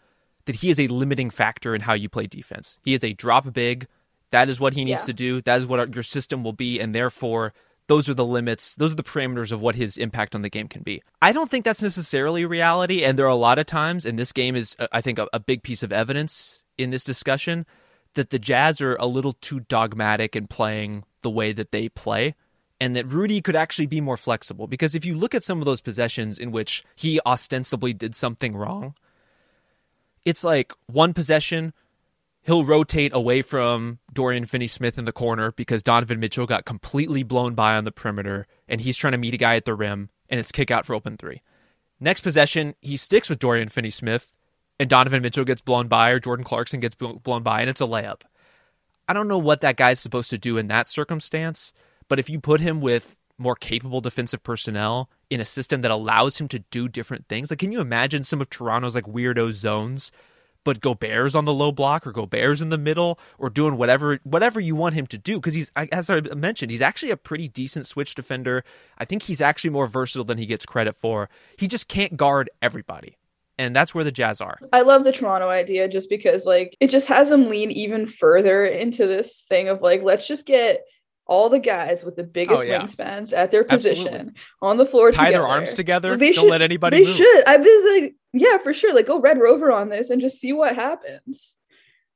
that 0.45 0.57
he 0.57 0.71
is 0.71 0.79
a 0.79 0.87
limiting 0.89 1.31
factor 1.31 1.75
in 1.75 1.81
how 1.81 1.95
you 1.95 2.09
play 2.09 2.27
defense. 2.27 2.79
He 2.85 2.95
is 2.95 3.03
a 3.03 3.13
drop 3.13 3.53
big. 3.53 3.87
That 4.33 4.49
is 4.49 4.59
what 4.61 4.75
he 4.75 4.85
needs 4.85 5.03
Yeah. 5.03 5.07
to 5.07 5.13
do. 5.13 5.43
That 5.43 5.59
is 5.61 5.67
what 5.67 5.81
our, 5.81 5.87
your 5.87 6.03
system 6.03 6.43
will 6.43 6.53
be, 6.53 6.81
and 6.81 6.95
therefore 6.95 7.53
those 7.89 8.09
are 8.09 8.15
the 8.15 8.25
limits. 8.25 8.75
Those 8.75 8.93
are 8.93 8.97
the 8.97 9.05
parameters 9.05 9.53
of 9.53 9.61
what 9.61 9.77
his 9.77 9.97
impact 9.97 10.35
on 10.35 10.43
the 10.43 10.51
game 10.51 10.67
can 10.67 10.83
be. 10.83 11.03
I 11.23 11.33
don't 11.33 11.49
think 11.51 11.65
that's 11.65 11.83
necessarily 11.83 12.45
reality, 12.45 13.05
and 13.05 13.19
there 13.19 13.27
are 13.27 13.29
a 13.29 13.37
lot 13.37 13.59
of 13.59 13.67
times, 13.67 14.05
and 14.05 14.19
this 14.19 14.33
game 14.33 14.57
is, 14.57 14.75
uh, 14.79 14.89
I 14.93 15.01
think, 15.01 15.19
a, 15.21 15.29
a 15.33 15.39
big 15.39 15.63
piece 15.63 15.83
of 15.85 15.93
evidence 15.93 16.63
in 16.77 16.91
this 16.91 17.05
discussion 17.05 17.65
that 18.15 18.31
the 18.31 18.39
Jazz 18.39 18.81
are 18.81 18.97
a 18.97 19.07
little 19.07 19.35
too 19.35 19.61
dogmatic 19.61 20.35
in 20.35 20.47
playing 20.49 21.05
the 21.23 21.31
way 21.31 21.53
that 21.53 21.71
they 21.71 21.89
play. 21.89 22.35
And 22.79 22.95
that 22.95 23.11
Rudy 23.11 23.41
could 23.41 23.57
actually 23.57 23.87
be 23.87 24.03
more 24.03 24.19
flexible 24.19 24.67
because 24.67 24.95
if 24.95 25.03
you 25.07 25.17
look 25.17 25.35
at 25.35 25.43
some 25.43 25.61
of 25.61 25.65
those 25.65 25.81
possessions 25.81 26.39
in 26.39 26.51
which 26.51 26.85
he 26.95 27.19
ostensibly 27.25 27.95
did 27.95 28.15
something 28.15 28.55
wrong, 28.55 28.95
it's 30.27 30.45
like 30.45 30.73
one 30.87 31.15
possession, 31.15 31.73
he'll 32.47 32.65
rotate 32.65 33.13
away 33.13 33.43
from 33.43 33.99
Dorian 34.13 34.47
Finney 34.47 34.69
Smith 34.69 34.99
in 34.99 35.05
the 35.05 35.13
corner 35.13 35.53
because 35.53 35.83
Donovan 35.83 36.21
Mitchell 36.21 36.47
got 36.47 36.65
completely 36.65 37.25
blown 37.25 37.55
by 37.55 37.75
on 37.75 37.85
the 37.85 37.93
perimeter 37.93 38.47
and 38.69 38.81
he's 38.81 38.97
trying 38.97 39.13
to 39.13 39.19
meet 39.19 39.35
a 39.35 39.39
guy 39.39 39.57
at 39.57 39.65
the 39.65 39.75
rim 39.75 40.11
and 40.29 40.39
it's 40.39 40.53
kick 40.53 40.71
out 40.71 40.87
for 40.87 40.95
open 40.95 41.17
three. 41.17 41.43
Next 41.99 42.21
possession, 42.21 42.77
he 42.81 42.97
sticks 42.97 43.29
with 43.29 43.41
Dorian 43.41 43.69
Finney 43.69 43.91
Smith 43.91 44.33
and 44.79 44.89
Donovan 44.89 45.23
Mitchell 45.23 45.45
gets 45.45 45.61
blown 45.61 45.89
by 45.89 46.11
or 46.11 46.21
Jordan 46.21 46.45
Clarkson 46.45 46.79
gets 46.79 46.95
blown 46.95 47.43
by 47.43 47.61
and 47.61 47.69
it's 47.69 47.81
a 47.81 47.87
layup. 47.87 48.23
I 49.09 49.13
don't 49.13 49.29
know 49.29 49.39
what 49.39 49.61
that 49.63 49.77
guy's 49.77 49.99
supposed 49.99 50.31
to 50.31 50.39
do 50.39 50.57
in 50.57 50.69
that 50.69 50.89
circumstance, 50.89 51.73
but 52.09 52.21
if 52.21 52.31
you 52.31 52.41
put 52.41 52.61
him 52.61 52.81
with 52.81 53.19
more 53.39 53.57
capable 53.57 54.01
defensive 54.01 54.43
personnel 54.43 55.11
in 55.31 55.41
a 55.41 55.45
system 55.45 55.81
that 55.83 55.91
allows 55.91 56.39
him 56.39 56.49
to 56.49 56.61
do 56.71 56.89
different 56.89 57.27
things, 57.29 57.51
like 57.51 57.59
can 57.59 57.73
you 57.73 57.81
imagine 57.81 58.23
some 58.23 58.41
of 58.41 58.51
Toronto's 58.51 58.95
like 58.95 59.05
weirdo 59.05 59.53
zones, 59.53 60.13
but 60.67 60.81
Gobert's 60.83 61.35
on 61.35 61.47
the 61.47 61.55
low 61.55 61.73
block 61.73 62.07
or 62.07 62.13
Gobert's 62.13 62.61
in 62.61 62.69
the 62.69 62.77
middle 62.77 63.19
or 63.39 63.49
doing 63.49 63.79
whatever 63.79 64.19
whatever 64.25 64.61
you 64.61 64.77
want 64.77 64.95
him 64.95 65.07
to 65.07 65.17
do 65.17 65.37
because 65.37 65.55
he's 65.55 65.71
as 65.77 66.11
I 66.11 66.21
mentioned, 66.37 66.71
he's 66.71 66.83
actually 66.83 67.11
a 67.13 67.17
pretty 67.17 67.49
decent 67.49 67.87
switch 67.87 68.15
defender. 68.15 68.63
I 68.99 69.07
think 69.07 69.23
he's 69.23 69.41
actually 69.41 69.71
more 69.71 69.87
versatile 69.87 70.25
than 70.25 70.37
he 70.37 70.45
gets 70.45 70.67
credit 70.67 70.95
for. 70.97 71.31
He 71.57 71.67
just 71.69 71.89
can't 71.89 72.19
guard 72.19 72.51
everybody. 72.61 73.17
And 73.59 73.75
that's 73.75 73.95
where 73.95 74.05
the 74.05 74.13
Jazz 74.13 74.43
are. 74.43 74.59
I 74.75 74.83
love 74.83 75.05
the 75.05 75.13
Toronto 75.13 75.49
idea 75.49 75.89
just 75.89 76.11
because 76.11 76.45
like 76.45 76.77
it 76.81 76.91
just 76.91 77.09
has 77.09 77.31
them 77.31 77.49
lean 77.49 77.71
even 77.71 78.07
further 78.07 78.67
into 78.67 79.07
this 79.07 79.47
thing 79.49 79.69
of 79.69 79.81
like 79.81 80.03
let's 80.03 80.27
just 80.29 80.45
get 80.45 80.85
all 81.29 81.49
the 81.49 81.59
guys 81.59 82.05
with 82.05 82.15
the 82.15 82.23
biggest 82.23 82.59
Oh, 82.61 82.63
yeah. 82.63 82.81
wingspans 82.81 83.33
at 83.37 83.51
their 83.51 83.65
position 83.65 84.07
Absolutely. 84.07 84.33
on 84.63 84.77
the 84.77 84.87
floor 84.87 85.11
Tie 85.11 85.25
together. 85.27 85.43
their 85.43 85.49
arms 85.49 85.75
together. 85.75 86.17
They 86.17 86.33
Don't 86.33 86.45
should- 86.45 86.51
let 86.51 86.63
anybody 86.63 86.99
They 86.99 87.05
move. 87.05 87.17
should. 87.17 87.45
I 87.49 87.57
was 87.57 88.03
like, 88.03 88.15
yeah, 88.41 88.59
for 88.59 88.75
sure. 88.75 88.95
Like 88.95 89.07
go 89.07 89.21
Red 89.21 89.39
Rover 89.39 89.73
on 89.73 89.89
this 89.89 90.11
and 90.11 90.21
just 90.21 90.39
see 90.39 90.53
what 90.53 90.75
happens. 90.75 91.57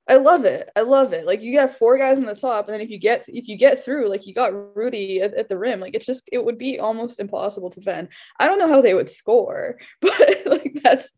I 0.09 0.17
love 0.17 0.45
it. 0.45 0.69
I 0.75 0.81
love 0.81 1.13
it. 1.13 1.25
Like 1.25 1.41
you 1.41 1.55
got 1.55 1.79
four 1.79 1.97
guys 1.97 2.19
on 2.19 2.25
the 2.25 2.35
top, 2.35 2.67
and 2.67 2.75
then 2.75 2.81
if 2.81 2.91
you 2.91 2.99
get 2.99 3.25
if 3.29 3.47
you 3.47 3.57
get 3.57 3.85
through, 3.85 4.09
like 4.09 4.27
you 4.27 4.35
got 4.35 4.77
Rudy 4.77 5.21
at, 5.21 5.35
at 5.35 5.49
the 5.49 5.57
rim, 5.57 5.79
like 5.79 5.95
it's 5.95 6.07
just 6.07 6.25
it 6.33 6.45
would 6.45 6.59
be 6.59 6.81
almost 6.81 7.21
impossible 7.21 7.71
to 7.71 7.79
defend. 7.79 8.09
I 8.39 8.47
don't 8.47 8.59
know 8.59 8.69
how 8.69 8.83
they 8.83 8.95
would 8.95 9.09
score, 9.09 9.79
but 10.01 10.43
like 10.47 10.81
that's 10.83 11.09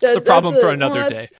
That's 0.00 0.16
a 0.16 0.20
problem 0.20 0.54
for 0.54 0.62
well, 0.62 0.70
another 0.70 1.00
that's- 1.00 1.30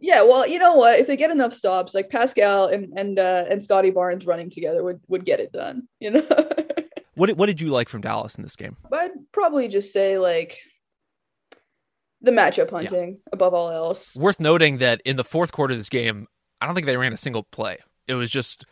Yeah, 0.00 0.22
well, 0.22 0.46
you 0.46 0.58
know 0.58 0.74
what? 0.74 0.98
If 0.98 1.06
they 1.06 1.16
get 1.16 1.30
enough 1.30 1.54
stops, 1.54 1.94
like 1.94 2.10
Pascal 2.10 2.66
and 2.66 2.98
and 2.98 3.18
uh, 3.18 3.44
and 3.48 3.62
Scottie 3.62 3.90
Barnes 3.90 4.26
running 4.26 4.50
together 4.50 4.82
would 4.82 5.00
would 5.06 5.24
get 5.24 5.40
it 5.40 5.52
done. 5.52 5.88
You 6.00 6.10
know. 6.12 6.26
What 7.16 7.36
what 7.36 7.46
did 7.46 7.60
you 7.60 7.68
like 7.68 7.90
from 7.90 8.00
Dallas 8.00 8.36
in 8.36 8.42
this 8.42 8.56
game? 8.56 8.78
I'd 8.90 9.10
probably 9.30 9.68
just 9.68 9.92
say 9.92 10.16
like 10.16 10.58
the 12.22 12.30
matchup 12.30 12.70
hunting 12.70 13.18
above 13.32 13.54
all 13.54 13.70
else. 13.70 14.14
Worth 14.16 14.40
noting 14.40 14.78
that 14.78 15.00
in 15.04 15.16
the 15.16 15.24
fourth 15.24 15.52
quarter 15.52 15.72
of 15.72 15.78
this 15.78 15.88
game, 15.88 16.26
I 16.60 16.66
don't 16.66 16.74
think 16.74 16.86
they 16.86 16.96
ran 16.96 17.12
a 17.12 17.16
single 17.16 17.44
play. 17.44 17.78
It 18.06 18.14
was 18.14 18.30
just, 18.30 18.66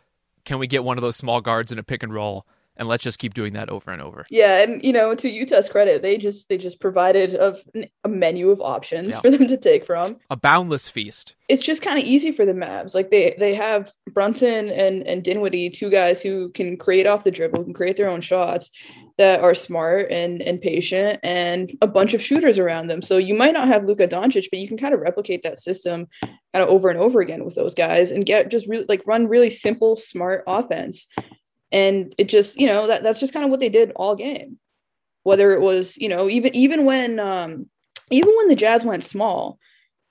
can 0.45 0.59
we 0.59 0.67
get 0.67 0.83
one 0.83 0.97
of 0.97 1.01
those 1.01 1.15
small 1.15 1.41
guards 1.41 1.71
in 1.71 1.79
a 1.79 1.83
pick 1.83 2.03
and 2.03 2.13
roll, 2.13 2.45
and 2.79 2.87
let's 2.87 3.03
just 3.03 3.19
keep 3.19 3.33
doing 3.35 3.53
that 3.53 3.69
over 3.69 3.91
and 3.91 4.01
over. 4.01 4.25
Yeah, 4.31 4.63
and 4.63 4.83
you 4.83 4.91
know, 4.93 5.13
to 5.13 5.29
Utah's 5.29 5.69
credit, 5.69 6.01
they 6.01 6.17
just 6.17 6.49
they 6.49 6.57
just 6.57 6.79
provided 6.79 7.35
of 7.35 7.61
a 8.03 8.09
menu 8.09 8.49
of 8.49 8.61
options 8.61 9.09
Yeah. 9.09 9.19
for 9.19 9.29
them 9.29 9.47
to 9.47 9.57
take 9.57 9.85
from. 9.85 10.17
A 10.31 10.37
boundless 10.37 10.89
feast. 10.89 11.35
It's 11.49 11.61
just 11.63 11.81
kind 11.81 11.99
of 11.99 12.05
easy 12.05 12.31
for 12.31 12.45
the 12.45 12.53
Mavs. 12.53 12.95
Like 12.95 13.11
they 13.11 13.35
they 13.37 13.53
have 13.53 13.91
Brunson 14.13 14.69
and 14.69 15.05
and 15.05 15.23
Dinwiddie, 15.23 15.69
two 15.71 15.89
guys 15.91 16.21
who 16.21 16.49
can 16.51 16.77
create 16.77 17.05
off 17.05 17.23
the 17.23 17.31
dribble, 17.31 17.65
can 17.65 17.73
create 17.73 17.97
their 17.97 18.09
own 18.09 18.21
shots 18.21 18.71
that 19.17 19.41
are 19.41 19.53
smart 19.53 20.09
and 20.09 20.41
and 20.41 20.61
patient, 20.61 21.19
and 21.23 21.77
a 21.81 21.87
bunch 21.87 22.13
of 22.13 22.23
shooters 22.23 22.57
around 22.57 22.87
them. 22.87 23.01
So 23.01 23.17
you 23.17 23.33
might 23.33 23.53
not 23.53 23.67
have 23.67 23.83
Luka 23.83 24.07
Doncic, 24.07 24.47
but 24.49 24.59
you 24.59 24.67
can 24.69 24.77
kind 24.77 24.93
of 24.93 25.01
replicate 25.01 25.43
that 25.43 25.59
system 25.59 26.07
kind 26.23 26.63
of 26.63 26.69
over 26.69 26.89
and 26.89 26.97
over 26.97 27.19
again 27.19 27.43
with 27.43 27.55
those 27.55 27.75
guys, 27.75 28.11
and 28.11 28.25
get 28.25 28.49
just 28.49 28.67
really 28.67 28.85
like 28.87 29.05
run 29.05 29.27
really 29.27 29.49
simple, 29.49 29.97
smart 29.97 30.43
offense. 30.47 31.07
And 31.71 32.13
it 32.17 32.25
just 32.25 32.59
you 32.59 32.67
know 32.67 32.87
that 32.87 33.03
that's 33.03 33.19
just 33.19 33.33
kind 33.33 33.45
of 33.45 33.51
what 33.51 33.59
they 33.59 33.69
did 33.69 33.91
all 33.95 34.15
game. 34.15 34.57
Whether 35.23 35.53
it 35.53 35.61
was 35.61 35.97
you 35.97 36.09
know 36.09 36.29
even 36.29 36.55
even 36.55 36.85
when 36.85 37.19
um 37.19 37.69
even 38.09 38.33
when 38.37 38.47
the 38.47 38.55
Jazz 38.55 38.83
went 38.83 39.03
small, 39.03 39.59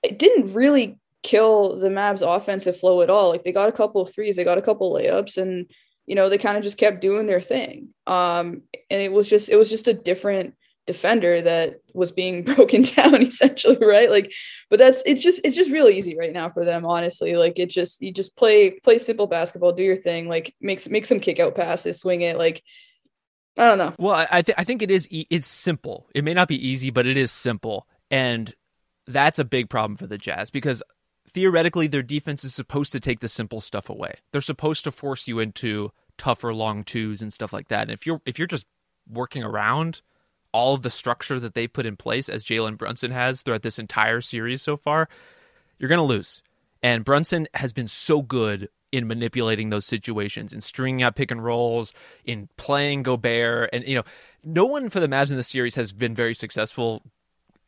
it 0.03 0.19
didn't 0.19 0.53
really 0.53 0.97
kill 1.23 1.77
the 1.77 1.89
Mavs 1.89 2.21
offensive 2.21 2.79
flow 2.79 3.01
at 3.01 3.09
all. 3.09 3.29
Like 3.29 3.43
they 3.43 3.51
got 3.51 3.69
a 3.69 3.73
couple 3.73 4.01
of 4.01 4.13
threes, 4.13 4.35
they 4.35 4.43
got 4.43 4.57
a 4.57 4.61
couple 4.61 4.93
layups, 4.93 5.37
and 5.37 5.69
you 6.05 6.15
know 6.15 6.29
they 6.29 6.37
kind 6.37 6.57
of 6.57 6.63
just 6.63 6.77
kept 6.77 7.01
doing 7.01 7.27
their 7.27 7.41
thing. 7.41 7.89
Um, 8.07 8.63
and 8.89 9.01
it 9.01 9.11
was 9.11 9.29
just 9.29 9.49
it 9.49 9.57
was 9.57 9.69
just 9.69 9.87
a 9.87 9.93
different 9.93 10.55
defender 10.89 11.39
that 11.39 11.81
was 11.93 12.11
being 12.11 12.43
broken 12.55 12.81
down 12.81 13.21
essentially, 13.27 13.77
right? 13.79 14.09
Like, 14.09 14.33
but 14.69 14.79
that's 14.79 15.03
it's 15.05 15.21
just 15.21 15.39
it's 15.43 15.55
just 15.55 15.69
real 15.69 15.87
easy 15.87 16.17
right 16.17 16.33
now 16.33 16.49
for 16.49 16.65
them, 16.65 16.83
honestly. 16.83 17.35
Like 17.35 17.59
it 17.59 17.69
just 17.69 18.01
you 18.01 18.11
just 18.11 18.35
play 18.35 18.71
play 18.71 18.97
simple 18.97 19.27
basketball, 19.27 19.73
do 19.73 19.83
your 19.83 19.95
thing, 19.95 20.27
like 20.27 20.55
make 20.59 20.89
make 20.89 21.05
some 21.05 21.19
kick 21.19 21.39
out 21.39 21.55
passes, 21.55 21.99
swing 21.99 22.21
it, 22.21 22.37
like. 22.37 22.63
I 23.57 23.67
don't 23.67 23.77
know. 23.77 23.93
Well, 23.99 24.25
I 24.31 24.41
th- 24.41 24.55
I 24.57 24.63
think 24.63 24.81
it 24.81 24.89
is. 24.89 25.11
E- 25.11 25.27
it's 25.29 25.47
simple. 25.47 26.07
It 26.15 26.23
may 26.23 26.33
not 26.33 26.47
be 26.47 26.65
easy, 26.65 26.91
but 26.91 27.05
it 27.05 27.17
is 27.17 27.29
simple, 27.29 27.87
and 28.09 28.55
that's 29.05 29.37
a 29.37 29.43
big 29.43 29.69
problem 29.69 29.97
for 29.97 30.07
the 30.07 30.17
Jazz 30.17 30.49
because 30.49 30.81
theoretically 31.33 31.87
their 31.87 32.03
defense 32.03 32.45
is 32.45 32.55
supposed 32.55 32.93
to 32.93 33.01
take 33.01 33.19
the 33.19 33.27
simple 33.27 33.59
stuff 33.59 33.89
away. 33.89 34.13
They're 34.31 34.39
supposed 34.39 34.85
to 34.85 34.91
force 34.91 35.27
you 35.27 35.39
into 35.39 35.91
tougher 36.17 36.53
long 36.53 36.85
twos 36.85 37.21
and 37.21 37.33
stuff 37.33 37.51
like 37.51 37.67
that. 37.67 37.83
And 37.83 37.91
if 37.91 38.05
you're 38.05 38.21
if 38.25 38.39
you're 38.39 38.47
just 38.47 38.65
working 39.09 39.43
around 39.43 40.01
all 40.51 40.73
of 40.73 40.81
the 40.81 40.89
structure 40.89 41.39
that 41.39 41.53
they 41.53 41.67
put 41.67 41.85
in 41.85 41.95
place 41.95 42.29
as 42.29 42.43
Jalen 42.43 42.77
Brunson 42.77 43.11
has 43.11 43.41
throughout 43.41 43.61
this 43.61 43.79
entire 43.79 44.21
series 44.21 44.61
so 44.61 44.77
far, 44.77 45.09
you're 45.77 45.89
going 45.89 45.99
to 45.99 46.03
lose. 46.03 46.41
And 46.81 47.03
Brunson 47.03 47.47
has 47.53 47.73
been 47.73 47.87
so 47.87 48.21
good 48.21 48.69
in 48.91 49.07
manipulating 49.07 49.69
those 49.69 49.85
situations, 49.85 50.53
in 50.53 50.61
stringing 50.61 51.03
out 51.03 51.15
pick 51.15 51.31
and 51.31 51.43
rolls, 51.43 51.93
in 52.25 52.49
playing 52.57 53.03
Gobert. 53.03 53.69
And, 53.71 53.85
you 53.85 53.95
know, 53.95 54.03
no 54.43 54.65
one 54.65 54.89
for 54.89 54.99
the 54.99 55.07
Mavs 55.07 55.29
in 55.29 55.37
the 55.37 55.43
series 55.43 55.75
has 55.75 55.93
been 55.93 56.15
very 56.15 56.33
successful 56.33 57.03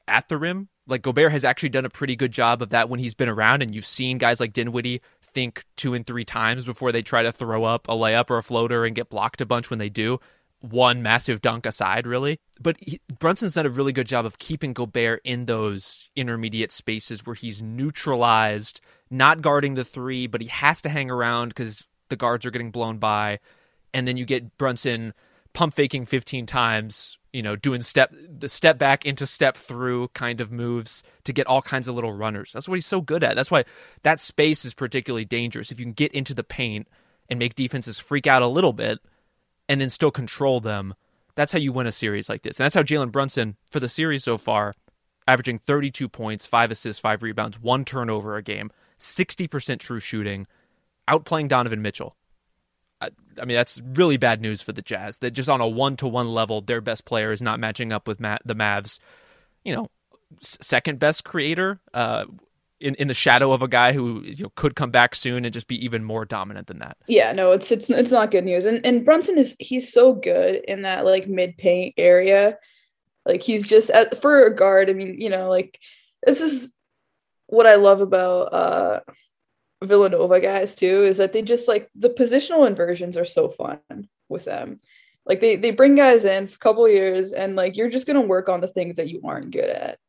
at 0.07 0.29
the 0.29 0.37
rim. 0.37 0.69
Like 0.87 1.03
Gobert 1.03 1.31
has 1.31 1.45
actually 1.45 1.69
done 1.69 1.85
a 1.85 1.89
pretty 1.89 2.15
good 2.15 2.31
job 2.31 2.61
of 2.61 2.69
that 2.69 2.89
when 2.89 2.99
he's 2.99 3.13
been 3.13 3.29
around, 3.29 3.61
and 3.61 3.73
you've 3.73 3.85
seen 3.85 4.17
guys 4.17 4.39
like 4.39 4.53
Dinwiddie 4.53 5.01
think 5.21 5.63
two 5.77 5.93
and 5.93 6.05
three 6.05 6.25
times 6.25 6.65
before 6.65 6.91
they 6.91 7.01
try 7.01 7.23
to 7.23 7.31
throw 7.31 7.63
up 7.63 7.87
a 7.87 7.93
layup 7.93 8.29
or 8.29 8.37
a 8.37 8.43
floater 8.43 8.83
and 8.83 8.95
get 8.95 9.09
blocked 9.09 9.41
a 9.41 9.45
bunch 9.45 9.69
when 9.69 9.79
they 9.79 9.89
do. 9.89 10.19
One 10.61 11.01
massive 11.01 11.41
dunk 11.41 11.65
aside, 11.65 12.05
really. 12.05 12.39
But 12.59 12.77
he, 12.79 13.01
Brunson's 13.19 13.55
done 13.55 13.65
a 13.65 13.69
really 13.69 13.93
good 13.93 14.07
job 14.07 14.25
of 14.25 14.39
keeping 14.39 14.73
Gobert 14.73 15.21
in 15.23 15.45
those 15.45 16.09
intermediate 16.15 16.71
spaces 16.71 17.25
where 17.25 17.35
he's 17.35 17.61
neutralized, 17.61 18.79
not 19.09 19.41
guarding 19.41 19.73
the 19.73 19.83
three, 19.83 20.27
but 20.27 20.41
he 20.41 20.47
has 20.47 20.81
to 20.83 20.89
hang 20.89 21.09
around 21.09 21.49
because 21.49 21.85
the 22.09 22.15
guards 22.15 22.45
are 22.45 22.51
getting 22.51 22.71
blown 22.71 22.99
by. 22.99 23.39
And 23.93 24.07
then 24.07 24.17
you 24.17 24.25
get 24.25 24.57
Brunson 24.57 25.13
pump 25.53 25.73
faking 25.73 26.05
15 26.05 26.45
times, 26.45 27.17
you 27.33 27.41
know, 27.41 27.55
doing 27.55 27.81
step 27.81 28.13
the 28.29 28.47
step 28.47 28.77
back 28.77 29.05
into 29.05 29.27
step 29.27 29.57
through 29.57 30.09
kind 30.09 30.41
of 30.41 30.51
moves 30.51 31.03
to 31.23 31.33
get 31.33 31.47
all 31.47 31.61
kinds 31.61 31.87
of 31.87 31.95
little 31.95 32.13
runners. 32.13 32.51
That's 32.53 32.67
what 32.67 32.75
he's 32.75 32.85
so 32.85 33.01
good 33.01 33.23
at. 33.23 33.35
That's 33.35 33.51
why 33.51 33.65
that 34.03 34.19
space 34.19 34.63
is 34.65 34.73
particularly 34.73 35.25
dangerous. 35.25 35.71
If 35.71 35.79
you 35.79 35.85
can 35.85 35.93
get 35.93 36.13
into 36.13 36.33
the 36.33 36.43
paint 36.43 36.87
and 37.29 37.39
make 37.39 37.55
defenses 37.55 37.99
freak 37.99 38.27
out 38.27 38.41
a 38.41 38.47
little 38.47 38.73
bit 38.73 38.99
and 39.71 39.79
then 39.79 39.89
still 39.89 40.11
control 40.11 40.59
them, 40.59 40.93
that's 41.35 41.53
how 41.53 41.57
you 41.57 41.71
win 41.71 41.87
a 41.87 41.93
series 41.93 42.27
like 42.27 42.41
this. 42.41 42.59
And 42.59 42.65
that's 42.65 42.75
how 42.75 42.83
Jalen 42.83 43.09
Brunson 43.09 43.55
for 43.71 43.79
the 43.79 43.87
series 43.87 44.21
so 44.21 44.37
far, 44.37 44.75
averaging 45.29 45.59
32 45.59 46.09
points, 46.09 46.45
5 46.45 46.71
assists, 46.71 46.99
5 46.99 47.23
rebounds, 47.23 47.57
1 47.57 47.85
turnover 47.85 48.35
a 48.35 48.43
game, 48.43 48.69
60% 48.99 49.79
true 49.79 50.01
shooting, 50.01 50.45
outplaying 51.07 51.47
Donovan 51.47 51.81
Mitchell. 51.81 52.13
I 52.99 53.45
mean, 53.45 53.55
that's 53.55 53.81
really 53.95 54.17
bad 54.17 54.41
news 54.41 54.61
for 54.61 54.73
the 54.73 54.81
Jazz. 54.81 55.19
That 55.19 55.31
just 55.31 55.47
on 55.47 55.61
a 55.61 55.67
one 55.67 55.95
to 55.97 56.07
one 56.07 56.27
level, 56.27 56.59
their 56.59 56.81
best 56.81 57.05
player 57.05 57.31
is 57.31 57.41
not 57.41 57.57
matching 57.57 57.93
up 57.93 58.09
with 58.09 58.19
Ma- 58.19 58.39
the 58.43 58.53
Mavs. 58.53 58.99
You 59.63 59.73
know, 59.73 59.87
second 60.41 60.99
best 60.99 61.23
creator 61.23 61.79
uh, 61.93 62.25
in 62.81 62.95
in 62.95 63.07
the 63.07 63.13
shadow 63.13 63.51
of 63.51 63.61
a 63.61 63.67
guy 63.67 63.93
who 63.93 64.21
you 64.21 64.43
know, 64.43 64.51
could 64.55 64.75
come 64.75 64.91
back 64.91 65.15
soon 65.15 65.45
and 65.45 65.53
just 65.53 65.67
be 65.67 65.83
even 65.83 66.03
more 66.03 66.25
dominant 66.25 66.67
than 66.67 66.79
that. 66.79 66.97
Yeah, 67.07 67.31
no, 67.31 67.51
it's 67.51 67.71
it's 67.71 67.89
it's 67.89 68.11
not 68.11 68.31
good 68.31 68.45
news. 68.45 68.65
And 68.65 68.85
and 68.85 69.05
Brunson 69.05 69.37
is 69.37 69.55
he's 69.59 69.91
so 69.91 70.13
good 70.13 70.63
in 70.67 70.81
that 70.83 71.05
like 71.05 71.27
mid 71.27 71.57
paint 71.57 71.95
area. 71.97 72.57
Like 73.25 73.41
he's 73.41 73.67
just 73.67 73.89
at, 73.91 74.21
for 74.21 74.45
a 74.45 74.55
guard. 74.55 74.89
I 74.89 74.93
mean, 74.93 75.21
you 75.21 75.29
know, 75.29 75.49
like 75.49 75.79
this 76.25 76.41
is 76.41 76.71
what 77.47 77.67
I 77.67 77.75
love 77.75 78.01
about 78.01 78.53
uh 78.53 78.99
Villanova 79.83 80.39
guys 80.39 80.75
too 80.75 81.03
is 81.03 81.17
that 81.17 81.33
they 81.33 81.41
just 81.41 81.67
like 81.67 81.89
the 81.95 82.09
positional 82.09 82.67
inversions 82.67 83.17
are 83.17 83.25
so 83.25 83.49
fun 83.49 83.79
with 84.29 84.45
them. 84.45 84.79
Like 85.25 85.39
they 85.39 85.55
they 85.55 85.71
bring 85.71 85.95
guys 85.95 86.25
in 86.25 86.47
for 86.47 86.55
a 86.55 86.59
couple 86.59 86.87
years 86.89 87.31
and 87.31 87.55
like 87.55 87.77
you're 87.77 87.89
just 87.89 88.07
gonna 88.07 88.21
work 88.21 88.49
on 88.49 88.61
the 88.61 88.67
things 88.67 88.97
that 88.97 89.09
you 89.09 89.21
aren't 89.23 89.51
good 89.51 89.69
at 89.69 89.99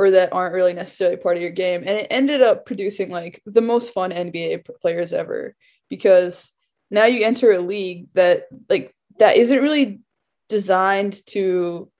or 0.00 0.12
that 0.12 0.32
aren't 0.32 0.54
really 0.54 0.72
necessarily 0.72 1.18
part 1.18 1.36
of 1.36 1.42
your 1.42 1.50
game. 1.50 1.82
And 1.86 1.90
it 1.90 2.06
ended 2.10 2.40
up 2.40 2.64
producing 2.64 3.10
like 3.10 3.42
the 3.44 3.60
most 3.60 3.92
fun 3.92 4.12
NBA 4.12 4.66
players 4.80 5.12
ever 5.12 5.54
because 5.90 6.50
now 6.90 7.04
you 7.04 7.22
enter 7.22 7.52
a 7.52 7.60
league 7.60 8.06
that 8.14 8.44
like 8.70 8.94
that 9.18 9.36
isn't 9.36 9.60
really 9.60 10.00
designed 10.48 11.20
to 11.26 11.90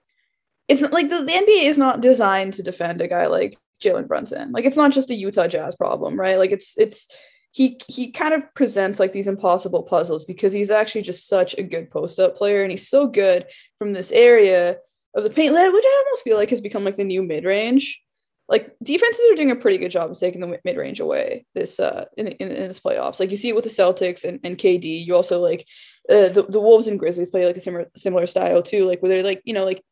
it's 0.66 0.80
like 0.80 1.11
the, 1.11 1.18
the 1.18 1.32
NBA 1.32 1.64
is 1.64 1.76
not 1.76 2.01
designed 2.01 2.55
to 2.55 2.62
defend 2.62 3.03
a 3.03 3.09
guy 3.09 3.26
like 3.26 3.59
Jalen 3.82 4.09
Brunson. 4.09 4.51
Like 4.51 4.64
it's 4.64 4.78
not 4.78 4.92
just 4.92 5.11
a 5.11 5.14
Utah 5.14 5.46
Jazz 5.46 5.76
problem, 5.76 6.18
right? 6.18 6.38
Like 6.38 6.53
it's 6.53 6.78
it's 6.78 7.07
he 7.53 7.78
he 7.86 8.12
kind 8.12 8.32
of 8.32 8.42
presents 8.55 8.98
like 8.98 9.12
these 9.12 9.28
impossible 9.28 9.82
puzzles 9.82 10.24
because 10.24 10.55
he's 10.55 10.70
actually 10.70 11.03
just 11.03 11.28
such 11.28 11.55
a 11.59 11.62
good 11.62 11.90
post 11.90 12.18
up 12.18 12.34
player 12.38 12.62
and 12.62 12.70
he's 12.70 12.88
so 12.88 13.07
good 13.07 13.44
from 13.78 13.92
this 13.92 14.11
area 14.11 14.78
of 15.14 15.24
the 15.24 15.30
paint, 15.30 15.52
which 15.52 15.61
I 15.61 16.04
almost 16.06 16.22
feel 16.22 16.36
like 16.36 16.50
has 16.50 16.61
become 16.61 16.84
like 16.84 16.96
the 16.96 17.04
new 17.04 17.22
mid 17.22 17.44
range. 17.44 18.00
Like 18.48 18.74
defenses 18.82 19.24
are 19.30 19.36
doing 19.36 19.52
a 19.52 19.56
pretty 19.56 19.78
good 19.78 19.92
job 19.92 20.11
of 20.11 20.18
taking 20.18 20.40
the 20.40 20.58
mid 20.64 20.76
range 20.76 20.98
away 20.98 21.46
this 21.54 21.78
uh 21.78 22.06
in, 22.16 22.28
in, 22.28 22.50
in 22.50 22.68
this 22.68 22.80
playoffs. 22.80 23.20
Like 23.20 23.30
you 23.30 23.36
see 23.36 23.48
it 23.48 23.54
with 23.54 23.64
the 23.64 23.70
Celtics 23.70 24.24
and, 24.24 24.40
and 24.42 24.58
KD. 24.58 25.06
You 25.06 25.14
also 25.14 25.40
like 25.40 25.66
uh, 26.08 26.28
the 26.30 26.44
the 26.48 26.61
Wolves 26.61 26.88
and 26.88 26.98
Grizzlies 26.98 27.30
play 27.30 27.46
like 27.46 27.56
a 27.56 27.61
similar 27.61 27.90
similar 27.96 28.26
style 28.26 28.62
too. 28.62 28.86
Like 28.86 29.02
where 29.02 29.08
they're 29.08 29.22
like 29.22 29.42
you 29.44 29.54
know 29.54 29.64
like 29.64 29.84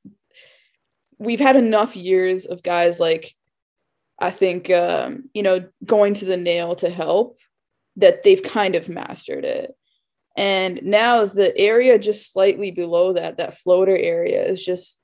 we've 1.18 1.40
had 1.40 1.56
enough 1.56 1.96
years 1.96 2.46
of 2.46 2.62
guys 2.62 2.98
like 2.98 3.34
I 4.18 4.30
think 4.32 4.70
um, 4.70 5.30
you 5.34 5.42
know 5.44 5.64
going 5.84 6.14
to 6.14 6.24
the 6.24 6.36
nail 6.36 6.74
to 6.76 6.90
help 6.90 7.38
that 7.98 8.22
they've 8.22 8.42
kind 8.42 8.74
of 8.74 8.88
mastered 8.88 9.44
it. 9.44 9.74
And 10.36 10.80
now 10.84 11.26
the 11.26 11.56
area 11.58 11.98
just 11.98 12.32
slightly 12.32 12.70
below 12.70 13.14
that, 13.14 13.38
that 13.38 13.58
floater 13.58 13.96
area 13.96 14.46
is 14.46 14.64
just 14.64 14.97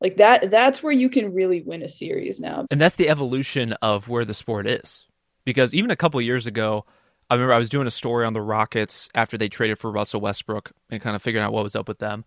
like 0.00 0.16
that. 0.16 0.50
That's 0.50 0.82
where 0.82 0.92
you 0.92 1.08
can 1.08 1.32
really 1.34 1.62
win 1.62 1.82
a 1.82 1.88
series 1.88 2.40
now. 2.40 2.66
And 2.70 2.80
that's 2.80 2.96
the 2.96 3.08
evolution 3.08 3.72
of 3.74 4.08
where 4.08 4.24
the 4.24 4.34
sport 4.34 4.66
is. 4.66 5.06
Because 5.44 5.74
even 5.74 5.90
a 5.90 5.96
couple 5.96 6.20
years 6.20 6.46
ago, 6.46 6.84
I 7.28 7.34
remember 7.34 7.54
I 7.54 7.58
was 7.58 7.68
doing 7.68 7.86
a 7.86 7.92
story 7.92 8.26
on 8.26 8.32
the 8.32 8.42
Rockets 8.42 9.08
after 9.14 9.38
they 9.38 9.48
traded 9.48 9.78
for 9.78 9.90
Russell 9.90 10.20
Westbrook 10.20 10.72
and 10.90 11.00
kind 11.00 11.16
of 11.16 11.22
figuring 11.22 11.44
out 11.44 11.52
what 11.52 11.62
was 11.62 11.76
up 11.76 11.88
with 11.88 11.98
them. 11.98 12.24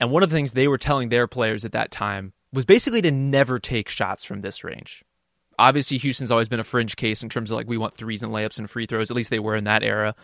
And 0.00 0.10
one 0.10 0.22
of 0.22 0.30
the 0.30 0.36
things 0.36 0.52
they 0.52 0.68
were 0.68 0.78
telling 0.78 1.08
their 1.08 1.26
players 1.26 1.64
at 1.64 1.72
that 1.72 1.90
time 1.90 2.32
was 2.52 2.64
basically 2.64 3.02
to 3.02 3.10
never 3.10 3.58
take 3.58 3.88
shots 3.88 4.24
from 4.24 4.40
this 4.40 4.64
range 4.64 5.04
obviously 5.58 5.98
Houston's 5.98 6.30
always 6.30 6.48
been 6.48 6.60
a 6.60 6.64
fringe 6.64 6.96
case 6.96 7.22
in 7.22 7.28
terms 7.28 7.50
of 7.50 7.56
like 7.56 7.68
we 7.68 7.76
want 7.76 7.96
threes 7.96 8.22
and 8.22 8.32
layups 8.32 8.58
and 8.58 8.70
free 8.70 8.86
throws. 8.86 9.10
At 9.10 9.16
least 9.16 9.30
they 9.30 9.40
were 9.40 9.56
in 9.56 9.64
that 9.64 9.82
era. 9.82 10.14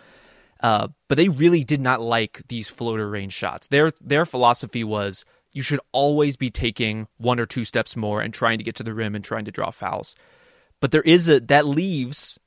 Uh, 0.63 0.89
but 1.09 1.17
they 1.17 1.29
really 1.29 1.65
did 1.65 1.81
not 1.81 2.01
like 2.01 2.43
these 2.49 2.69
floater 2.69 3.09
range 3.09 3.33
shots. 3.33 3.67
Their 3.67 3.93
their 4.01 4.25
philosophy 4.25 4.85
was 4.85 5.25
you 5.55 5.63
should 5.63 5.81
always 5.93 6.37
be 6.37 6.51
taking 6.51 7.07
one 7.17 7.41
or 7.41 7.47
two 7.47 7.65
steps 7.65 7.97
more 7.97 8.21
and 8.21 8.35
trying 8.35 8.59
to 8.59 8.65
get 8.65 8.75
to 8.77 8.83
the 8.83 8.93
rim 8.93 9.15
and 9.15 9.25
trying 9.25 9.47
to 9.47 9.51
draw 9.51 9.71
fouls. 9.71 10.15
But 10.81 10.91
there 10.91 11.03
is 11.03 11.29
a 11.29 11.41
that 11.41 11.65
leaves 11.67 12.39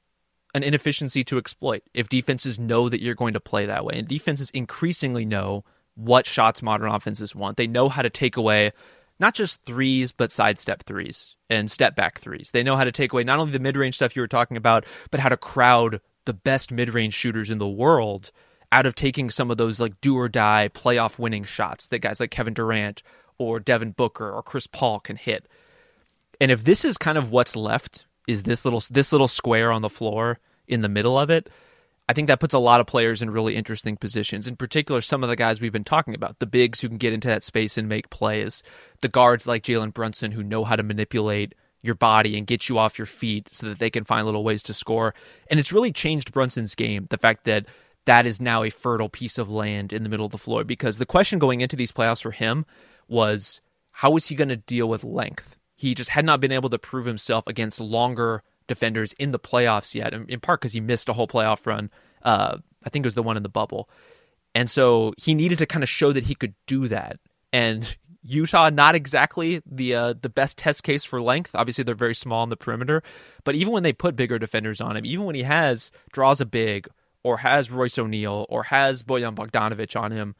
an 0.54 0.62
inefficiency 0.62 1.24
to 1.24 1.38
exploit 1.38 1.84
if 1.94 2.10
defenses 2.10 2.60
know 2.60 2.90
that 2.90 3.02
you're 3.02 3.16
going 3.16 3.34
to 3.34 3.40
play 3.40 3.66
that 3.66 3.86
way. 3.86 3.96
And 3.98 4.08
defenses 4.08 4.50
increasingly 4.52 5.26
know 5.26 5.64
what 5.96 6.28
shots 6.28 6.62
modern 6.62 6.90
offenses 6.90 7.36
want. 7.36 7.58
They 7.58 7.68
know 7.68 7.90
how 7.90 8.02
to 8.02 8.10
take 8.10 8.38
away 8.38 8.72
not 9.20 9.34
just 9.34 9.64
threes, 9.64 10.12
but 10.12 10.32
sidestep 10.32 10.84
threes 10.84 11.36
and 11.50 11.72
step 11.72 11.96
back 11.96 12.20
threes. 12.20 12.52
They 12.52 12.62
know 12.62 12.76
how 12.76 12.84
to 12.84 12.92
take 12.92 13.14
away 13.14 13.24
not 13.24 13.40
only 13.40 13.52
the 13.52 13.60
mid 13.60 13.78
range 13.78 13.96
stuff 13.96 14.16
you 14.16 14.22
were 14.22 14.28
talking 14.28 14.58
about, 14.58 14.86
but 15.10 15.20
how 15.20 15.30
to 15.30 15.38
crowd 15.38 16.02
the 16.26 16.34
best 16.34 16.72
mid 16.72 16.94
range 16.94 17.14
shooters 17.14 17.50
in 17.50 17.58
the 17.58 17.68
world 17.68 18.32
out 18.72 18.86
of 18.86 18.96
taking 18.96 19.30
some 19.30 19.50
of 19.50 19.58
those 19.58 19.80
like 19.80 20.00
do 20.02 20.16
or 20.18 20.30
die 20.30 20.70
playoff 20.74 21.20
winning 21.20 21.44
shots 21.44 21.88
that 21.88 22.00
guys 22.00 22.20
like 22.20 22.32
Kevin 22.32 22.54
Durant 22.54 23.02
or 23.38 23.60
Devin 23.60 23.92
Booker 23.92 24.30
or 24.32 24.44
Chris 24.44 24.68
Paul 24.68 25.00
can 25.00 25.16
hit. 25.16 25.48
And 26.40 26.52
if 26.52 26.64
this 26.64 26.84
is 26.86 26.98
kind 26.98 27.18
of 27.18 27.32
what's 27.32 27.56
left, 27.56 28.06
is 28.28 28.44
this 28.44 28.66
little 28.66 28.84
this 28.90 29.12
little 29.12 29.28
square 29.28 29.72
on 29.72 29.82
the 29.82 29.90
floor 29.90 30.40
in 30.68 30.82
the 30.82 30.90
middle 30.90 31.18
of 31.18 31.30
it, 31.30 31.50
I 32.10 32.14
think 32.14 32.28
that 32.28 32.40
puts 32.40 32.54
a 32.54 32.60
lot 32.60 32.80
of 32.80 32.88
players 32.88 33.22
in 33.22 33.30
really 33.30 33.56
interesting 33.56 33.98
positions. 33.98 34.48
In 34.48 34.56
particular, 34.56 35.02
some 35.02 35.24
of 35.24 35.30
the 35.30 35.36
guys 35.36 35.60
we've 35.60 35.74
been 35.74 35.84
talking 35.84 36.16
about, 36.16 36.40
the 36.40 36.46
bigs 36.46 36.82
who 36.82 36.88
can 36.88 36.98
get 36.98 37.14
into 37.14 37.28
that 37.28 37.44
space 37.44 37.78
and 37.78 37.90
make 37.90 38.10
plays, 38.10 38.64
the 39.02 39.10
guards 39.10 39.48
like 39.48 39.64
Jalen 39.64 39.94
Brunson 39.94 40.32
who 40.32 40.44
know 40.44 40.64
how 40.64 40.76
to 40.76 40.84
manipulate 40.84 41.54
your 41.82 41.96
body 41.96 42.38
and 42.38 42.48
get 42.48 42.70
you 42.70 42.78
off 42.78 42.98
your 42.98 43.06
feet 43.06 43.50
so 43.52 43.68
that 43.68 43.80
they 43.80 43.90
can 43.90 44.04
find 44.04 44.26
little 44.26 44.44
ways 44.44 44.64
to 44.64 44.74
score. 44.74 45.14
And 45.50 45.60
it's 45.60 45.74
really 45.74 45.92
changed 45.92 46.32
Brunson's 46.32 46.76
game, 46.76 47.08
the 47.10 47.18
fact 47.18 47.44
that 47.46 47.66
that 48.08 48.26
is 48.26 48.42
now 48.42 48.64
a 48.64 48.70
fertile 48.70 49.10
piece 49.10 49.38
of 49.38 49.50
land 49.50 49.92
in 49.92 50.04
the 50.04 50.10
middle 50.10 50.26
of 50.26 50.32
the 50.32 50.38
floor. 50.38 50.64
Because 50.64 50.98
the 50.98 51.06
question 51.06 51.40
going 51.40 51.62
into 51.62 51.76
these 51.76 51.92
playoffs 51.92 52.22
for 52.22 52.32
him 52.32 52.66
was 53.08 53.62
how 53.92 54.16
is 54.16 54.28
he 54.28 54.36
going 54.36 54.50
to 54.50 54.56
deal 54.56 54.88
with 54.88 55.04
length? 55.04 55.58
He 55.76 55.94
just 55.94 56.10
had 56.10 56.26
not 56.26 56.40
been 56.40 56.52
able 56.52 56.70
to 56.70 56.80
prove 56.80 57.06
himself 57.06 57.46
against 57.48 57.80
longer 57.80 58.44
defenders 58.68 59.14
in 59.14 59.32
the 59.32 59.40
playoffs 59.40 59.94
yet, 59.94 60.14
in 60.14 60.40
part 60.40 60.62
because 60.62 60.74
he 60.74 60.80
missed 60.80 61.10
a 61.10 61.14
whole 61.14 61.28
playoff 61.28 61.66
run. 61.68 61.92
Uh, 62.24 62.58
I 62.84 62.90
think 62.90 63.06
it 63.06 63.08
was 63.08 63.16
the 63.16 63.24
one 63.24 63.38
in 63.38 63.44
the 63.44 63.50
bubble. 63.50 63.90
And 64.56 64.70
so 64.70 65.14
he 65.18 65.36
needed 65.36 65.60
to 65.60 65.66
kind 65.66 65.84
of 65.84 65.90
show 65.90 66.12
that 66.14 66.24
he 66.24 66.36
could 66.36 66.56
do 66.66 66.88
that. 66.88 67.20
And 67.52 67.98
Utah, 68.24 68.70
not 68.70 68.96
exactly 68.96 69.62
the 69.66 69.96
uh, 69.96 70.14
the 70.20 70.30
best 70.30 70.58
test 70.58 70.84
case 70.84 71.04
for 71.04 71.22
length. 71.22 71.52
Obviously, 71.54 71.84
they're 71.84 71.96
very 71.96 72.16
small 72.16 72.42
on 72.42 72.50
the 72.50 72.58
perimeter. 72.58 73.04
But 73.44 73.56
even 73.56 73.74
when 73.74 73.84
they 73.84 73.94
put 73.94 74.16
bigger 74.16 74.40
defenders 74.40 74.82
on 74.82 74.98
him, 74.98 75.06
even 75.06 75.26
when 75.26 75.36
he 75.36 75.44
has 75.44 75.92
draws 76.12 76.42
a 76.42 76.46
big 76.46 76.88
or 77.28 77.36
has 77.36 77.70
Royce 77.70 77.98
O'Neale 77.98 78.46
or 78.48 78.64
has 78.64 79.04
Bojan 79.04 79.36
Bogdanovic 79.36 80.00
on 80.00 80.12
him, 80.14 80.34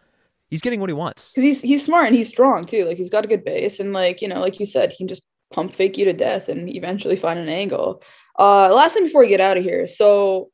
he's 0.50 0.62
getting 0.62 0.80
what 0.80 0.90
he 0.90 0.94
wants. 0.94 1.32
Because 1.32 1.44
he's 1.44 1.62
he's 1.62 1.84
smart 1.84 2.08
and 2.08 2.16
he's 2.16 2.30
strong 2.30 2.64
too. 2.64 2.86
Like 2.86 2.96
he's 2.96 3.10
got 3.10 3.26
a 3.26 3.28
good 3.28 3.44
base 3.44 3.82
and 3.82 3.92
like 3.92 4.22
you 4.22 4.30
know, 4.30 4.40
like 4.40 4.58
you 4.58 4.66
said, 4.66 4.92
he 4.92 4.98
can 4.98 5.10
just 5.10 5.24
pump 5.52 5.76
fake 5.76 5.98
you 5.98 6.06
to 6.06 6.14
death 6.14 6.48
and 6.48 6.70
eventually 6.70 7.18
find 7.18 7.40
an 7.40 7.50
angle. 7.50 8.02
Uh, 8.40 8.74
last 8.74 8.94
thing 8.94 9.04
before 9.04 9.22
we 9.22 9.28
get 9.28 9.42
out 9.42 9.58
of 9.58 9.64
here, 9.64 9.86
so 9.86 10.50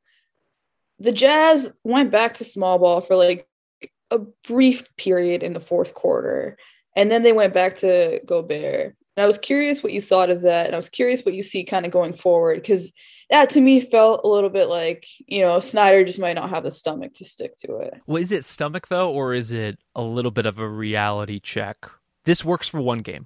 the 0.97 1.11
Jazz 1.11 1.72
went 1.84 2.10
back 2.10 2.34
to 2.35 2.45
small 2.45 2.80
ball 2.80 3.01
for 3.01 3.15
like 3.15 3.47
a 4.10 4.18
brief 4.47 4.84
period 4.97 5.43
in 5.43 5.53
the 5.53 5.60
fourth 5.60 5.93
quarter, 5.93 6.57
and 6.95 7.11
then 7.11 7.22
they 7.22 7.34
went 7.34 7.53
back 7.53 7.76
to 7.77 8.22
Gobert. 8.26 8.95
And 9.15 9.23
I 9.23 9.27
was 9.27 9.38
curious 9.38 9.84
what 9.84 9.93
you 9.93 10.01
thought 10.01 10.31
of 10.31 10.41
that, 10.41 10.65
and 10.65 10.73
I 10.73 10.80
was 10.80 10.89
curious 10.89 11.22
what 11.22 11.35
you 11.35 11.43
see 11.43 11.64
kind 11.64 11.85
of 11.85 11.91
going 11.91 12.14
forward 12.14 12.60
because 12.60 12.91
that 13.34 13.49
to 13.49 13.61
me 13.61 13.81
felt 13.81 14.22
a 14.23 14.27
little 14.27 14.51
bit 14.51 14.69
like 14.69 15.07
you 15.26 15.41
know 15.41 15.60
Snyder 15.60 16.05
just 16.05 16.19
might 16.19 16.34
not 16.34 16.51
have 16.51 16.64
the 16.64 16.69
stomach 16.69 17.15
to 17.15 17.26
stick 17.26 17.57
to 17.57 17.77
it. 17.77 17.95
Well, 18.05 18.22
is 18.22 18.31
it 18.31 18.45
stomach 18.45 18.89
though, 18.89 19.10
or 19.10 19.34
is 19.34 19.51
it 19.51 19.80
a 19.95 20.03
little 20.03 20.30
bit 20.30 20.45
of 20.45 20.60
a 20.60 20.69
reality 20.69 21.39
check? 21.39 21.89
This 22.26 22.45
works 22.45 22.68
for 22.68 22.80
one 22.80 22.99
game. 22.99 23.26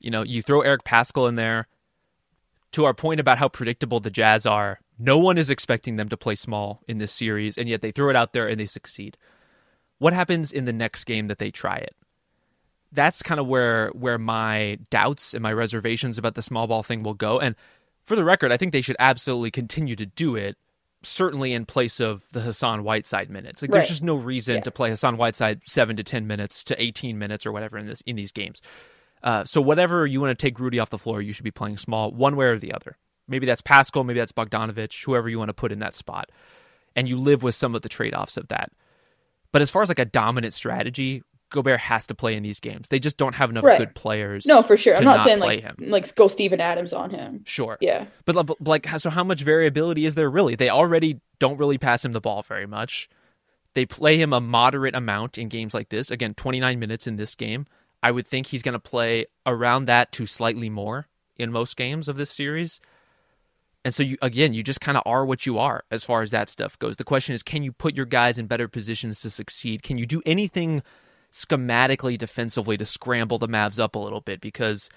You 0.00 0.10
know, 0.10 0.22
you 0.22 0.42
throw 0.42 0.62
Eric 0.62 0.82
Paschall 0.82 1.28
in 1.28 1.36
there. 1.36 1.68
To 2.72 2.84
our 2.84 2.94
point 2.94 3.20
about 3.20 3.38
how 3.38 3.48
predictable 3.48 4.00
the 4.00 4.10
Jazz 4.10 4.44
are, 4.44 4.80
no 4.98 5.16
one 5.16 5.38
is 5.38 5.48
expecting 5.48 5.94
them 5.94 6.08
to 6.08 6.16
play 6.16 6.34
small 6.34 6.82
in 6.88 6.98
this 6.98 7.12
series, 7.12 7.56
and 7.56 7.68
yet 7.68 7.80
they 7.80 7.92
throw 7.92 8.10
it 8.10 8.16
out 8.16 8.32
there 8.32 8.48
and 8.48 8.58
they 8.58 8.66
succeed. 8.66 9.16
What 9.98 10.12
happens 10.12 10.50
in 10.50 10.64
the 10.64 10.72
next 10.72 11.04
game 11.04 11.28
that 11.28 11.38
they 11.38 11.52
try 11.52 11.76
it? 11.76 11.94
That's 12.90 13.22
kind 13.22 13.38
of 13.38 13.46
where 13.46 13.90
where 13.90 14.18
my 14.18 14.78
doubts 14.90 15.32
and 15.32 15.42
my 15.44 15.52
reservations 15.52 16.18
about 16.18 16.34
the 16.34 16.42
small 16.42 16.66
ball 16.66 16.82
thing 16.82 17.04
will 17.04 17.14
go. 17.14 17.38
And 17.38 17.54
for 18.04 18.16
the 18.16 18.24
record, 18.24 18.52
I 18.52 18.56
think 18.56 18.72
they 18.72 18.80
should 18.80 18.96
absolutely 18.98 19.50
continue 19.50 19.96
to 19.96 20.06
do 20.06 20.36
it, 20.36 20.56
certainly 21.02 21.52
in 21.52 21.66
place 21.66 22.00
of 22.00 22.24
the 22.32 22.40
Hassan 22.40 22.84
Whiteside 22.84 23.30
minutes. 23.30 23.62
Like, 23.62 23.70
Right. 23.70 23.78
there's 23.78 23.88
just 23.88 24.02
no 24.02 24.14
reason 24.16 24.56
Yeah. 24.56 24.60
to 24.62 24.70
play 24.70 24.90
Hassan 24.90 25.16
Whiteside 25.16 25.60
seven 25.66 25.96
to 25.96 26.02
ten 26.04 26.26
minutes 26.26 26.62
to 26.64 26.82
eighteen 26.82 27.18
minutes 27.18 27.44
or 27.46 27.52
whatever 27.52 27.78
in 27.78 27.86
this 27.86 28.00
in 28.02 28.16
these 28.16 28.32
games. 28.32 28.62
Uh, 29.22 29.44
so 29.44 29.60
whatever 29.60 30.06
you 30.06 30.20
want 30.20 30.38
to 30.38 30.42
take 30.46 30.58
Rudy 30.60 30.78
off 30.78 30.90
the 30.90 30.98
floor, 30.98 31.22
you 31.22 31.32
should 31.32 31.44
be 31.44 31.50
playing 31.50 31.78
small, 31.78 32.10
one 32.12 32.36
way 32.36 32.46
or 32.46 32.58
the 32.58 32.72
other. 32.74 32.96
Maybe 33.26 33.46
that's 33.46 33.62
Paschall, 33.62 34.04
maybe 34.04 34.18
that's 34.18 34.32
Bogdanovic, 34.32 35.02
whoever 35.04 35.30
you 35.30 35.38
want 35.38 35.48
to 35.48 35.54
put 35.54 35.72
in 35.72 35.78
that 35.78 35.94
spot, 35.94 36.30
and 36.94 37.08
you 37.08 37.16
live 37.16 37.42
with 37.42 37.54
some 37.54 37.74
of 37.74 37.80
the 37.80 37.88
trade 37.88 38.14
offs 38.14 38.36
of 38.36 38.48
that. 38.48 38.70
But 39.50 39.62
as 39.62 39.70
far 39.70 39.80
as 39.82 39.88
like 39.88 39.98
a 39.98 40.04
dominant 40.04 40.52
strategy, 40.52 41.22
Gobert 41.54 41.78
has 41.78 42.06
to 42.08 42.14
play 42.16 42.34
in 42.34 42.42
these 42.42 42.58
games. 42.58 42.88
They 42.88 42.98
just 42.98 43.16
don't 43.16 43.34
have 43.36 43.48
enough 43.48 43.62
Right. 43.62 43.78
good 43.78 43.94
players. 43.94 44.44
No, 44.44 44.60
for 44.62 44.76
sure. 44.76 44.94
to 44.94 44.98
I'm 44.98 45.04
not, 45.04 45.18
not 45.18 45.24
saying 45.24 45.38
play 45.38 45.60
like 45.62 45.78
him. 45.78 45.88
like 45.88 46.12
go 46.16 46.26
Steven 46.26 46.60
Adams 46.60 46.92
on 46.92 47.10
him. 47.10 47.42
Sure. 47.46 47.78
Yeah. 47.80 48.06
But, 48.24 48.44
but 48.44 48.60
like, 48.60 48.88
so 48.98 49.08
how 49.08 49.22
much 49.22 49.42
variability 49.42 50.04
is 50.04 50.16
there 50.16 50.28
really? 50.28 50.56
They 50.56 50.68
already 50.68 51.20
don't 51.38 51.56
really 51.56 51.78
pass 51.78 52.04
him 52.04 52.12
the 52.12 52.20
ball 52.20 52.42
very 52.42 52.66
much. 52.66 53.08
They 53.74 53.86
play 53.86 54.20
him 54.20 54.32
a 54.32 54.40
moderate 54.40 54.96
amount 54.96 55.38
in 55.38 55.48
games 55.48 55.74
like 55.74 55.90
this. 55.90 56.10
Again, 56.10 56.34
29 56.34 56.78
minutes 56.80 57.06
in 57.06 57.14
this 57.16 57.36
game. 57.36 57.66
I 58.02 58.10
would 58.10 58.26
think 58.26 58.48
he's 58.48 58.62
going 58.62 58.72
to 58.74 58.78
play 58.80 59.26
around 59.46 59.84
that 59.84 60.10
to 60.12 60.26
slightly 60.26 60.68
more 60.68 61.06
in 61.36 61.52
most 61.52 61.76
games 61.76 62.08
of 62.08 62.16
this 62.16 62.30
series. 62.30 62.80
And 63.84 63.94
so 63.94 64.02
you 64.02 64.16
again, 64.22 64.54
you 64.54 64.62
just 64.62 64.80
kind 64.80 64.96
of 64.96 65.02
are 65.06 65.24
what 65.24 65.46
you 65.46 65.58
are 65.58 65.84
as 65.90 66.02
far 66.04 66.22
as 66.22 66.30
that 66.30 66.48
stuff 66.48 66.78
goes. 66.78 66.96
The 66.96 67.04
question 67.04 67.34
is, 67.34 67.42
can 67.42 67.62
you 67.62 67.70
put 67.72 67.94
your 67.96 68.06
guys 68.06 68.38
in 68.38 68.46
better 68.46 68.66
positions 68.66 69.20
to 69.20 69.30
succeed? 69.30 69.82
Can 69.82 69.98
you 69.98 70.06
do 70.06 70.22
anything 70.26 70.82
schematically 71.34 72.16
defensively 72.16 72.76
to 72.76 72.84
scramble 72.84 73.38
the 73.38 73.48
Mavs 73.48 73.80
up 73.80 73.96
a 73.96 73.98
little 73.98 74.20
bit 74.20 74.40
because 74.40 74.88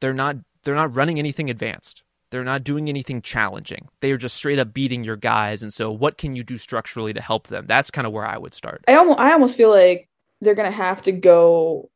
they're 0.00 0.12
not 0.12 0.36
they're 0.64 0.74
not 0.74 0.94
running 0.94 1.18
anything 1.18 1.48
advanced. 1.48 2.02
They're 2.32 2.42
not 2.42 2.64
doing 2.64 2.88
anything 2.88 3.22
challenging. 3.22 3.88
They 4.00 4.10
are 4.10 4.16
just 4.16 4.36
straight 4.36 4.58
up 4.58 4.74
beating 4.74 5.04
your 5.04 5.14
guys. 5.14 5.62
And 5.62 5.72
so, 5.72 5.92
what 5.92 6.18
can 6.18 6.34
you 6.34 6.42
do 6.42 6.58
structurally 6.58 7.12
to 7.12 7.20
help 7.20 7.46
them? 7.46 7.66
That's 7.66 7.92
kind 7.92 8.06
of 8.06 8.12
where 8.12 8.26
I 8.26 8.36
would 8.36 8.52
start. 8.52 8.84
I 8.88 8.94
almost 8.94 9.20
I 9.20 9.32
almost 9.32 9.56
feel 9.56 9.70
like 9.70 10.08
they're 10.40 10.56
gonna 10.56 10.70
have 10.72 11.02
to 11.02 11.12
go 11.12 11.88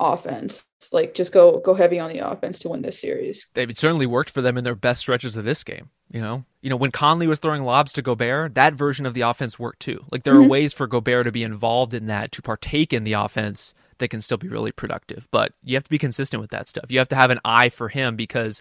offense. 0.00 0.64
Like 0.92 1.14
just 1.14 1.32
go 1.32 1.60
go 1.60 1.74
heavy 1.74 1.98
on 1.98 2.12
the 2.12 2.18
offense 2.18 2.58
to 2.60 2.68
win 2.68 2.82
this 2.82 3.00
series. 3.00 3.46
They 3.54 3.62
it 3.62 3.78
certainly 3.78 4.06
worked 4.06 4.30
for 4.30 4.42
them 4.42 4.58
in 4.58 4.64
their 4.64 4.74
best 4.74 5.00
stretches 5.00 5.36
of 5.36 5.44
this 5.44 5.64
game. 5.64 5.90
You 6.12 6.20
know, 6.20 6.44
you 6.60 6.70
know 6.70 6.76
when 6.76 6.90
Conley 6.90 7.26
was 7.26 7.38
throwing 7.38 7.62
lobs 7.64 7.92
to 7.94 8.02
Gobert, 8.02 8.54
that 8.54 8.74
version 8.74 9.06
of 9.06 9.14
the 9.14 9.22
offense 9.22 9.58
worked 9.58 9.80
too. 9.80 10.04
Like 10.12 10.22
there 10.24 10.36
are 10.36 10.40
Mhm. 10.42 10.48
ways 10.50 10.72
for 10.72 10.86
Gobert 10.86 11.24
to 11.26 11.32
be 11.32 11.42
involved 11.42 11.94
in 11.94 12.06
that, 12.06 12.30
to 12.32 12.42
partake 12.42 12.92
in 12.92 13.04
the 13.04 13.14
offense 13.14 13.74
that 13.98 14.08
can 14.08 14.20
still 14.20 14.36
be 14.36 14.48
really 14.48 14.72
productive. 14.72 15.28
But 15.30 15.54
you 15.62 15.74
have 15.76 15.84
to 15.84 15.90
be 15.90 15.98
consistent 15.98 16.40
with 16.40 16.50
that 16.50 16.68
stuff. 16.68 16.86
You 16.90 16.98
have 16.98 17.08
to 17.08 17.16
have 17.16 17.30
an 17.30 17.40
eye 17.44 17.68
for 17.68 17.88
him 17.88 18.16
because 18.16 18.60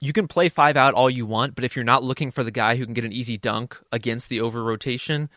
you 0.00 0.12
can 0.12 0.28
play 0.28 0.48
five 0.48 0.76
out 0.76 0.92
all 0.94 1.08
you 1.08 1.24
want, 1.24 1.54
but 1.54 1.64
if 1.64 1.74
you're 1.74 1.84
not 1.84 2.02
looking 2.04 2.30
for 2.30 2.44
the 2.44 2.50
guy 2.50 2.76
who 2.76 2.84
can 2.84 2.94
get 2.94 3.04
an 3.04 3.12
easy 3.12 3.38
dunk 3.38 3.76
against 3.90 4.28
the 4.28 4.40
over 4.40 4.62
rotation, 4.62 5.30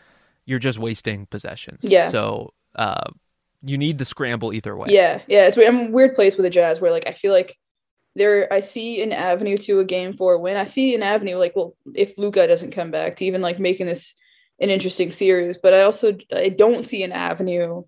you're 0.46 0.60
just 0.60 0.78
wasting 0.80 1.26
possessions. 1.28 1.84
Yeah. 1.84 2.10
So 2.10 2.54
uh, 2.76 3.10
you 3.64 3.78
need 3.78 3.98
the 3.98 4.06
scramble 4.06 4.54
either 4.54 4.76
way. 4.76 4.88
Yeah, 4.90 5.22
yeah. 5.28 5.48
It's 5.48 5.58
weird. 5.58 5.74
I'm 5.74 5.88
a 5.88 5.92
weird 5.92 6.16
place 6.16 6.36
with 6.36 6.44
the 6.44 6.50
Jazz 6.50 6.80
where 6.80 6.92
like 6.92 7.08
I 7.08 7.14
feel 7.14 7.32
like 7.32 7.58
there 8.16 8.52
I 8.52 8.60
see 8.60 9.02
an 9.02 9.12
avenue 9.12 9.58
to 9.58 9.80
a 9.80 9.86
game 9.86 10.16
four 10.16 10.40
win. 10.40 10.58
I 10.58 10.66
see 10.66 10.96
an 10.96 11.04
avenue 11.04 11.38
like 11.38 11.56
well 11.56 11.76
if 11.94 12.18
Luka 12.18 12.48
doesn't 12.48 12.72
come 12.72 12.92
back 12.92 13.16
to 13.18 13.26
even 13.26 13.42
like 13.42 13.60
making 13.60 13.88
this 13.88 14.16
an 14.60 14.70
interesting 14.70 15.12
series, 15.12 15.58
but 15.58 15.74
I 15.74 15.82
also 15.82 16.18
I 16.34 16.50
don't 16.50 16.86
see 16.86 17.04
an 17.04 17.12
avenue 17.12 17.84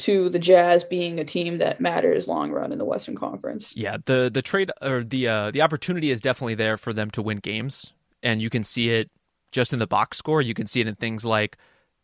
to 0.00 0.30
the 0.30 0.38
Jazz 0.38 0.82
being 0.82 1.20
a 1.20 1.24
team 1.24 1.58
that 1.58 1.80
matters 1.80 2.26
long 2.26 2.50
run 2.50 2.72
in 2.72 2.78
the 2.78 2.84
Western 2.84 3.16
Conference. 3.16 3.72
Yeah, 3.76 3.98
the 4.04 4.30
the 4.32 4.42
trade 4.42 4.70
or 4.82 5.04
the 5.04 5.28
uh, 5.28 5.50
the 5.50 5.62
opportunity 5.62 6.10
is 6.10 6.20
definitely 6.20 6.54
there 6.54 6.76
for 6.76 6.92
them 6.92 7.10
to 7.12 7.22
win 7.22 7.38
games, 7.38 7.92
and 8.22 8.40
you 8.40 8.50
can 8.50 8.64
see 8.64 8.90
it 8.90 9.10
just 9.52 9.72
in 9.72 9.78
the 9.78 9.86
box 9.86 10.16
score. 10.16 10.40
You 10.40 10.54
can 10.54 10.66
see 10.66 10.80
it 10.80 10.88
in 10.88 10.94
things 10.94 11.24
like 11.24 11.58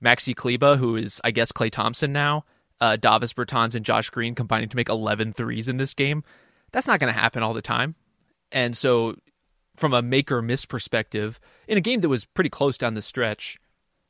Maxi 0.05 0.37
Kleber, 0.37 0.77
who 0.77 0.97
is 0.97 1.21
I 1.25 1.31
guess 1.31 1.53
Klay 1.53 1.71
Thompson 1.71 2.13
now, 2.13 2.45
uh, 2.81 2.97
Davis 2.97 3.33
Bertans 3.33 3.75
and 3.75 3.85
Josh 3.85 4.11
Green 4.11 4.35
combining 4.35 4.69
to 4.69 4.77
make 4.77 4.89
11 4.89 5.33
threes 5.33 5.69
in 5.69 5.77
this 5.77 5.95
game. 5.95 6.25
That's 6.73 6.87
not 6.87 7.01
going 7.01 7.13
to 7.13 7.19
happen 7.19 7.43
all 7.43 7.55
the 7.55 7.63
time, 7.63 7.95
and 8.53 8.77
so 8.77 9.17
from 9.77 9.93
a 9.93 10.03
make 10.03 10.33
or 10.33 10.43
miss 10.43 10.65
perspective, 10.65 11.39
in 11.69 11.79
a 11.79 11.83
game 11.83 12.01
that 12.01 12.09
was 12.09 12.25
pretty 12.25 12.51
close 12.51 12.79
down 12.79 12.95
the 12.95 13.03
stretch, 13.03 13.59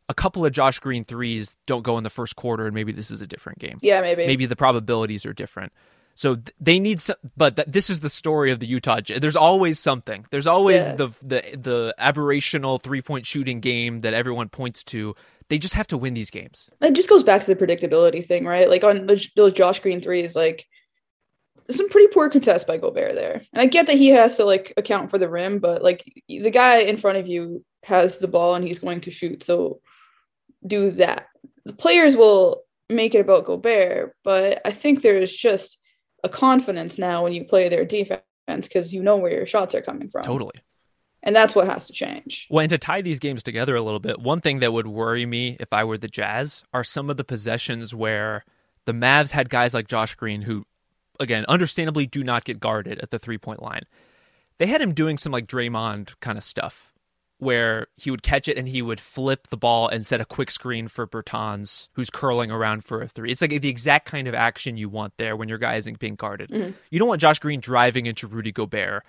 a 0.08 0.14
couple 0.14 0.46
of 0.46 0.52
Josh 0.52 0.78
Green 0.78 1.04
threes 1.04 1.56
don't 1.66 1.82
go 1.82 1.98
in 1.98 2.04
the 2.04 2.10
first 2.10 2.36
quarter, 2.36 2.66
and 2.66 2.74
maybe 2.74 2.92
this 2.92 3.10
is 3.10 3.20
a 3.20 3.26
different 3.26 3.58
game 3.58 3.78
Yeah, 3.82 4.00
maybe. 4.00 4.26
maybe 4.26 4.46
the 4.46 4.56
probabilities 4.56 5.26
are 5.26 5.32
different. 5.32 5.72
So 6.18 6.38
they 6.58 6.78
need 6.80 6.98
some, 6.98 7.16
but 7.36 7.56
th- 7.56 7.68
this 7.68 7.90
is 7.90 8.00
the 8.00 8.08
story 8.08 8.50
of 8.50 8.58
the 8.58 8.66
Utah. 8.66 9.00
Jazz. 9.00 9.20
There's 9.20 9.36
always 9.36 9.78
something. 9.78 10.24
There's 10.30 10.46
always 10.46 10.84
Yeah. 10.86 10.96
the 10.96 11.06
the 11.22 11.56
the 11.56 11.94
aberrational 12.00 12.82
three 12.82 13.02
point 13.02 13.26
shooting 13.26 13.60
game 13.60 14.00
that 14.00 14.14
everyone 14.14 14.48
points 14.48 14.82
to. 14.84 15.14
They 15.50 15.58
just 15.58 15.74
have 15.74 15.86
to 15.88 15.98
win 15.98 16.14
these 16.14 16.30
games. 16.30 16.70
it 16.80 16.94
just 16.94 17.08
goes 17.08 17.22
back 17.22 17.44
to 17.44 17.46
the 17.46 17.54
predictability 17.54 18.26
thing, 18.26 18.46
right? 18.46 18.68
Like 18.68 18.82
on 18.82 19.06
those, 19.06 19.28
those 19.36 19.52
Josh 19.52 19.78
Green 19.78 20.00
threes, 20.00 20.34
like 20.34 20.66
some 21.70 21.88
pretty 21.88 22.08
poor 22.12 22.30
contest 22.30 22.66
by 22.66 22.78
Gobert 22.78 23.14
there. 23.14 23.42
And 23.52 23.60
I 23.60 23.66
get 23.66 23.86
that 23.86 23.96
he 23.96 24.08
has 24.08 24.36
to 24.38 24.44
like 24.44 24.72
account 24.76 25.10
for 25.10 25.18
the 25.18 25.28
rim, 25.28 25.58
but 25.58 25.82
like 25.82 26.02
the 26.28 26.50
guy 26.50 26.78
in 26.78 26.96
front 26.96 27.18
of 27.18 27.26
you 27.28 27.64
has 27.84 28.18
the 28.18 28.26
ball 28.28 28.54
and 28.54 28.64
he's 28.64 28.78
going 28.78 29.02
to 29.02 29.10
shoot. 29.10 29.44
So 29.44 29.80
do 30.66 30.90
that. 30.92 31.26
The 31.64 31.74
players 31.74 32.16
will 32.16 32.62
make 32.88 33.14
it 33.14 33.20
about 33.20 33.44
Gobert, 33.44 34.16
but 34.24 34.62
I 34.64 34.70
think 34.72 35.02
there's 35.02 35.32
just 35.32 35.78
a 36.26 36.28
confidence 36.28 36.98
now 36.98 37.22
when 37.22 37.32
you 37.32 37.44
play 37.44 37.68
their 37.68 37.84
defense 37.84 38.22
because 38.46 38.92
you 38.92 39.02
know 39.02 39.16
where 39.16 39.32
your 39.32 39.46
shots 39.46 39.74
are 39.74 39.80
coming 39.80 40.08
from. 40.08 40.22
Totally. 40.22 40.54
And 41.22 41.34
that's 41.34 41.54
what 41.54 41.68
has 41.68 41.86
to 41.86 41.92
change. 41.92 42.46
Well, 42.50 42.60
and 42.60 42.70
to 42.70 42.78
tie 42.78 43.02
these 43.02 43.18
games 43.18 43.42
together 43.42 43.74
a 43.74 43.82
little 43.82 44.00
bit, 44.00 44.20
one 44.20 44.40
thing 44.40 44.60
that 44.60 44.72
would 44.72 44.86
worry 44.86 45.26
me 45.26 45.56
if 45.58 45.72
I 45.72 45.82
were 45.84 45.98
the 45.98 46.08
Jazz 46.08 46.62
are 46.72 46.84
some 46.84 47.10
of 47.10 47.16
the 47.16 47.24
possessions 47.24 47.94
where 47.94 48.44
the 48.84 48.92
Mavs 48.92 49.30
had 49.30 49.48
guys 49.48 49.74
like 49.74 49.88
Josh 49.88 50.14
Green 50.14 50.42
who, 50.42 50.66
again, 51.18 51.44
understandably 51.48 52.06
do 52.06 52.22
not 52.22 52.44
get 52.44 52.60
guarded 52.60 53.00
at 53.00 53.10
the 53.10 53.18
three 53.18 53.38
point 53.38 53.62
line. 53.62 53.82
They 54.58 54.66
had 54.66 54.80
him 54.80 54.94
doing 54.94 55.18
some 55.18 55.32
like 55.32 55.46
Draymond 55.46 56.14
kind 56.20 56.38
of 56.38 56.44
stuff 56.44 56.92
where 57.38 57.86
he 57.96 58.10
would 58.10 58.22
catch 58.22 58.48
it 58.48 58.56
and 58.56 58.66
he 58.68 58.80
would 58.80 59.00
flip 59.00 59.48
the 59.48 59.56
ball 59.56 59.88
and 59.88 60.06
set 60.06 60.20
a 60.20 60.24
quick 60.24 60.50
screen 60.50 60.88
for 60.88 61.06
Bertans, 61.06 61.88
who's 61.92 62.08
curling 62.08 62.50
around 62.50 62.84
for 62.84 63.02
a 63.02 63.08
three. 63.08 63.30
It's 63.30 63.42
like 63.42 63.50
the 63.60 63.68
exact 63.68 64.06
kind 64.06 64.26
of 64.26 64.34
action 64.34 64.76
you 64.76 64.88
want 64.88 65.14
there 65.18 65.36
when 65.36 65.48
your 65.48 65.58
guy 65.58 65.74
isn't 65.76 65.98
being 65.98 66.14
guarded. 66.14 66.50
Mhm. 66.50 66.74
You 66.90 66.98
don't 66.98 67.08
want 67.08 67.20
Josh 67.20 67.38
Green 67.38 67.60
driving 67.60 68.06
into 68.06 68.26
Rudy 68.26 68.52
Gobert. 68.52 69.04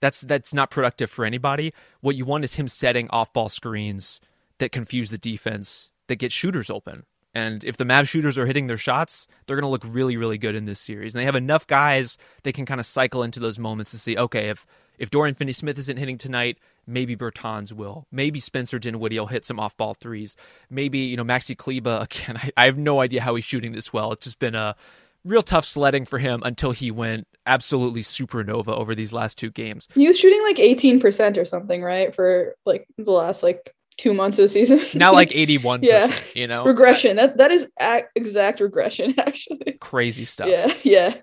That's 0.00 0.22
that's 0.22 0.52
not 0.52 0.70
productive 0.72 1.10
for 1.10 1.24
anybody. 1.24 1.72
What 2.00 2.16
you 2.16 2.24
want 2.24 2.42
is 2.42 2.54
him 2.54 2.66
setting 2.66 3.08
off-ball 3.10 3.48
screens 3.48 4.20
that 4.58 4.72
confuse 4.72 5.10
the 5.10 5.18
defense, 5.18 5.90
that 6.08 6.16
get 6.16 6.32
shooters 6.32 6.68
open. 6.70 7.04
And 7.34 7.62
if 7.64 7.76
the 7.76 7.84
Mavs 7.84 8.08
shooters 8.08 8.36
are 8.36 8.44
hitting 8.44 8.66
their 8.66 8.76
shots, 8.76 9.26
they're 9.46 9.56
going 9.56 9.62
to 9.64 9.70
look 9.70 9.86
really, 9.88 10.16
really 10.18 10.36
good 10.36 10.54
in 10.54 10.66
this 10.66 10.80
series. 10.80 11.14
And 11.14 11.20
they 11.20 11.24
have 11.24 11.36
enough 11.36 11.66
guys 11.66 12.18
they 12.42 12.52
can 12.52 12.66
kind 12.66 12.80
of 12.80 12.84
cycle 12.86 13.22
into 13.22 13.40
those 13.40 13.58
moments 13.58 13.92
to 13.92 13.98
see, 13.98 14.18
okay, 14.18 14.48
if 14.48 14.66
if 14.98 15.08
Dorian 15.10 15.34
Finney-Smith 15.36 15.78
isn't 15.78 15.96
hitting 15.96 16.18
tonight, 16.18 16.58
maybe 16.86 17.16
Bertans 17.16 17.72
will. 17.72 18.06
Maybe 18.10 18.40
Spencer 18.40 18.78
Dinwiddie 18.78 19.18
will 19.18 19.26
hit 19.26 19.44
some 19.44 19.60
off-ball 19.60 19.94
threes. 19.94 20.36
Maybe 20.70 20.98
you 20.98 21.16
know 21.16 21.24
Maxi 21.24 21.56
Kleber 21.56 22.00
again. 22.10 22.36
I, 22.36 22.50
I 22.56 22.64
have 22.66 22.78
no 22.78 23.00
idea 23.00 23.20
how 23.22 23.34
he's 23.34 23.44
shooting 23.44 23.72
this 23.72 23.92
well. 23.92 24.12
It's 24.12 24.24
just 24.24 24.38
been 24.38 24.54
a 24.54 24.76
real 25.24 25.42
tough 25.42 25.64
sledding 25.64 26.04
for 26.04 26.18
him 26.18 26.42
until 26.44 26.72
he 26.72 26.90
went 26.90 27.26
absolutely 27.46 28.02
supernova 28.02 28.68
over 28.68 28.94
these 28.94 29.12
last 29.12 29.38
two 29.38 29.50
games. 29.50 29.88
He 29.94 30.06
was 30.08 30.18
shooting 30.18 30.42
like 30.42 30.56
18% 30.56 31.38
or 31.38 31.44
something, 31.44 31.82
right? 31.82 32.14
For 32.14 32.54
like 32.66 32.86
the 32.98 33.10
last 33.12 33.42
like 33.42 33.74
two 33.98 34.14
months 34.14 34.38
of 34.38 34.42
the 34.42 34.48
season. 34.48 34.80
Now 34.98 35.12
like 35.12 35.28
81%, 35.30 35.82
Yeah. 35.82 36.16
you 36.34 36.46
know? 36.48 36.64
regression. 36.64 37.16
That 37.16 37.36
that 37.36 37.52
is 37.52 37.68
ac 37.80 38.06
exact 38.16 38.60
regression, 38.60 39.14
actually. 39.18 39.72
Crazy 39.80 40.24
stuff. 40.24 40.48
Yeah, 40.48 40.74
yeah. 40.82 41.14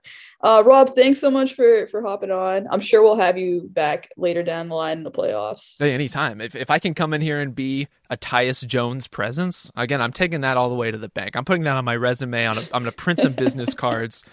Uh, 0.42 0.64
Rob, 0.66 0.96
thanks 0.96 1.20
so 1.20 1.30
much 1.30 1.54
for 1.54 1.88
for 1.88 2.02
hopping 2.02 2.32
on. 2.32 2.66
I'm 2.72 2.80
sure 2.80 3.02
we'll 3.04 3.18
have 3.18 3.38
you 3.38 3.70
back 3.74 4.10
later 4.16 4.42
down 4.42 4.70
the 4.70 4.76
line 4.76 5.00
in 5.00 5.04
the 5.04 5.12
playoffs. 5.12 5.76
Hey, 5.80 5.94
anytime. 5.94 6.40
If 6.40 6.56
if 6.56 6.70
I 6.70 6.80
can 6.80 6.94
come 6.94 7.14
in 7.14 7.20
here 7.22 7.40
and 7.42 7.54
be 7.54 7.88
a 8.10 8.16
Tyus 8.18 8.66
Jones 8.66 9.08
presence, 9.08 9.70
again, 9.76 10.02
I'm 10.02 10.14
taking 10.14 10.42
that 10.42 10.56
all 10.56 10.70
the 10.70 10.76
way 10.76 10.92
to 10.92 10.98
the 10.98 11.10
bank. 11.10 11.36
I'm 11.36 11.44
putting 11.46 11.64
that 11.64 11.76
on 11.76 11.84
my 11.84 11.96
resume. 11.96 12.46
On 12.46 12.58
a, 12.58 12.62
I'm 12.62 12.84
going 12.84 12.86
to 12.86 12.92
print 12.94 13.20
some 13.20 13.34
business 13.34 13.74
cards. 13.86 14.24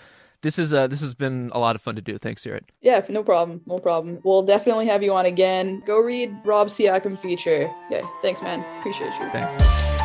this 0.43 0.61
is 0.61 0.73
uh 0.73 0.87
this 0.87 1.01
has 1.01 1.13
been 1.15 1.51
a 1.53 1.59
lot 1.59 1.75
of 1.75 1.83
fun 1.83 1.97
to 1.97 2.03
do. 2.03 2.19
Thanks, 2.19 2.45
Jared. 2.45 2.67
Yeah, 2.83 3.05
no 3.09 3.25
problem. 3.25 3.63
No 3.67 3.81
problem. 3.81 4.21
We'll 4.23 4.45
definitely 4.45 4.87
have 4.87 5.03
you 5.03 5.13
on 5.13 5.27
again. 5.27 5.83
Go 5.87 5.99
read 5.99 6.33
Rob 6.45 6.69
Siakam 6.69 7.19
feature. 7.19 7.69
Yeah, 7.91 8.07
thanks, 8.23 8.41
man. 8.43 8.65
Appreciate 8.79 9.13
you. 9.19 9.29
Thanks. 9.31 9.96